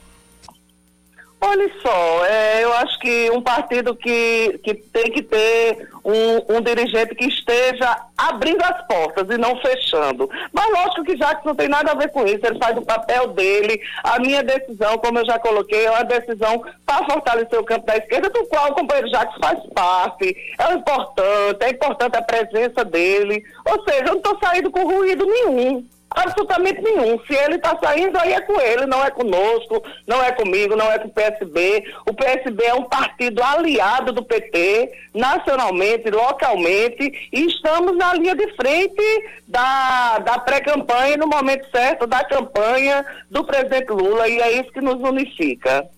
Olha 1.41 1.70
só, 1.82 2.26
é, 2.26 2.64
eu 2.64 2.74
acho 2.74 2.98
que 2.99 3.30
um 3.30 3.41
partido 3.41 3.95
que, 3.95 4.60
que 4.64 4.74
tem 4.74 5.12
que 5.12 5.22
ter 5.22 5.90
um, 6.03 6.56
um, 6.56 6.62
dirigente 6.62 7.14
que 7.14 7.26
esteja 7.26 7.98
abrindo 8.18 8.64
as 8.64 8.88
portas 8.88 9.30
e 9.30 9.38
não 9.38 9.56
fechando. 9.62 10.30
Mas 10.52 10.72
lógico 10.72 11.03
que 11.03 11.18
Jacques 11.18 11.45
não 11.45 11.53
tem 11.53 11.68
nada 11.68 11.91
a 11.91 11.95
ver 11.95 12.10
com 12.12 12.26
isso, 12.26 12.40
ele 12.44 12.57
faz 12.57 12.78
o 12.78 12.82
papel 12.82 13.28
dele. 13.28 13.80
A 14.03 14.18
minha 14.20 14.41
decisão, 14.44 14.98
como 14.98 15.20
eu 15.20 15.26
já 15.26 15.38
coloquei, 15.38 15.86
é 15.86 15.91
uma 15.91 16.06
decisão 16.06 16.64
para 16.86 17.06
fortalecer 17.06 17.60
o 17.60 17.66
campo 17.66 17.86
da 17.86 17.98
esquerda, 17.98 18.30
do 18.30 18.45
qual 18.45 18.72
o 18.72 18.76
companheiro 18.76 19.10
Jacques 19.10 19.38
faz 19.40 19.60
parte. 19.74 20.36
É 20.57 20.74
importante, 20.74 21.64
é 21.64 21.70
importante 21.70 22.18
a 22.18 22.22
presença 22.22 22.84
dele. 22.86 23.44
Ou 23.66 23.84
seja, 23.84 24.06
eu 24.06 24.12
não 24.14 24.18
estou 24.18 24.40
saindo 24.40 24.72
com 24.72 24.84
ruído 24.84 25.26
nenhum. 25.26 25.86
Absolutamente 26.10 26.82
nenhum. 26.82 27.19
Se 27.26 27.34
ele 27.34 27.56
está 27.56 27.77
saindo, 27.84 28.18
aí 28.18 28.34
é 28.34 28.41
com 28.41 28.60
ele, 28.61 28.86
não 28.86 29.03
é 29.03 29.11
conosco, 29.11 29.84
não 30.07 30.23
é 30.23 30.32
comigo, 30.32 30.76
não 30.76 30.90
é 30.91 30.99
com 30.99 31.07
o 31.07 31.11
PSB. 31.11 31.84
O 32.07 32.14
PSB 32.14 32.64
é 32.64 32.73
um 32.73 32.84
partido 32.84 33.44
aliado 33.44 34.14
do 34.14 34.23
PT, 34.23 34.91
nacionalmente, 35.14 36.10
localmente, 36.10 37.30
e 37.34 37.45
estamos 37.48 37.98
na 37.98 38.14
linha 38.14 38.36
de 38.36 38.48
frente 38.56 39.03
da, 39.48 40.19
da 40.19 40.40
pré-campanha, 40.40 41.18
no 41.18 41.27
momento 41.27 41.69
certo, 41.69 42.07
da 42.07 42.23
campanha 42.23 43.06
do 43.30 43.44
presidente 43.44 43.91
Lula, 43.91 44.27
e 44.27 44.40
é 44.40 44.61
isso 44.61 44.72
que 44.72 44.82
nos 44.82 45.02
unifica. 45.02 45.90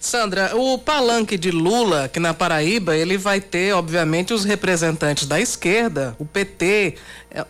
Sandra, 0.00 0.56
o 0.56 0.78
palanque 0.78 1.36
de 1.36 1.50
Lula, 1.50 2.04
aqui 2.04 2.18
na 2.18 2.32
Paraíba, 2.32 2.96
ele 2.96 3.18
vai 3.18 3.38
ter, 3.38 3.74
obviamente, 3.74 4.32
os 4.32 4.46
representantes 4.46 5.26
da 5.26 5.38
esquerda, 5.38 6.16
o 6.18 6.24
PT, 6.24 6.96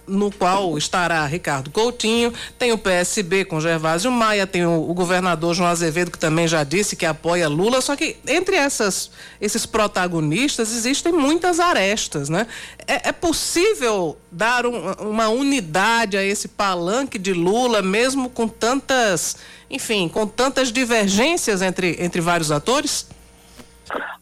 no 0.07 0.31
qual 0.31 0.77
estará 0.77 1.25
Ricardo 1.27 1.71
Coutinho, 1.71 2.33
tem 2.59 2.73
o 2.73 2.79
PSB 2.79 3.45
com 3.45 3.61
Gervásio 3.61 4.11
Maia, 4.11 4.47
tem 4.47 4.67
o, 4.67 4.91
o, 4.91 4.95
governador 4.95 5.55
João 5.55 5.69
Azevedo, 5.69 6.11
que 6.11 6.19
também 6.19 6.47
já 6.47 6.65
disse 6.65 6.97
que 6.97 7.07
apoia 7.07 7.49
Lula, 7.49 7.81
só 7.81 7.97
que 7.97 8.17
entre 8.27 8.57
essas, 8.57 9.11
esses 9.41 9.65
protagonistas 9.65 10.73
existem 10.73 11.13
muitas 11.13 11.59
arestas, 11.61 12.29
né? 12.29 12.47
É, 12.87 13.09
é 13.09 13.13
possível 13.13 14.19
dar 14.31 14.67
um, 14.67 14.93
uma 14.93 15.29
unidade 15.29 16.17
a 16.17 16.23
esse 16.23 16.49
palanque 16.49 17.19
de 17.19 17.33
Lula, 17.33 17.81
mesmo 17.83 18.29
com 18.29 18.47
tantas 18.47 19.37
enfim, 19.71 20.09
com 20.09 20.27
tantas 20.27 20.73
divergências 20.73 21.63
entre, 21.63 21.97
entre 22.01 22.21
vários 22.21 22.51
atores? 22.51 23.07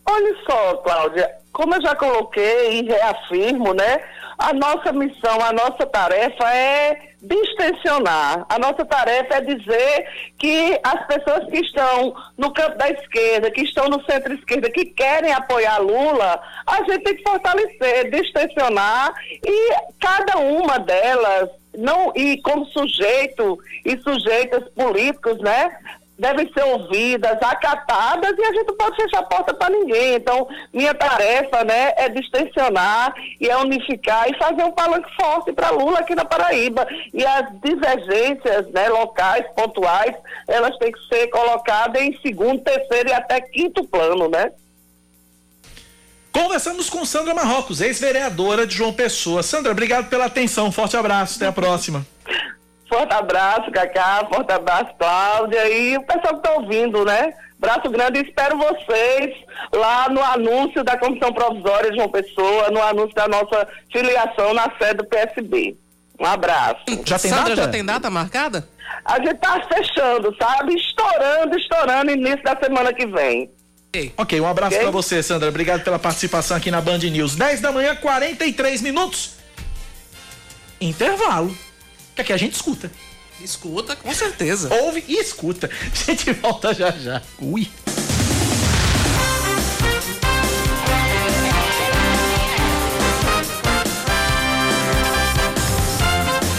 Olha 0.05 0.37
só, 0.45 0.77
Cláudia, 0.77 1.31
como 1.59 1.75
eu 1.75 1.83
já 1.83 1.93
coloquei 1.97 2.79
e 2.79 2.83
reafirmo, 2.85 3.75
né? 3.75 4.01
A 4.39 4.53
nossa 4.53 4.93
missão, 4.93 5.43
a 5.43 5.53
nossa 5.53 5.85
tarefa 5.87 6.49
é 6.55 6.97
distensionar. 7.21 8.47
A 8.49 8.61
nossa 8.61 8.85
tarefa 8.85 9.39
é 9.39 9.41
dizer 9.41 10.07
que 10.39 10.79
as 10.85 11.05
pessoas 11.09 11.51
que 11.51 11.59
estão 11.59 12.15
no 12.37 12.53
campo 12.53 12.79
da 12.79 12.89
esquerda, 12.89 13.51
que 13.51 13.63
estão 13.63 13.89
no 13.89 14.01
centro-esquerda, 14.05 14.71
que 14.71 14.85
querem 14.85 15.33
apoiar 15.33 15.79
Lula, 15.79 16.41
a 16.65 16.77
gente 16.85 17.03
tem 17.03 17.17
que 17.17 17.29
fortalecer, 17.29 18.09
distensionar 18.09 19.13
e 19.45 19.73
cada 19.99 20.39
uma 20.39 20.79
delas 20.79 21.51
não 21.77 22.13
e 22.15 22.41
como 22.43 22.67
sujeito 22.67 23.59
e 23.85 23.99
sujeitas 23.99 24.63
políticos, 24.77 25.39
né? 25.41 25.77
Devem 26.19 26.51
ser 26.53 26.65
ouvidas, 26.65 27.41
acatadas 27.41 28.35
e 28.37 28.43
a 28.43 28.53
gente 28.53 28.67
não 28.67 28.77
pode 28.77 28.97
fechar 28.97 29.21
a 29.21 29.23
porta 29.23 29.55
para 29.55 29.71
ninguém. 29.71 30.15
Então, 30.15 30.49
minha 30.73 30.93
tarefa, 30.93 31.63
né, 31.65 31.93
é 31.97 32.09
distensionar 32.09 33.15
e 33.41 33.49
é 33.49 33.57
unificar 33.57 34.29
e 34.29 34.37
fazer 34.37 34.65
um 34.65 34.73
palanque 34.73 35.09
forte 35.15 35.53
para 35.53 35.71
Lula 35.71 36.01
aqui 36.01 36.15
na 36.15 36.25
Paraíba. 36.25 36.87
E 37.15 37.25
as 37.25 37.47
divergências, 37.61 38.67
né, 38.73 38.89
locais, 38.89 39.47
pontuais, 39.55 40.15
elas 40.49 40.77
têm 40.79 40.91
que 40.91 41.09
ser 41.09 41.29
colocadas 41.29 42.03
em 42.03 42.19
segundo, 42.21 42.63
terceiro 42.63 43.11
e 43.11 43.13
até 43.13 43.41
quinto 43.41 43.85
plano, 43.85 44.29
né? 44.29 44.51
Conversamos 46.33 46.91
com 46.91 47.05
Sandra 47.05 47.35
Marrocos, 47.35 47.81
ex-vereadora 47.81 48.67
de 48.67 48.77
João 48.77 48.93
Pessoa. 48.93 49.43
Sandra, 49.43 49.73
obrigado 49.73 50.09
pela 50.09 50.27
atenção. 50.27 50.71
Forte 50.71 50.97
abraço. 50.97 51.37
Até 51.37 51.47
a 51.47 51.53
próxima. 51.53 52.07
Forte 52.89 53.13
abraço, 53.13 53.71
Cacá. 53.71 54.27
Forte 54.33 54.51
abraço, 54.51 54.95
Cláudia. 54.99 55.69
E 55.69 55.97
o 55.97 56.03
pessoal 56.03 56.41
que 56.41 56.49
está 56.49 56.53
ouvindo, 56.53 57.05
né? 57.05 57.35
Braço 57.59 57.91
grande. 57.91 58.21
Espero 58.21 58.57
vocês 58.57 59.35
lá 59.73 60.09
no 60.09 60.23
anúncio 60.23 60.83
da 60.83 60.97
Comissão 60.97 61.33
Provisória 61.33 61.91
de 61.91 61.97
João 61.97 62.09
Pessoa, 62.09 62.71
no 62.71 62.83
anúncio 62.83 63.15
da 63.15 63.29
nossa 63.29 63.69
filiação 63.93 64.55
na 64.55 64.71
sede 64.79 64.95
do 64.95 65.05
PSB. 65.05 65.77
Um 66.19 66.25
abraço. 66.25 66.83
Já 67.05 67.19
tem 67.19 67.31
Sandra, 67.31 67.55
data? 67.55 67.57
já 67.57 67.69
tem 67.69 67.85
data 67.85 68.11
marcada? 68.11 68.69
A 69.05 69.19
gente 69.19 69.35
está 69.35 69.61
fechando, 69.69 70.35
sabe? 70.41 70.75
Estourando, 70.75 71.59
estourando, 71.59 72.11
início 72.11 72.43
da 72.43 72.57
semana 72.57 72.93
que 72.93 73.07
vem. 73.07 73.51
Ok, 74.17 74.41
um 74.41 74.47
abraço 74.47 74.75
okay? 74.75 74.83
para 74.85 74.91
você, 74.93 75.23
Sandra. 75.23 75.49
Obrigado 75.49 75.83
pela 75.83 75.99
participação 75.99 76.57
aqui 76.57 76.71
na 76.71 76.81
Band 76.81 76.99
News. 76.99 77.35
10 77.35 77.61
da 77.61 77.73
manhã, 77.73 77.97
43 77.97 78.83
minutos. 78.83 79.37
Intervalo 80.81 81.53
que 82.19 82.23
aqui 82.23 82.33
a 82.33 82.37
gente 82.37 82.55
escuta. 82.55 82.91
Escuta, 83.41 83.95
com 83.95 84.13
certeza. 84.13 84.75
Ouve 84.83 85.05
e 85.07 85.21
escuta. 85.21 85.71
A 85.71 86.13
gente 86.13 86.33
volta 86.33 86.75
já 86.75 86.91
já. 86.91 87.23
Ui. 87.39 87.69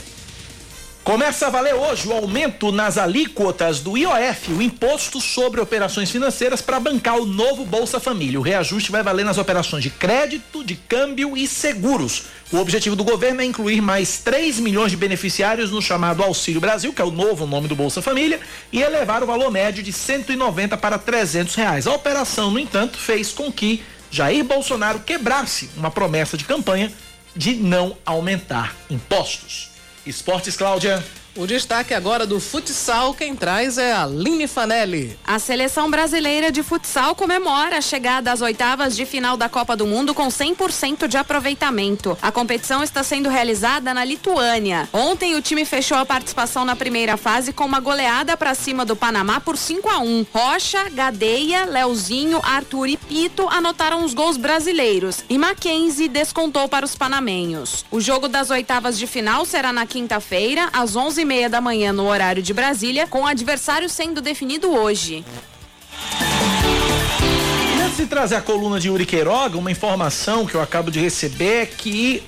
Começa 1.02 1.46
a 1.46 1.50
valer 1.50 1.74
hoje 1.74 2.06
o 2.06 2.12
aumento 2.12 2.70
nas 2.70 2.98
alíquotas 2.98 3.80
do 3.80 3.96
IOF, 3.96 4.52
o 4.52 4.60
Imposto 4.60 5.18
sobre 5.18 5.58
Operações 5.58 6.10
Financeiras, 6.10 6.60
para 6.60 6.78
bancar 6.78 7.16
o 7.16 7.24
novo 7.24 7.64
Bolsa 7.64 7.98
Família. 7.98 8.38
O 8.38 8.42
reajuste 8.42 8.92
vai 8.92 9.02
valer 9.02 9.24
nas 9.24 9.38
operações 9.38 9.82
de 9.82 9.88
crédito, 9.88 10.62
de 10.62 10.76
câmbio 10.76 11.36
e 11.36 11.48
seguros. 11.48 12.24
O 12.52 12.58
objetivo 12.58 12.94
do 12.94 13.02
governo 13.02 13.40
é 13.40 13.44
incluir 13.44 13.80
mais 13.80 14.18
3 14.18 14.60
milhões 14.60 14.90
de 14.90 14.96
beneficiários 14.96 15.70
no 15.70 15.80
chamado 15.80 16.22
Auxílio 16.22 16.60
Brasil, 16.60 16.92
que 16.92 17.00
é 17.00 17.04
o 17.04 17.10
novo 17.10 17.46
nome 17.46 17.66
do 17.66 17.74
Bolsa 17.74 18.02
Família, 18.02 18.38
e 18.70 18.82
elevar 18.82 19.22
o 19.22 19.26
valor 19.26 19.50
médio 19.50 19.82
de 19.82 19.92
190 19.92 20.76
para 20.76 20.98
300 20.98 21.54
reais. 21.54 21.86
A 21.86 21.94
operação, 21.94 22.50
no 22.50 22.58
entanto, 22.58 22.98
fez 22.98 23.32
com 23.32 23.50
que 23.50 23.82
Jair 24.10 24.44
Bolsonaro 24.44 25.00
quebrasse 25.00 25.70
uma 25.76 25.90
promessa 25.90 26.36
de 26.36 26.44
campanha 26.44 26.92
de 27.34 27.54
não 27.54 27.96
aumentar 28.04 28.74
impostos. 28.88 29.70
Esportes, 30.06 30.56
Cláudia. 30.56 31.04
O 31.36 31.46
destaque 31.46 31.94
agora 31.94 32.26
do 32.26 32.40
futsal, 32.40 33.14
quem 33.14 33.36
traz 33.36 33.78
é 33.78 33.92
a 33.92 34.04
Line 34.04 34.48
Fanelli. 34.48 35.16
A 35.24 35.38
seleção 35.38 35.88
brasileira 35.88 36.50
de 36.50 36.60
futsal 36.60 37.14
comemora 37.14 37.78
a 37.78 37.80
chegada 37.80 38.32
às 38.32 38.40
oitavas 38.40 38.96
de 38.96 39.06
final 39.06 39.36
da 39.36 39.48
Copa 39.48 39.76
do 39.76 39.86
Mundo 39.86 40.12
com 40.12 40.26
100% 40.26 41.06
de 41.06 41.16
aproveitamento. 41.16 42.18
A 42.20 42.32
competição 42.32 42.82
está 42.82 43.04
sendo 43.04 43.28
realizada 43.28 43.94
na 43.94 44.04
Lituânia. 44.04 44.88
Ontem 44.92 45.36
o 45.36 45.40
time 45.40 45.64
fechou 45.64 45.96
a 45.96 46.04
participação 46.04 46.64
na 46.64 46.74
primeira 46.74 47.16
fase 47.16 47.52
com 47.52 47.64
uma 47.64 47.78
goleada 47.78 48.36
para 48.36 48.52
cima 48.52 48.84
do 48.84 48.96
Panamá 48.96 49.40
por 49.40 49.56
5 49.56 49.88
a 49.88 49.98
1. 50.00 50.26
Rocha, 50.34 50.88
Gadeia, 50.90 51.64
Leozinho, 51.64 52.40
Arthur 52.42 52.88
e 52.88 52.96
Pito 52.96 53.48
anotaram 53.48 54.04
os 54.04 54.14
gols 54.14 54.36
brasileiros 54.36 55.24
e 55.28 55.38
Mackenzie 55.38 56.08
descontou 56.08 56.68
para 56.68 56.84
os 56.84 56.96
panamenhos. 56.96 57.84
O 57.88 58.00
jogo 58.00 58.26
das 58.26 58.50
oitavas 58.50 58.98
de 58.98 59.06
final 59.06 59.44
será 59.44 59.72
na 59.72 59.86
quinta-feira 59.86 60.68
às 60.72 60.96
11 60.96 61.19
e 61.20 61.24
meia 61.24 61.48
da 61.48 61.60
manhã 61.60 61.92
no 61.92 62.06
horário 62.06 62.42
de 62.42 62.54
Brasília, 62.54 63.06
com 63.06 63.22
o 63.22 63.26
adversário 63.26 63.88
sendo 63.88 64.20
definido 64.20 64.70
hoje. 64.70 65.24
Antes 67.84 67.96
de 67.96 68.06
trazer 68.06 68.36
a 68.36 68.40
coluna 68.40 68.80
de 68.80 68.88
Yuri 68.88 69.04
Queiroga, 69.04 69.58
uma 69.58 69.70
informação 69.70 70.46
que 70.46 70.54
eu 70.54 70.62
acabo 70.62 70.90
de 70.90 70.98
receber 70.98 71.62
é 71.62 71.66
que 71.66 72.22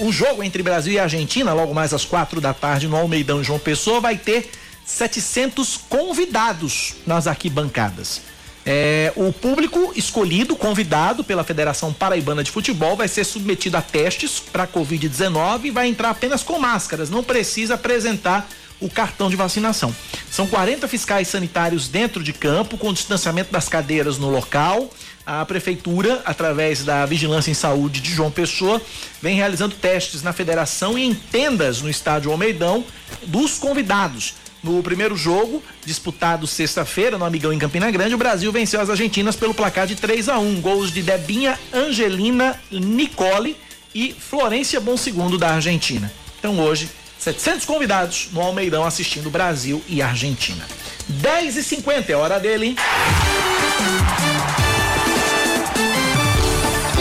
uh, 0.00 0.06
o 0.06 0.12
jogo 0.12 0.42
entre 0.42 0.62
Brasil 0.62 0.92
e 0.92 0.98
Argentina, 0.98 1.52
logo 1.52 1.74
mais 1.74 1.92
às 1.92 2.04
quatro 2.04 2.40
da 2.40 2.54
tarde 2.54 2.86
no 2.86 2.96
Almeidão 2.96 3.42
João 3.42 3.58
Pessoa, 3.58 4.00
vai 4.00 4.16
ter 4.16 4.50
700 4.84 5.76
convidados 5.88 6.94
nas 7.06 7.26
arquibancadas. 7.26 8.22
É, 8.64 9.12
o 9.16 9.32
público 9.32 9.92
escolhido, 9.96 10.54
convidado 10.54 11.24
pela 11.24 11.42
Federação 11.42 11.92
Paraibana 11.92 12.44
de 12.44 12.50
Futebol, 12.50 12.96
vai 12.96 13.08
ser 13.08 13.24
submetido 13.24 13.76
a 13.76 13.82
testes 13.82 14.38
para 14.38 14.66
Covid-19 14.66 15.64
e 15.64 15.70
vai 15.70 15.88
entrar 15.88 16.10
apenas 16.10 16.42
com 16.42 16.58
máscaras, 16.58 17.08
não 17.08 17.24
precisa 17.24 17.74
apresentar 17.74 18.48
o 18.80 18.88
cartão 18.88 19.28
de 19.28 19.36
vacinação. 19.36 19.94
São 20.30 20.46
40 20.46 20.88
fiscais 20.88 21.28
sanitários 21.28 21.88
dentro 21.88 22.22
de 22.22 22.32
campo, 22.32 22.78
com 22.78 22.92
distanciamento 22.92 23.52
das 23.52 23.68
cadeiras 23.68 24.16
no 24.18 24.30
local. 24.30 24.90
A 25.26 25.44
prefeitura, 25.44 26.22
através 26.24 26.82
da 26.82 27.04
Vigilância 27.04 27.50
em 27.50 27.54
Saúde 27.54 28.00
de 28.00 28.12
João 28.12 28.30
Pessoa, 28.30 28.80
vem 29.20 29.36
realizando 29.36 29.74
testes 29.74 30.22
na 30.22 30.32
federação 30.32 30.98
e 30.98 31.04
em 31.04 31.14
tendas 31.14 31.82
no 31.82 31.90
estádio 31.90 32.32
Almeidão 32.32 32.84
dos 33.26 33.58
convidados. 33.58 34.34
No 34.62 34.82
primeiro 34.82 35.16
jogo, 35.16 35.62
disputado 35.84 36.46
sexta-feira 36.46 37.16
no 37.16 37.24
Amigão 37.24 37.52
em 37.52 37.58
Campina 37.58 37.90
Grande, 37.90 38.14
o 38.14 38.18
Brasil 38.18 38.52
venceu 38.52 38.80
as 38.80 38.90
Argentinas 38.90 39.34
pelo 39.34 39.54
placar 39.54 39.86
de 39.86 39.94
3 39.94 40.28
a 40.28 40.38
1 40.38 40.60
Gols 40.60 40.92
de 40.92 41.02
Debinha, 41.02 41.58
Angelina, 41.72 42.60
Nicole 42.70 43.56
e 43.94 44.12
Florência 44.12 44.78
Bom 44.78 44.96
Segundo 44.96 45.38
da 45.38 45.54
Argentina. 45.54 46.12
Então 46.38 46.58
hoje, 46.60 46.90
700 47.18 47.64
convidados 47.64 48.28
no 48.32 48.40
Almeidão 48.40 48.84
assistindo 48.84 49.30
Brasil 49.30 49.82
e 49.88 50.02
Argentina. 50.02 50.66
10 51.08 51.56
e 51.56 51.62
50 51.62 52.12
é 52.12 52.16
hora 52.16 52.38
dele, 52.38 52.66
hein? 52.66 52.76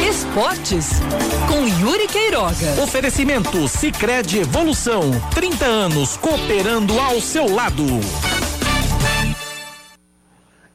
Esportes 0.08 0.88
com 1.48 1.68
Yuri 1.68 2.08
Queiroga. 2.08 2.82
Oferecimento 2.82 3.68
Sicredi 3.68 4.40
Evolução, 4.40 5.12
30 5.34 5.66
anos 5.66 6.16
cooperando 6.18 6.98
ao 7.00 7.20
seu 7.20 7.54
lado. 7.54 7.84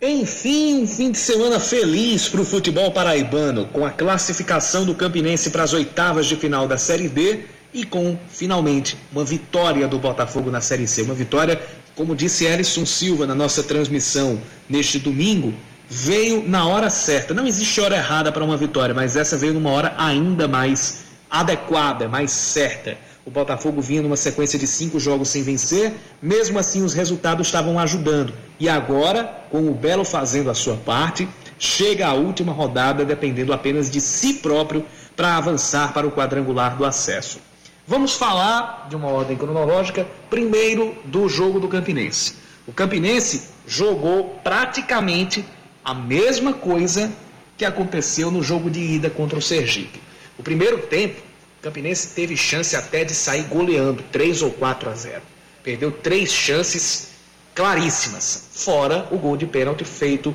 Enfim, 0.01 0.83
um 0.83 0.87
fim 0.87 1.11
de 1.11 1.19
semana 1.19 1.59
feliz 1.59 2.29
para 2.29 2.43
o 2.43 2.45
futebol 2.45 2.91
paraibano, 2.93 3.67
com 3.73 3.87
a 3.87 3.91
classificação 3.91 4.85
do 4.85 4.95
Campinense 4.95 5.51
para 5.51 5.63
as 5.63 5.73
oitavas 5.73 6.27
de 6.27 6.37
final 6.37 6.69
da 6.69 6.77
Série 6.77 7.09
D 7.09 7.45
e 7.73 7.85
com, 7.85 8.19
finalmente, 8.29 8.97
uma 9.11 9.25
vitória 9.25 9.89
do 9.89 9.99
Botafogo 9.99 10.51
na 10.51 10.61
Série 10.61 10.87
C. 10.87 11.03
Uma 11.03 11.15
vitória, 11.15 11.61
como 11.97 12.15
disse 12.15 12.45
Ellison 12.45 12.85
Silva 12.85 13.27
na 13.27 13.35
nossa 13.35 13.63
transmissão 13.63 14.39
neste 14.69 14.99
domingo, 14.99 15.55
veio 15.89 16.49
na 16.49 16.67
hora 16.67 16.91
certa. 16.91 17.35
Não 17.35 17.47
existe 17.47 17.81
hora 17.81 17.97
errada 17.97 18.33
para 18.33 18.45
uma 18.45 18.57
vitória, 18.57 18.95
mas 18.95 19.17
essa 19.17 19.37
veio 19.37 19.55
numa 19.55 19.71
hora 19.71 19.95
ainda 19.99 20.49
mais 20.49 21.05
adequada, 21.31 22.09
mais 22.09 22.31
certa. 22.31 22.97
O 23.27 23.31
Botafogo 23.31 23.81
vinha 23.81 24.03
numa 24.03 24.17
sequência 24.17 24.59
de 24.59 24.67
cinco 24.67 25.01
jogos 25.01 25.29
sem 25.29 25.43
vencer, 25.43 25.95
mesmo 26.21 26.59
assim 26.59 26.83
os 26.83 26.93
resultados 26.93 27.47
estavam 27.47 27.79
ajudando. 27.79 28.35
E 28.61 28.69
agora, 28.69 29.47
com 29.51 29.71
o 29.71 29.75
Belo 29.75 30.05
fazendo 30.05 30.51
a 30.51 30.55
sua 30.55 30.77
parte, 30.77 31.27
chega 31.59 32.07
a 32.07 32.13
última 32.13 32.53
rodada 32.53 33.05
dependendo 33.05 33.53
apenas 33.53 33.91
de 33.91 34.01
si 34.01 34.35
próprio 34.35 34.85
para 35.17 35.37
avançar 35.37 35.93
para 35.95 36.07
o 36.07 36.13
quadrangular 36.13 36.77
do 36.77 36.85
acesso. 36.85 37.39
Vamos 37.87 38.15
falar 38.15 38.87
de 38.89 38.97
uma 38.97 39.09
ordem 39.09 39.37
cronológica, 39.37 40.07
primeiro 40.29 40.95
do 41.05 41.29
jogo 41.29 41.61
do 41.61 41.69
Campinense. 41.69 42.37
O 42.67 42.73
Campinense 42.73 43.49
jogou 43.67 44.39
praticamente 44.43 45.45
a 45.85 45.93
mesma 45.93 46.55
coisa 46.55 47.13
que 47.59 47.65
aconteceu 47.65 48.31
no 48.31 48.43
jogo 48.43 48.71
de 48.71 48.81
ida 48.81 49.11
contra 49.11 49.39
o 49.39 49.43
Sergipe. 49.43 50.01
O 50.39 50.43
primeiro 50.43 50.79
tempo, 50.87 51.21
o 51.61 51.63
Campinense 51.63 52.09
teve 52.15 52.37
chance 52.37 52.75
até 52.75 53.05
de 53.05 53.15
sair 53.15 53.43
goleando 53.45 54.03
3 54.11 54.43
ou 54.43 54.51
4 54.51 54.91
a 54.91 54.95
0. 54.95 55.23
Perdeu 55.63 55.93
três 55.93 56.33
chances 56.33 57.11
claríssimas, 57.55 58.49
fora 58.53 59.09
o 59.11 59.19
gol 59.19 59.37
de 59.37 59.47
pênalti 59.47 59.85
feito 59.85 60.35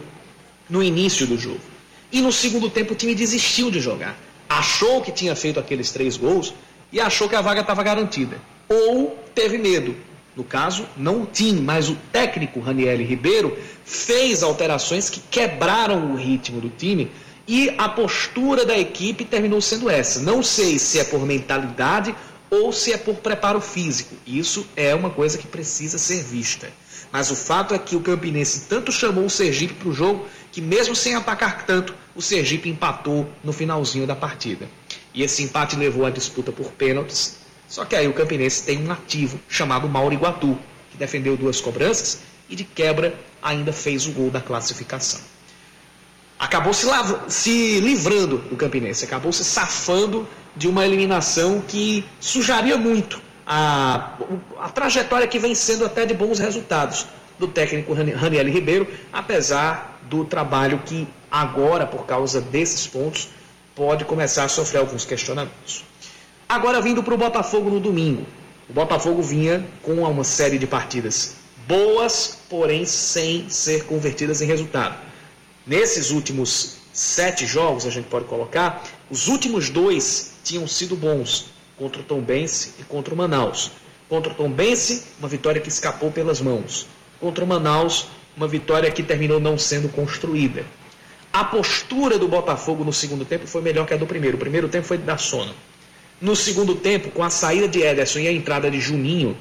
no 0.70 0.82
início 0.82 1.28
do 1.28 1.38
jogo. 1.38 1.60
E 2.12 2.22
no 2.22 2.32
segundo 2.32 2.70
tempo 2.70 2.94
o 2.94 2.96
time 2.96 3.14
desistiu 3.14 3.70
de 3.70 3.80
jogar. 3.80 4.18
Achou 4.48 5.02
que 5.02 5.12
tinha 5.12 5.36
feito 5.36 5.60
aqueles 5.60 5.92
três 5.92 6.16
gols 6.16 6.54
e 6.92 7.00
achou 7.00 7.28
que 7.28 7.36
a 7.36 7.42
vaga 7.42 7.62
estava 7.62 7.84
garantida. 7.84 8.38
Ou 8.68 9.18
teve 9.36 9.58
medo. 9.58 9.96
No 10.40 10.46
caso, 10.46 10.88
não 10.96 11.24
o 11.24 11.26
time, 11.26 11.60
mas 11.60 11.90
o 11.90 11.98
técnico 12.14 12.62
Raniel 12.62 12.96
Ribeiro 13.00 13.58
fez 13.84 14.42
alterações 14.42 15.10
que 15.10 15.20
quebraram 15.20 16.14
o 16.14 16.16
ritmo 16.16 16.62
do 16.62 16.70
time 16.70 17.12
e 17.46 17.76
a 17.78 17.90
postura 17.90 18.66
da 18.66 18.80
equipe 18.80 19.26
terminou 19.26 19.60
sendo 19.60 19.90
essa. 19.90 20.22
Não 20.22 20.42
sei 20.42 20.80
se 20.80 20.98
é 20.98 21.04
por 21.04 21.26
mentalidade 21.26 22.16
ou 22.50 22.72
se 22.72 22.94
é 22.94 22.98
por 22.98 23.16
preparo 23.16 23.60
físico. 23.60 24.16
Isso 24.26 24.66
é 24.78 24.96
uma 24.96 25.10
coisa 25.10 25.38
que 25.38 25.46
precisa 25.46 25.98
ser 25.98 26.24
vista. 26.24 26.72
Mas 27.12 27.30
o 27.30 27.36
fato 27.36 27.74
é 27.74 27.78
que 27.78 27.98
o 27.98 28.02
Campinense 28.02 28.68
tanto 28.70 28.94
chamou 28.94 29.26
o 29.26 29.30
Sergipe 29.30 29.74
para 29.74 29.90
o 29.90 29.94
jogo 29.94 30.26
que, 30.54 30.62
mesmo 30.62 30.96
sem 30.96 31.16
atacar 31.16 31.66
tanto, 31.66 31.94
o 32.16 32.22
Sergipe 32.22 32.70
empatou 32.70 33.30
no 33.44 33.52
finalzinho 33.52 34.08
da 34.08 34.16
partida. 34.16 34.70
E 35.14 35.22
esse 35.22 35.44
empate 35.44 35.76
levou 35.76 36.06
à 36.06 36.10
disputa 36.10 36.50
por 36.50 36.72
pênaltis. 36.72 37.39
Só 37.70 37.86
que 37.86 37.96
aí 37.96 38.08
o 38.08 38.14
Campinense 38.14 38.64
tem 38.64 38.86
um 38.86 38.92
ativo 38.92 39.40
chamado 39.48 39.88
Mauro 39.88 40.14
Iguatu, 40.14 40.58
que 40.92 40.98
defendeu 40.98 41.38
duas 41.38 41.62
cobranças 41.62 42.20
e 42.50 42.56
de 42.56 42.64
quebra 42.64 43.14
ainda 43.42 43.72
fez 43.72 44.08
o 44.08 44.12
gol 44.12 44.32
da 44.32 44.42
classificação. 44.42 45.22
Acabou 46.40 46.74
se, 46.74 46.88
se 47.28 47.80
livrando 47.80 48.40
do 48.40 48.56
Campinense, 48.58 49.06
acabou 49.06 49.32
se 49.32 49.44
safando 49.44 50.28
de 50.56 50.68
uma 50.68 50.84
eliminação 50.84 51.62
que 51.62 52.04
sujaria 52.20 52.76
muito 52.76 53.22
a, 53.46 54.14
a 54.60 54.70
trajetória 54.70 55.28
que 55.28 55.38
vem 55.38 55.54
sendo 55.54 55.86
até 55.86 56.06
de 56.06 56.14
bons 56.14 56.40
resultados 56.40 57.06
do 57.38 57.48
técnico 57.48 57.94
Raniel 57.94 58.48
Ribeiro, 58.48 58.88
apesar 59.14 60.00
do 60.10 60.26
trabalho 60.26 60.82
que 60.86 61.08
agora, 61.30 61.86
por 61.86 62.06
causa 62.06 62.42
desses 62.42 62.88
pontos, 62.88 63.30
pode 63.76 64.06
começar 64.06 64.44
a 64.44 64.50
sofrer 64.50 64.80
alguns 64.80 65.06
questionamentos. 65.06 65.89
Agora 66.52 66.82
vindo 66.82 67.04
para 67.04 67.14
o 67.14 67.18
Botafogo 67.18 67.70
no 67.70 67.80
domingo. 67.80 68.26
O 68.68 68.74
Botafogo 68.74 69.22
vinha 69.22 69.64
com 69.84 70.02
uma 70.02 70.24
série 70.24 70.58
de 70.58 70.66
partidas 70.66 71.36
boas, 71.68 72.40
porém 72.50 72.86
sem 72.86 73.48
ser 73.52 73.86
convertidas 73.86 74.42
em 74.42 74.48
resultado. 74.48 74.96
Nesses 75.68 76.10
últimos 76.10 76.78
sete 76.92 77.46
jogos, 77.46 77.86
a 77.86 77.92
gente 77.92 78.08
pode 78.08 78.26
colocar, 78.26 78.84
os 79.12 79.28
últimos 79.28 79.70
dois 79.70 80.34
tinham 80.44 80.68
sido 80.68 80.96
bons, 80.96 81.52
contra 81.78 82.02
o 82.02 82.04
Tombense 82.04 82.74
e 82.80 82.84
contra 82.84 83.14
o 83.14 83.18
Manaus. 83.18 83.70
Contra 84.10 84.32
o 84.32 84.36
Tombense, 84.36 85.04
uma 85.20 85.28
vitória 85.28 85.62
que 85.62 85.70
escapou 85.70 86.12
pelas 86.12 86.42
mãos. 86.42 86.88
Contra 87.20 87.44
o 87.44 87.48
Manaus, 87.48 88.08
uma 88.36 88.48
vitória 88.48 88.90
que 88.90 89.04
terminou 89.04 89.40
não 89.40 89.56
sendo 89.56 89.88
construída. 89.88 90.66
A 91.32 91.44
postura 91.44 92.18
do 92.18 92.28
Botafogo 92.28 92.84
no 92.84 92.92
segundo 92.92 93.24
tempo 93.24 93.46
foi 93.46 93.62
melhor 93.62 93.86
que 93.86 93.94
a 93.94 93.98
do 93.98 94.08
primeiro. 94.08 94.36
O 94.36 94.40
primeiro 94.40 94.68
tempo 94.68 94.88
foi 94.88 94.98
da 94.98 95.16
sono. 95.16 95.54
No 96.22 96.36
segundo 96.36 96.76
tempo, 96.76 97.10
com 97.12 97.24
a 97.24 97.30
saída 97.30 97.66
de 97.66 97.82
Ederson 97.82 98.20
e 98.20 98.28
a 98.28 98.32
entrada 98.34 98.70
de 98.70 98.78
Juninho, 98.78 99.38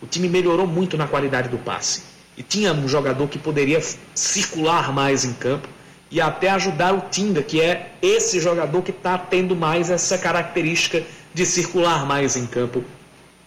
o 0.00 0.06
time 0.06 0.30
melhorou 0.30 0.66
muito 0.66 0.96
na 0.96 1.06
qualidade 1.06 1.50
do 1.50 1.58
passe. 1.58 2.04
E 2.38 2.42
tinha 2.42 2.72
um 2.72 2.88
jogador 2.88 3.28
que 3.28 3.38
poderia 3.38 3.82
circular 4.14 4.94
mais 4.94 5.26
em 5.26 5.34
campo 5.34 5.68
e 6.10 6.22
até 6.22 6.48
ajudar 6.48 6.94
o 6.94 7.02
Tinga, 7.10 7.42
que 7.42 7.60
é 7.60 7.92
esse 8.00 8.40
jogador 8.40 8.80
que 8.80 8.92
está 8.92 9.18
tendo 9.18 9.54
mais 9.54 9.90
essa 9.90 10.16
característica 10.16 11.02
de 11.34 11.44
circular 11.44 12.06
mais 12.06 12.34
em 12.34 12.46
campo 12.46 12.82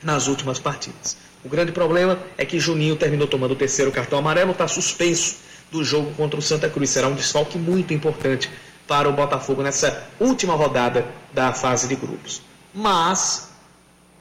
nas 0.04 0.28
últimas 0.28 0.60
partidas. 0.60 1.18
O 1.44 1.50
grande 1.50 1.72
problema 1.72 2.20
é 2.38 2.46
que 2.46 2.60
Juninho 2.60 2.96
terminou 2.96 3.28
tomando 3.28 3.54
o 3.54 3.56
terceiro 3.56 3.92
cartão 3.92 4.20
amarelo, 4.20 4.52
está 4.52 4.68
suspenso 4.68 5.38
do 5.72 5.84
jogo 5.84 6.14
contra 6.14 6.40
o 6.40 6.42
Santa 6.42 6.70
Cruz. 6.70 6.92
Será 6.92 7.08
um 7.08 7.16
desfalque 7.16 7.58
muito 7.58 7.96
importante 7.96 8.48
para 8.88 9.10
o 9.10 9.14
Botafogo 9.14 9.64
nessa 9.64 10.08
última 10.20 10.54
rodada 10.54 11.04
da 11.34 11.52
fase 11.52 11.88
de 11.88 11.96
grupos. 11.96 12.44
Mas 12.76 13.50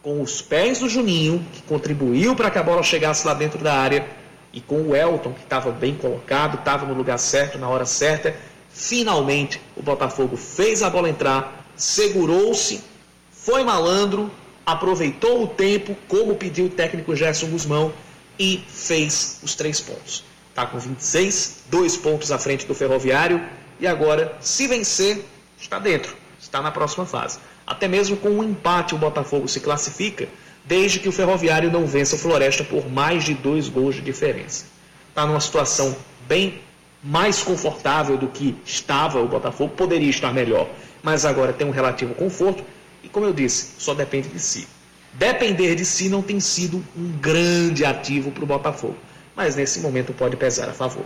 com 0.05 0.21
os 0.21 0.43
pés 0.43 0.81
do 0.81 0.89
Juninho, 0.89 1.45
que 1.51 1.63
contribuiu 1.63 2.37
para 2.37 2.51
que 2.51 2.59
a 2.59 2.63
bola 2.63 2.83
chegasse 2.83 3.27
lá 3.27 3.33
dentro 3.33 3.59
da 3.59 3.75
área, 3.75 4.07
e 4.53 4.61
com 4.61 4.83
o 4.83 4.95
Elton, 4.95 5.33
que 5.33 5.43
estava 5.43 5.73
bem 5.73 5.97
colocado, 5.97 6.59
estava 6.59 6.87
no 6.87 6.93
lugar 6.93 7.19
certo, 7.19 7.59
na 7.59 7.69
hora 7.69 7.87
certa, 7.87 8.37
finalmente 8.71 9.61
o 9.75 9.83
Botafogo 9.83 10.37
fez 10.37 10.83
a 10.83 10.91
bola 10.91 11.09
entrar, 11.09 11.67
segurou-se, 11.75 12.85
foi 13.33 13.65
malandro, 13.65 14.31
aproveitou 14.65 15.43
o 15.43 15.47
tempo, 15.47 15.97
como 16.07 16.37
pediu 16.37 16.67
o 16.67 16.71
técnico 16.71 17.17
Gerson 17.17 17.47
Guzmão, 17.47 17.93
e 18.39 18.63
fez 18.69 19.41
os 19.43 19.55
três 19.55 19.81
pontos. 19.81 20.23
Está 20.51 20.67
com 20.67 20.79
26, 20.79 21.65
dois 21.71 21.97
pontos 21.97 22.31
à 22.31 22.39
frente 22.39 22.67
do 22.67 22.75
Ferroviário, 22.75 23.43
e 23.81 23.87
agora, 23.87 24.37
se 24.41 24.69
vencer, 24.69 25.25
está 25.59 25.79
dentro, 25.79 26.15
está 26.39 26.61
na 26.61 26.71
próxima 26.71 27.07
fase. 27.07 27.39
Até 27.67 27.89
mesmo 27.89 28.17
com 28.17 28.29
um 28.29 28.45
empate, 28.45 28.95
o 28.95 28.99
Botafogo 28.99 29.49
se 29.49 29.61
classifica, 29.61 30.29
desde 30.65 30.99
que 30.99 31.09
o 31.09 31.13
Ferroviário 31.13 31.71
não 31.71 31.87
vença 31.87 32.17
o 32.17 32.19
Floresta 32.19 32.65
por 32.65 32.89
mais 32.91 33.25
de 33.25 33.35
dois 33.35 33.69
gols 33.69 33.95
de 33.95 34.03
diferença. 34.03 34.67
Está 35.09 35.27
numa 35.27 35.41
situação 35.41 35.97
bem 36.27 36.61
mais 37.03 37.43
confortável 37.43 38.17
do 38.17 38.29
que 38.29 38.57
estava 38.65 39.21
o 39.21 39.29
Botafogo, 39.29 39.75
poderia 39.77 40.09
estar 40.09 40.33
melhor, 40.33 40.69
mas 41.03 41.25
agora 41.25 41.53
tem 41.53 41.67
um 41.67 41.71
relativo 41.71 42.15
conforto 42.15 42.65
e, 43.03 43.09
como 43.09 43.27
eu 43.27 43.33
disse, 43.33 43.73
só 43.79 43.95
depende 43.95 44.29
de 44.29 44.41
si. 44.41 44.67
Depender 45.13 45.75
de 45.75 45.85
si 45.85 46.09
não 46.09 46.23
tem 46.23 46.41
sido 46.41 46.83
um 46.97 47.13
grande 47.19 47.85
ativo 47.85 48.31
para 48.31 48.43
o 48.43 48.47
Botafogo, 48.47 48.97
mas 49.37 49.55
nesse 49.55 49.81
momento 49.81 50.13
pode 50.13 50.37
pesar 50.37 50.69
a 50.69 50.73
favor. 50.73 51.05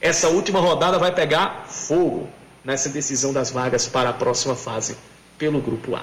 Essa 0.00 0.28
última 0.28 0.60
rodada 0.60 0.98
vai 0.98 1.14
pegar 1.14 1.66
fogo 1.68 2.28
nessa 2.64 2.88
decisão 2.88 3.32
das 3.32 3.50
vagas 3.50 3.86
para 3.86 4.10
a 4.10 4.12
próxima 4.12 4.54
fase 4.54 4.96
pelo 5.38 5.60
Grupo 5.60 5.94
A. 5.96 6.02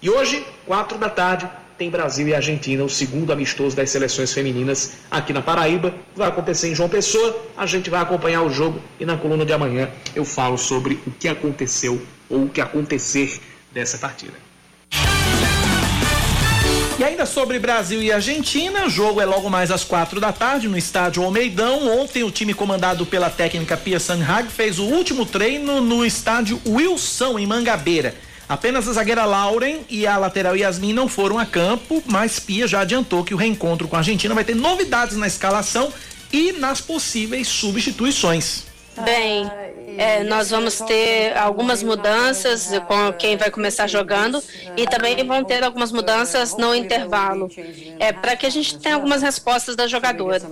E 0.00 0.08
hoje, 0.08 0.46
quatro 0.66 0.96
da 0.98 1.08
tarde, 1.08 1.48
tem 1.78 1.90
Brasil 1.90 2.26
e 2.26 2.34
Argentina, 2.34 2.82
o 2.82 2.88
segundo 2.88 3.32
amistoso 3.32 3.76
das 3.76 3.90
seleções 3.90 4.32
femininas 4.32 4.94
aqui 5.08 5.32
na 5.32 5.40
Paraíba. 5.40 5.94
Vai 6.14 6.28
acontecer 6.28 6.68
em 6.68 6.74
João 6.74 6.88
Pessoa. 6.88 7.40
A 7.56 7.66
gente 7.66 7.88
vai 7.88 8.00
acompanhar 8.00 8.42
o 8.42 8.50
jogo 8.50 8.80
e 8.98 9.06
na 9.06 9.16
coluna 9.16 9.46
de 9.46 9.52
amanhã 9.52 9.88
eu 10.14 10.24
falo 10.24 10.58
sobre 10.58 11.00
o 11.06 11.10
que 11.12 11.28
aconteceu 11.28 12.00
ou 12.28 12.44
o 12.44 12.48
que 12.48 12.60
acontecer 12.60 13.40
dessa 13.72 13.96
partida. 13.96 14.34
E 16.98 17.04
ainda 17.04 17.24
sobre 17.26 17.60
Brasil 17.60 18.02
e 18.02 18.10
Argentina, 18.10 18.84
o 18.86 18.90
jogo 18.90 19.20
é 19.20 19.24
logo 19.24 19.48
mais 19.48 19.70
às 19.70 19.84
quatro 19.84 20.18
da 20.18 20.32
tarde 20.32 20.66
no 20.66 20.76
estádio 20.76 21.22
Almeidão. 21.22 22.00
Ontem 22.00 22.24
o 22.24 22.30
time 22.30 22.52
comandado 22.52 23.06
pela 23.06 23.30
técnica 23.30 23.76
Pia 23.76 24.00
Sanhag 24.00 24.48
fez 24.48 24.80
o 24.80 24.84
último 24.84 25.24
treino 25.24 25.80
no 25.80 26.04
estádio 26.04 26.60
Wilson 26.66 27.38
em 27.38 27.46
Mangabeira. 27.46 28.16
Apenas 28.48 28.88
a 28.88 28.94
zagueira 28.94 29.26
Lauren 29.26 29.80
e 29.90 30.06
a 30.06 30.16
lateral 30.16 30.56
Yasmin 30.56 30.94
não 30.94 31.06
foram 31.06 31.38
a 31.38 31.44
campo, 31.44 32.02
mas 32.06 32.40
Pia 32.40 32.66
já 32.66 32.80
adiantou 32.80 33.22
que 33.22 33.34
o 33.34 33.36
reencontro 33.36 33.86
com 33.86 33.94
a 33.94 33.98
Argentina 33.98 34.34
vai 34.34 34.42
ter 34.44 34.56
novidades 34.56 35.16
na 35.16 35.26
escalação 35.26 35.92
e 36.32 36.52
nas 36.52 36.80
possíveis 36.80 37.46
substituições. 37.46 38.64
Bem, 39.04 39.48
é, 39.98 40.24
nós 40.24 40.50
vamos 40.50 40.80
ter 40.80 41.36
algumas 41.36 41.82
mudanças 41.82 42.70
com 42.86 43.12
quem 43.12 43.36
vai 43.36 43.50
começar 43.50 43.86
jogando 43.86 44.42
e 44.76 44.86
também 44.86 45.24
vão 45.24 45.44
ter 45.44 45.62
algumas 45.62 45.92
mudanças 45.92 46.56
no 46.56 46.74
intervalo, 46.74 47.48
é, 48.00 48.12
para 48.12 48.34
que 48.34 48.46
a 48.46 48.50
gente 48.50 48.78
tenha 48.78 48.94
algumas 48.94 49.22
respostas 49.22 49.76
das 49.76 49.90
jogadoras. 49.90 50.42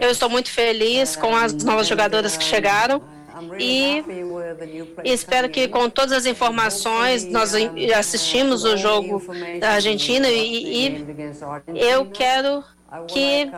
Eu 0.00 0.10
estou 0.10 0.30
muito 0.30 0.50
feliz 0.50 1.16
com 1.16 1.34
as 1.36 1.52
novas 1.52 1.86
jogadoras 1.86 2.36
que 2.36 2.44
chegaram 2.44 3.02
e 3.58 4.04
espero 5.04 5.48
que 5.48 5.68
com 5.68 5.88
todas 5.88 6.12
as 6.12 6.26
informações 6.26 7.24
nós 7.24 7.52
assistimos 7.96 8.64
o 8.64 8.76
jogo 8.76 9.22
da 9.60 9.70
Argentina 9.72 10.28
e, 10.28 10.86
e 10.86 11.06
eu 11.74 12.06
quero 12.06 12.64
que 13.08 13.50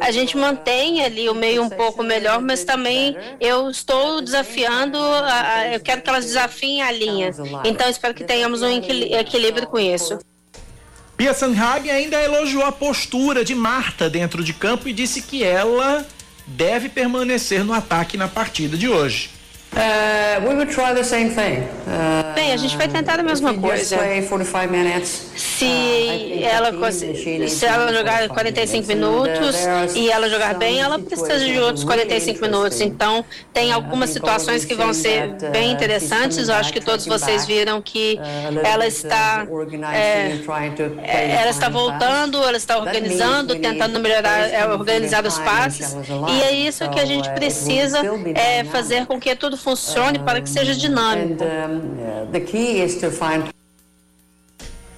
a 0.00 0.10
gente 0.10 0.36
mantenha 0.36 1.06
ali 1.06 1.28
o 1.28 1.34
meio 1.34 1.62
um 1.62 1.70
pouco 1.70 2.02
melhor, 2.02 2.40
mas 2.40 2.64
também 2.64 3.16
eu 3.40 3.70
estou 3.70 4.20
desafiando, 4.20 4.98
a, 4.98 5.74
eu 5.74 5.80
quero 5.80 6.02
que 6.02 6.08
elas 6.08 6.24
desafiem 6.24 6.82
a 6.82 6.90
linha. 6.90 7.30
Então 7.64 7.88
espero 7.88 8.14
que 8.14 8.24
tenhamos 8.24 8.62
um 8.62 8.68
equilíbrio 8.68 9.66
com 9.68 9.78
isso. 9.78 10.18
Pia 11.16 11.34
Sanhag 11.34 11.90
ainda 11.90 12.20
elogiou 12.20 12.64
a 12.64 12.72
postura 12.72 13.44
de 13.44 13.54
Marta 13.54 14.08
dentro 14.08 14.42
de 14.42 14.54
campo 14.54 14.88
e 14.88 14.92
disse 14.92 15.22
que 15.22 15.44
ela 15.44 16.06
deve 16.50 16.88
permanecer 16.88 17.64
no 17.64 17.72
ataque 17.72 18.16
na 18.16 18.28
partida 18.28 18.76
de 18.76 18.88
hoje. 18.88 19.30
Uh, 19.72 20.40
we 20.48 20.54
would 20.56 20.68
try 20.70 20.92
the 20.92 21.04
same 21.04 21.30
thing. 21.30 21.62
Uh, 21.86 22.34
Bem, 22.34 22.52
a 22.52 22.56
gente 22.56 22.76
vai 22.76 22.88
tentar 22.88 23.20
a 23.20 23.22
mesma 23.22 23.54
coisa. 23.54 23.96
Se 25.36 25.64
uh, 25.64 26.44
ela 26.44 26.72
se 27.48 27.66
ela 27.66 27.92
jogar 27.92 28.28
45 28.28 28.88
minutos 28.88 29.56
e 29.94 30.10
ela 30.10 30.28
jogar 30.28 30.54
bem, 30.54 30.80
ela 30.80 30.98
precisa 30.98 31.38
de 31.38 31.58
outros 31.58 31.84
45 31.84 32.40
minutos. 32.40 32.80
Então, 32.80 33.24
tem 33.52 33.72
algumas 33.72 34.10
situações 34.10 34.64
que 34.64 34.74
vão 34.74 34.92
ser 34.92 35.34
bem 35.52 35.70
interessantes. 35.70 36.48
Eu 36.48 36.54
acho 36.56 36.72
que 36.72 36.80
todos 36.80 37.06
vocês 37.06 37.46
viram 37.46 37.80
que 37.80 38.18
ela 38.64 38.86
está 38.86 39.46
é, 41.02 41.30
ela 41.32 41.50
está 41.50 41.68
voltando, 41.68 42.42
ela 42.42 42.56
está 42.56 42.78
organizando, 42.78 43.54
tentando 43.56 44.00
melhorar, 44.00 44.50
é, 44.50 44.66
organizar 44.66 45.24
os 45.24 45.38
passes. 45.38 45.96
E 46.28 46.42
é 46.42 46.52
isso 46.52 46.88
que 46.90 46.98
a 46.98 47.06
gente 47.06 47.30
precisa 47.30 48.00
é, 48.34 48.64
fazer 48.64 49.06
com 49.06 49.20
que 49.20 49.34
tudo 49.36 49.59
funcione 49.60 50.18
para 50.18 50.40
que 50.40 50.48
seja 50.48 50.74
dinâmico. 50.74 51.44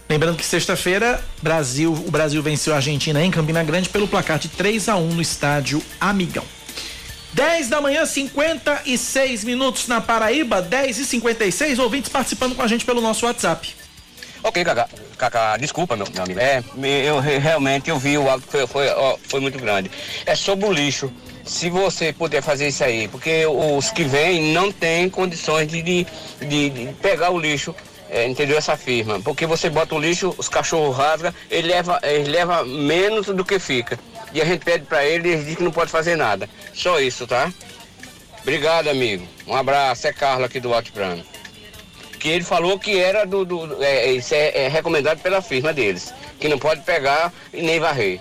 Lembrando 0.09 0.37
que 0.37 0.45
sexta-feira, 0.45 1.23
Brasil, 1.41 1.93
o 1.93 2.11
Brasil 2.11 2.43
venceu 2.43 2.75
a 2.75 2.77
Argentina 2.77 3.25
em 3.25 3.31
Campina 3.31 3.65
Grande 3.65 3.89
pelo 3.89 4.07
placar 4.07 4.39
de 4.39 4.49
3 4.49 4.91
a 4.91 4.97
1 4.97 5.15
no 5.15 5.23
estádio 5.23 5.83
Amigão. 6.01 6.45
10 7.33 7.69
da 7.71 7.81
manhã, 7.81 8.05
56 8.05 9.45
minutos 9.45 9.89
na 9.89 10.03
Paraíba, 10.03 10.61
10 10.61 10.99
e 10.99 11.05
56 11.07 11.79
ouvintes 11.79 12.11
participando 12.11 12.55
com 12.55 12.61
a 12.61 12.67
gente 12.67 12.85
pelo 12.85 13.01
nosso 13.01 13.25
WhatsApp. 13.25 13.75
Ok, 14.43 14.63
Cacá, 14.65 14.89
Cacá 15.17 15.57
desculpa, 15.57 15.97
meu, 15.97 16.07
meu 16.13 16.25
amigo. 16.25 16.41
É, 16.41 16.63
eu 17.07 17.19
realmente 17.21 17.89
eu 17.89 17.99
vi 17.99 18.19
o 18.19 18.29
algo 18.29 18.45
foi, 18.47 18.67
foi, 18.67 18.87
foi 19.29 19.41
muito 19.41 19.59
grande. 19.59 19.91
É 20.27 20.35
sobre 20.35 20.67
o 20.67 20.73
lixo 20.73 21.11
se 21.45 21.69
você 21.71 22.13
puder 22.13 22.43
fazer 22.43 22.69
isso 22.69 22.85
aí, 22.85 23.09
porque 23.09 23.45
os 23.47 23.91
que 23.91 24.05
vêm 24.05 24.53
não 24.53 24.71
têm 24.71 25.11
condições 25.11 25.69
de, 25.69 25.83
de, 25.83 26.07
de, 26.41 26.71
de 26.71 26.93
pegar 26.95 27.31
o 27.31 27.39
lixo, 27.39 27.75
é, 28.09 28.27
entendeu? 28.27 28.59
Essa 28.59 28.77
firma. 28.77 29.21
Porque 29.21 29.47
você 29.47 29.71
bota 29.71 29.95
o 29.95 29.99
lixo, 29.99 30.35
os 30.37 30.49
cachorros 30.49 30.97
rasgam, 30.97 31.35
ele 31.51 31.69
leva, 31.69 31.99
ele 32.03 32.31
leva 32.31 32.65
menos 32.65 33.27
do 33.27 33.45
que 33.45 33.59
fica. 33.59 33.99
E 34.35 34.41
a 34.41 34.45
gente 34.45 34.65
pede 34.65 34.85
para 34.85 35.05
ele 35.05 35.29
e 35.29 35.33
ele 35.33 35.45
diz 35.45 35.57
que 35.57 35.63
não 35.63 35.73
pode 35.73 35.91
fazer 35.91 36.17
nada. 36.17 36.49
Só 36.75 37.01
isso, 37.01 37.27
tá? 37.27 37.53
Obrigado, 38.43 38.89
amigo. 38.89 39.27
Um 39.47 39.55
abraço, 39.55 40.07
é 40.07 40.13
Carlos 40.13 40.45
aqui 40.45 40.61
do 40.61 40.75
Alto 40.75 40.93
Plano. 40.93 41.25
Que 42.19 42.29
ele 42.29 42.45
falou 42.45 42.79
que 42.79 42.99
era 42.99 43.25
do. 43.27 43.45
do 43.45 43.83
é, 43.83 44.13
isso 44.13 44.35
é, 44.35 44.65
é 44.65 44.69
recomendado 44.69 45.21
pela 45.21 45.43
firma 45.43 45.73
deles. 45.73 46.13
Que 46.39 46.49
não 46.49 46.59
pode 46.59 46.83
pegar 46.83 47.33
e 47.53 47.63
nem 47.63 47.81
varrer. 47.81 48.21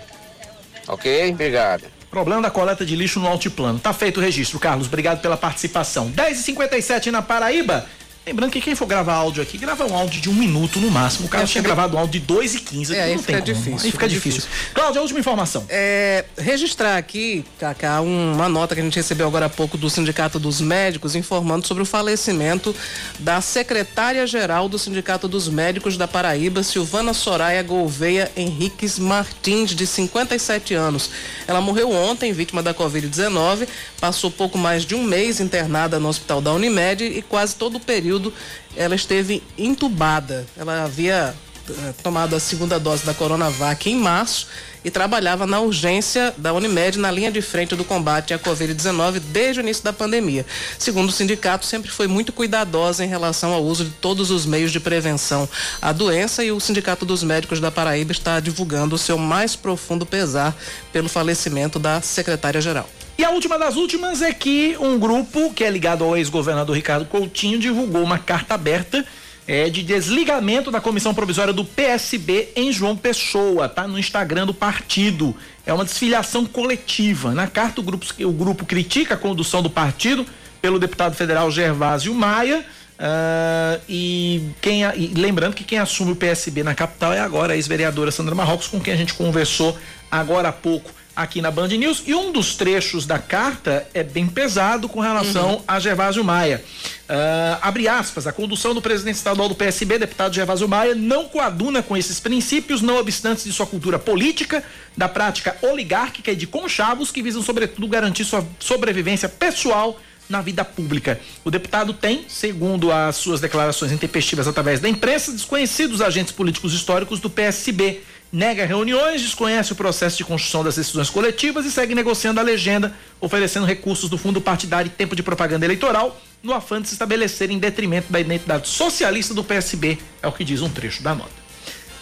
Ok? 0.88 1.30
Obrigado. 1.30 1.84
Problema 2.12 2.42
da 2.42 2.50
coleta 2.50 2.84
de 2.84 2.94
lixo 2.94 3.18
no 3.18 3.26
altiplano. 3.26 3.78
Tá 3.78 3.90
feito 3.94 4.18
o 4.18 4.20
registro, 4.20 4.58
Carlos. 4.58 4.86
Obrigado 4.86 5.22
pela 5.22 5.34
participação. 5.34 6.12
10h57 6.12 7.06
na 7.06 7.22
Paraíba. 7.22 7.86
Lembrando 8.24 8.52
que 8.52 8.60
quem 8.60 8.76
for 8.76 8.86
gravar 8.86 9.14
áudio 9.14 9.42
aqui, 9.42 9.58
grava 9.58 9.84
um 9.84 9.96
áudio 9.96 10.20
de 10.20 10.30
um 10.30 10.32
minuto 10.32 10.78
no 10.78 10.88
máximo. 10.92 11.26
O 11.26 11.28
cara 11.28 11.42
é, 11.42 11.46
tinha 11.46 11.60
gravado 11.60 11.96
um 11.96 11.98
áudio 11.98 12.20
de 12.20 12.26
2 12.26 12.54
e 12.54 12.60
15. 12.60 12.94
É, 12.94 13.02
aí 13.02 13.16
não 13.16 13.22
fica 13.22 13.42
tem 13.42 13.54
difícil. 13.54 13.80
Aí 13.82 13.90
fica 13.90 14.08
difícil. 14.08 14.42
Cláudia, 14.72 15.00
a 15.00 15.02
última 15.02 15.18
informação. 15.18 15.64
É, 15.68 16.24
registrar 16.38 16.96
aqui, 16.96 17.44
Cacá, 17.58 18.00
uma 18.00 18.48
nota 18.48 18.76
que 18.76 18.80
a 18.80 18.84
gente 18.84 18.94
recebeu 18.94 19.26
agora 19.26 19.46
há 19.46 19.48
pouco 19.48 19.76
do 19.76 19.90
Sindicato 19.90 20.38
dos 20.38 20.60
Médicos 20.60 21.16
informando 21.16 21.66
sobre 21.66 21.82
o 21.82 21.86
falecimento 21.86 22.72
da 23.18 23.40
secretária-geral 23.40 24.68
do 24.68 24.78
Sindicato 24.78 25.26
dos 25.26 25.48
Médicos 25.48 25.96
da 25.96 26.06
Paraíba, 26.06 26.62
Silvana 26.62 27.12
Soraya 27.12 27.62
Gouveia 27.64 28.30
Henriques 28.36 29.00
Martins, 29.00 29.74
de 29.74 29.84
57 29.84 30.74
anos. 30.74 31.10
Ela 31.48 31.60
morreu 31.60 31.90
ontem, 31.90 32.32
vítima 32.32 32.62
da 32.62 32.72
Covid-19, 32.72 33.66
passou 34.00 34.30
pouco 34.30 34.56
mais 34.56 34.84
de 34.84 34.94
um 34.94 35.02
mês 35.02 35.40
internada 35.40 35.98
no 35.98 36.08
hospital 36.08 36.40
da 36.40 36.52
Unimed 36.52 37.04
e 37.04 37.20
quase 37.22 37.56
todo 37.56 37.78
o 37.78 37.80
período 37.80 38.11
período 38.12 38.32
ela 38.76 38.94
esteve 38.94 39.42
entubada. 39.56 40.46
Ela 40.56 40.84
havia 40.84 41.34
eh, 41.68 41.94
tomado 42.02 42.34
a 42.34 42.40
segunda 42.40 42.78
dose 42.78 43.04
da 43.06 43.14
Coronavac 43.14 43.88
em 43.88 43.96
março 43.96 44.48
e 44.84 44.90
trabalhava 44.90 45.46
na 45.46 45.60
urgência 45.60 46.34
da 46.36 46.52
Unimed 46.52 46.98
na 46.98 47.10
linha 47.10 47.30
de 47.30 47.40
frente 47.40 47.76
do 47.76 47.84
combate 47.84 48.34
à 48.34 48.38
Covid-19 48.38 49.20
desde 49.20 49.60
o 49.60 49.62
início 49.62 49.84
da 49.84 49.92
pandemia. 49.92 50.44
Segundo 50.78 51.08
o 51.08 51.12
sindicato, 51.12 51.64
sempre 51.64 51.90
foi 51.90 52.08
muito 52.08 52.32
cuidadosa 52.32 53.04
em 53.04 53.08
relação 53.08 53.52
ao 53.52 53.62
uso 53.62 53.84
de 53.84 53.90
todos 53.92 54.30
os 54.30 54.44
meios 54.44 54.72
de 54.72 54.80
prevenção 54.80 55.48
à 55.80 55.92
doença 55.92 56.44
e 56.44 56.50
o 56.50 56.58
Sindicato 56.58 57.06
dos 57.06 57.22
Médicos 57.22 57.60
da 57.60 57.70
Paraíba 57.70 58.12
está 58.12 58.40
divulgando 58.40 58.96
o 58.96 58.98
seu 58.98 59.16
mais 59.16 59.54
profundo 59.54 60.04
pesar 60.04 60.54
pelo 60.92 61.08
falecimento 61.08 61.78
da 61.78 62.00
secretária-geral. 62.00 62.88
E 63.18 63.24
a 63.24 63.30
última 63.30 63.58
das 63.58 63.76
últimas 63.76 64.22
é 64.22 64.32
que 64.32 64.76
um 64.80 64.98
grupo 64.98 65.52
que 65.52 65.64
é 65.64 65.70
ligado 65.70 66.02
ao 66.02 66.16
ex-governador 66.16 66.74
Ricardo 66.74 67.04
Coutinho 67.06 67.58
divulgou 67.58 68.02
uma 68.02 68.18
carta 68.18 68.54
aberta 68.54 69.04
é, 69.46 69.68
de 69.68 69.82
desligamento 69.82 70.70
da 70.70 70.80
comissão 70.80 71.12
provisória 71.12 71.52
do 71.52 71.64
PSB 71.64 72.48
em 72.54 72.72
João 72.72 72.96
Pessoa, 72.96 73.68
tá 73.68 73.86
no 73.86 73.98
Instagram 73.98 74.46
do 74.46 74.54
partido. 74.54 75.36
É 75.66 75.72
uma 75.72 75.84
desfiliação 75.84 76.46
coletiva. 76.46 77.32
Na 77.32 77.46
carta, 77.46 77.80
o 77.80 77.84
grupo, 77.84 78.06
o 78.20 78.32
grupo 78.32 78.64
critica 78.64 79.14
a 79.14 79.16
condução 79.16 79.62
do 79.62 79.70
partido 79.70 80.26
pelo 80.60 80.78
deputado 80.78 81.14
federal 81.14 81.50
Gervásio 81.50 82.14
Maia. 82.14 82.64
Uh, 82.98 83.82
e, 83.88 84.50
quem, 84.60 84.82
e 84.94 85.12
lembrando 85.16 85.54
que 85.54 85.64
quem 85.64 85.78
assume 85.78 86.12
o 86.12 86.16
PSB 86.16 86.62
na 86.62 86.72
capital 86.72 87.12
é 87.12 87.18
agora 87.18 87.52
a 87.52 87.56
ex-vereadora 87.56 88.12
Sandra 88.12 88.34
Marrocos, 88.34 88.68
com 88.68 88.80
quem 88.80 88.94
a 88.94 88.96
gente 88.96 89.14
conversou 89.14 89.76
agora 90.08 90.50
há 90.50 90.52
pouco 90.52 90.90
aqui 91.14 91.40
na 91.40 91.50
Band 91.50 91.68
News. 91.68 92.02
E 92.06 92.14
um 92.14 92.32
dos 92.32 92.56
trechos 92.56 93.06
da 93.06 93.18
carta 93.18 93.86
é 93.94 94.02
bem 94.02 94.26
pesado 94.26 94.88
com 94.88 95.00
relação 95.00 95.54
uhum. 95.54 95.62
a 95.66 95.78
Gervásio 95.78 96.24
Maia. 96.24 96.62
Uh, 97.04 97.58
abre 97.60 97.86
aspas, 97.88 98.26
a 98.26 98.32
condução 98.32 98.74
do 98.74 98.80
presidente 98.80 99.16
estadual 99.16 99.48
do 99.48 99.54
PSB, 99.54 99.98
deputado 99.98 100.34
Gervásio 100.34 100.68
Maia, 100.68 100.94
não 100.94 101.28
coaduna 101.28 101.82
com 101.82 101.96
esses 101.96 102.18
princípios, 102.18 102.80
não 102.80 102.96
obstantes 102.96 103.44
de 103.44 103.52
sua 103.52 103.66
cultura 103.66 103.98
política, 103.98 104.64
da 104.96 105.08
prática 105.08 105.56
oligárquica 105.62 106.32
e 106.32 106.36
de 106.36 106.46
conchavos 106.46 107.10
que 107.10 107.22
visam, 107.22 107.42
sobretudo, 107.42 107.86
garantir 107.86 108.24
sua 108.24 108.46
sobrevivência 108.58 109.28
pessoal 109.28 109.98
na 110.28 110.40
vida 110.40 110.64
pública. 110.64 111.20
O 111.44 111.50
deputado 111.50 111.92
tem, 111.92 112.24
segundo 112.28 112.90
as 112.90 113.16
suas 113.16 113.40
declarações 113.40 113.92
intempestivas 113.92 114.48
através 114.48 114.80
da 114.80 114.88
imprensa, 114.88 115.30
desconhecidos 115.32 116.00
agentes 116.00 116.32
políticos 116.32 116.72
históricos 116.72 117.20
do 117.20 117.28
PSB. 117.28 118.00
Nega 118.32 118.64
reuniões, 118.64 119.20
desconhece 119.20 119.72
o 119.72 119.76
processo 119.76 120.16
de 120.16 120.24
construção 120.24 120.64
das 120.64 120.76
decisões 120.76 121.10
coletivas 121.10 121.66
e 121.66 121.70
segue 121.70 121.94
negociando 121.94 122.40
a 122.40 122.42
legenda, 122.42 122.94
oferecendo 123.20 123.66
recursos 123.66 124.08
do 124.08 124.16
fundo 124.16 124.40
partidário 124.40 124.88
e 124.88 124.90
tempo 124.90 125.14
de 125.14 125.22
propaganda 125.22 125.66
eleitoral, 125.66 126.18
no 126.42 126.54
afã 126.54 126.80
de 126.80 126.88
se 126.88 126.94
estabelecer 126.94 127.50
em 127.50 127.58
detrimento 127.58 128.10
da 128.10 128.18
identidade 128.18 128.68
socialista 128.68 129.34
do 129.34 129.44
PSB, 129.44 129.98
é 130.22 130.26
o 130.26 130.32
que 130.32 130.44
diz 130.44 130.62
um 130.62 130.70
trecho 130.70 131.02
da 131.02 131.14
nota. 131.14 131.30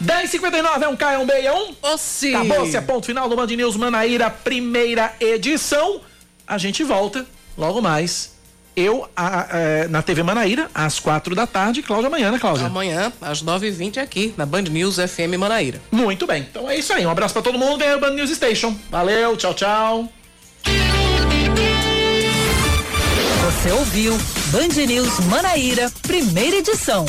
10h59 0.02 0.82
é 0.82 0.89
um 0.89 0.97
K, 0.97 1.12
é 1.12 1.19
um 1.19 1.27
B, 1.27 1.32
é 1.32 1.52
um? 1.52 1.74
Ossi. 1.82 2.32
Acabou-se 2.32 2.77
a 2.77 2.82
ponto 2.82 3.07
final 3.07 3.28
do 3.28 3.35
Band 3.35 3.48
News 3.48 3.77
Manaíra, 3.77 4.31
primeira 4.31 5.12
edição. 5.19 6.01
A 6.47 6.57
gente 6.57 6.85
volta 6.85 7.27
logo 7.59 7.82
mais. 7.82 8.40
Eu 8.76 9.09
a, 9.16 9.40
a, 9.84 9.88
na 9.88 10.02
TV 10.02 10.22
Manaíra, 10.22 10.70
às 10.74 10.98
quatro 10.98 11.34
da 11.34 11.47
tarde. 11.47 11.82
Cláudia 11.82 12.09
amanhã, 12.09 12.30
né, 12.30 12.38
Cláudia? 12.38 12.66
Amanhã, 12.66 13.12
às 13.20 13.42
nove 13.42 13.68
e 13.68 13.70
vinte 13.70 13.98
aqui, 13.98 14.34
na 14.36 14.47
Band 14.47 14.62
News 14.62 14.97
FM 14.97 15.38
Manaíra. 15.38 15.80
Muito 15.90 16.26
bem. 16.26 16.47
Então 16.51 16.68
é 16.70 16.76
isso 16.76 16.92
aí. 16.92 17.05
Um 17.05 17.10
abraço 17.10 17.34
para 17.34 17.42
todo 17.42 17.59
mundo. 17.59 17.78
Vem 17.78 17.94
o 17.94 18.01
Band 18.01 18.12
News 18.12 18.30
Station. 18.30 18.74
Valeu, 18.90 19.36
tchau, 19.36 19.55
tchau. 19.55 20.09
Você 23.44 23.72
ouviu 23.72 24.16
Band 24.47 24.86
News 24.86 25.20
Manaíra, 25.26 25.90
primeira 26.02 26.56
edição. 26.56 27.05